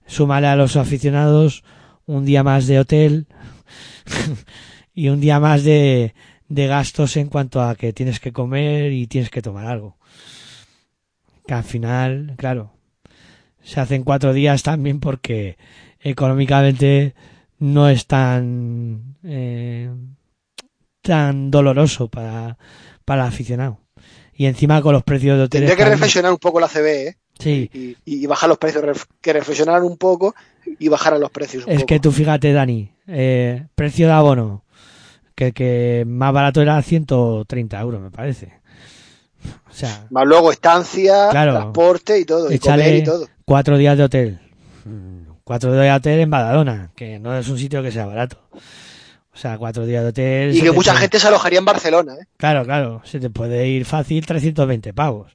súmale 0.07 0.47
a 0.47 0.57
los 0.57 0.77
aficionados 0.77 1.65
un 2.07 2.25
día 2.25 2.43
más 2.43 2.67
de 2.67 2.79
hotel 2.79 3.27
y 4.95 5.09
un 5.09 5.21
día 5.21 5.41
más 5.41 5.65
de, 5.65 6.15
de 6.49 6.67
gastos 6.67 7.17
en 7.17 7.29
cuanto 7.29 7.63
a 7.63 7.75
que 7.75 7.93
tienes 7.93 8.21
que 8.21 8.33
comer 8.33 8.93
y 8.93 9.07
tienes 9.07 9.31
que 9.31 9.43
tomar 9.43 9.67
algo. 9.67 9.97
Que 11.47 11.55
al 11.55 11.65
final, 11.65 12.35
claro, 12.37 12.74
se 13.65 13.81
hacen 13.81 14.05
cuatro 14.05 14.33
días 14.33 14.63
también 14.63 15.01
porque 15.01 15.57
económicamente 16.01 17.15
no 17.59 17.89
es 17.89 18.07
tan 18.07 19.17
eh, 19.25 19.91
tan 21.03 21.51
doloroso 21.51 22.09
para, 22.09 22.57
para 23.05 23.23
el 23.23 23.29
aficionado. 23.29 23.81
Y 24.37 24.47
encima 24.47 24.83
con 24.83 24.93
los 24.95 25.05
precios 25.05 25.37
de 25.39 25.45
hoteles. 25.45 25.69
Tendría 25.69 25.85
que 25.87 25.91
reflexionar 25.91 26.33
un 26.33 26.39
poco 26.39 26.61
la 26.61 26.69
CB, 26.69 26.87
¿eh? 27.09 27.17
Sí, 27.39 27.69
Y, 27.73 27.97
y 28.05 28.27
bajar 28.27 28.49
los 28.49 28.59
precios, 28.59 28.85
que 29.21 29.33
reflexionaran 29.33 29.83
un 29.83 29.97
poco 29.97 30.35
y 30.79 30.89
bajaran 30.89 31.21
los 31.21 31.31
precios 31.31 31.65
un 31.67 31.73
es 31.73 31.77
poco. 31.79 31.87
que 31.87 32.01
tú 32.01 32.13
fíjate, 32.13 32.53
Dani, 32.53 32.91
eh, 33.09 33.67
precio 33.75 34.07
de 34.07 34.13
abono, 34.13 34.65
que 35.35 35.53
que 35.53 36.05
más 36.07 36.33
barato 36.33 36.63
era 36.63 36.81
130 36.81 37.81
euros, 37.81 38.01
me 38.01 38.11
parece. 38.11 38.53
O 39.69 39.75
sea, 39.75 40.07
Más 40.11 40.25
luego 40.27 40.51
estancia, 40.53 41.29
Claro. 41.31 41.53
transporte 41.53 42.19
y 42.21 42.25
todo, 42.25 42.53
y 42.53 42.59
comer 42.59 42.95
y 42.97 43.05
todo. 43.05 43.29
Cuatro 43.45 43.77
días 43.79 43.97
de 43.99 44.05
hotel. 44.05 44.41
Cuatro 45.45 45.73
días 45.73 45.85
de 45.85 45.93
hotel 45.93 46.21
en 46.21 46.31
Badalona, 46.31 46.91
que 46.97 47.19
no 47.19 47.37
es 47.37 47.49
un 47.49 47.59
sitio 47.59 47.83
que 47.83 47.93
sea 47.93 48.07
barato. 48.07 48.39
O 49.33 49.37
sea, 49.37 49.59
cuatro 49.59 49.85
días 49.85 50.03
de 50.03 50.09
hotel. 50.11 50.55
Y 50.57 50.61
que 50.61 50.71
mucha 50.73 50.93
puede- 50.93 51.03
gente 51.03 51.19
se 51.19 51.27
alojaría 51.29 51.59
en 51.59 51.65
Barcelona, 51.65 52.15
¿eh? 52.15 52.27
Claro, 52.37 52.65
claro, 52.65 53.03
se 53.05 53.19
te 53.21 53.31
puede 53.31 53.69
ir 53.69 53.85
fácil 53.85 54.25
320 54.25 54.93
pavos. 54.95 55.33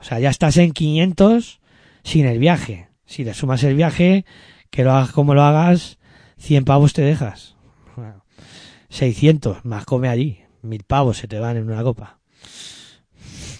O 0.00 0.02
sea, 0.04 0.18
ya 0.18 0.30
estás 0.30 0.56
en 0.56 0.72
500 0.72 1.60
sin 2.02 2.26
el 2.26 2.38
viaje. 2.38 2.88
Si 3.06 3.24
le 3.24 3.34
sumas 3.34 3.62
el 3.62 3.74
viaje, 3.74 4.24
que 4.70 4.84
lo 4.84 4.92
hagas 4.92 5.12
como 5.12 5.34
lo 5.34 5.42
hagas, 5.42 5.98
100 6.38 6.64
pavos 6.64 6.92
te 6.92 7.02
dejas. 7.02 7.56
Bueno, 7.96 8.24
600, 8.90 9.64
más 9.64 9.84
come 9.84 10.08
allí. 10.08 10.40
1000 10.62 10.82
pavos 10.84 11.18
se 11.18 11.28
te 11.28 11.38
van 11.38 11.56
en 11.56 11.70
una 11.70 11.82
copa. 11.82 12.18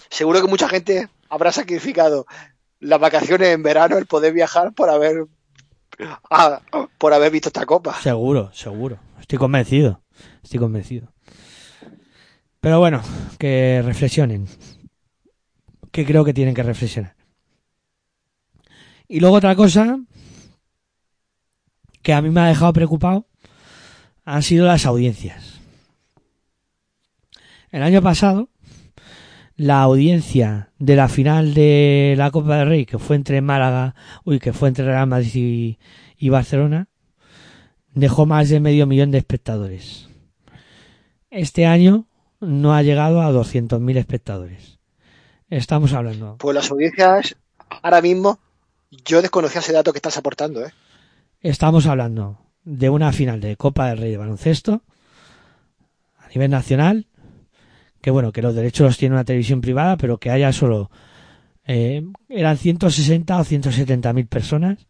Seguro 0.09 0.41
que 0.41 0.47
mucha 0.47 0.67
gente 0.67 1.07
habrá 1.29 1.51
sacrificado 1.51 2.25
las 2.79 2.99
vacaciones 2.99 3.49
en 3.49 3.63
verano, 3.63 3.97
el 3.97 4.05
poder 4.05 4.33
viajar 4.33 4.73
por 4.73 4.89
haber 4.89 5.25
ah, 6.29 6.61
por 6.97 7.13
haber 7.13 7.31
visto 7.31 7.49
esta 7.49 7.65
copa. 7.65 7.95
Seguro, 8.01 8.51
seguro. 8.53 8.99
Estoy 9.19 9.37
convencido. 9.37 10.01
Estoy 10.43 10.59
convencido. 10.59 11.13
Pero 12.59 12.79
bueno, 12.79 13.01
que 13.37 13.81
reflexionen. 13.83 14.47
Que 15.91 16.05
creo 16.05 16.23
que 16.23 16.33
tienen 16.33 16.53
que 16.53 16.63
reflexionar. 16.63 17.15
Y 19.07 19.19
luego 19.19 19.37
otra 19.37 19.55
cosa 19.55 19.99
que 22.01 22.13
a 22.13 22.21
mí 22.21 22.29
me 22.29 22.41
ha 22.41 22.45
dejado 22.45 22.73
preocupado 22.73 23.25
han 24.23 24.43
sido 24.43 24.67
las 24.67 24.85
audiencias. 24.85 25.59
El 27.71 27.83
año 27.83 28.01
pasado, 28.01 28.49
la 29.59 29.81
audiencia 29.81 30.71
de 30.79 30.95
la 30.95 31.09
final 31.09 31.53
de 31.53 32.15
la 32.17 32.31
Copa 32.31 32.59
del 32.59 32.69
Rey, 32.69 32.85
que 32.85 32.97
fue 32.97 33.17
entre 33.17 33.41
Málaga, 33.41 33.93
uy, 34.23 34.39
que 34.39 34.53
fue 34.53 34.69
entre 34.69 34.85
Real 34.85 35.05
Madrid 35.05 35.35
y, 35.35 35.79
y 36.17 36.29
Barcelona, 36.29 36.87
dejó 37.93 38.25
más 38.25 38.47
de 38.47 38.61
medio 38.61 38.87
millón 38.87 39.11
de 39.11 39.17
espectadores. 39.17 40.07
Este 41.29 41.65
año 41.65 42.07
no 42.39 42.73
ha 42.73 42.83
llegado 42.83 43.21
a 43.21 43.33
200.000 43.33 43.97
espectadores. 43.97 44.79
Estamos 45.49 45.91
hablando. 45.91 46.37
Pues 46.37 46.55
las 46.55 46.71
audiencias, 46.71 47.35
ahora 47.83 48.01
mismo, 48.01 48.39
yo 49.03 49.21
desconocía 49.21 49.59
ese 49.59 49.73
dato 49.73 49.91
que 49.91 49.97
estás 49.97 50.15
aportando, 50.15 50.65
¿eh? 50.65 50.71
Estamos 51.41 51.85
hablando 51.85 52.39
de 52.63 52.89
una 52.89 53.11
final 53.11 53.41
de 53.41 53.57
Copa 53.57 53.89
del 53.89 53.97
Rey 53.97 54.11
de 54.11 54.17
baloncesto 54.17 54.83
a 56.17 56.29
nivel 56.29 56.49
nacional, 56.49 57.07
que 58.01 58.11
bueno, 58.11 58.31
que 58.31 58.41
los 58.41 58.55
derechos 58.55 58.85
los 58.85 58.97
tiene 58.97 59.15
una 59.15 59.25
televisión 59.25 59.61
privada, 59.61 59.97
pero 59.97 60.17
que 60.17 60.31
haya 60.31 60.51
solo 60.53 60.89
eh, 61.71 62.03
eran 62.29 62.57
160 62.57 63.39
o 63.39 63.43
170 63.43 64.11
mil 64.13 64.25
personas 64.25 64.87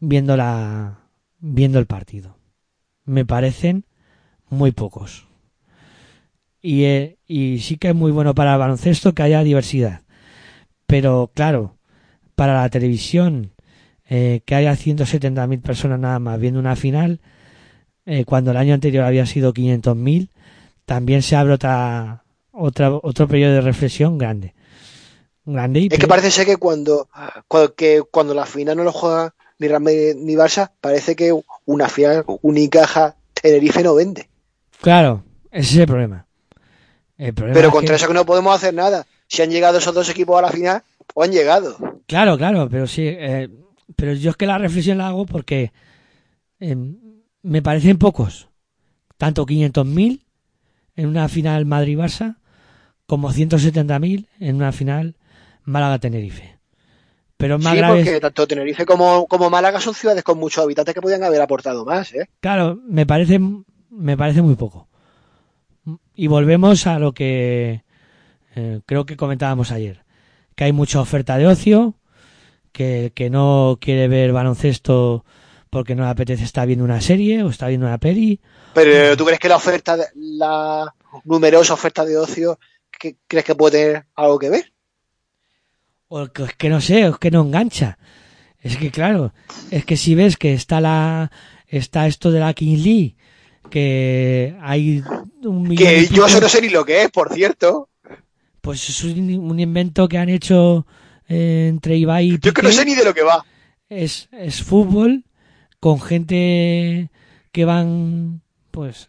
viendo 0.00 0.36
la 0.36 0.98
viendo 1.38 1.78
el 1.78 1.86
partido. 1.86 2.36
Me 3.04 3.24
parecen 3.24 3.84
muy 4.48 4.72
pocos. 4.72 5.28
Y, 6.60 6.82
eh, 6.82 7.18
y 7.28 7.60
sí 7.60 7.76
que 7.76 7.90
es 7.90 7.94
muy 7.94 8.10
bueno 8.10 8.34
para 8.34 8.54
el 8.54 8.58
baloncesto 8.58 9.14
que 9.14 9.22
haya 9.22 9.44
diversidad. 9.44 10.00
Pero 10.86 11.30
claro, 11.32 11.76
para 12.34 12.54
la 12.54 12.68
televisión 12.70 13.52
eh, 14.04 14.40
que 14.44 14.56
haya 14.56 14.72
170.000 14.72 15.60
personas 15.60 16.00
nada 16.00 16.18
más 16.18 16.40
viendo 16.40 16.58
una 16.58 16.74
final, 16.74 17.20
cuando 18.26 18.50
el 18.50 18.58
año 18.58 18.74
anterior 18.74 19.04
había 19.04 19.24
sido 19.24 19.54
500.000, 19.54 20.28
también 20.84 21.22
se 21.22 21.36
abre 21.36 21.54
otra, 21.54 22.24
otra, 22.52 22.90
otro 22.92 23.26
periodo 23.28 23.54
de 23.54 23.60
reflexión 23.60 24.18
grande. 24.18 24.54
Grande 25.46 25.80
y 25.80 25.88
Es 25.90 25.98
que 25.98 26.06
parece 26.06 26.30
ser 26.30 26.46
que 26.46 26.56
cuando, 26.56 27.08
cuando, 27.48 27.74
que 27.74 28.02
cuando 28.10 28.34
la 28.34 28.46
final 28.46 28.76
no 28.76 28.84
lo 28.84 28.92
juega 28.92 29.34
ni 29.58 29.68
Real 29.68 29.82
ni 29.84 30.34
Barça, 30.34 30.70
parece 30.80 31.14
que 31.14 31.38
una 31.66 31.88
final 31.88 32.24
Unicaja 32.42 33.16
Tenerife 33.34 33.82
no 33.82 33.94
vende. 33.94 34.28
Claro, 34.80 35.22
ese 35.50 35.74
es 35.74 35.78
el 35.80 35.86
problema. 35.86 36.26
El 37.18 37.34
problema 37.34 37.54
Pero 37.54 37.68
es 37.68 37.72
contra 37.74 37.90
que- 37.90 37.96
eso 37.96 38.08
que 38.08 38.14
no 38.14 38.24
podemos 38.26 38.54
hacer 38.56 38.72
nada. 38.74 39.06
Si 39.28 39.42
han 39.42 39.50
llegado 39.50 39.78
esos 39.78 39.94
dos 39.94 40.08
equipos 40.08 40.38
a 40.38 40.42
la 40.42 40.50
final, 40.50 40.82
pues 41.12 41.28
han 41.28 41.34
llegado. 41.34 41.76
Claro, 42.06 42.36
claro, 42.38 42.68
pero 42.70 42.86
sí. 42.86 43.02
eh, 43.06 43.48
pero 43.96 44.14
yo 44.14 44.30
es 44.30 44.36
que 44.36 44.46
la 44.46 44.58
reflexión 44.58 44.98
la 44.98 45.08
hago 45.08 45.26
porque 45.26 45.72
eh, 46.60 46.76
me 47.42 47.62
parecen 47.62 47.98
pocos. 47.98 48.48
Tanto 49.18 49.44
500.000 49.46 50.23
en 50.96 51.06
una 51.08 51.28
final 51.28 51.66
Madrid-Barça 51.66 52.36
como 53.06 53.32
170.000 53.32 54.26
en 54.40 54.56
una 54.56 54.72
final 54.72 55.16
Málaga-Tenerife. 55.64 56.58
Pero 57.36 57.58
más 57.58 57.74
Sí, 57.74 57.80
porque 57.86 58.20
tanto 58.20 58.46
Tenerife 58.46 58.86
como, 58.86 59.26
como 59.26 59.50
Málaga 59.50 59.80
son 59.80 59.94
ciudades 59.94 60.22
con 60.22 60.38
muchos 60.38 60.62
habitantes 60.62 60.94
que 60.94 61.02
podían 61.02 61.24
haber 61.24 61.42
aportado 61.42 61.84
más, 61.84 62.12
¿eh? 62.14 62.28
Claro, 62.40 62.78
me 62.86 63.06
parece, 63.06 63.40
me 63.90 64.16
parece 64.16 64.40
muy 64.40 64.54
poco. 64.54 64.88
Y 66.14 66.28
volvemos 66.28 66.86
a 66.86 66.98
lo 66.98 67.12
que 67.12 67.82
eh, 68.54 68.80
creo 68.86 69.04
que 69.04 69.16
comentábamos 69.16 69.72
ayer, 69.72 70.04
que 70.54 70.64
hay 70.64 70.72
mucha 70.72 71.00
oferta 71.00 71.36
de 71.36 71.46
ocio, 71.46 71.94
que, 72.72 73.12
que 73.14 73.30
no 73.30 73.78
quiere 73.80 74.08
ver 74.08 74.32
baloncesto 74.32 75.24
porque 75.74 75.96
no 75.96 76.04
le 76.04 76.10
apetece 76.10 76.44
estar 76.44 76.68
viendo 76.68 76.84
una 76.84 77.00
serie 77.00 77.42
o 77.42 77.50
está 77.50 77.66
viendo 77.66 77.84
una 77.84 77.98
peli. 77.98 78.38
Pero 78.74 79.16
¿tú 79.16 79.24
crees 79.24 79.40
que 79.40 79.48
la 79.48 79.56
oferta, 79.56 79.96
de- 79.96 80.06
la 80.14 80.94
numerosa 81.24 81.74
oferta 81.74 82.04
de 82.04 82.16
ocio, 82.16 82.60
que, 82.96 83.16
crees 83.26 83.44
que 83.44 83.56
puede 83.56 83.78
tener 83.78 84.06
algo 84.14 84.38
que 84.38 84.50
ver? 84.50 84.72
O 86.06 86.28
que, 86.28 86.44
es 86.44 86.54
que 86.54 86.68
no 86.68 86.80
sé, 86.80 87.08
es 87.08 87.18
que 87.18 87.32
no 87.32 87.40
engancha. 87.40 87.98
Es 88.60 88.76
que 88.76 88.92
claro, 88.92 89.34
es 89.72 89.84
que 89.84 89.96
si 89.96 90.14
ves 90.14 90.36
que 90.36 90.54
está 90.54 90.80
la 90.80 91.32
está 91.66 92.06
esto 92.06 92.30
de 92.30 92.38
la 92.38 92.54
King 92.54 92.78
Lee, 92.78 93.16
que 93.68 94.56
hay 94.62 95.02
un 95.42 95.62
millón 95.62 95.76
Que 95.88 96.06
yo 96.06 96.24
eso 96.24 96.40
no 96.40 96.48
sé 96.48 96.62
ni 96.62 96.68
lo 96.68 96.84
que 96.84 97.02
es, 97.02 97.10
por 97.10 97.34
cierto. 97.34 97.88
Pues 98.60 98.88
es 98.88 99.02
un, 99.02 99.18
un 99.50 99.58
invento 99.58 100.06
que 100.06 100.18
han 100.18 100.28
hecho 100.28 100.86
eh, 101.28 101.66
entre 101.68 101.96
Ibai 101.96 102.26
y 102.28 102.38
Yo 102.38 102.54
que 102.54 102.62
no 102.62 102.70
sé 102.70 102.84
ni 102.84 102.94
de 102.94 103.04
lo 103.04 103.12
que 103.12 103.24
va. 103.24 103.44
es, 103.88 104.28
es 104.30 104.62
fútbol 104.62 105.24
con 105.84 106.00
gente 106.00 107.10
que 107.52 107.66
van, 107.66 108.40
pues, 108.70 109.06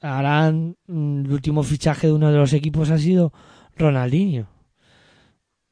harán 0.00 0.74
mm, 0.86 1.26
el 1.26 1.32
último 1.32 1.62
fichaje 1.62 2.06
de 2.06 2.14
uno 2.14 2.32
de 2.32 2.38
los 2.38 2.54
equipos 2.54 2.88
ha 2.90 2.96
sido 2.96 3.30
Ronaldinho. 3.76 4.48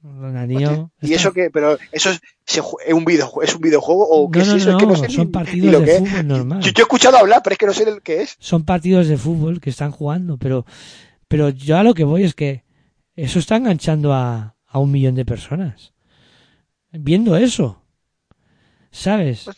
Ronaldinho. 0.03 0.93
¿Y 1.01 1.07
está- 1.07 1.17
eso 1.17 1.33
qué? 1.33 1.49
Pero 1.51 1.79
eso 1.91 2.11
es, 2.11 2.21
es 2.47 2.93
un 2.93 3.07
videojuego, 3.07 3.43
es 3.45 3.55
un 3.55 3.63
videojuego 3.63 4.07
o 4.11 4.31
qué 4.31 4.41
No, 4.41 4.43
es 4.45 4.49
no, 4.51 4.57
eso? 4.57 4.71
es 4.73 4.77
que 4.77 4.87
no 4.87 4.97
sé 4.97 5.09
son 5.09 5.27
ni- 5.29 5.33
partidos 5.33 5.73
ni 5.73 5.79
de 5.81 5.85
que 5.87 5.97
es. 5.97 5.99
fútbol 6.11 6.27
normal. 6.29 6.61
Yo, 6.61 6.71
yo 6.71 6.83
he 6.83 6.83
escuchado 6.83 7.17
hablar, 7.17 7.41
pero 7.43 7.55
es 7.55 7.59
que 7.59 7.67
no 7.67 7.73
sé 7.73 7.89
el 7.89 8.03
qué 8.03 8.21
es. 8.21 8.37
Son 8.39 8.67
partidos 8.67 9.09
de 9.09 9.17
fútbol 9.17 9.59
que 9.59 9.71
están 9.71 9.91
jugando, 9.91 10.37
pero, 10.37 10.67
pero 11.29 11.49
yo 11.49 11.79
a 11.79 11.83
lo 11.83 11.95
que 11.95 12.05
voy 12.05 12.25
es 12.25 12.35
que 12.35 12.63
eso 13.15 13.39
está 13.39 13.57
enganchando 13.57 14.13
a, 14.13 14.55
a 14.67 14.79
un 14.79 14.91
millón 14.93 15.15
de 15.15 15.25
personas. 15.25 15.95
Viendo 16.93 17.37
eso. 17.39 17.83
¿Sabes? 18.91 19.47
No. 19.47 19.53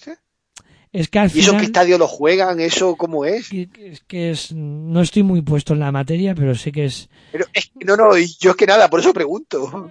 Es 0.93 1.09
que 1.09 1.19
al 1.19 1.31
¿Y 1.35 1.41
eso 1.41 1.49
final... 1.51 1.61
qué 1.61 1.67
estadio 1.67 1.99
lo 1.99 2.09
juegan? 2.09 2.61
¿Eso 2.61 2.97
cómo 2.97 3.25
es? 3.25 3.49
que- 3.49 3.69
es 3.77 4.01
que 4.01 4.31
es 4.31 4.53
no 4.53 5.01
estoy 5.01 5.23
muy 5.23 5.43
puesto 5.43 5.75
en 5.75 5.81
la 5.81 5.93
materia 5.93 6.35
pero 6.35 6.55
sé 6.55 6.73
que 6.73 6.87
es 6.87 7.09
Pero 7.33 7.45
es 7.53 7.67
que 7.67 7.85
no, 7.85 7.97
no, 7.97 8.17
y 8.17 8.27
yo 8.41 8.51
es 8.51 8.57
que 8.57 8.67
nada, 8.67 8.89
por 8.89 9.01
eso 9.01 9.13
pregunto. 9.13 9.91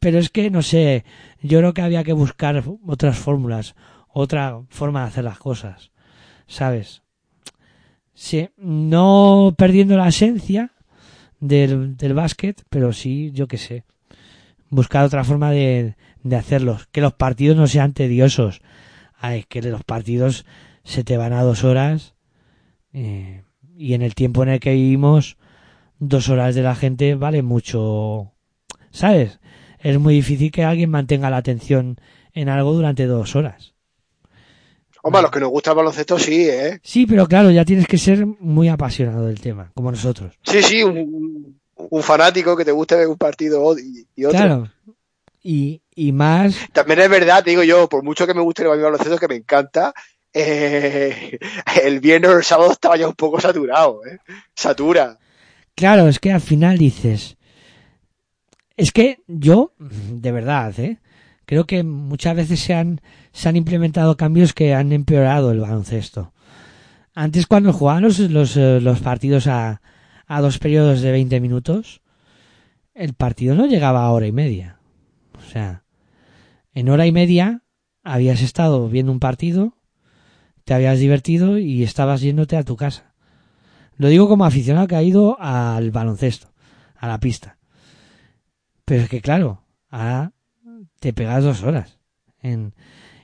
pero 0.00 0.18
es 0.18 0.28
que 0.30 0.50
no 0.50 0.62
sé 0.62 1.04
yo 1.42 1.58
creo 1.58 1.74
que 1.74 1.82
había 1.82 2.04
que 2.04 2.12
buscar 2.12 2.62
otras 2.86 3.18
fórmulas 3.18 3.74
otra 4.08 4.62
forma 4.70 5.02
de 5.02 5.08
hacer 5.08 5.24
las 5.24 5.38
cosas 5.38 5.90
sabes 6.46 7.02
sí 8.14 8.48
no 8.56 9.54
perdiendo 9.56 9.96
la 9.96 10.08
esencia 10.08 10.72
del, 11.40 11.96
del 11.96 12.14
básquet 12.14 12.62
pero 12.70 12.92
sí 12.92 13.30
yo 13.32 13.46
qué 13.46 13.58
sé 13.58 13.84
buscar 14.70 15.04
otra 15.04 15.24
forma 15.24 15.50
de, 15.50 15.96
de 16.22 16.36
hacerlos 16.36 16.86
que 16.92 17.00
los 17.00 17.14
partidos 17.14 17.56
no 17.56 17.66
sean 17.66 17.92
tediosos 17.92 18.60
Ay, 19.18 19.44
que 19.48 19.62
los 19.62 19.82
partidos 19.84 20.44
se 20.84 21.04
te 21.04 21.16
van 21.16 21.32
a 21.32 21.42
dos 21.42 21.64
horas 21.64 22.14
eh, 22.92 23.42
y 23.76 23.94
en 23.94 24.02
el 24.02 24.14
tiempo 24.14 24.42
en 24.42 24.50
el 24.50 24.60
que 24.60 24.72
vivimos 24.72 25.36
dos 25.98 26.28
horas 26.28 26.54
de 26.54 26.62
la 26.62 26.74
gente 26.74 27.14
vale 27.14 27.42
mucho 27.42 28.32
sabes 28.90 29.40
es 29.78 29.98
muy 29.98 30.14
difícil 30.14 30.50
que 30.50 30.64
alguien 30.64 30.90
mantenga 30.90 31.30
la 31.30 31.38
atención 31.38 31.98
en 32.32 32.48
algo 32.48 32.72
durante 32.72 33.06
dos 33.06 33.34
horas 33.36 33.74
Hombre, 35.02 35.20
a 35.20 35.22
los 35.22 35.30
que 35.30 35.40
nos 35.40 35.50
gusta 35.50 35.70
el 35.70 35.76
baloncesto, 35.76 36.18
sí, 36.18 36.48
¿eh? 36.48 36.80
sí 36.82 37.06
pero 37.06 37.26
claro 37.26 37.50
ya 37.50 37.64
tienes 37.64 37.86
que 37.86 37.98
ser 37.98 38.26
muy 38.26 38.68
apasionado 38.68 39.26
del 39.26 39.40
tema 39.40 39.70
como 39.74 39.90
nosotros 39.90 40.34
Sí, 40.42 40.62
sí, 40.62 40.82
un, 40.82 41.58
un 41.74 42.02
fanático 42.02 42.56
que 42.56 42.64
te 42.64 42.72
guste 42.72 42.96
ver 42.96 43.08
un 43.08 43.16
partido 43.16 43.76
y, 43.78 44.06
y 44.14 44.24
otro. 44.24 44.38
claro 44.38 44.68
y, 45.46 45.80
y 45.94 46.10
más 46.10 46.58
También 46.72 46.98
es 46.98 47.08
verdad, 47.08 47.44
te 47.44 47.50
digo 47.50 47.62
yo, 47.62 47.88
por 47.88 48.02
mucho 48.02 48.26
que 48.26 48.34
me 48.34 48.40
guste 48.40 48.62
el 48.62 48.68
baloncesto, 48.68 49.16
que 49.16 49.28
me 49.28 49.36
encanta, 49.36 49.94
eh, 50.32 51.38
el 51.84 52.00
viernes 52.00 52.30
o 52.30 52.38
el 52.38 52.42
sábado 52.42 52.72
estaba 52.72 52.96
ya 52.96 53.06
un 53.06 53.14
poco 53.14 53.40
saturado, 53.40 54.00
¿eh? 54.04 54.18
Satura. 54.56 55.18
Claro, 55.76 56.08
es 56.08 56.18
que 56.18 56.32
al 56.32 56.40
final 56.40 56.78
dices. 56.78 57.36
Es 58.76 58.90
que 58.90 59.20
yo, 59.28 59.72
de 59.78 60.32
verdad, 60.32 60.78
¿eh? 60.80 60.98
creo 61.44 61.64
que 61.64 61.84
muchas 61.84 62.34
veces 62.34 62.58
se 62.58 62.74
han, 62.74 63.00
se 63.32 63.48
han 63.48 63.54
implementado 63.54 64.16
cambios 64.16 64.52
que 64.52 64.74
han 64.74 64.92
empeorado 64.92 65.52
el 65.52 65.60
baloncesto. 65.60 66.32
Antes, 67.14 67.46
cuando 67.46 67.72
jugaban 67.72 68.02
los, 68.02 68.18
los, 68.18 68.56
eh, 68.56 68.80
los 68.80 69.00
partidos 69.00 69.46
a, 69.46 69.80
a 70.26 70.40
dos 70.40 70.58
periodos 70.58 71.02
de 71.02 71.12
20 71.12 71.40
minutos, 71.40 72.02
el 72.94 73.14
partido 73.14 73.54
no 73.54 73.66
llegaba 73.66 74.04
a 74.04 74.10
hora 74.10 74.26
y 74.26 74.32
media. 74.32 74.75
O 75.46 75.50
sea, 75.50 75.84
en 76.74 76.88
hora 76.88 77.06
y 77.06 77.12
media 77.12 77.62
habías 78.02 78.42
estado 78.42 78.88
viendo 78.88 79.12
un 79.12 79.20
partido, 79.20 79.76
te 80.64 80.74
habías 80.74 80.98
divertido 80.98 81.58
y 81.58 81.84
estabas 81.84 82.20
yéndote 82.20 82.56
a 82.56 82.64
tu 82.64 82.76
casa. 82.76 83.14
Lo 83.96 84.08
digo 84.08 84.28
como 84.28 84.44
aficionado 84.44 84.88
que 84.88 84.96
ha 84.96 85.02
ido 85.02 85.36
al 85.40 85.90
baloncesto, 85.90 86.52
a 86.96 87.06
la 87.06 87.20
pista. 87.20 87.58
Pero 88.84 89.02
es 89.02 89.08
que 89.08 89.20
claro, 89.20 89.62
ahora 89.88 90.32
te 91.00 91.12
pegas 91.12 91.44
dos 91.44 91.62
horas. 91.62 91.98
En, 92.42 92.74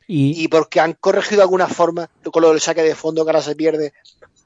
y, 0.06 0.42
Y 0.42 0.48
porque 0.48 0.80
han 0.80 0.94
corregido 0.94 1.42
alguna 1.42 1.66
forma 1.66 2.08
con 2.32 2.42
lo 2.42 2.50
del 2.50 2.60
saque 2.60 2.82
de 2.82 2.94
fondo 2.94 3.24
que 3.24 3.30
ahora 3.30 3.42
se 3.42 3.56
pierde 3.56 3.92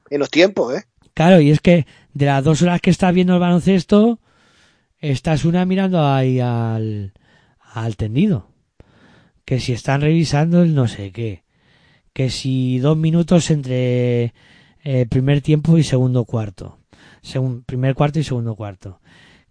en 0.09 0.19
los 0.19 0.29
tiempos, 0.29 0.75
¿eh? 0.75 0.85
claro, 1.13 1.41
y 1.41 1.51
es 1.51 1.61
que 1.61 1.85
de 2.13 2.25
las 2.25 2.43
dos 2.43 2.61
horas 2.61 2.79
que 2.81 2.89
estás 2.89 3.13
viendo 3.13 3.33
el 3.33 3.39
baloncesto, 3.39 4.19
estás 4.99 5.45
una 5.45 5.65
mirando 5.65 6.05
ahí 6.05 6.39
al, 6.39 7.13
al 7.83 7.95
tendido. 7.95 8.49
Que 9.45 9.59
si 9.59 9.73
están 9.73 10.01
revisando 10.01 10.61
el 10.61 10.75
no 10.75 10.87
sé 10.87 11.11
qué. 11.11 11.43
Que 12.13 12.29
si 12.29 12.79
dos 12.79 12.97
minutos 12.97 13.51
entre 13.51 14.33
eh, 14.83 15.05
primer 15.09 15.41
tiempo 15.41 15.77
y 15.77 15.83
segundo 15.83 16.25
cuarto. 16.25 16.79
Segun, 17.21 17.63
primer 17.63 17.95
cuarto 17.95 18.19
y 18.19 18.23
segundo 18.23 18.55
cuarto. 18.55 18.99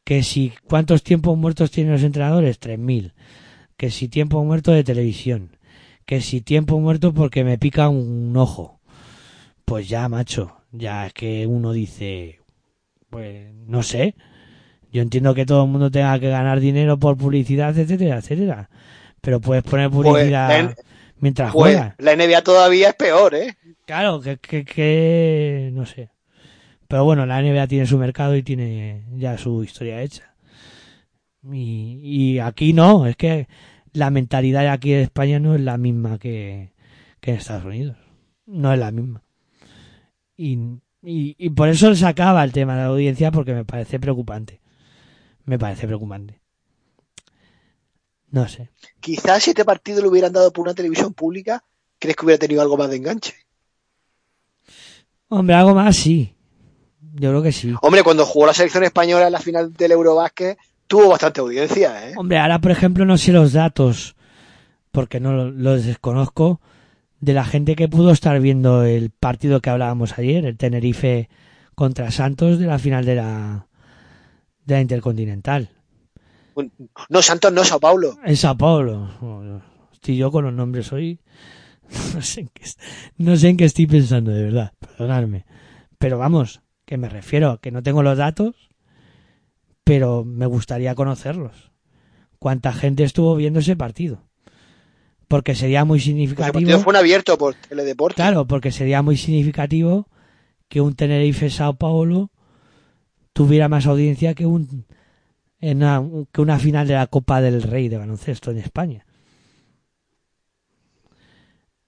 Que 0.04 0.22
si 0.22 0.52
cuántos 0.68 1.02
tiempos 1.02 1.36
muertos 1.36 1.70
tienen 1.70 1.92
los 1.92 2.02
entrenadores, 2.02 2.60
3.000. 2.60 3.12
Que 3.76 3.90
si 3.90 4.08
tiempo 4.08 4.42
muerto 4.44 4.72
de 4.72 4.84
televisión. 4.84 5.56
Que 6.04 6.20
si 6.20 6.40
tiempo 6.40 6.78
muerto 6.80 7.12
porque 7.12 7.44
me 7.44 7.58
pica 7.58 7.88
un 7.88 8.36
ojo. 8.36 8.80
Pues 9.64 9.88
ya, 9.88 10.08
macho. 10.08 10.56
Ya 10.72 11.10
que 11.10 11.46
uno 11.46 11.72
dice, 11.72 12.40
pues 13.10 13.52
no 13.66 13.82
sé. 13.82 14.14
Yo 14.96 15.02
entiendo 15.02 15.34
que 15.34 15.44
todo 15.44 15.64
el 15.64 15.70
mundo 15.70 15.90
tenga 15.90 16.18
que 16.18 16.30
ganar 16.30 16.58
dinero 16.58 16.98
por 16.98 17.18
publicidad, 17.18 17.78
etcétera, 17.78 18.16
etcétera. 18.16 18.70
Pero 19.20 19.40
puedes 19.42 19.62
poner 19.62 19.90
publicidad 19.90 20.48
Pues, 20.48 20.78
en- 20.78 20.84
mientras 21.20 21.52
Pues 21.52 21.74
juegas. 21.76 21.94
la 21.98 22.12
NBA 22.16 22.40
todavía 22.42 22.88
es 22.88 22.94
peor, 22.94 23.34
¿eh? 23.34 23.56
Claro, 23.84 24.22
que, 24.22 24.38
que, 24.38 24.64
que 24.64 25.70
no 25.74 25.84
sé. 25.84 26.08
Pero 26.88 27.04
bueno, 27.04 27.26
la 27.26 27.42
NBA 27.42 27.66
tiene 27.66 27.84
su 27.86 27.98
mercado 27.98 28.34
y 28.36 28.42
tiene 28.42 29.04
ya 29.16 29.36
su 29.36 29.62
historia 29.62 30.00
hecha. 30.00 30.34
Y, 31.52 32.00
y 32.02 32.38
aquí 32.38 32.72
no, 32.72 33.06
es 33.06 33.16
que 33.16 33.48
la 33.92 34.08
mentalidad 34.10 34.62
de 34.62 34.68
aquí 34.68 34.92
de 34.92 35.02
España 35.02 35.38
no 35.38 35.54
es 35.54 35.60
la 35.60 35.76
misma 35.76 36.18
que, 36.18 36.72
que 37.20 37.32
en 37.32 37.36
Estados 37.36 37.64
Unidos. 37.66 37.96
No 38.46 38.72
es 38.72 38.78
la 38.78 38.90
misma. 38.92 39.22
Y, 40.36 40.54
y, 41.02 41.34
y 41.38 41.50
por 41.50 41.68
eso 41.68 41.94
se 41.94 42.06
acaba 42.06 42.42
el 42.44 42.52
tema 42.52 42.74
de 42.76 42.80
la 42.82 42.86
audiencia 42.88 43.30
porque 43.30 43.52
me 43.54 43.64
parece 43.64 43.98
preocupante. 44.00 44.60
Me 45.46 45.58
parece 45.58 45.86
preocupante. 45.86 46.40
No 48.30 48.46
sé. 48.48 48.70
Quizás 49.00 49.42
si 49.42 49.50
este 49.50 49.64
partido 49.64 50.02
lo 50.02 50.10
hubieran 50.10 50.32
dado 50.32 50.52
por 50.52 50.64
una 50.66 50.74
televisión 50.74 51.14
pública, 51.14 51.64
¿crees 51.98 52.16
que 52.16 52.24
hubiera 52.24 52.38
tenido 52.38 52.60
algo 52.60 52.76
más 52.76 52.90
de 52.90 52.96
enganche? 52.96 53.34
Hombre, 55.28 55.54
algo 55.56 55.74
más 55.74 55.96
sí. 55.96 56.34
Yo 57.14 57.30
creo 57.30 57.42
que 57.42 57.52
sí. 57.52 57.72
Hombre, 57.82 58.02
cuando 58.02 58.26
jugó 58.26 58.46
la 58.46 58.52
selección 58.54 58.84
española 58.84 59.26
en 59.26 59.32
la 59.32 59.40
final 59.40 59.72
del 59.72 59.92
Eurobásquet, 59.92 60.58
tuvo 60.86 61.08
bastante 61.08 61.40
audiencia, 61.40 62.10
¿eh? 62.10 62.14
Hombre, 62.16 62.38
ahora 62.38 62.60
por 62.60 62.70
ejemplo 62.72 63.04
no 63.04 63.16
sé 63.16 63.32
los 63.32 63.52
datos, 63.52 64.16
porque 64.90 65.18
no 65.20 65.32
lo- 65.32 65.50
los 65.50 65.84
desconozco, 65.86 66.60
de 67.20 67.32
la 67.32 67.44
gente 67.44 67.74
que 67.76 67.88
pudo 67.88 68.10
estar 68.10 68.38
viendo 68.40 68.82
el 68.84 69.10
partido 69.10 69.60
que 69.60 69.70
hablábamos 69.70 70.18
ayer, 70.18 70.44
el 70.44 70.58
Tenerife 70.58 71.28
contra 71.74 72.10
Santos 72.10 72.58
de 72.58 72.66
la 72.66 72.78
final 72.78 73.04
de 73.06 73.14
la, 73.14 73.66
de 74.66 74.74
la 74.74 74.80
Intercontinental. 74.82 75.70
No, 77.08 77.22
Santos 77.22 77.52
no, 77.52 77.64
Sao 77.64 77.80
Paulo. 77.80 78.18
En 78.24 78.36
Sao 78.36 78.56
Paulo. 78.56 79.62
Estoy 79.92 80.16
yo 80.16 80.30
con 80.30 80.44
los 80.44 80.52
nombres 80.52 80.92
hoy. 80.92 81.20
No 82.14 82.20
sé 82.22 82.40
en 82.40 82.48
qué, 82.48 82.64
est- 82.64 82.80
no 83.16 83.36
sé 83.36 83.48
en 83.50 83.56
qué 83.56 83.64
estoy 83.64 83.86
pensando, 83.86 84.32
de 84.32 84.42
verdad. 84.42 84.72
Perdonadme. 84.80 85.44
Pero 85.98 86.18
vamos, 86.18 86.60
que 86.84 86.96
me 86.96 87.08
refiero, 87.08 87.60
que 87.60 87.70
no 87.70 87.82
tengo 87.82 88.02
los 88.02 88.18
datos, 88.18 88.54
pero 89.84 90.24
me 90.24 90.46
gustaría 90.46 90.94
conocerlos. 90.94 91.70
¿Cuánta 92.38 92.72
gente 92.72 93.04
estuvo 93.04 93.36
viendo 93.36 93.60
ese 93.60 93.76
partido? 93.76 94.24
Porque 95.28 95.54
sería 95.54 95.84
muy 95.84 95.98
Pues 95.98 96.06
el 96.06 96.12
significativo. 96.12 96.52
partido 96.54 96.78
fue 96.80 96.90
un 96.90 96.96
abierto 96.96 97.38
por 97.38 97.54
Teledeporte. 97.54 98.16
Claro, 98.16 98.46
porque 98.46 98.72
sería 98.72 99.02
muy 99.02 99.16
significativo 99.16 100.08
que 100.68 100.80
un 100.80 100.94
Tenerife 100.94 101.50
Sao 101.50 101.74
Paulo 101.76 102.30
tuviera 103.36 103.68
más 103.68 103.86
audiencia 103.86 104.32
que 104.34 104.46
un 104.46 104.86
en 105.60 105.76
una, 105.82 106.02
que 106.32 106.40
una 106.40 106.58
final 106.58 106.88
de 106.88 106.94
la 106.94 107.06
Copa 107.06 107.42
del 107.42 107.62
Rey 107.62 107.90
de 107.90 107.98
baloncesto 107.98 108.50
en 108.50 108.56
España. 108.56 109.04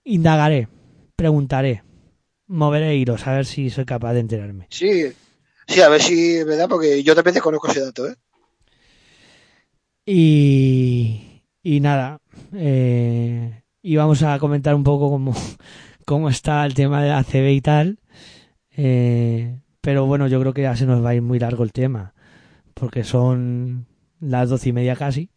Indagaré, 0.05 0.69
preguntaré, 1.17 1.85
moveré 2.49 2.97
hilos 2.97 3.27
a 3.27 3.33
ver 3.33 3.47
si 3.47 3.71
soy 3.71 3.87
capaz 3.87 4.13
de 4.13 4.21
enterarme. 4.21 4.67
Sí, 4.69 5.05
sí, 5.67 5.81
a 5.81 5.89
ver 5.89 6.03
si 6.03 6.37
es 6.37 6.45
verdad, 6.45 6.69
porque 6.69 7.03
yo 7.03 7.15
también 7.15 7.33
desconozco 7.33 7.69
ese 7.69 7.81
dato, 7.81 8.07
¿eh? 8.07 8.17
Y, 10.05 11.43
y 11.63 11.81
nada, 11.81 12.21
eh, 12.53 13.63
y 13.81 13.97
vamos 13.97 14.23
a 14.23 14.39
comentar 14.39 14.75
un 14.75 14.85
poco 14.85 15.09
cómo, 15.09 15.35
cómo 16.05 16.29
está 16.29 16.67
el 16.67 16.75
tema 16.75 17.03
de 17.03 17.11
ACB 17.11 17.49
y 17.53 17.61
tal. 17.63 17.99
Eh, 18.77 19.61
pero 19.89 20.05
bueno, 20.05 20.27
yo 20.27 20.39
creo 20.39 20.53
que 20.53 20.61
ya 20.61 20.77
se 20.77 20.85
nos 20.85 21.03
va 21.03 21.09
a 21.09 21.15
ir 21.15 21.23
muy 21.23 21.39
largo 21.39 21.65
el 21.65 21.73
tema, 21.73 22.13
porque 22.75 23.05
son 23.05 23.87
las 24.21 24.51
doce 24.51 24.69
y 24.69 24.73
media 24.75 24.95
casi. 24.95 25.31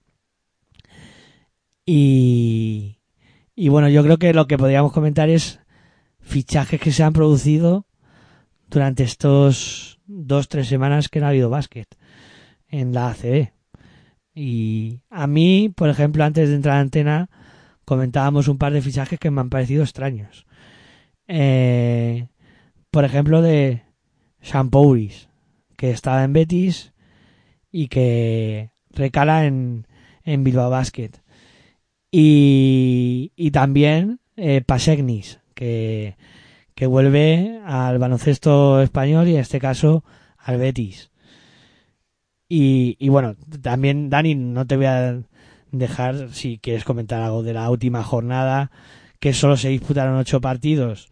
Y, 1.85 2.99
y 3.55 3.69
bueno, 3.69 3.87
yo 3.87 4.03
creo 4.03 4.17
que 4.17 4.33
lo 4.33 4.47
que 4.47 4.57
podríamos 4.57 4.91
comentar 4.91 5.29
es 5.29 5.61
fichajes 6.19 6.81
que 6.81 6.91
se 6.91 7.01
han 7.01 7.13
producido 7.13 7.85
durante 8.69 9.03
estos 9.03 10.01
dos, 10.05 10.49
tres 10.49 10.67
semanas 10.67 11.07
que 11.07 11.21
no 11.21 11.27
ha 11.27 11.29
habido 11.29 11.49
básquet 11.49 11.87
en 12.67 12.93
la 12.93 13.11
ACB. 13.11 13.53
Y 14.35 14.99
a 15.09 15.27
mí, 15.27 15.71
por 15.73 15.87
ejemplo, 15.87 16.25
antes 16.25 16.49
de 16.49 16.55
entrar 16.55 16.75
a 16.75 16.81
antena, 16.81 17.29
comentábamos 17.85 18.49
un 18.49 18.57
par 18.57 18.73
de 18.73 18.81
fichajes 18.81 19.17
que 19.17 19.31
me 19.31 19.39
han 19.39 19.49
parecido 19.49 19.83
extraños. 19.83 20.45
Eh, 21.29 22.27
por 22.89 23.05
ejemplo, 23.05 23.41
de 23.41 23.89
Shampouris, 24.41 25.29
que 25.77 25.91
estaba 25.91 26.23
en 26.23 26.33
Betis 26.33 26.93
y 27.71 27.87
que 27.87 28.71
recala 28.89 29.45
en, 29.45 29.87
en 30.23 30.43
Bilbao 30.43 30.69
Basket. 30.69 31.11
Y, 32.11 33.31
y 33.35 33.51
también 33.51 34.19
eh, 34.35 34.61
Pasegnis, 34.65 35.39
que, 35.53 36.15
que 36.75 36.85
vuelve 36.85 37.61
al 37.65 37.99
baloncesto 37.99 38.81
español 38.81 39.27
y 39.27 39.35
en 39.35 39.41
este 39.41 39.59
caso 39.59 40.03
al 40.37 40.57
Betis. 40.57 41.11
Y, 42.49 42.97
y 42.99 43.09
bueno, 43.09 43.35
también 43.61 44.09
Dani, 44.09 44.35
no 44.35 44.67
te 44.67 44.75
voy 44.75 44.87
a 44.87 45.21
dejar 45.71 46.33
si 46.33 46.57
quieres 46.57 46.83
comentar 46.83 47.21
algo 47.21 47.43
de 47.43 47.53
la 47.53 47.69
última 47.69 48.03
jornada, 48.03 48.71
que 49.19 49.33
solo 49.33 49.55
se 49.55 49.69
disputaron 49.69 50.17
ocho 50.17 50.41
partidos 50.41 51.09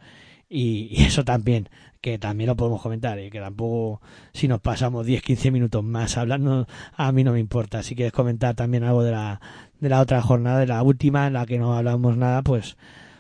y 0.49 1.03
eso 1.03 1.23
también, 1.23 1.69
que 2.02 2.18
también 2.18 2.48
lo 2.48 2.56
podemos 2.56 2.82
comentar 2.82 3.20
y 3.20 3.30
que 3.30 3.40
tampoco 3.40 4.02
si 4.34 4.48
nos 4.48 4.62
pasamos 4.62 5.06
10-15 5.06 5.52
minutos 5.52 5.84
más 5.84 6.18
hablando, 6.18 6.68
a 6.94 7.12
mí 7.12 7.24
no 7.24 7.34
me 7.34 7.40
importa. 7.40 7.84
Si 7.84 7.96
quieres 7.96 8.14
comentar 8.14 8.56
también 8.56 8.84
algo 8.84 9.04
de 9.04 9.12
la, 9.12 9.42
de 9.80 9.90
la 9.90 10.00
otra 10.02 10.22
jornada, 10.22 10.60
de 10.60 10.68
la 10.68 10.82
última 10.84 11.28
en 11.28 11.34
la 11.34 11.46
que 11.46 11.58
no 11.60 11.76
hablamos 11.78 12.16
nada, 12.18 12.42
pues, 12.42 12.78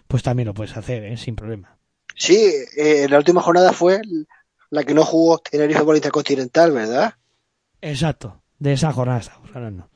pues 0.07 0.23
también 0.23 0.47
lo 0.47 0.53
puedes 0.53 0.77
hacer, 0.77 1.03
¿eh? 1.03 1.17
sin 1.17 1.35
problema. 1.35 1.77
Sí, 2.15 2.51
eh, 2.77 3.07
la 3.09 3.17
última 3.17 3.41
jornada 3.41 3.73
fue 3.73 4.01
la 4.69 4.83
que 4.83 4.93
no 4.93 5.03
jugó 5.03 5.39
Tenerife 5.39 5.83
por 5.83 5.95
Intercontinental, 5.95 6.71
¿verdad? 6.71 7.13
Exacto, 7.81 8.41
de 8.59 8.73
esa 8.73 8.91
jornada 8.93 9.19
estamos 9.19 9.49
hablando. 9.55 9.89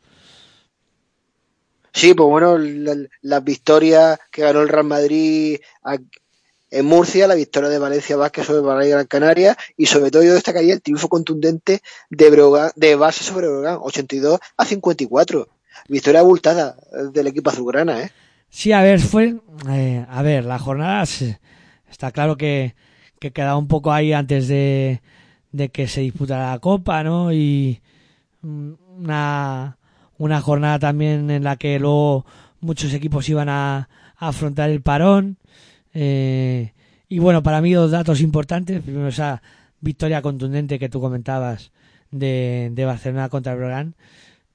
Sí, 1.93 2.13
pues 2.13 2.27
bueno, 2.27 2.57
la- 2.57 3.07
las 3.21 3.43
victorias 3.43 4.19
que 4.31 4.41
ganó 4.41 4.61
el 4.61 4.69
Real 4.69 4.85
Madrid 4.85 5.59
a- 5.83 5.97
en 6.73 6.85
Murcia, 6.85 7.27
la 7.27 7.35
victoria 7.35 7.69
de 7.69 7.77
Valencia 7.79 8.15
Vázquez 8.17 8.47
sobre 8.47 8.61
Valencia 8.61 8.95
Gran 8.95 9.07
Canaria 9.07 9.57
y 9.77 9.85
sobre 9.85 10.09
todo 10.11 10.23
yo 10.23 10.33
destacaría 10.33 10.73
el 10.73 10.81
triunfo 10.81 11.07
contundente 11.07 11.81
de 12.09 12.29
Brogan, 12.29 12.71
de 12.75 12.97
Barça 12.97 13.21
sobre 13.21 13.47
Brogan, 13.47 13.77
82 13.81 14.39
a 14.57 14.65
54. 14.65 15.47
Victoria 15.87 16.21
abultada 16.21 16.75
eh, 16.91 17.09
del 17.11 17.27
equipo 17.27 17.49
azulgrana, 17.49 18.01
¿eh? 18.01 18.11
Sí, 18.49 18.71
a 18.71 18.81
ver, 18.81 18.99
fue. 18.99 19.35
eh, 19.69 20.05
a 20.09 20.21
ver, 20.21 20.45
la 20.45 20.59
jornada 20.59 21.03
está 21.03 22.11
claro 22.11 22.37
que, 22.37 22.75
que 23.19 23.31
quedaba 23.31 23.57
un 23.57 23.67
poco 23.67 23.91
ahí 23.91 24.13
antes 24.13 24.47
de, 24.47 25.01
de 25.51 25.69
que 25.69 25.87
se 25.87 26.01
disputara 26.01 26.51
la 26.51 26.59
Copa, 26.59 27.03
¿no? 27.03 27.31
Y 27.33 27.81
mm, 28.41 28.73
una, 28.97 29.77
una 30.17 30.41
jornada 30.41 30.79
también 30.79 31.29
en 31.29 31.43
la 31.43 31.55
que 31.55 31.79
luego 31.79 32.25
muchos 32.61 32.93
equipos 32.93 33.27
iban 33.29 33.49
a 33.49 33.89
afrontar 34.17 34.69
el 34.69 34.81
parón. 34.81 35.37
Eh, 35.93 36.73
y 37.07 37.19
bueno, 37.19 37.43
para 37.43 37.61
mí 37.61 37.71
dos 37.73 37.91
datos 37.91 38.21
importantes. 38.21 38.81
Primero, 38.81 39.07
esa 39.07 39.41
victoria 39.79 40.21
contundente 40.21 40.79
que 40.79 40.89
tú 40.89 40.99
comentabas 40.99 41.71
de, 42.11 42.69
de 42.71 42.85
Barcelona 42.85 43.29
contra 43.29 43.53
el 43.53 43.59
Brogan. 43.59 43.95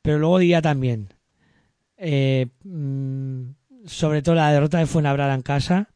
Pero 0.03 0.19
luego 0.19 0.39
diría 0.39 0.63
también, 0.63 1.13
eh, 1.97 2.47
mm, 2.65 3.43
sobre 3.87 4.23
todo 4.23 4.35
la 4.35 4.53
derrota 4.53 4.79
de 4.79 4.87
Fuenlabrada 4.87 5.35
en 5.35 5.43
casa, 5.43 5.89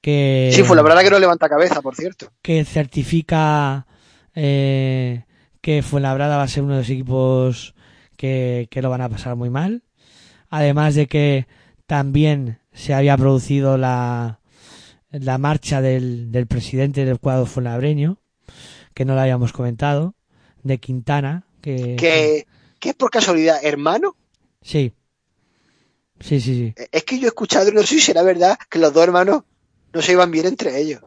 que, 0.00 0.50
Sí, 0.52 0.62
fue 0.62 0.76
la 0.76 0.82
verdad 0.82 1.02
que 1.02 1.10
no 1.10 1.18
levanta 1.18 1.48
cabeza, 1.48 1.82
por 1.82 1.96
cierto. 1.96 2.30
que 2.42 2.64
certifica 2.64 3.86
eh, 4.34 5.24
que 5.60 5.82
Fuenlabrada 5.82 6.36
va 6.36 6.44
a 6.44 6.48
ser 6.48 6.62
uno 6.62 6.74
de 6.74 6.80
los 6.80 6.90
equipos 6.90 7.74
que, 8.16 8.68
que 8.70 8.82
lo 8.82 8.90
van 8.90 9.02
a 9.02 9.08
pasar 9.08 9.36
muy 9.36 9.50
mal. 9.50 9.82
Además 10.48 10.94
de 10.94 11.06
que 11.06 11.46
también 11.86 12.58
se 12.72 12.94
había 12.94 13.16
producido 13.16 13.76
la, 13.76 14.38
la 15.20 15.38
marcha 15.38 15.80
del, 15.80 16.30
del 16.32 16.46
presidente 16.46 17.04
del 17.04 17.18
cuadro 17.18 17.46
fuenlabreño, 17.46 18.18
que 18.94 19.04
no 19.04 19.14
lo 19.14 19.20
habíamos 19.20 19.52
comentado, 19.52 20.14
de 20.62 20.78
Quintana, 20.78 21.46
que, 21.60 21.96
Que, 21.96 22.46
que 22.78 22.88
es 22.90 22.94
por 22.94 23.10
casualidad, 23.10 23.58
hermano. 23.62 24.16
sí, 24.62 24.92
sí, 26.20 26.40
sí, 26.40 26.54
sí. 26.54 26.74
Es 26.92 27.04
que 27.04 27.18
yo 27.18 27.26
he 27.26 27.28
escuchado, 27.28 27.68
y 27.68 27.72
no 27.72 27.80
sé 27.82 27.88
si 27.88 28.00
será 28.00 28.22
verdad, 28.22 28.58
que 28.70 28.78
los 28.78 28.92
dos 28.92 29.04
hermanos 29.04 29.42
no 29.92 30.02
se 30.02 30.12
iban 30.12 30.30
bien 30.30 30.46
entre 30.46 30.78
ellos. 30.80 31.02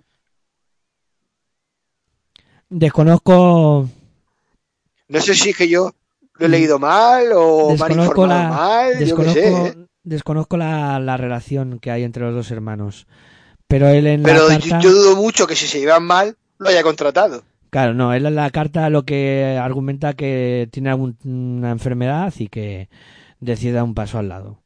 Desconozco 2.69 3.89
No 5.07 5.21
sé 5.21 5.33
si 5.35 5.49
es 5.49 5.57
que 5.57 5.67
yo 5.67 5.93
lo 6.35 6.45
he 6.45 6.49
leído 6.49 6.77
mal 6.79 7.27
o 7.33 7.67
me 7.67 7.71
han 7.73 7.77
desconozco 7.77 8.21
informado 8.21 8.43
la 8.43 8.49
mal, 8.49 8.93
yo 8.93 8.99
desconozco, 8.99 9.33
sé. 9.33 9.67
¿eh? 9.67 9.75
desconozco 10.03 10.57
la, 10.57 10.99
la 10.99 11.17
relación 11.17 11.79
que 11.79 11.91
hay 11.91 12.03
entre 12.03 12.23
los 12.23 12.33
dos 12.35 12.51
hermanos. 12.51 13.07
Pero 13.69 13.87
él 13.87 14.05
en 14.07 14.23
Pero 14.23 14.49
la 14.49 14.57
yo, 14.59 14.69
carta, 14.69 14.79
yo 14.79 14.91
dudo 14.91 15.15
mucho 15.15 15.47
que 15.47 15.55
si 15.55 15.67
se 15.67 15.79
llevan 15.79 16.03
mal 16.03 16.35
lo 16.57 16.67
haya 16.69 16.83
contratado. 16.83 17.43
claro, 17.69 17.93
no, 17.93 18.13
él 18.13 18.25
en 18.25 18.35
la 18.35 18.49
carta 18.49 18.89
lo 18.89 19.03
que 19.03 19.57
argumenta 19.61 20.13
que 20.13 20.67
tiene 20.71 20.89
alguna 20.89 21.71
enfermedad 21.71 22.33
y 22.37 22.47
que 22.49 22.89
decide 23.39 23.73
dar 23.73 23.83
un 23.83 23.93
paso 23.95 24.17
al 24.19 24.27
lado. 24.29 24.59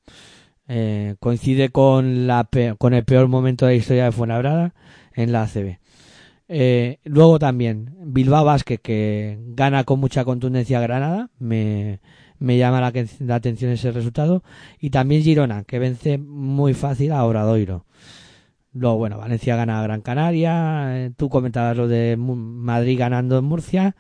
Eh, 0.68 1.16
coincide 1.20 1.70
con 1.70 2.26
la 2.28 2.46
pe- 2.46 2.76
con 2.78 2.94
el 2.94 3.04
peor 3.04 3.28
momento 3.28 3.66
de 3.66 3.74
la 3.74 3.78
historia 3.78 4.06
de 4.06 4.12
Fuenlabrada 4.14 4.74
en 5.14 5.32
la 5.34 5.44
ACB. 5.44 5.80
Eh, 6.48 7.00
luego 7.04 7.40
también 7.40 7.96
Bilbao 8.06 8.46
Basket 8.46 8.78
que 8.80 9.38
gana 9.50 9.84
con 9.84 10.00
mucha 10.00 10.24
contundencia 10.26 10.78
a 10.80 10.82
Granada, 10.82 11.30
me, 11.40 12.00
me 12.40 12.58
llama 12.58 12.80
la, 12.82 12.94
la 13.20 13.36
atención 13.36 13.72
ese 13.72 13.92
resultado. 13.92 14.44
Y 14.80 14.90
también 14.92 15.24
Girona 15.24 15.64
que 15.66 15.80
vence 15.80 16.18
muy 16.18 16.74
fácil 16.74 17.12
a 17.12 17.26
Obradoiro. 17.26 17.86
Luego, 18.74 18.98
bueno, 18.98 19.18
Valencia 19.18 19.56
gana 19.56 19.84
Gran 19.84 20.02
Canaria, 20.02 21.06
eh, 21.06 21.12
tú 21.16 21.30
comentabas 21.30 21.78
lo 21.78 21.88
de 21.88 22.18
Madrid 22.18 22.98
ganando 22.98 23.38
en 23.38 23.45
Murcia 23.45 23.95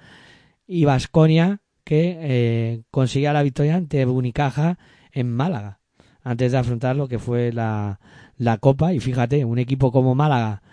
y 0.65 0.85
Vasconia 0.85 1.61
que 1.83 2.17
eh, 2.19 2.83
conseguía 2.89 3.33
la 3.33 3.43
victoria 3.43 3.75
ante 3.75 4.05
Unicaja 4.05 4.79
en 5.11 5.31
Málaga 5.31 5.79
antes 6.23 6.51
de 6.51 6.57
afrontar 6.57 6.95
lo 6.95 7.07
que 7.07 7.19
fue 7.19 7.51
la, 7.51 7.99
la 8.37 8.57
Copa. 8.57 8.93
Y 8.93 8.99
fíjate, 8.99 9.45
un 9.45 9.59
equipo 9.59 9.91
como 9.91 10.15
Málaga, 10.15 10.63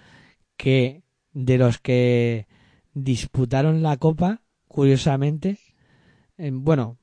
que 0.57 1.03
de 1.33 1.59
los 1.59 1.79
que 1.79 2.47
disputaron 2.95 3.83
la 3.83 3.97
Copa, 3.97 4.43
curiosamente, 4.69 5.59
eh, 6.39 6.51
bueno, 6.53 6.99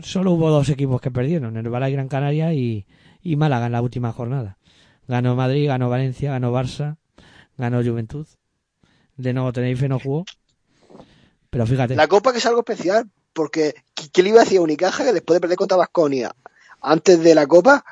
solo 0.00 0.32
hubo 0.32 0.50
dos 0.50 0.68
equipos 0.68 1.00
que 1.00 1.10
perdieron, 1.10 1.56
el 1.56 1.66
y 1.66 1.92
Gran 1.92 2.08
Canaria 2.08 2.52
y, 2.52 2.86
y 3.22 3.36
Málaga 3.36 3.66
en 3.66 3.72
la 3.72 3.82
última 3.82 4.12
jornada. 4.12 4.58
Ganó 5.10 5.34
Madrid, 5.34 5.66
ganó 5.66 5.88
Valencia, 5.90 6.30
ganó 6.30 6.52
Barça, 6.52 6.96
ganó 7.58 7.82
Juventud. 7.82 8.28
De 9.16 9.32
nuevo 9.32 9.52
Tenerife 9.52 9.88
no 9.88 9.98
jugó. 9.98 10.24
Pero 11.50 11.66
fíjate. 11.66 11.96
La 11.96 12.06
Copa 12.06 12.30
que 12.30 12.38
es 12.38 12.46
algo 12.46 12.60
especial, 12.60 13.10
porque 13.32 13.74
¿qui- 13.96 14.08
¿qué 14.12 14.22
le 14.22 14.28
iba 14.28 14.40
a 14.40 14.44
decir 14.44 14.58
a 14.58 14.62
Unicaja 14.62 15.04
que 15.04 15.12
después 15.12 15.34
de 15.36 15.40
perder 15.40 15.56
contra 15.56 15.76
Vasconia 15.76 16.30
antes 16.80 17.20
de 17.24 17.34
la 17.34 17.48
Copa 17.48 17.84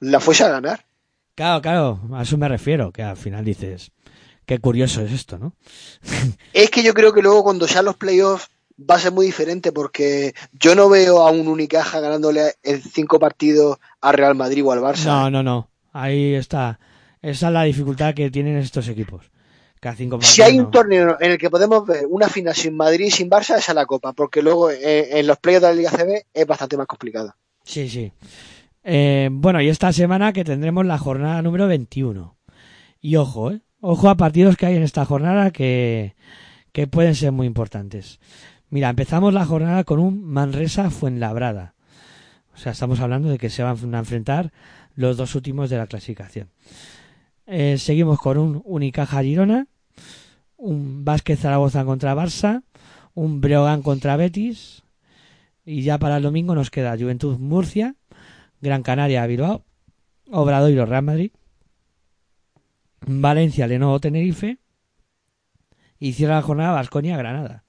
la 0.00 0.20
fuese 0.20 0.44
a 0.44 0.48
ganar? 0.50 0.84
Claro, 1.34 1.62
claro, 1.62 2.00
a 2.12 2.22
eso 2.22 2.36
me 2.36 2.46
refiero, 2.46 2.92
que 2.92 3.02
al 3.02 3.16
final 3.16 3.42
dices, 3.42 3.90
qué 4.44 4.58
curioso 4.58 5.00
es 5.00 5.12
esto, 5.12 5.38
¿no? 5.38 5.54
Es 6.52 6.68
que 6.70 6.82
yo 6.82 6.92
creo 6.92 7.14
que 7.14 7.22
luego 7.22 7.42
cuando 7.42 7.66
sean 7.66 7.86
los 7.86 7.96
playoffs 7.96 8.48
va 8.78 8.96
a 8.96 9.00
ser 9.00 9.12
muy 9.12 9.24
diferente 9.24 9.72
porque 9.72 10.34
yo 10.52 10.74
no 10.74 10.90
veo 10.90 11.26
a 11.26 11.30
un 11.30 11.48
Unicaja 11.48 12.00
ganándole 12.00 12.52
en 12.62 12.82
cinco 12.82 13.18
partidos 13.18 13.78
a 14.02 14.12
Real 14.12 14.34
Madrid 14.34 14.62
o 14.62 14.72
al 14.72 14.80
Barça. 14.80 15.06
No, 15.06 15.30
no, 15.30 15.42
no. 15.42 15.69
Ahí 15.92 16.34
está. 16.34 16.78
Esa 17.22 17.48
es 17.48 17.52
la 17.52 17.62
dificultad 17.64 18.14
que 18.14 18.30
tienen 18.30 18.56
estos 18.56 18.88
equipos. 18.88 19.30
Que 19.80 19.88
a 19.88 19.94
cinco 19.94 20.20
Si 20.20 20.42
hay 20.42 20.58
partidos 20.58 20.58
un 20.58 20.64
no. 20.64 20.70
torneo 20.70 21.16
en 21.20 21.30
el 21.32 21.38
que 21.38 21.50
podemos 21.50 21.86
ver 21.86 22.04
una 22.08 22.28
final 22.28 22.54
sin 22.54 22.76
Madrid 22.76 23.06
y 23.06 23.10
sin 23.10 23.30
Barça, 23.30 23.56
esa 23.56 23.72
es 23.72 23.74
la 23.74 23.86
Copa, 23.86 24.12
porque 24.12 24.42
luego 24.42 24.70
eh, 24.70 25.18
en 25.18 25.26
los 25.26 25.38
playoffs 25.38 25.62
de 25.62 25.68
la 25.68 25.74
Liga 25.74 25.90
CB 25.90 26.26
es 26.34 26.46
bastante 26.46 26.76
más 26.76 26.86
complicado. 26.86 27.34
Sí, 27.64 27.88
sí. 27.88 28.12
Eh, 28.84 29.28
bueno, 29.32 29.60
y 29.60 29.68
esta 29.68 29.92
semana 29.92 30.32
que 30.32 30.44
tendremos 30.44 30.84
la 30.86 30.98
jornada 30.98 31.40
número 31.42 31.66
21. 31.66 32.36
Y 33.00 33.16
ojo, 33.16 33.52
¿eh? 33.52 33.60
Ojo 33.80 34.10
a 34.10 34.16
partidos 34.16 34.56
que 34.56 34.66
hay 34.66 34.76
en 34.76 34.82
esta 34.82 35.06
jornada 35.06 35.50
que, 35.50 36.14
que 36.72 36.86
pueden 36.86 37.14
ser 37.14 37.32
muy 37.32 37.46
importantes. 37.46 38.20
Mira, 38.68 38.90
empezamos 38.90 39.32
la 39.32 39.46
jornada 39.46 39.84
con 39.84 39.98
un 39.98 40.22
Manresa 40.22 40.90
Fuenlabrada. 40.90 41.74
O 42.54 42.58
sea, 42.58 42.72
estamos 42.72 43.00
hablando 43.00 43.30
de 43.30 43.38
que 43.38 43.48
se 43.48 43.62
van 43.62 43.94
a 43.94 43.98
enfrentar 43.98 44.52
los 45.00 45.16
dos 45.16 45.34
últimos 45.34 45.70
de 45.70 45.78
la 45.78 45.86
clasificación. 45.86 46.50
Eh, 47.46 47.78
seguimos 47.78 48.18
con 48.18 48.38
un 48.38 48.62
Unicaja 48.64 49.22
Girona, 49.22 49.66
un 50.56 51.04
Vázquez 51.04 51.40
Zaragoza 51.40 51.84
contra 51.84 52.14
Barça, 52.14 52.62
un 53.14 53.40
Breogán 53.40 53.82
contra 53.82 54.16
Betis, 54.16 54.82
y 55.64 55.82
ya 55.82 55.98
para 55.98 56.18
el 56.18 56.22
domingo 56.22 56.54
nos 56.54 56.70
queda 56.70 56.96
Juventud 56.96 57.38
Murcia, 57.38 57.96
Gran 58.60 58.82
Canaria 58.82 59.26
Bilbao, 59.26 59.64
Obradoiro 60.30 60.86
Real 60.86 61.02
Madrid, 61.02 61.32
Valencia 63.06 63.66
Lenovo 63.66 63.98
Tenerife 64.00 64.58
y 65.98 66.12
cierra 66.12 66.36
la 66.36 66.42
jornada 66.42 66.72
Vasconia 66.72 67.16
Granada. 67.16 67.64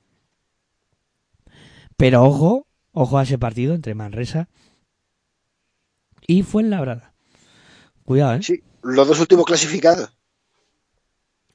Pero 1.97 2.23
ojo 2.23 2.67
Ojo 2.93 3.17
a 3.17 3.23
ese 3.23 3.37
partido 3.37 3.73
entre 3.73 3.95
Manresa 3.95 4.49
y 6.27 6.43
Fuenlabrada. 6.43 7.10
Cuidado, 8.05 8.35
¿eh? 8.35 8.43
Sí, 8.43 8.63
los 8.83 9.07
dos 9.07 9.19
últimos 9.19 9.45
clasificados. 9.45 10.09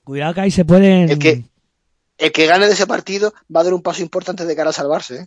Cuidado 0.04 0.34
que 0.34 0.40
ahí 0.40 0.50
se 0.50 0.64
pueden... 0.64 1.10
El 1.10 1.18
que, 1.18 1.44
el 2.18 2.32
que 2.32 2.46
gane 2.46 2.66
de 2.66 2.72
ese 2.72 2.86
partido 2.86 3.32
va 3.54 3.60
a 3.60 3.64
dar 3.64 3.74
un 3.74 3.82
paso 3.82 4.02
importante 4.02 4.44
de 4.44 4.56
cara 4.56 4.70
a 4.70 4.72
salvarse. 4.72 5.16
¿eh? 5.16 5.26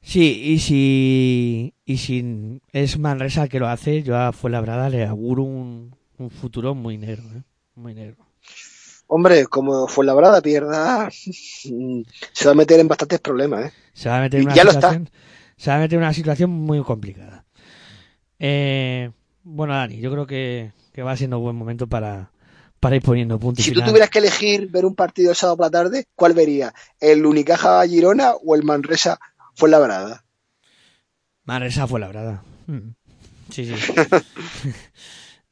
Sí, 0.00 0.42
y 0.44 0.58
si, 0.58 1.74
y 1.84 1.96
si 1.96 2.60
es 2.72 2.98
Manresa 2.98 3.48
que 3.48 3.58
lo 3.58 3.68
hace, 3.68 4.02
yo 4.02 4.16
a 4.16 4.32
Fuenlabrada 4.32 4.88
le 4.90 5.04
auguro 5.06 5.42
un, 5.42 5.96
un 6.18 6.30
futuro 6.30 6.74
muy 6.74 6.98
negro, 6.98 7.24
¿eh? 7.34 7.42
Muy 7.74 7.94
negro. 7.94 8.16
Hombre, 9.06 9.46
como 9.46 9.86
Fuenlabrada 9.88 10.40
pierda, 10.40 11.08
se 11.10 12.44
va 12.46 12.52
a 12.52 12.54
meter 12.54 12.80
en 12.80 12.88
bastantes 12.88 13.20
problemas. 13.20 13.66
¿eh? 13.66 13.72
Se 13.92 14.08
va 14.08 14.18
a 14.18 14.20
meter 14.20 14.40
en 14.40 14.46
una 14.46 14.54
ya 14.54 14.64
lo 14.64 14.70
está. 14.70 15.00
se 15.56 15.70
va 15.70 15.76
a 15.76 15.80
meter 15.80 15.98
en 15.98 16.04
una 16.04 16.12
situación 16.14 16.50
muy 16.50 16.82
complicada. 16.82 17.43
Eh, 18.38 19.10
bueno, 19.42 19.74
Dani, 19.74 19.98
yo 19.98 20.10
creo 20.10 20.26
que, 20.26 20.72
que 20.92 21.02
va 21.02 21.16
siendo 21.16 21.38
buen 21.38 21.56
momento 21.56 21.86
para, 21.86 22.30
para 22.80 22.96
ir 22.96 23.02
poniendo 23.02 23.38
punto 23.38 23.60
y 23.60 23.64
Si 23.64 23.72
tú 23.72 23.82
tuvieras 23.82 24.10
que 24.10 24.18
elegir 24.18 24.68
ver 24.68 24.84
un 24.84 24.94
partido 24.94 25.30
el 25.30 25.36
sábado 25.36 25.56
por 25.56 25.66
la 25.66 25.70
tarde, 25.70 26.06
¿cuál 26.14 26.34
verías? 26.34 26.72
¿El 27.00 27.24
Unicaja 27.26 27.86
Girona 27.86 28.32
o 28.34 28.54
el 28.54 28.62
Manresa 28.62 29.18
Fuenlabrada? 29.54 30.24
Manresa 31.44 31.86
fue 31.86 32.00
labrada. 32.00 32.42
Mm. 32.66 32.90
Sí, 33.50 33.66
sí. 33.66 33.74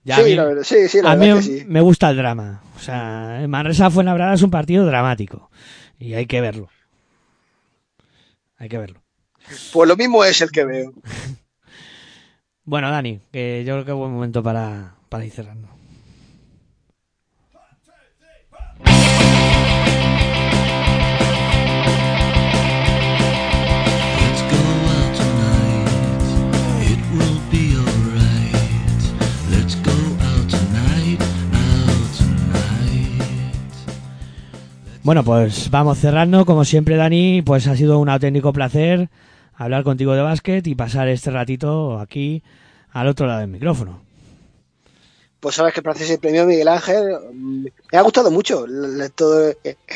Ya, 0.04 0.16
sí, 0.16 0.22
a 0.22 0.24
mí, 0.24 0.34
la 0.34 0.44
verdad, 0.46 0.62
sí, 0.64 0.88
sí, 0.88 1.00
la 1.00 1.12
a 1.12 1.16
mí 1.16 1.32
que 1.32 1.42
sí. 1.42 1.64
me 1.68 1.80
gusta 1.80 2.10
el 2.10 2.16
drama. 2.16 2.60
O 2.76 2.80
sea, 2.80 3.40
el 3.40 3.46
Manresa 3.46 3.88
fue 3.88 4.02
labrada 4.02 4.34
es 4.34 4.42
un 4.42 4.50
partido 4.50 4.84
dramático. 4.84 5.48
Y 5.96 6.14
hay 6.14 6.26
que 6.26 6.40
verlo. 6.40 6.68
Hay 8.56 8.68
que 8.68 8.78
verlo. 8.78 9.00
Pues 9.72 9.88
lo 9.88 9.96
mismo 9.96 10.24
es 10.24 10.40
el 10.40 10.50
que 10.50 10.64
veo. 10.64 10.92
Bueno, 12.64 12.90
Dani, 12.90 13.20
que 13.32 13.64
yo 13.66 13.74
creo 13.74 13.84
que 13.84 13.90
es 13.90 13.96
buen 13.96 14.12
momento 14.12 14.42
para, 14.42 14.94
para 15.08 15.24
ir 15.24 15.32
cerrando. 15.32 15.68
Bueno, 35.04 35.24
pues 35.24 35.68
vamos 35.68 35.98
cerrando. 35.98 36.46
Como 36.46 36.64
siempre, 36.64 36.94
Dani, 36.96 37.42
pues 37.42 37.66
ha 37.66 37.76
sido 37.76 37.98
un 37.98 38.08
auténtico 38.08 38.52
placer 38.52 39.08
hablar 39.54 39.84
contigo 39.84 40.14
de 40.14 40.22
básquet 40.22 40.66
y 40.66 40.74
pasar 40.74 41.08
este 41.08 41.30
ratito 41.30 41.98
aquí 41.98 42.42
al 42.92 43.06
otro 43.08 43.26
lado 43.26 43.40
del 43.40 43.48
micrófono. 43.48 44.00
Pues 45.40 45.56
sabes 45.56 45.74
que 45.74 45.80
el 45.80 45.84
proceso 45.84 46.12
de 46.12 46.18
premio 46.18 46.46
Miguel 46.46 46.68
Ángel 46.68 47.04
me 47.34 47.98
ha 47.98 48.02
gustado 48.02 48.30
mucho 48.30 48.64
todo 49.16 49.52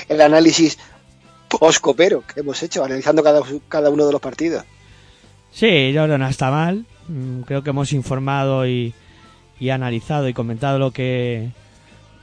el 0.08 0.20
análisis 0.20 0.76
post-copero 1.48 2.24
que 2.26 2.40
hemos 2.40 2.60
hecho, 2.62 2.84
analizando 2.84 3.22
cada, 3.22 3.40
cada 3.68 3.90
uno 3.90 4.06
de 4.06 4.12
los 4.12 4.20
partidos. 4.20 4.64
Sí, 5.52 5.92
yo 5.92 6.04
creo 6.04 6.18
no 6.18 6.26
está 6.28 6.50
mal. 6.50 6.84
Mm, 7.08 7.42
Creo 7.42 7.62
que 7.62 7.70
hemos 7.70 7.92
informado 7.92 8.66
y, 8.66 8.92
y 9.60 9.70
analizado 9.70 10.28
y 10.28 10.34
comentado 10.34 10.78
lo 10.80 10.90
que 10.90 11.50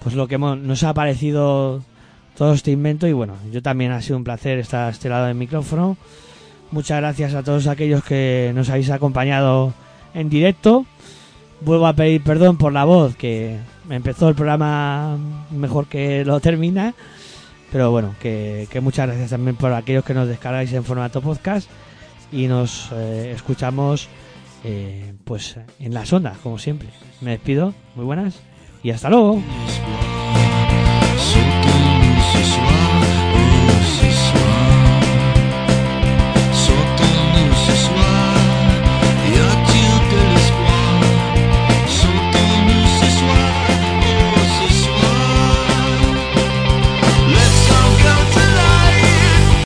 pues 0.04 0.16
lo 0.16 0.28
que 0.28 0.36
hemos- 0.36 0.58
nos 0.58 0.84
ha 0.84 0.94
parecido 0.94 1.82
todo 2.38 2.54
este 2.54 2.72
invento 2.72 3.08
y 3.08 3.14
bueno, 3.14 3.38
yo 3.54 3.62
también 3.62 3.94
ha 3.94 4.02
sido 4.02 4.18
un 4.18 4.26
placer 4.26 4.60
estar 4.60 4.88
a 4.88 4.90
este 4.90 5.08
lado 5.08 5.28
del 5.28 5.36
micrófono. 5.36 5.96
Muchas 6.74 7.02
gracias 7.02 7.36
a 7.36 7.44
todos 7.44 7.68
aquellos 7.68 8.04
que 8.04 8.52
nos 8.56 8.68
habéis 8.68 8.90
acompañado 8.90 9.76
en 10.16 10.28
directo. 10.28 10.88
Vuelvo 11.62 11.86
a 11.86 11.94
pedir 11.94 12.24
perdón 12.24 12.58
por 12.58 12.74
la 12.74 12.84
voz, 12.84 13.16
que 13.16 13.60
empezó 13.92 14.28
el 14.28 14.34
programa 14.34 15.20
mejor 15.52 15.86
que 15.86 16.26
lo 16.26 16.40
termina. 16.40 16.96
Pero 17.72 17.92
bueno, 17.92 18.16
que, 18.20 18.68
muchas 18.82 19.06
gracias 19.06 19.30
también 19.30 19.56
por 19.56 19.72
aquellos 19.72 20.04
que 20.04 20.16
nos 20.16 20.28
descargáis 20.28 20.74
en 20.74 20.84
formato 20.84 21.22
podcast 21.22 21.70
y 22.32 22.48
nos 22.48 22.92
eh, 22.92 23.34
escuchamos 23.36 24.10
eh, 24.64 25.14
pues 25.26 25.58
en 25.80 25.94
las 25.94 26.12
ondas, 26.12 26.40
como 26.40 26.58
siempre. 26.58 26.90
Me 27.22 27.32
despido, 27.32 27.76
muy 27.94 28.06
buenas 28.06 28.40
y 28.82 28.90
hasta 28.90 29.12
luego. 29.12 29.44